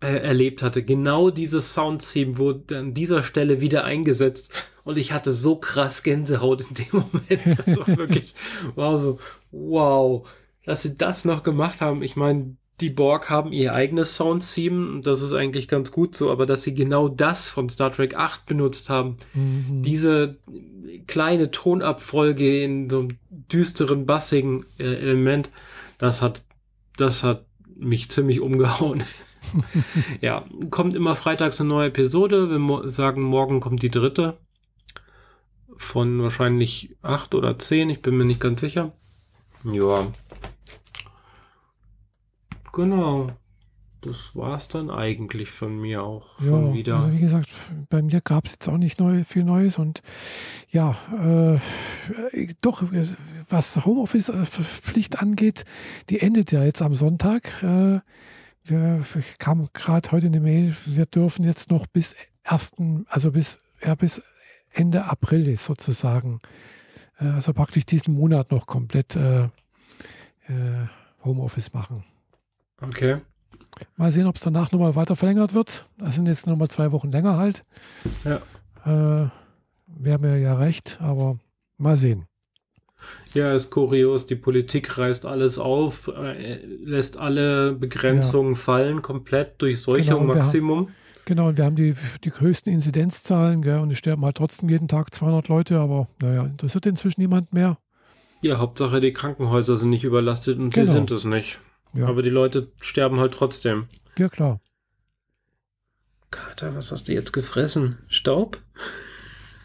Äh, 0.00 0.18
erlebt 0.18 0.62
hatte. 0.62 0.84
Genau 0.84 1.30
dieses 1.30 1.72
Sound-Theme 1.72 2.38
wurde 2.38 2.78
an 2.78 2.94
dieser 2.94 3.22
Stelle 3.22 3.60
wieder 3.60 3.84
eingesetzt 3.84 4.52
und 4.84 4.96
ich 4.96 5.12
hatte 5.12 5.32
so 5.32 5.56
krass 5.56 6.02
Gänsehaut 6.02 6.60
in 6.60 6.74
dem 6.74 6.86
Moment. 7.12 7.58
Das 7.58 7.78
war 7.78 7.86
wirklich, 7.96 8.34
wow, 8.74 9.00
so, 9.00 9.18
wow, 9.50 10.28
dass 10.64 10.82
sie 10.82 10.96
das 10.96 11.24
noch 11.24 11.42
gemacht 11.42 11.80
haben. 11.80 12.02
Ich 12.02 12.14
meine, 12.14 12.56
die 12.80 12.90
Borg 12.90 13.28
haben 13.28 13.52
ihr 13.52 13.74
eigenes 13.74 14.16
Sound-Theme 14.16 14.92
und 14.92 15.06
das 15.06 15.22
ist 15.22 15.32
eigentlich 15.32 15.66
ganz 15.66 15.90
gut 15.90 16.14
so, 16.14 16.30
aber 16.30 16.46
dass 16.46 16.62
sie 16.62 16.74
genau 16.74 17.08
das 17.08 17.48
von 17.48 17.68
Star 17.68 17.92
Trek 17.92 18.16
8 18.16 18.46
benutzt 18.46 18.88
haben, 18.88 19.16
mhm. 19.34 19.82
diese 19.82 20.38
kleine 21.06 21.50
Tonabfolge 21.50 22.62
in 22.62 22.88
so 22.88 23.00
einem 23.00 23.18
düsteren, 23.30 24.06
bassigen 24.06 24.64
äh, 24.78 24.84
Element, 24.84 25.50
das 25.98 26.22
hat, 26.22 26.44
das 26.96 27.24
hat 27.24 27.46
mich 27.76 28.10
ziemlich 28.10 28.40
umgehauen. 28.40 29.02
ja, 30.20 30.44
kommt 30.70 30.94
immer 30.94 31.16
freitags 31.16 31.60
eine 31.60 31.70
neue 31.70 31.88
Episode. 31.88 32.50
Wir 32.50 32.58
mo 32.58 32.86
sagen, 32.86 33.22
morgen 33.22 33.60
kommt 33.60 33.82
die 33.82 33.90
dritte. 33.90 34.36
Von 35.76 36.22
wahrscheinlich 36.22 36.96
acht 37.02 37.34
oder 37.34 37.58
zehn, 37.58 37.88
ich 37.88 38.02
bin 38.02 38.16
mir 38.16 38.24
nicht 38.24 38.40
ganz 38.40 38.60
sicher. 38.60 38.92
Ja, 39.64 40.06
Genau. 42.78 43.32
Das 44.02 44.36
war 44.36 44.54
es 44.54 44.68
dann 44.68 44.88
eigentlich 44.88 45.50
von 45.50 45.80
mir 45.80 46.04
auch 46.04 46.38
Ja, 46.38 46.46
schon 46.50 46.74
wieder. 46.74 46.98
also 46.98 47.12
wie 47.12 47.18
gesagt, 47.18 47.50
bei 47.90 48.00
mir 48.00 48.20
gab 48.20 48.46
es 48.46 48.52
jetzt 48.52 48.68
auch 48.68 48.76
nicht 48.76 49.00
neu, 49.00 49.24
viel 49.24 49.42
Neues 49.42 49.78
und 49.78 50.00
ja, 50.70 50.96
äh, 52.32 52.46
doch, 52.62 52.92
äh, 52.92 53.04
was 53.48 53.84
Homeoffice-Pflicht 53.84 55.18
angeht, 55.20 55.64
die 56.08 56.20
endet 56.20 56.52
ja 56.52 56.62
jetzt 56.62 56.80
am 56.80 56.94
Sonntag. 56.94 57.60
Äh, 57.64 57.98
wir 58.62 59.02
kam 59.38 59.68
gerade 59.72 60.12
heute 60.12 60.26
eine 60.26 60.38
Mail, 60.38 60.76
wir 60.86 61.06
dürfen 61.06 61.44
jetzt 61.44 61.72
noch 61.72 61.88
bis 61.88 62.14
ersten, 62.44 63.06
also 63.08 63.32
bis, 63.32 63.58
ja, 63.84 63.96
bis 63.96 64.22
Ende 64.70 65.06
April 65.06 65.48
ist 65.48 65.64
sozusagen, 65.64 66.38
äh, 67.18 67.24
also 67.24 67.52
praktisch 67.52 67.86
diesen 67.86 68.14
Monat 68.14 68.52
noch 68.52 68.68
komplett 68.68 69.16
äh, 69.16 69.46
äh, 69.46 69.48
Homeoffice 71.24 71.72
machen. 71.72 72.04
Okay. 72.80 73.18
Mal 73.96 74.12
sehen, 74.12 74.26
ob 74.26 74.36
es 74.36 74.42
danach 74.42 74.72
nochmal 74.72 74.96
weiter 74.96 75.16
verlängert 75.16 75.54
wird. 75.54 75.86
Das 75.98 76.16
sind 76.16 76.26
jetzt 76.26 76.46
nochmal 76.46 76.68
zwei 76.68 76.92
Wochen 76.92 77.10
länger 77.10 77.36
halt. 77.36 77.64
Ja. 78.24 78.40
Äh, 79.24 79.28
Wäre 79.86 80.18
mir 80.18 80.38
ja 80.38 80.54
recht, 80.54 80.98
aber 81.00 81.38
mal 81.76 81.96
sehen. 81.96 82.26
Ja, 83.34 83.52
ist 83.52 83.70
kurios. 83.70 84.26
Die 84.26 84.34
Politik 84.34 84.98
reißt 84.98 85.26
alles 85.26 85.58
auf, 85.58 86.08
äh, 86.08 86.64
lässt 86.64 87.16
alle 87.16 87.72
Begrenzungen 87.72 88.56
fallen, 88.56 89.02
komplett 89.02 89.60
durch 89.62 89.84
Genau, 89.84 89.92
Durchseuchung 89.94 90.28
wir 90.28 90.34
Maximum. 90.34 90.88
Genau, 91.24 91.48
und 91.48 91.58
wir 91.58 91.64
haben 91.64 91.76
die, 91.76 91.94
die 92.24 92.30
größten 92.30 92.72
Inzidenzzahlen, 92.72 93.60
gell, 93.62 93.80
und 93.80 93.90
es 93.92 93.98
sterben 93.98 94.24
halt 94.24 94.36
trotzdem 94.36 94.68
jeden 94.70 94.88
Tag 94.88 95.14
200 95.14 95.48
Leute, 95.48 95.78
aber 95.78 96.08
naja, 96.22 96.44
interessiert 96.46 96.86
inzwischen 96.86 97.20
niemand 97.20 97.52
mehr. 97.52 97.78
Ja, 98.40 98.58
Hauptsache 98.58 99.00
die 99.00 99.12
Krankenhäuser 99.12 99.76
sind 99.76 99.90
nicht 99.90 100.04
überlastet 100.04 100.58
und 100.58 100.72
sie 100.72 100.80
Genau. 100.80 100.92
sind 100.92 101.10
es 101.10 101.24
nicht. 101.24 101.60
Ja, 101.94 102.06
Aber 102.06 102.22
die 102.22 102.30
Leute 102.30 102.68
sterben 102.80 103.18
halt 103.18 103.34
trotzdem. 103.34 103.88
ja 104.18 104.28
klar. 104.28 104.60
Kater, 106.30 106.76
was 106.76 106.92
hast 106.92 107.08
du 107.08 107.12
jetzt 107.12 107.32
gefressen? 107.32 107.98
Staub? 108.08 108.58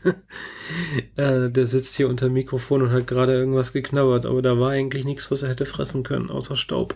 äh, 1.15 1.49
der 1.49 1.67
sitzt 1.67 1.95
hier 1.95 2.09
unter 2.09 2.28
dem 2.28 2.34
Mikrofon 2.34 2.82
und 2.82 2.91
hat 2.91 3.07
gerade 3.07 3.34
irgendwas 3.34 3.74
geknabbert, 3.74 4.26
aber 4.26 4.41
da 4.41 4.59
war 4.59 4.71
eigentlich 4.71 5.03
nichts, 5.05 5.30
was 5.32 5.43
er 5.43 5.49
hätte 5.49 5.65
fressen 5.65 6.03
können, 6.03 6.30
außer 6.30 6.57
Staub. 6.57 6.95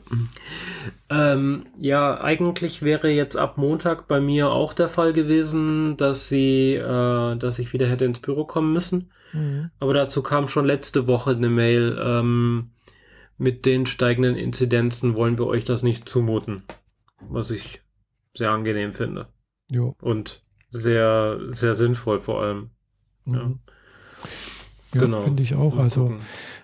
Ähm, 1.09 1.65
ja, 1.80 2.19
eigentlich 2.21 2.82
wäre 2.82 3.09
jetzt 3.09 3.36
ab 3.38 3.57
Montag 3.57 4.07
bei 4.07 4.19
mir 4.19 4.51
auch 4.51 4.73
der 4.73 4.89
Fall 4.89 5.13
gewesen, 5.13 5.97
dass 5.97 6.30
sie, 6.30 6.75
äh, 6.75 7.36
dass 7.36 7.59
ich 7.59 7.73
wieder 7.73 7.88
hätte 7.88 8.05
ins 8.05 8.19
Büro 8.19 8.45
kommen 8.45 8.73
müssen. 8.73 9.11
Mhm. 9.34 9.71
Aber 9.80 9.93
dazu 9.93 10.23
kam 10.23 10.47
schon 10.47 10.65
letzte 10.65 11.07
Woche 11.07 11.32
eine 11.32 11.49
Mail. 11.49 11.97
Ähm, 12.01 12.71
mit 13.38 13.66
den 13.66 13.86
steigenden 13.86 14.36
Inzidenzen 14.36 15.16
wollen 15.16 15.38
wir 15.38 15.48
euch 15.48 15.64
das 15.64 15.84
nicht 15.84 16.10
zumuten. 16.10 16.64
Was 17.30 17.52
ich 17.52 17.82
sehr 18.36 18.52
angenehm 18.52 18.94
finde. 18.94 19.28
Jo. 19.72 19.96
Und 20.02 20.44
sehr, 20.70 21.40
sehr 21.50 21.74
sinnvoll 21.76 22.22
vor 22.22 22.42
allem. 22.42 22.70
Mhm. 23.26 23.60
Ja, 24.94 25.02
Genau. 25.02 25.22
finde 25.22 25.44
ich 25.44 25.56
auch. 25.56 25.78
Also, 25.78 26.16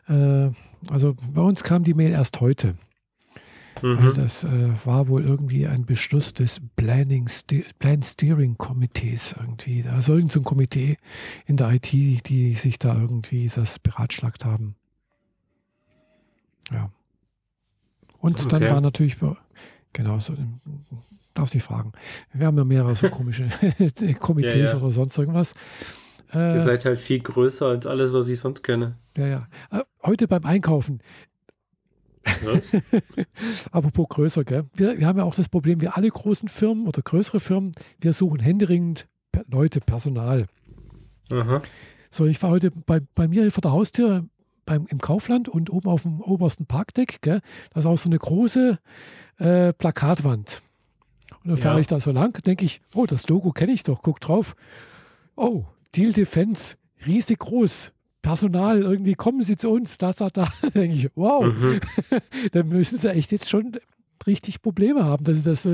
äh, 0.08 0.50
also 0.90 1.16
bei 1.34 1.42
uns 1.42 1.64
kam 1.64 1.84
die 1.84 1.94
Mail 1.94 2.12
erst 2.12 2.42
heute. 2.42 2.76
Mhm. 3.82 4.14
das 4.16 4.46
äh, 4.46 4.70
war 4.86 5.10
wohl 5.10 5.26
irgendwie 5.26 5.68
ein 5.68 5.86
Beschluss 5.86 6.34
des 6.34 6.62
Planning 6.78 7.28
Ste 7.28 7.66
Plan 7.80 8.02
Steering 8.02 8.58
Komitees 8.58 9.36
irgendwie. 9.38 9.84
Also 9.84 10.14
irgendein 10.14 10.30
so 10.36 10.42
Komitee 10.44 10.98
in 11.48 11.58
der 11.58 11.72
IT, 11.74 11.92
die 11.92 12.54
sich 12.54 12.80
da 12.80 12.98
irgendwie 12.98 13.52
das 13.54 13.80
beratschlagt 13.80 14.46
haben. 14.46 14.76
Ja. 16.72 16.89
Und 18.20 18.51
dann 18.51 18.64
Okay. 18.64 18.72
war 18.74 18.82
natürlich, 18.82 19.18
genau, 19.91 20.20
so, 20.20 20.36
darf 21.34 21.53
nicht 21.53 21.64
fragen. 21.64 21.91
Wir 22.32 22.47
haben 22.47 22.57
ja 22.57 22.64
mehrere 22.64 22.95
so 22.95 23.09
komische 23.09 23.49
Komitees 24.20 24.72
Ja, 24.72 24.78
ja. 24.78 24.84
oder 24.84 24.91
sonst 24.91 25.18
irgendwas. 25.18 25.53
Äh, 26.34 26.53
Ihr 26.53 26.64
seid 26.64 26.86
halt 26.86 26.99
viel 26.99 27.20
größer 27.20 27.68
als 27.68 27.86
alles, 27.86 28.14
was 28.14 28.28
ich 28.28 28.39
sonst 28.39 28.64
kenne. 28.64 28.97
ja, 29.18 29.28
ja. 29.28 29.47
Äh, 29.72 29.84
Heute 30.05 30.28
beim 30.28 30.43
Einkaufen? 30.45 30.99
Apropos 33.72 34.07
größer, 34.09 34.43
gell? 34.43 34.66
Wir, 34.74 34.97
wir 34.97 35.07
haben 35.07 35.18
ja 35.18 35.24
auch 35.24 35.36
das 35.36 35.49
Problem, 35.49 35.82
wir 35.82 35.97
alle 35.97 36.09
großen 36.09 36.49
Firmen 36.49 36.88
oder 36.88 37.01
größere 37.01 37.39
Firmen, 37.39 37.72
wir 37.99 38.14
suchen 38.14 38.39
händeringend 38.39 39.07
Leute, 39.47 39.80
Personal. 39.82 40.45
Aha. 41.32 41.61
So, 42.11 42.26
ich 42.26 42.41
war 42.43 42.51
heute 42.51 42.70
bei, 42.72 43.01
bei 43.16 43.28
mir 43.28 43.51
vor 43.51 43.61
der 43.61 43.72
Haustür 43.72 44.26
beim, 44.66 44.86
im 44.88 44.99
Kaufland 44.99 45.49
und 45.49 45.70
oben 45.70 45.89
auf 45.89 46.03
dem 46.03 46.22
obersten 46.22 46.66
Parkdeck, 46.66 47.22
gell, 47.22 47.41
da 47.74 47.80
ist 47.80 47.86
auch 47.86 47.97
so 47.97 48.09
eine 48.09 48.20
große 48.20 48.80
äh, 49.39 49.74
Plakatwand. 49.74 50.61
Und 51.43 51.49
dann 51.49 51.57
fahre 51.57 51.76
Ja. 51.76 51.82
ich 51.82 51.88
da 51.88 51.99
so 51.99 52.11
lang, 52.11 52.41
denke 52.43 52.64
ich, 52.66 52.82
oh, 52.93 53.05
das 53.05 53.28
Logo 53.28 53.51
kenne 53.51 53.74
ich 53.74 53.84
doch, 53.84 54.01
guck 54.01 54.20
drauf. 54.20 54.55
Oh, 55.36 55.66
Deal 55.95 56.14
Defense, 56.14 56.76
riesig 57.05 57.39
groß. 57.39 57.91
Personal, 58.22 58.82
irgendwie 58.84 59.16
kommen 59.16 59.43
Sie 59.43 59.57
zu 59.57 59.70
uns, 59.70 59.97
da, 59.97 60.14
da, 60.14 60.30
da. 60.30 60.47
denke 60.74 60.95
ich, 60.95 61.09
wow, 61.16 61.43
Mhm. 61.43 61.82
dann 62.53 62.70
müssen 62.70 62.97
sie 62.97 63.11
echt 63.11 63.34
jetzt 63.34 63.49
schon 63.49 63.74
richtig 64.26 64.61
Probleme 64.61 65.03
haben, 65.03 65.26
dass 65.26 65.43
sie 65.43 65.49
das 65.49 65.68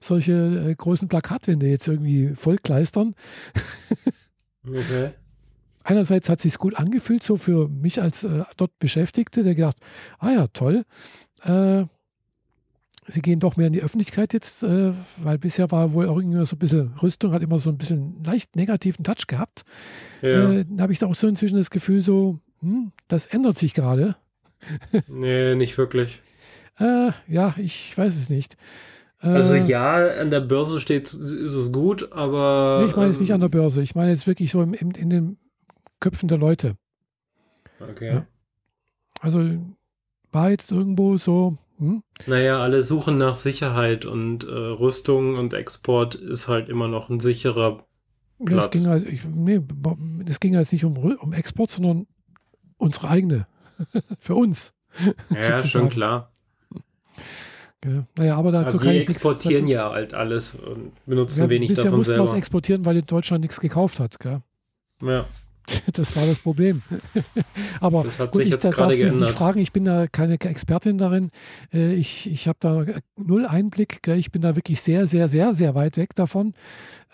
solche 0.00 0.32
äh, 0.70 0.74
großen 0.74 1.08
Plakatwände 1.08 1.66
jetzt 1.66 1.88
irgendwie 1.88 2.34
vollkleistern. 2.34 3.14
Okay. 4.64 5.10
Einerseits 5.84 6.28
hat 6.28 6.40
sich 6.40 6.58
gut 6.58 6.76
angefühlt, 6.76 7.22
so 7.22 7.36
für 7.36 7.68
mich 7.68 8.00
als 8.00 8.24
äh, 8.24 8.44
dort 8.56 8.78
Beschäftigte, 8.78 9.42
der 9.42 9.54
gedacht, 9.54 9.78
ah 10.18 10.30
ja, 10.30 10.46
toll. 10.48 10.84
Äh, 11.42 11.84
sie 13.04 13.22
gehen 13.22 13.40
doch 13.40 13.56
mehr 13.56 13.66
in 13.66 13.72
die 13.72 13.82
Öffentlichkeit 13.82 14.32
jetzt, 14.32 14.62
äh, 14.62 14.92
weil 15.22 15.38
bisher 15.38 15.70
war 15.70 15.92
wohl 15.92 16.08
auch 16.08 16.18
irgendwie 16.18 16.44
so 16.46 16.56
ein 16.56 16.58
bisschen 16.58 16.94
Rüstung, 17.02 17.32
hat 17.32 17.42
immer 17.42 17.58
so 17.58 17.70
ein 17.70 17.78
bisschen 17.78 18.22
leicht 18.24 18.56
negativen 18.56 19.04
Touch 19.04 19.26
gehabt. 19.26 19.62
Ja. 20.20 20.52
Äh, 20.52 20.64
da 20.68 20.84
habe 20.84 20.92
ich 20.92 20.98
da 20.98 21.06
auch 21.06 21.14
so 21.14 21.26
inzwischen 21.26 21.56
das 21.56 21.70
Gefühl, 21.70 22.02
so, 22.02 22.38
hm, 22.60 22.92
das 23.08 23.26
ändert 23.26 23.58
sich 23.58 23.74
gerade. 23.74 24.16
Nee, 25.08 25.56
nicht 25.56 25.76
wirklich. 25.76 26.20
Äh, 26.78 27.10
ja, 27.26 27.54
ich 27.58 27.98
weiß 27.98 28.16
es 28.16 28.30
nicht. 28.30 28.56
Äh, 29.20 29.26
Also 29.26 29.54
ja, 29.54 30.20
an 30.20 30.30
der 30.30 30.40
Börse 30.40 30.78
steht, 30.80 31.06
ist 31.12 31.16
es 31.54 31.72
gut, 31.72 32.12
aber. 32.12 32.82
Nee, 32.82 32.90
ich 32.90 32.96
meine 32.96 33.08
jetzt 33.10 33.20
nicht 33.20 33.32
an 33.32 33.40
der 33.40 33.46
ähm, 33.48 33.50
Börse. 33.50 33.82
Ich 33.82 33.96
meine 33.96 34.10
jetzt 34.10 34.28
wirklich 34.28 34.52
so 34.52 34.62
im, 34.62 34.72
im, 34.74 34.92
in 34.92 35.10
den 35.10 35.36
Köpfen 36.02 36.28
der 36.28 36.36
Leute. 36.38 36.76
Okay. 37.80 38.12
Ja. 38.14 38.26
Also 39.20 39.40
war 40.30 40.50
jetzt 40.50 40.70
irgendwo 40.70 41.16
so, 41.16 41.56
hm, 41.78 42.02
Naja, 42.26 42.60
alle 42.60 42.82
suchen 42.82 43.16
nach 43.18 43.36
Sicherheit 43.36 44.04
und 44.04 44.44
äh, 44.44 44.50
Rüstung 44.50 45.36
und 45.36 45.54
Export 45.54 46.14
ist 46.14 46.48
halt 46.48 46.68
immer 46.68 46.88
noch 46.88 47.08
ein 47.08 47.20
sicherer. 47.20 47.84
es 48.40 48.46
Platz. 48.46 48.70
ging 48.70 48.86
halt, 48.86 49.06
ich, 49.08 49.24
nee, 49.24 49.60
es 50.26 50.38
ging 50.40 50.56
halt 50.56 50.70
nicht 50.72 50.84
um, 50.84 50.96
um 50.96 51.32
Export, 51.32 51.70
sondern 51.70 52.06
unsere 52.76 53.08
eigene. 53.08 53.46
Für 54.18 54.34
uns. 54.34 54.74
Ja, 55.30 55.58
schon 55.64 55.88
klar. 55.88 56.30
Gell. 57.80 58.06
Naja, 58.16 58.36
aber 58.36 58.52
dazu 58.52 58.76
Aber 58.76 58.84
kann 58.84 58.92
wir 58.94 59.00
ich 59.00 59.08
nichts 59.08 59.14
exportieren 59.24 59.64
dazu, 59.64 59.72
ja 59.72 59.90
halt 59.90 60.14
alles 60.14 60.54
und 60.54 60.92
benutzen 61.04 61.40
Ja, 61.40 61.50
wenig 61.50 61.74
davon 61.74 61.96
mussten 61.96 62.14
wir 62.14 62.22
es 62.22 62.30
selber. 62.30 62.38
exportieren, 62.38 62.84
weil 62.84 62.96
in 62.96 63.06
Deutschland 63.06 63.42
nichts 63.42 63.58
gekauft 63.58 63.98
hat. 63.98 64.20
Gell? 64.20 64.40
Ja, 65.02 65.26
Das 65.92 66.14
war 66.16 66.26
das 66.26 66.38
Problem. 66.38 66.82
Aber 67.80 68.04
Das 68.04 68.18
hat 68.18 68.32
gut, 68.32 68.36
sich 68.38 68.46
ich 68.46 68.52
jetzt 68.52 68.64
da 68.64 68.70
gerade 68.70 68.92
du 68.92 68.96
mich 68.98 69.02
nicht 69.04 69.10
geändert. 69.18 69.36
fragen, 69.38 69.60
ich 69.60 69.72
bin 69.72 69.84
da 69.84 70.06
keine 70.06 70.34
Expertin 70.34 70.98
darin. 70.98 71.28
Äh, 71.72 71.94
Ich, 71.94 72.30
ich 72.30 72.48
habe 72.48 72.58
da 72.60 72.84
null 73.16 73.46
Einblick. 73.46 74.06
Ich 74.08 74.30
bin 74.30 74.42
da 74.42 74.56
wirklich 74.56 74.80
sehr, 74.80 75.06
sehr, 75.06 75.28
sehr, 75.28 75.54
sehr 75.54 75.74
weit 75.74 75.96
weg 75.96 76.14
davon. 76.14 76.54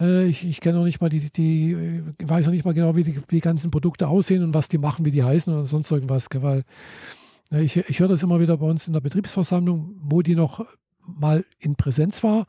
Äh, 0.01 0.27
Ich, 0.27 0.47
ich 0.47 0.61
kenne 0.61 0.79
noch 0.79 0.85
nicht 0.85 1.01
mal 1.01 1.09
die, 1.09 1.31
die, 1.33 1.73
äh, 1.73 2.03
weiß 2.23 2.47
noch 2.47 2.53
nicht 2.53 2.65
mal 2.65 2.75
genau, 2.75 2.97
wie 2.97 3.05
die, 3.05 3.17
wie 3.17 3.37
die 3.37 3.41
ganzen 3.41 3.71
Produkte 3.71 4.09
aussehen 4.09 4.43
und 4.43 4.55
was 4.55 4.69
die 4.69 4.79
machen, 4.79 5.05
wie 5.05 5.11
die 5.11 5.23
heißen 5.25 5.53
oder 5.53 5.65
sonst 5.65 5.91
irgendwas. 5.91 6.29
Weil 6.35 6.65
ich, 7.51 7.77
ich 7.77 8.01
höre 8.01 8.09
das 8.09 8.23
immer 8.23 8.41
wieder 8.41 8.59
bei 8.59 8.67
uns 8.67 8.87
in 8.87 8.93
der 8.93 9.01
Betriebsversammlung, 9.01 9.97
wo 10.03 10.21
die 10.23 10.35
noch 10.35 10.67
mal 11.09 11.45
in 11.59 11.75
Präsenz 11.75 12.23
war, 12.23 12.47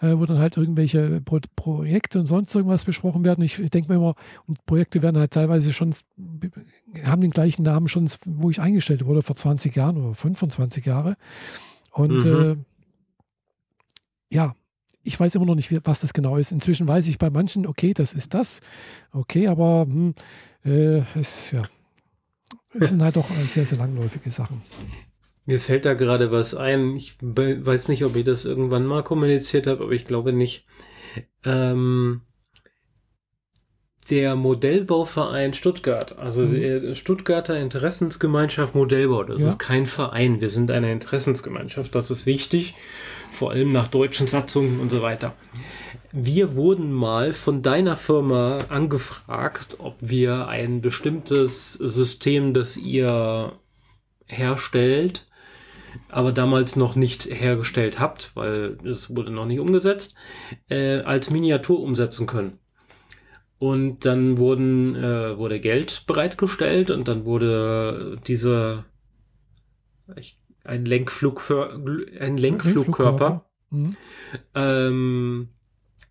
äh, 0.00 0.14
wo 0.16 0.24
dann 0.26 0.38
halt 0.38 0.56
irgendwelche 0.56 1.20
Pro 1.20 1.40
Projekte 1.56 2.20
und 2.20 2.26
sonst 2.26 2.54
irgendwas 2.54 2.84
besprochen 2.84 3.24
werden. 3.24 3.42
Ich, 3.44 3.58
ich 3.58 3.70
denke 3.70 3.90
mir 3.90 3.96
immer, 3.96 4.14
und 4.46 4.64
Projekte 4.66 5.02
werden 5.02 5.18
halt 5.18 5.32
teilweise 5.32 5.72
schon, 5.72 5.94
haben 7.04 7.20
den 7.20 7.30
gleichen 7.30 7.62
Namen 7.62 7.88
schon, 7.88 8.08
wo 8.24 8.50
ich 8.50 8.60
eingestellt 8.60 9.04
wurde, 9.04 9.22
vor 9.22 9.36
20 9.36 9.74
Jahren 9.74 9.96
oder 9.96 10.14
25 10.14 10.86
Jahre. 10.86 11.16
Und 11.90 12.24
Mhm. 12.24 12.30
äh, 12.30 12.56
ja, 14.32 14.54
ich 15.02 15.18
weiß 15.18 15.34
immer 15.36 15.46
noch 15.46 15.54
nicht, 15.54 15.70
was 15.86 16.00
das 16.00 16.12
genau 16.12 16.36
ist. 16.36 16.52
Inzwischen 16.52 16.88
weiß 16.88 17.06
ich 17.06 17.18
bei 17.18 17.30
manchen, 17.30 17.66
okay, 17.66 17.94
das 17.94 18.12
ist 18.12 18.34
das. 18.34 18.60
Okay, 19.12 19.46
aber 19.46 19.86
hm, 19.88 20.14
äh, 20.64 21.02
es, 21.18 21.52
ja, 21.52 21.62
es 22.74 22.88
sind 22.90 23.02
halt 23.02 23.16
doch 23.16 23.30
sehr, 23.46 23.64
sehr 23.64 23.78
langläufige 23.78 24.30
Sachen. 24.30 24.62
Mir 25.46 25.60
fällt 25.60 25.84
da 25.84 25.94
gerade 25.94 26.30
was 26.30 26.54
ein. 26.54 26.96
Ich 26.96 27.16
weiß 27.20 27.88
nicht, 27.88 28.04
ob 28.04 28.16
ich 28.16 28.24
das 28.24 28.44
irgendwann 28.44 28.84
mal 28.84 29.02
kommuniziert 29.02 29.66
habe, 29.66 29.84
aber 29.84 29.92
ich 29.92 30.06
glaube 30.06 30.32
nicht. 30.32 30.66
Ähm, 31.44 32.22
der 34.10 34.36
Modellbauverein 34.36 35.52
Stuttgart, 35.52 36.18
also 36.18 36.42
Mhm. 36.42 36.94
Stuttgarter 36.94 37.58
Interessensgemeinschaft 37.58 38.74
Modellbau, 38.74 39.24
das 39.24 39.42
Ja. 39.42 39.48
ist 39.48 39.58
kein 39.58 39.86
Verein, 39.86 40.40
wir 40.40 40.48
sind 40.48 40.70
eine 40.70 40.92
Interessensgemeinschaft, 40.92 41.94
das 41.94 42.10
ist 42.10 42.26
wichtig, 42.26 42.74
vor 43.32 43.50
allem 43.50 43.72
nach 43.72 43.88
deutschen 43.88 44.28
Satzungen 44.28 44.78
und 44.78 44.90
so 44.90 45.02
weiter. 45.02 45.34
Wir 46.12 46.54
wurden 46.54 46.92
mal 46.92 47.32
von 47.32 47.62
deiner 47.62 47.96
Firma 47.96 48.58
angefragt, 48.68 49.76
ob 49.78 49.96
wir 50.00 50.46
ein 50.46 50.80
bestimmtes 50.80 51.72
System, 51.74 52.54
das 52.54 52.76
ihr 52.76 53.52
herstellt, 54.28 55.26
aber 56.16 56.32
damals 56.32 56.76
noch 56.76 56.96
nicht 56.96 57.26
hergestellt 57.26 58.00
habt, 58.00 58.34
weil 58.36 58.78
es 58.86 59.14
wurde 59.14 59.30
noch 59.30 59.44
nicht 59.44 59.60
umgesetzt, 59.60 60.14
äh, 60.70 61.00
als 61.00 61.30
Miniatur 61.30 61.80
umsetzen 61.80 62.26
können. 62.26 62.58
Und 63.58 64.06
dann 64.06 64.38
wurden, 64.38 64.94
äh, 64.96 65.36
wurde 65.36 65.60
Geld 65.60 66.04
bereitgestellt 66.06 66.90
und 66.90 67.06
dann 67.06 67.26
wurde 67.26 68.16
dieser 68.26 68.86
ich, 70.16 70.40
ein, 70.64 70.86
Lenkflugkör 70.86 71.74
ein 72.18 72.38
Lenkflugkörper 72.38 73.44
Mhm. 73.68 73.96
ähm, 74.54 75.48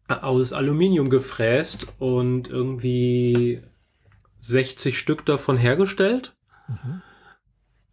aus 0.08 0.54
Aluminium 0.54 1.10
gefräst 1.10 1.88
und 1.98 2.48
irgendwie 2.48 3.62
60 4.38 5.00
Stück 5.00 5.26
davon 5.26 5.58
hergestellt. 5.58 6.36
Mhm. 6.68 7.02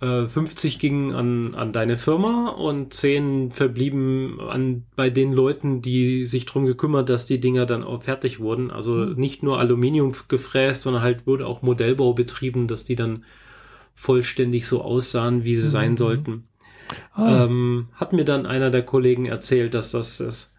Äh, 0.03 0.27
50 0.27 0.81
gingen 0.81 1.15
an, 1.15 1.55
an 1.55 1.73
deine 1.73 1.97
Firma 1.97 2.49
und 2.49 2.93
10 2.93 3.53
verblieben 3.53 4.41
an, 4.41 4.85
bei 4.97 5.11
den 5.11 5.33
Leuten, 5.33 5.81
die 5.81 6.27
sich 6.27 6.45
drum 6.45 6.67
gekümmert, 6.67 7.09
dass 7.09 7.25
die 7.25 7.39
Dinger 7.41 7.67
dann 7.67 7.85
auch 7.85 8.03
fertig 8.03 8.41
wurden. 8.41 8.73
Also 8.73 8.95
Mhm. 8.97 9.15
nicht 9.15 9.43
nur 9.45 9.61
Aluminium 9.61 10.13
gefräst, 10.27 10.83
sondern 10.83 11.03
halt 11.03 11.27
wurde 11.27 11.47
auch 11.47 11.63
Modellbau 11.63 12.15
betrieben, 12.15 12.67
dass 12.67 12.85
die 12.85 12.97
dann 12.97 13.25
vollständig 13.95 14.67
so 14.67 14.83
aussahen, 14.83 15.45
wie 15.45 15.55
sie 15.55 15.69
Mhm. 15.69 15.71
sein 15.71 15.97
sollten. 15.97 16.45
Ah, 17.15 17.45
Ähm, 17.45 17.89
hat 17.95 18.13
mir 18.13 18.25
dann 18.25 18.45
einer 18.47 18.71
der 18.71 18.83
Kollegen 18.83 19.27
erzählt, 19.27 19.75
dass 19.75 19.93
das 19.93 20.21
ist. 20.21 20.52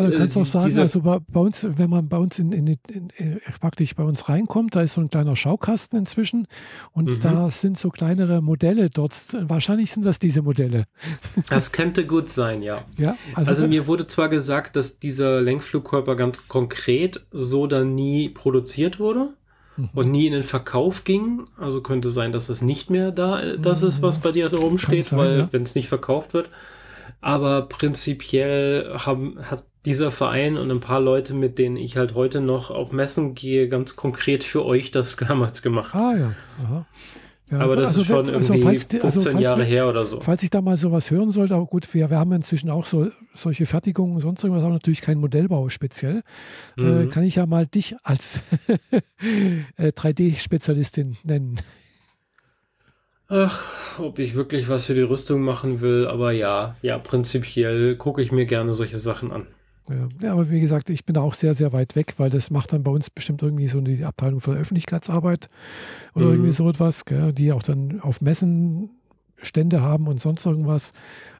Also 0.00 0.12
du 0.12 0.18
kannst 0.18 0.36
äh, 0.36 0.40
auch 0.40 0.46
sagen, 0.46 0.78
also 0.78 1.00
bei, 1.02 1.18
bei 1.32 1.40
uns, 1.40 1.66
wenn 1.76 1.90
man 1.90 2.08
bei 2.08 2.18
uns 2.18 2.38
in, 2.38 2.52
in, 2.52 2.66
in, 2.66 2.78
in 3.16 3.40
praktisch 3.60 3.94
bei 3.94 4.02
uns 4.04 4.28
reinkommt, 4.28 4.74
da 4.74 4.82
ist 4.82 4.94
so 4.94 5.00
ein 5.00 5.10
kleiner 5.10 5.36
Schaukasten 5.36 5.98
inzwischen 5.98 6.46
und 6.92 7.10
Mhm. 7.10 7.20
da 7.20 7.50
sind 7.50 7.78
so 7.78 7.90
kleinere 7.90 8.42
Modelle 8.42 8.90
dort. 8.90 9.14
Wahrscheinlich 9.40 9.92
sind 9.92 10.04
das 10.04 10.18
diese 10.18 10.42
Modelle. 10.42 10.84
Das 11.48 11.72
könnte 11.72 12.06
gut 12.06 12.28
sein, 12.30 12.62
ja. 12.62 12.84
Ja, 12.98 13.16
Also 13.34 13.66
mir 13.66 13.86
wurde 13.86 14.06
zwar 14.06 14.28
gesagt, 14.28 14.76
dass 14.76 14.98
dieser 14.98 15.40
Lenkflugkörper 15.40 16.16
ganz 16.16 16.48
konkret 16.48 17.26
so 17.30 17.66
dann 17.66 17.94
nie 17.94 18.28
produziert 18.28 18.98
wurde 18.98 19.30
Mhm. 19.76 19.88
und 19.94 20.10
nie 20.10 20.26
in 20.26 20.32
den 20.32 20.42
Verkauf 20.42 21.04
ging. 21.04 21.44
Also 21.56 21.80
könnte 21.80 22.10
sein, 22.10 22.32
dass 22.32 22.48
es 22.48 22.60
nicht 22.60 22.90
mehr 22.90 23.12
da 23.12 23.40
äh, 23.40 23.58
das 23.58 23.82
ist, 23.82 24.02
was 24.02 24.18
bei 24.18 24.32
dir 24.32 24.48
da 24.48 24.56
rumsteht, 24.58 25.04
sein, 25.06 25.18
weil 25.18 25.38
ja. 25.38 25.48
wenn 25.52 25.62
es 25.62 25.74
nicht 25.76 25.88
verkauft 25.88 26.34
wird. 26.34 26.50
Aber 27.20 27.62
prinzipiell 27.68 28.96
haben, 28.98 29.38
hat 29.42 29.64
dieser 29.86 30.10
Verein 30.10 30.56
und 30.56 30.70
ein 30.70 30.80
paar 30.80 31.00
Leute, 31.00 31.32
mit 31.34 31.58
denen 31.58 31.76
ich 31.76 31.96
halt 31.96 32.14
heute 32.14 32.40
noch 32.40 32.70
auf 32.70 32.92
Messen 32.92 33.34
gehe, 33.34 33.68
ganz 33.68 33.96
konkret 33.96 34.44
für 34.44 34.64
euch 34.64 34.90
das 34.90 35.16
damals 35.28 35.62
gemacht. 35.62 35.94
Ah 35.94 36.14
ja. 36.18 36.32
Aha. 36.62 36.86
ja 37.50 37.58
Aber 37.60 37.76
das 37.76 37.90
also 37.96 38.00
ist 38.02 38.06
schon 38.08 38.16
also 38.34 38.52
irgendwie 38.54 38.62
falls 38.62 38.88
die- 38.88 38.98
15 39.00 39.02
also 39.18 39.30
falls 39.30 39.42
Jahre 39.42 39.58
wir- 39.60 39.64
her 39.64 39.88
oder 39.88 40.04
so. 40.04 40.20
Falls 40.20 40.42
ich 40.42 40.50
da 40.50 40.60
mal 40.60 40.76
sowas 40.76 41.10
hören 41.10 41.30
sollte, 41.30 41.54
aber 41.54 41.64
gut, 41.66 41.92
wir, 41.94 42.10
wir 42.10 42.18
haben 42.18 42.32
inzwischen 42.32 42.68
auch 42.68 42.84
so 42.84 43.10
solche 43.32 43.64
Fertigungen 43.64 44.14
und 44.16 44.20
sonst 44.20 44.44
irgendwas, 44.44 44.62
aber 44.64 44.74
natürlich 44.74 45.00
kein 45.00 45.18
Modellbau 45.18 45.68
speziell. 45.70 46.22
Äh, 46.76 46.82
Mhm. 46.82 47.08
kann 47.10 47.22
ich 47.24 47.36
ja 47.36 47.46
mal 47.46 47.66
dich 47.66 47.96
als 48.02 48.40
äh, 49.78 49.88
3D-Spezialistin 49.92 51.16
nennen. 51.24 51.56
Ach, 53.28 53.98
ob 54.00 54.18
ich 54.18 54.34
wirklich 54.34 54.68
was 54.68 54.86
für 54.86 54.94
die 54.94 55.00
Rüstung 55.02 55.42
machen 55.42 55.80
will, 55.80 56.06
aber 56.08 56.32
ja, 56.32 56.74
ja, 56.82 56.98
prinzipiell 56.98 57.94
gucke 57.96 58.22
ich 58.22 58.32
mir 58.32 58.44
gerne 58.44 58.74
solche 58.74 58.98
Sachen 58.98 59.30
an. 59.30 59.46
Ja, 59.90 60.08
ja, 60.22 60.32
aber 60.32 60.48
wie 60.50 60.60
gesagt, 60.60 60.88
ich 60.88 61.04
bin 61.04 61.14
da 61.14 61.20
auch 61.20 61.34
sehr, 61.34 61.52
sehr 61.54 61.72
weit 61.72 61.96
weg, 61.96 62.14
weil 62.18 62.30
das 62.30 62.50
macht 62.50 62.72
dann 62.72 62.84
bei 62.84 62.90
uns 62.92 63.10
bestimmt 63.10 63.42
irgendwie 63.42 63.66
so 63.66 63.80
die 63.80 64.04
Abteilung 64.04 64.40
für 64.40 64.52
Öffentlichkeitsarbeit 64.52 65.48
oder 66.14 66.26
Mhm. 66.26 66.32
irgendwie 66.32 66.52
so 66.52 66.68
etwas, 66.68 67.04
gell, 67.04 67.32
die 67.32 67.52
auch 67.52 67.62
dann 67.62 68.00
auf 68.00 68.20
Messen 68.20 68.90
Stände 69.42 69.80
haben 69.80 70.06
und 70.06 70.20
sonst 70.20 70.46
irgendwas. 70.46 70.92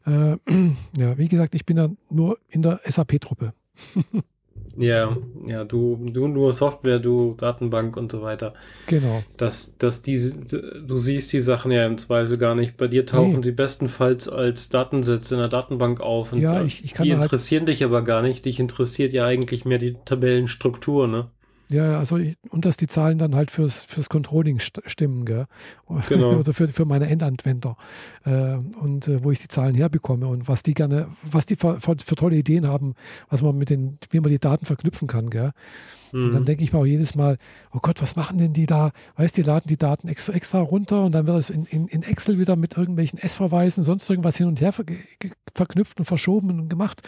Äh, 0.06 0.36
ja, 0.97 1.16
wie 1.18 1.28
gesagt, 1.28 1.55
ich 1.55 1.64
bin 1.66 1.77
da 1.77 1.90
nur 2.09 2.39
in 2.48 2.62
der 2.62 2.81
SAP-Truppe. 2.85 3.52
Ja, 4.76 5.16
ja, 5.47 5.64
du, 5.64 5.98
du 6.12 6.28
nur 6.28 6.52
Software, 6.52 6.98
du 7.01 7.34
Datenbank 7.36 7.97
und 7.97 8.12
so 8.12 8.22
weiter. 8.22 8.55
Genau. 8.86 9.22
Dass, 9.36 9.76
dass 9.78 10.02
diese, 10.02 10.36
du 10.38 10.97
siehst 10.97 11.32
die 11.32 11.40
Sachen 11.40 11.72
ja 11.72 11.84
im 11.86 11.98
Zweifel 11.98 12.38
gar 12.38 12.55
nicht. 12.55 12.76
Bei 12.76 12.86
dir 12.88 13.05
tauchen 13.05 13.36
Nee. 13.36 13.42
sie 13.42 13.52
bestenfalls 13.52 14.28
als 14.28 14.68
Datensätze 14.68 15.34
in 15.34 15.40
der 15.40 15.48
Datenbank 15.48 16.01
auf. 16.01 16.32
Und 16.32 16.38
Ja, 16.40 16.62
ich- 16.62 16.84
ich 16.84 16.94
kann 16.94 17.05
die 17.05 17.12
halt- 17.14 17.24
interessieren 17.24 17.66
dich 17.66 17.82
aber 17.84 18.02
gar 18.02 18.22
nicht. 18.22 18.44
Dich 18.44 18.60
interessiert 18.60 19.12
ja 19.12 19.26
eigentlich 19.26 19.64
mehr 19.64 19.78
die 19.78 19.97
Tabellenstruktur, 20.05 21.09
ne? 21.09 21.28
Ja, 21.70 21.98
also 21.98 22.16
ich, 22.16 22.36
und 22.51 22.64
dass 22.64 22.76
die 22.76 22.88
Zahlen 22.88 23.18
dann 23.18 23.36
halt 23.36 23.51
fürs, 23.51 23.84
fürs 23.84 24.09
Controlling 24.09 24.59
st 24.59 24.82
stimmen, 24.86 25.24
gell? 25.24 25.47
Genau. 26.09 26.38
Oder 26.38 26.52
für, 26.52 26.68
für 26.68 26.84
meine 26.84 27.09
Endanwender. 27.09 27.76
Äh, 28.24 28.56
und 28.80 29.06
äh, 29.09 29.22
wo 29.22 29.30
ich 29.30 29.38
die 29.38 29.48
Zahlen 29.48 29.74
herbekomme 29.74 30.26
und 30.26 30.48
was 30.48 30.62
die 30.62 30.74
gerne, 30.74 31.09
was 31.22 31.47
die 31.47 31.56
für, 31.56 31.80
für, 31.80 31.97
für 32.05 32.16
tolle 32.16 32.36
Ideen 32.36 32.66
haben, 32.66 32.94
was 33.28 33.42
man 33.42 33.56
mit 33.56 33.70
den, 33.70 33.98
wie 34.10 34.20
man 34.20 34.30
die 34.30 34.38
Daten 34.38 34.66
verknüpfen 34.66 35.06
kann, 35.06 35.30
gell? 35.30 35.52
Und 36.12 36.32
dann 36.32 36.43
Mhm. 36.43 36.47
denke 36.47 36.65
ich 36.65 36.73
mir 36.73 36.78
auch 36.78 36.87
jedes 36.87 37.15
Mal, 37.15 37.39
oh 37.73 37.78
Gott, 37.81 38.03
was 38.03 38.16
machen 38.16 38.39
denn 38.39 38.53
die 38.53 38.66
da? 38.66 38.91
Weißt 39.16 39.37
du, 39.37 39.43
die 39.43 39.47
laden 39.49 39.69
die 39.69 39.77
Daten 39.77 40.09
extra, 40.09 40.32
extra 40.32 40.61
runter 40.61 41.05
und 41.05 41.12
dann 41.12 41.27
wird 41.27 41.39
es 41.39 41.51
in, 41.51 41.65
in, 41.66 41.87
in 41.89 42.03
Excel 42.03 42.39
wieder 42.39 42.57
mit 42.57 42.77
irgendwelchen 42.77 43.19
S-Verweisen, 43.19 43.85
sonst 43.85 44.09
irgendwas 44.11 44.37
hin 44.37 44.47
und 44.47 44.61
her 44.61 44.73
ver 44.73 44.85
verknüpft 45.55 45.99
und 45.99 46.05
verschoben 46.05 46.51
und 46.51 46.69
gemacht 46.69 47.03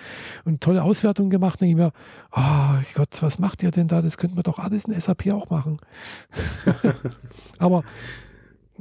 und 0.44 0.60
tolle 0.60 0.82
Auswertungen 0.82 1.30
gemacht. 1.30 1.60
Denke 1.60 1.70
ich 1.70 1.76
mir, 1.76 1.92
oh 2.32 2.82
Gott, 2.94 3.22
was 3.22 3.38
macht 3.38 3.62
ihr 3.62 3.70
denn 3.70 3.88
da? 3.88 4.02
Das 4.02 4.18
könnten 4.18 4.36
wir 4.36 4.42
doch 4.42 4.58
alles 4.58 4.84
in 4.86 5.00
SAP 5.00 5.32
auch 5.32 5.50
machen. 5.50 5.76
Aber 7.58 7.84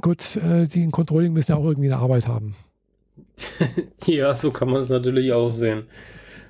gut, 0.00 0.36
äh, 0.36 0.66
die 0.66 0.82
in 0.82 0.90
Controlling 0.90 1.32
müssen 1.32 1.52
ja 1.52 1.58
auch 1.58 1.64
irgendwie 1.64 1.92
eine 1.92 2.00
Arbeit 2.02 2.26
haben. 2.26 2.54
Ja, 4.06 4.34
so 4.34 4.50
kann 4.50 4.68
man 4.68 4.80
es 4.80 4.88
natürlich 4.88 5.32
auch 5.32 5.48
sehen. 5.48 5.84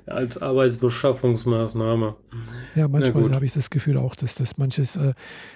Als 0.07 0.41
Arbeitsbeschaffungsmaßnahme. 0.43 2.17
Ja, 2.75 2.89
manchmal 2.89 3.33
habe 3.35 3.45
ich 3.47 3.53
das 3.53 3.71
Gefühl 3.71 3.97
auch, 3.97 4.17
dass 4.17 4.35
das 4.35 4.59
manches, 4.59 4.97
äh, 4.97 5.15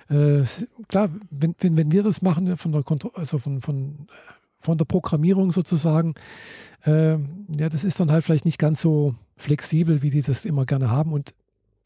äh, 0.09 0.45
klar, 0.89 1.11
wenn, 1.31 1.55
wenn, 1.59 1.77
wenn 1.77 1.91
wir 1.91 2.03
das 2.03 2.23
machen, 2.23 2.57
von 2.57 2.73
der, 2.73 2.83
Kontro 2.83 3.11
also 3.15 3.39
von, 3.39 3.61
von, 3.61 4.07
von 4.59 4.79
der 4.79 4.85
Programmierung 4.85 5.51
sozusagen, 5.51 6.15
äh, 6.85 7.13
ja, 7.13 7.69
das 7.71 7.85
ist 7.85 7.99
dann 7.99 8.11
halt 8.13 8.25
vielleicht 8.25 8.45
nicht 8.45 8.59
ganz 8.59 8.81
so 8.81 9.15
flexibel, 9.37 10.03
wie 10.03 10.11
die 10.11 10.23
das 10.23 10.45
immer 10.45 10.65
gerne 10.65 10.91
haben. 10.91 11.13
Und 11.13 11.35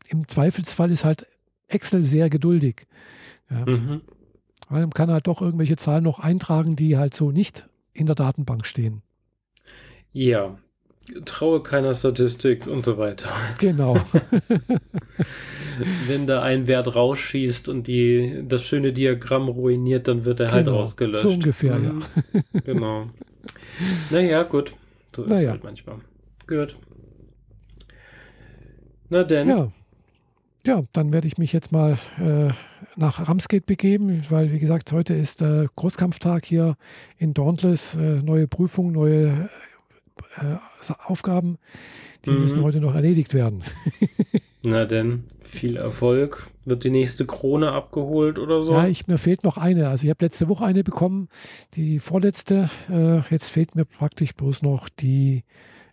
im 0.09 0.29
Zweifelsfall 0.29 0.91
ist 0.91 1.05
halt 1.05 1.27
Excel 1.69 2.03
sehr 2.03 2.29
geduldig. 2.31 2.87
Ja, 3.51 3.65
Mhm. 3.67 4.03
weil 4.69 4.83
man 4.83 4.91
kann 4.91 5.11
halt 5.11 5.27
doch 5.27 5.41
irgendwelche 5.43 5.77
Zahlen 5.77 6.05
noch 6.05 6.19
eintragen, 6.21 6.77
die 6.77 6.97
halt 6.97 7.15
so 7.15 7.31
nicht 7.31 7.69
in 7.93 8.07
der 8.07 8.15
Datenbank 8.15 8.67
stehen. 8.67 9.03
Ja, 10.13 10.59
traue 11.25 11.63
keiner 11.63 11.95
Statistik 11.95 12.67
und 12.67 12.85
so 12.85 12.99
weiter. 12.99 13.29
Genau. 13.59 13.97
Wenn 16.07 16.27
da 16.27 16.43
ein 16.43 16.67
Wert 16.67 16.95
rausschießt 16.95 17.69
und 17.69 17.87
die, 17.87 18.43
das 18.47 18.65
schöne 18.65 18.93
Diagramm 18.93 19.49
ruiniert, 19.49 20.09
dann 20.09 20.25
wird 20.25 20.41
er 20.41 20.53
halt 20.53 20.67
Genau, 20.67 20.79
ausgelöscht. 20.81 21.23
so 21.23 21.31
ungefähr, 21.31 21.79
ja. 21.79 21.93
Mhm. 21.93 22.03
Genau. 22.65 23.07
Naja, 24.11 24.43
gut. 24.43 24.73
So 25.15 25.25
ist 25.25 25.31
Naja. 25.31 25.51
halt 25.51 25.65
manchmal. 25.65 25.97
Gut. 26.47 26.77
Na 29.09 29.25
denn. 29.25 29.49
Ja. 29.49 29.73
Ja, 30.67 30.83
dann 30.93 31.11
werde 31.15 31.27
ich 31.27 31.39
mich 31.39 31.55
jetzt 31.55 31.73
mal 31.73 31.97
äh, 32.19 32.51
nach 32.95 33.27
Ramsgate 33.27 33.65
begeben, 33.65 34.23
weil, 34.29 34.53
wie 34.53 34.59
gesagt, 34.59 34.93
heute 34.93 35.15
ist 35.15 35.41
äh, 35.41 35.67
Großkampftag 35.75 36.45
hier 36.45 36.77
in 37.17 37.33
Dauntless. 37.33 37.97
Äh, 37.97 38.21
neue 38.23 38.47
Prüfungen, 38.47 38.93
neue 38.93 39.49
äh, 40.37 40.57
Aufgaben, 41.07 41.59
die 42.25 42.31
Mhm. 42.31 42.41
müssen 42.43 42.63
heute 42.63 42.81
noch 42.81 42.95
erledigt 42.95 43.35
werden. 43.35 43.63
Na 44.63 44.85
denn, 44.85 45.25
viel 45.43 45.77
Erfolg. 45.77 46.49
Wird 46.67 46.85
die 46.85 46.91
nächste 46.91 47.25
Krone 47.27 47.73
abgeholt 47.73 48.39
oder 48.39 48.63
so? 48.63 48.73
Ja, 48.75 48.87
ich, 48.87 49.07
mir 49.07 49.17
fehlt 49.17 49.43
noch 49.43 49.57
eine. 49.57 49.89
Also 49.89 50.05
ich 50.05 50.11
habe 50.11 50.23
letzte 50.25 50.49
Woche 50.51 50.67
eine 50.67 50.85
bekommen, 50.85 51.29
die 51.75 51.99
vorletzte. 51.99 52.69
Äh, 52.91 53.21
jetzt 53.33 53.49
fehlt 53.51 53.75
mir 53.75 53.87
praktisch 53.87 54.35
bloß 54.35 54.61
noch 54.63 54.91
die 54.91 55.45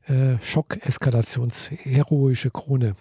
äh, 0.07 0.35
Schock-Eskalations-heroische 0.41 2.51
Krone. 2.51 2.95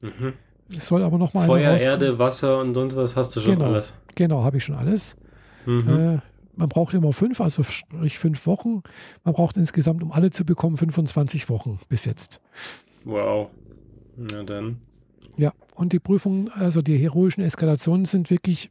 mhm. 0.00 0.34
Es 0.74 0.86
soll 0.86 1.02
aber 1.02 1.18
noch 1.18 1.34
mal 1.34 1.44
Feuer. 1.46 1.76
Erde, 1.76 2.18
Wasser 2.18 2.58
und 2.60 2.72
sonst 2.72 2.96
was 2.96 3.14
hast 3.14 3.36
du 3.36 3.40
schon 3.40 3.56
Genau. 3.56 3.66
alles. 3.66 3.92
Genau, 4.14 4.42
habe 4.42 4.56
ich 4.56 4.64
schon 4.64 4.74
alles. 4.74 5.16
Mhm. 5.66 6.22
Man 6.54 6.68
braucht 6.68 6.94
immer 6.94 7.12
fünf, 7.12 7.40
also 7.40 7.62
sprich 7.62 8.18
fünf 8.18 8.46
Wochen. 8.46 8.82
Man 9.24 9.34
braucht 9.34 9.56
insgesamt, 9.56 10.02
um 10.02 10.12
alle 10.12 10.30
zu 10.30 10.44
bekommen, 10.44 10.76
25 10.76 11.48
Wochen 11.48 11.78
bis 11.88 12.04
jetzt. 12.04 12.40
Wow. 13.04 13.50
Na 14.16 14.42
dann. 14.42 14.78
Ja, 15.36 15.52
und 15.74 15.92
die 15.92 15.98
Prüfungen, 15.98 16.50
also 16.50 16.82
die 16.82 16.98
heroischen 16.98 17.42
Eskalationen 17.42 18.04
sind 18.04 18.30
wirklich 18.30 18.70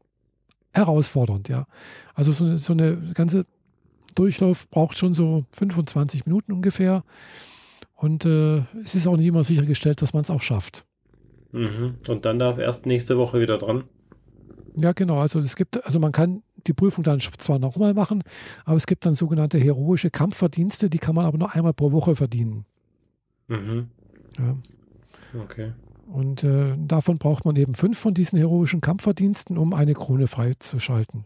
herausfordernd, 0.73 1.49
ja. 1.49 1.65
Also 2.13 2.31
so 2.31 2.45
eine, 2.45 2.57
so 2.57 2.73
eine 2.73 2.97
ganze 3.13 3.45
Durchlauf 4.15 4.69
braucht 4.69 4.97
schon 4.97 5.13
so 5.13 5.45
25 5.51 6.25
Minuten 6.25 6.51
ungefähr. 6.51 7.03
Und 7.95 8.25
äh, 8.25 8.63
es 8.83 8.95
ist 8.95 9.07
auch 9.07 9.17
nicht 9.17 9.27
immer 9.27 9.43
sichergestellt, 9.43 10.01
dass 10.01 10.13
man 10.13 10.21
es 10.21 10.29
auch 10.29 10.41
schafft. 10.41 10.85
Mhm. 11.51 11.95
Und 12.07 12.25
dann 12.25 12.39
darf 12.39 12.57
erst 12.57 12.85
nächste 12.85 13.17
Woche 13.17 13.39
wieder 13.39 13.57
dran. 13.57 13.83
Ja, 14.79 14.93
genau. 14.93 15.19
Also 15.19 15.39
es 15.39 15.55
gibt, 15.55 15.83
also 15.85 15.99
man 15.99 16.11
kann 16.11 16.43
die 16.67 16.73
Prüfung 16.73 17.03
dann 17.03 17.19
zwar 17.19 17.59
nochmal 17.59 17.93
machen, 17.93 18.23
aber 18.65 18.77
es 18.77 18.87
gibt 18.87 19.05
dann 19.05 19.13
sogenannte 19.15 19.57
heroische 19.57 20.09
Kampfverdienste, 20.11 20.89
die 20.89 20.97
kann 20.99 21.15
man 21.15 21.25
aber 21.25 21.37
nur 21.37 21.53
einmal 21.53 21.73
pro 21.73 21.91
Woche 21.91 22.15
verdienen. 22.15 22.65
Mhm. 23.47 23.89
Ja. 24.37 24.57
Okay. 25.43 25.73
Und 26.07 26.43
äh, 26.43 26.75
davon 26.77 27.17
braucht 27.17 27.45
man 27.45 27.55
eben 27.55 27.73
fünf 27.73 27.97
von 27.97 28.13
diesen 28.13 28.37
heroischen 28.37 28.81
Kampfverdiensten, 28.81 29.57
um 29.57 29.73
eine 29.73 29.93
Krone 29.93 30.27
freizuschalten. 30.27 31.25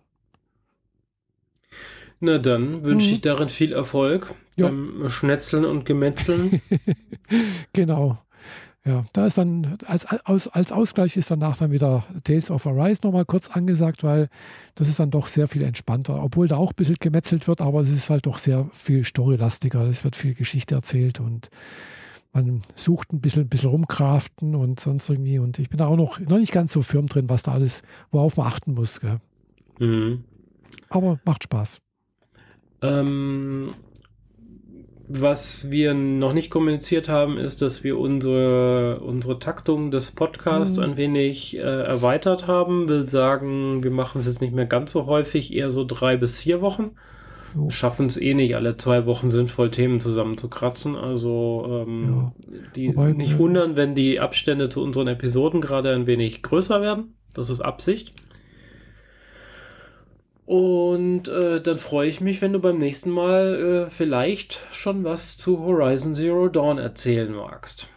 Na 2.19 2.37
dann 2.37 2.83
wünsche 2.85 3.07
Mhm. 3.07 3.13
ich 3.15 3.21
darin 3.21 3.49
viel 3.49 3.73
Erfolg 3.73 4.33
Ja. 4.55 4.67
beim 4.67 5.09
Schnetzeln 5.09 5.65
und 5.65 5.85
Gemetzeln. 5.85 6.61
genau. 7.73 8.17
Ja, 8.87 9.03
da 9.13 9.25
ist 9.25 9.39
dann 9.39 9.79
als, 9.87 10.05
als, 10.05 10.47
als 10.47 10.71
Ausgleich 10.71 11.17
ist 11.17 11.31
danach 11.31 11.57
dann 11.57 11.71
wieder 11.71 12.05
Tales 12.23 12.51
of 12.51 12.67
Arise 12.67 13.01
nochmal 13.03 13.25
kurz 13.25 13.49
angesagt, 13.49 14.03
weil 14.03 14.29
das 14.75 14.87
ist 14.87 14.99
dann 14.99 15.09
doch 15.09 15.27
sehr 15.27 15.47
viel 15.47 15.63
entspannter, 15.63 16.21
obwohl 16.21 16.47
da 16.47 16.57
auch 16.57 16.71
ein 16.71 16.75
bisschen 16.75 16.97
gemetzelt 16.99 17.47
wird, 17.47 17.61
aber 17.61 17.81
es 17.81 17.89
ist 17.89 18.11
halt 18.11 18.27
doch 18.27 18.37
sehr 18.37 18.69
viel 18.73 19.03
storylastiger. 19.03 19.81
Es 19.89 20.03
wird 20.03 20.15
viel 20.15 20.35
Geschichte 20.35 20.75
erzählt 20.75 21.19
und 21.19 21.49
man 22.31 22.61
sucht 22.75 23.11
ein 23.11 23.21
bisschen, 23.21 23.43
ein 23.43 23.49
bisschen 23.49 23.71
rumkraften 23.71 24.53
und 24.53 24.79
sonst 24.79 25.09
irgendwie. 25.09 25.39
Und 25.39 25.57
ich 25.57 25.69
bin 25.69 25.77
da 25.79 25.87
auch 25.87 25.95
noch, 25.95 26.19
noch 26.19 26.37
nicht 26.37 26.51
ganz 26.51 26.71
so 26.71 26.83
firm 26.83 27.07
drin, 27.07 27.27
was 27.27 27.43
da 27.43 27.53
alles, 27.53 27.81
worauf 28.11 28.37
man 28.37 28.45
achten 28.45 28.75
muss. 28.75 28.99
Mhm. 29.79 30.25
Aber 30.89 31.19
macht 31.25 31.45
Spaß. 31.45 31.81
Ähm, 32.81 33.73
was 35.07 35.69
wir 35.69 35.93
noch 35.93 36.33
nicht 36.33 36.49
kommuniziert 36.49 37.09
haben, 37.09 37.37
ist, 37.37 37.61
dass 37.61 37.83
wir 37.83 37.97
unsere, 37.97 38.99
unsere 39.01 39.39
Taktung 39.39 39.91
des 39.91 40.11
Podcasts 40.11 40.77
Mhm. 40.79 40.83
ein 40.83 40.97
wenig 40.97 41.57
äh, 41.57 41.61
erweitert 41.61 42.47
haben. 42.47 42.87
Will 42.89 43.07
sagen, 43.07 43.83
wir 43.83 43.91
machen 43.91 44.19
es 44.19 44.25
jetzt 44.25 44.41
nicht 44.41 44.53
mehr 44.53 44.65
ganz 44.65 44.91
so 44.91 45.05
häufig, 45.05 45.53
eher 45.53 45.69
so 45.69 45.85
drei 45.85 46.17
bis 46.17 46.39
vier 46.39 46.61
Wochen. 46.61 46.91
Jo. 47.55 47.69
Schaffen 47.69 48.07
es 48.07 48.19
eh 48.19 48.33
nicht, 48.33 48.55
alle 48.55 48.77
zwei 48.77 49.05
Wochen 49.05 49.31
sinnvoll 49.31 49.71
Themen 49.71 50.01
zusammenzukratzen. 50.01 50.95
Also 50.95 51.85
ähm, 51.87 52.31
die 52.75 52.89
Wobei, 52.89 53.13
nicht 53.13 53.35
äh, 53.35 53.39
wundern, 53.39 53.75
wenn 53.77 53.95
die 53.95 54.19
Abstände 54.19 54.69
zu 54.69 54.83
unseren 54.83 55.07
Episoden 55.07 55.61
gerade 55.61 55.93
ein 55.93 56.07
wenig 56.07 56.41
größer 56.41 56.81
werden. 56.81 57.15
Das 57.33 57.49
ist 57.49 57.61
Absicht. 57.61 58.11
Und 60.45 61.27
äh, 61.27 61.59
dann 61.61 61.79
freue 61.79 62.07
ich 62.07 62.21
mich, 62.21 62.41
wenn 62.41 62.53
du 62.53 62.59
beim 62.59 62.77
nächsten 62.77 63.09
Mal 63.09 63.85
äh, 63.87 63.89
vielleicht 63.89 64.59
schon 64.71 65.03
was 65.03 65.37
zu 65.37 65.59
Horizon 65.59 66.13
Zero 66.13 66.49
Dawn 66.49 66.77
erzählen 66.77 67.31
magst. 67.33 67.89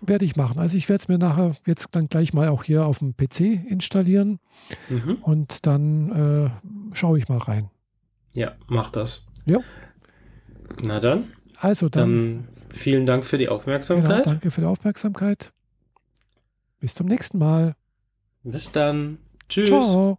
Werde 0.00 0.24
ich 0.24 0.34
machen. 0.34 0.58
Also 0.58 0.76
ich 0.76 0.88
werde 0.88 1.00
es 1.00 1.06
mir 1.08 1.18
nachher 1.18 1.54
jetzt 1.64 1.88
dann 1.92 2.08
gleich 2.08 2.34
mal 2.34 2.48
auch 2.48 2.64
hier 2.64 2.86
auf 2.86 2.98
dem 2.98 3.14
PC 3.16 3.40
installieren 3.70 4.40
Mhm. 4.88 5.18
und 5.22 5.64
dann 5.66 6.50
äh, 6.90 6.94
schaue 6.96 7.18
ich 7.18 7.28
mal 7.28 7.38
rein. 7.38 7.70
Ja, 8.34 8.52
mach 8.66 8.90
das. 8.90 9.26
Ja. 9.44 9.58
Na 10.82 10.98
dann, 10.98 11.30
Also 11.58 11.88
dann, 11.88 12.10
dann 12.10 12.48
vielen 12.70 13.06
Dank 13.06 13.24
für 13.24 13.38
die 13.38 13.44
genau, 13.44 13.56
Aufmerksamkeit. 13.56 14.26
danke 14.26 14.50
für 14.50 14.62
die 14.62 14.66
Aufmerksamkeit. 14.66 15.52
Bis 16.80 16.94
zum 16.94 17.06
nächsten 17.06 17.38
Mal. 17.38 17.76
Bis 18.42 18.72
dann. 18.72 19.18
Tschüss. 19.48 19.68
Ciao. 19.68 20.18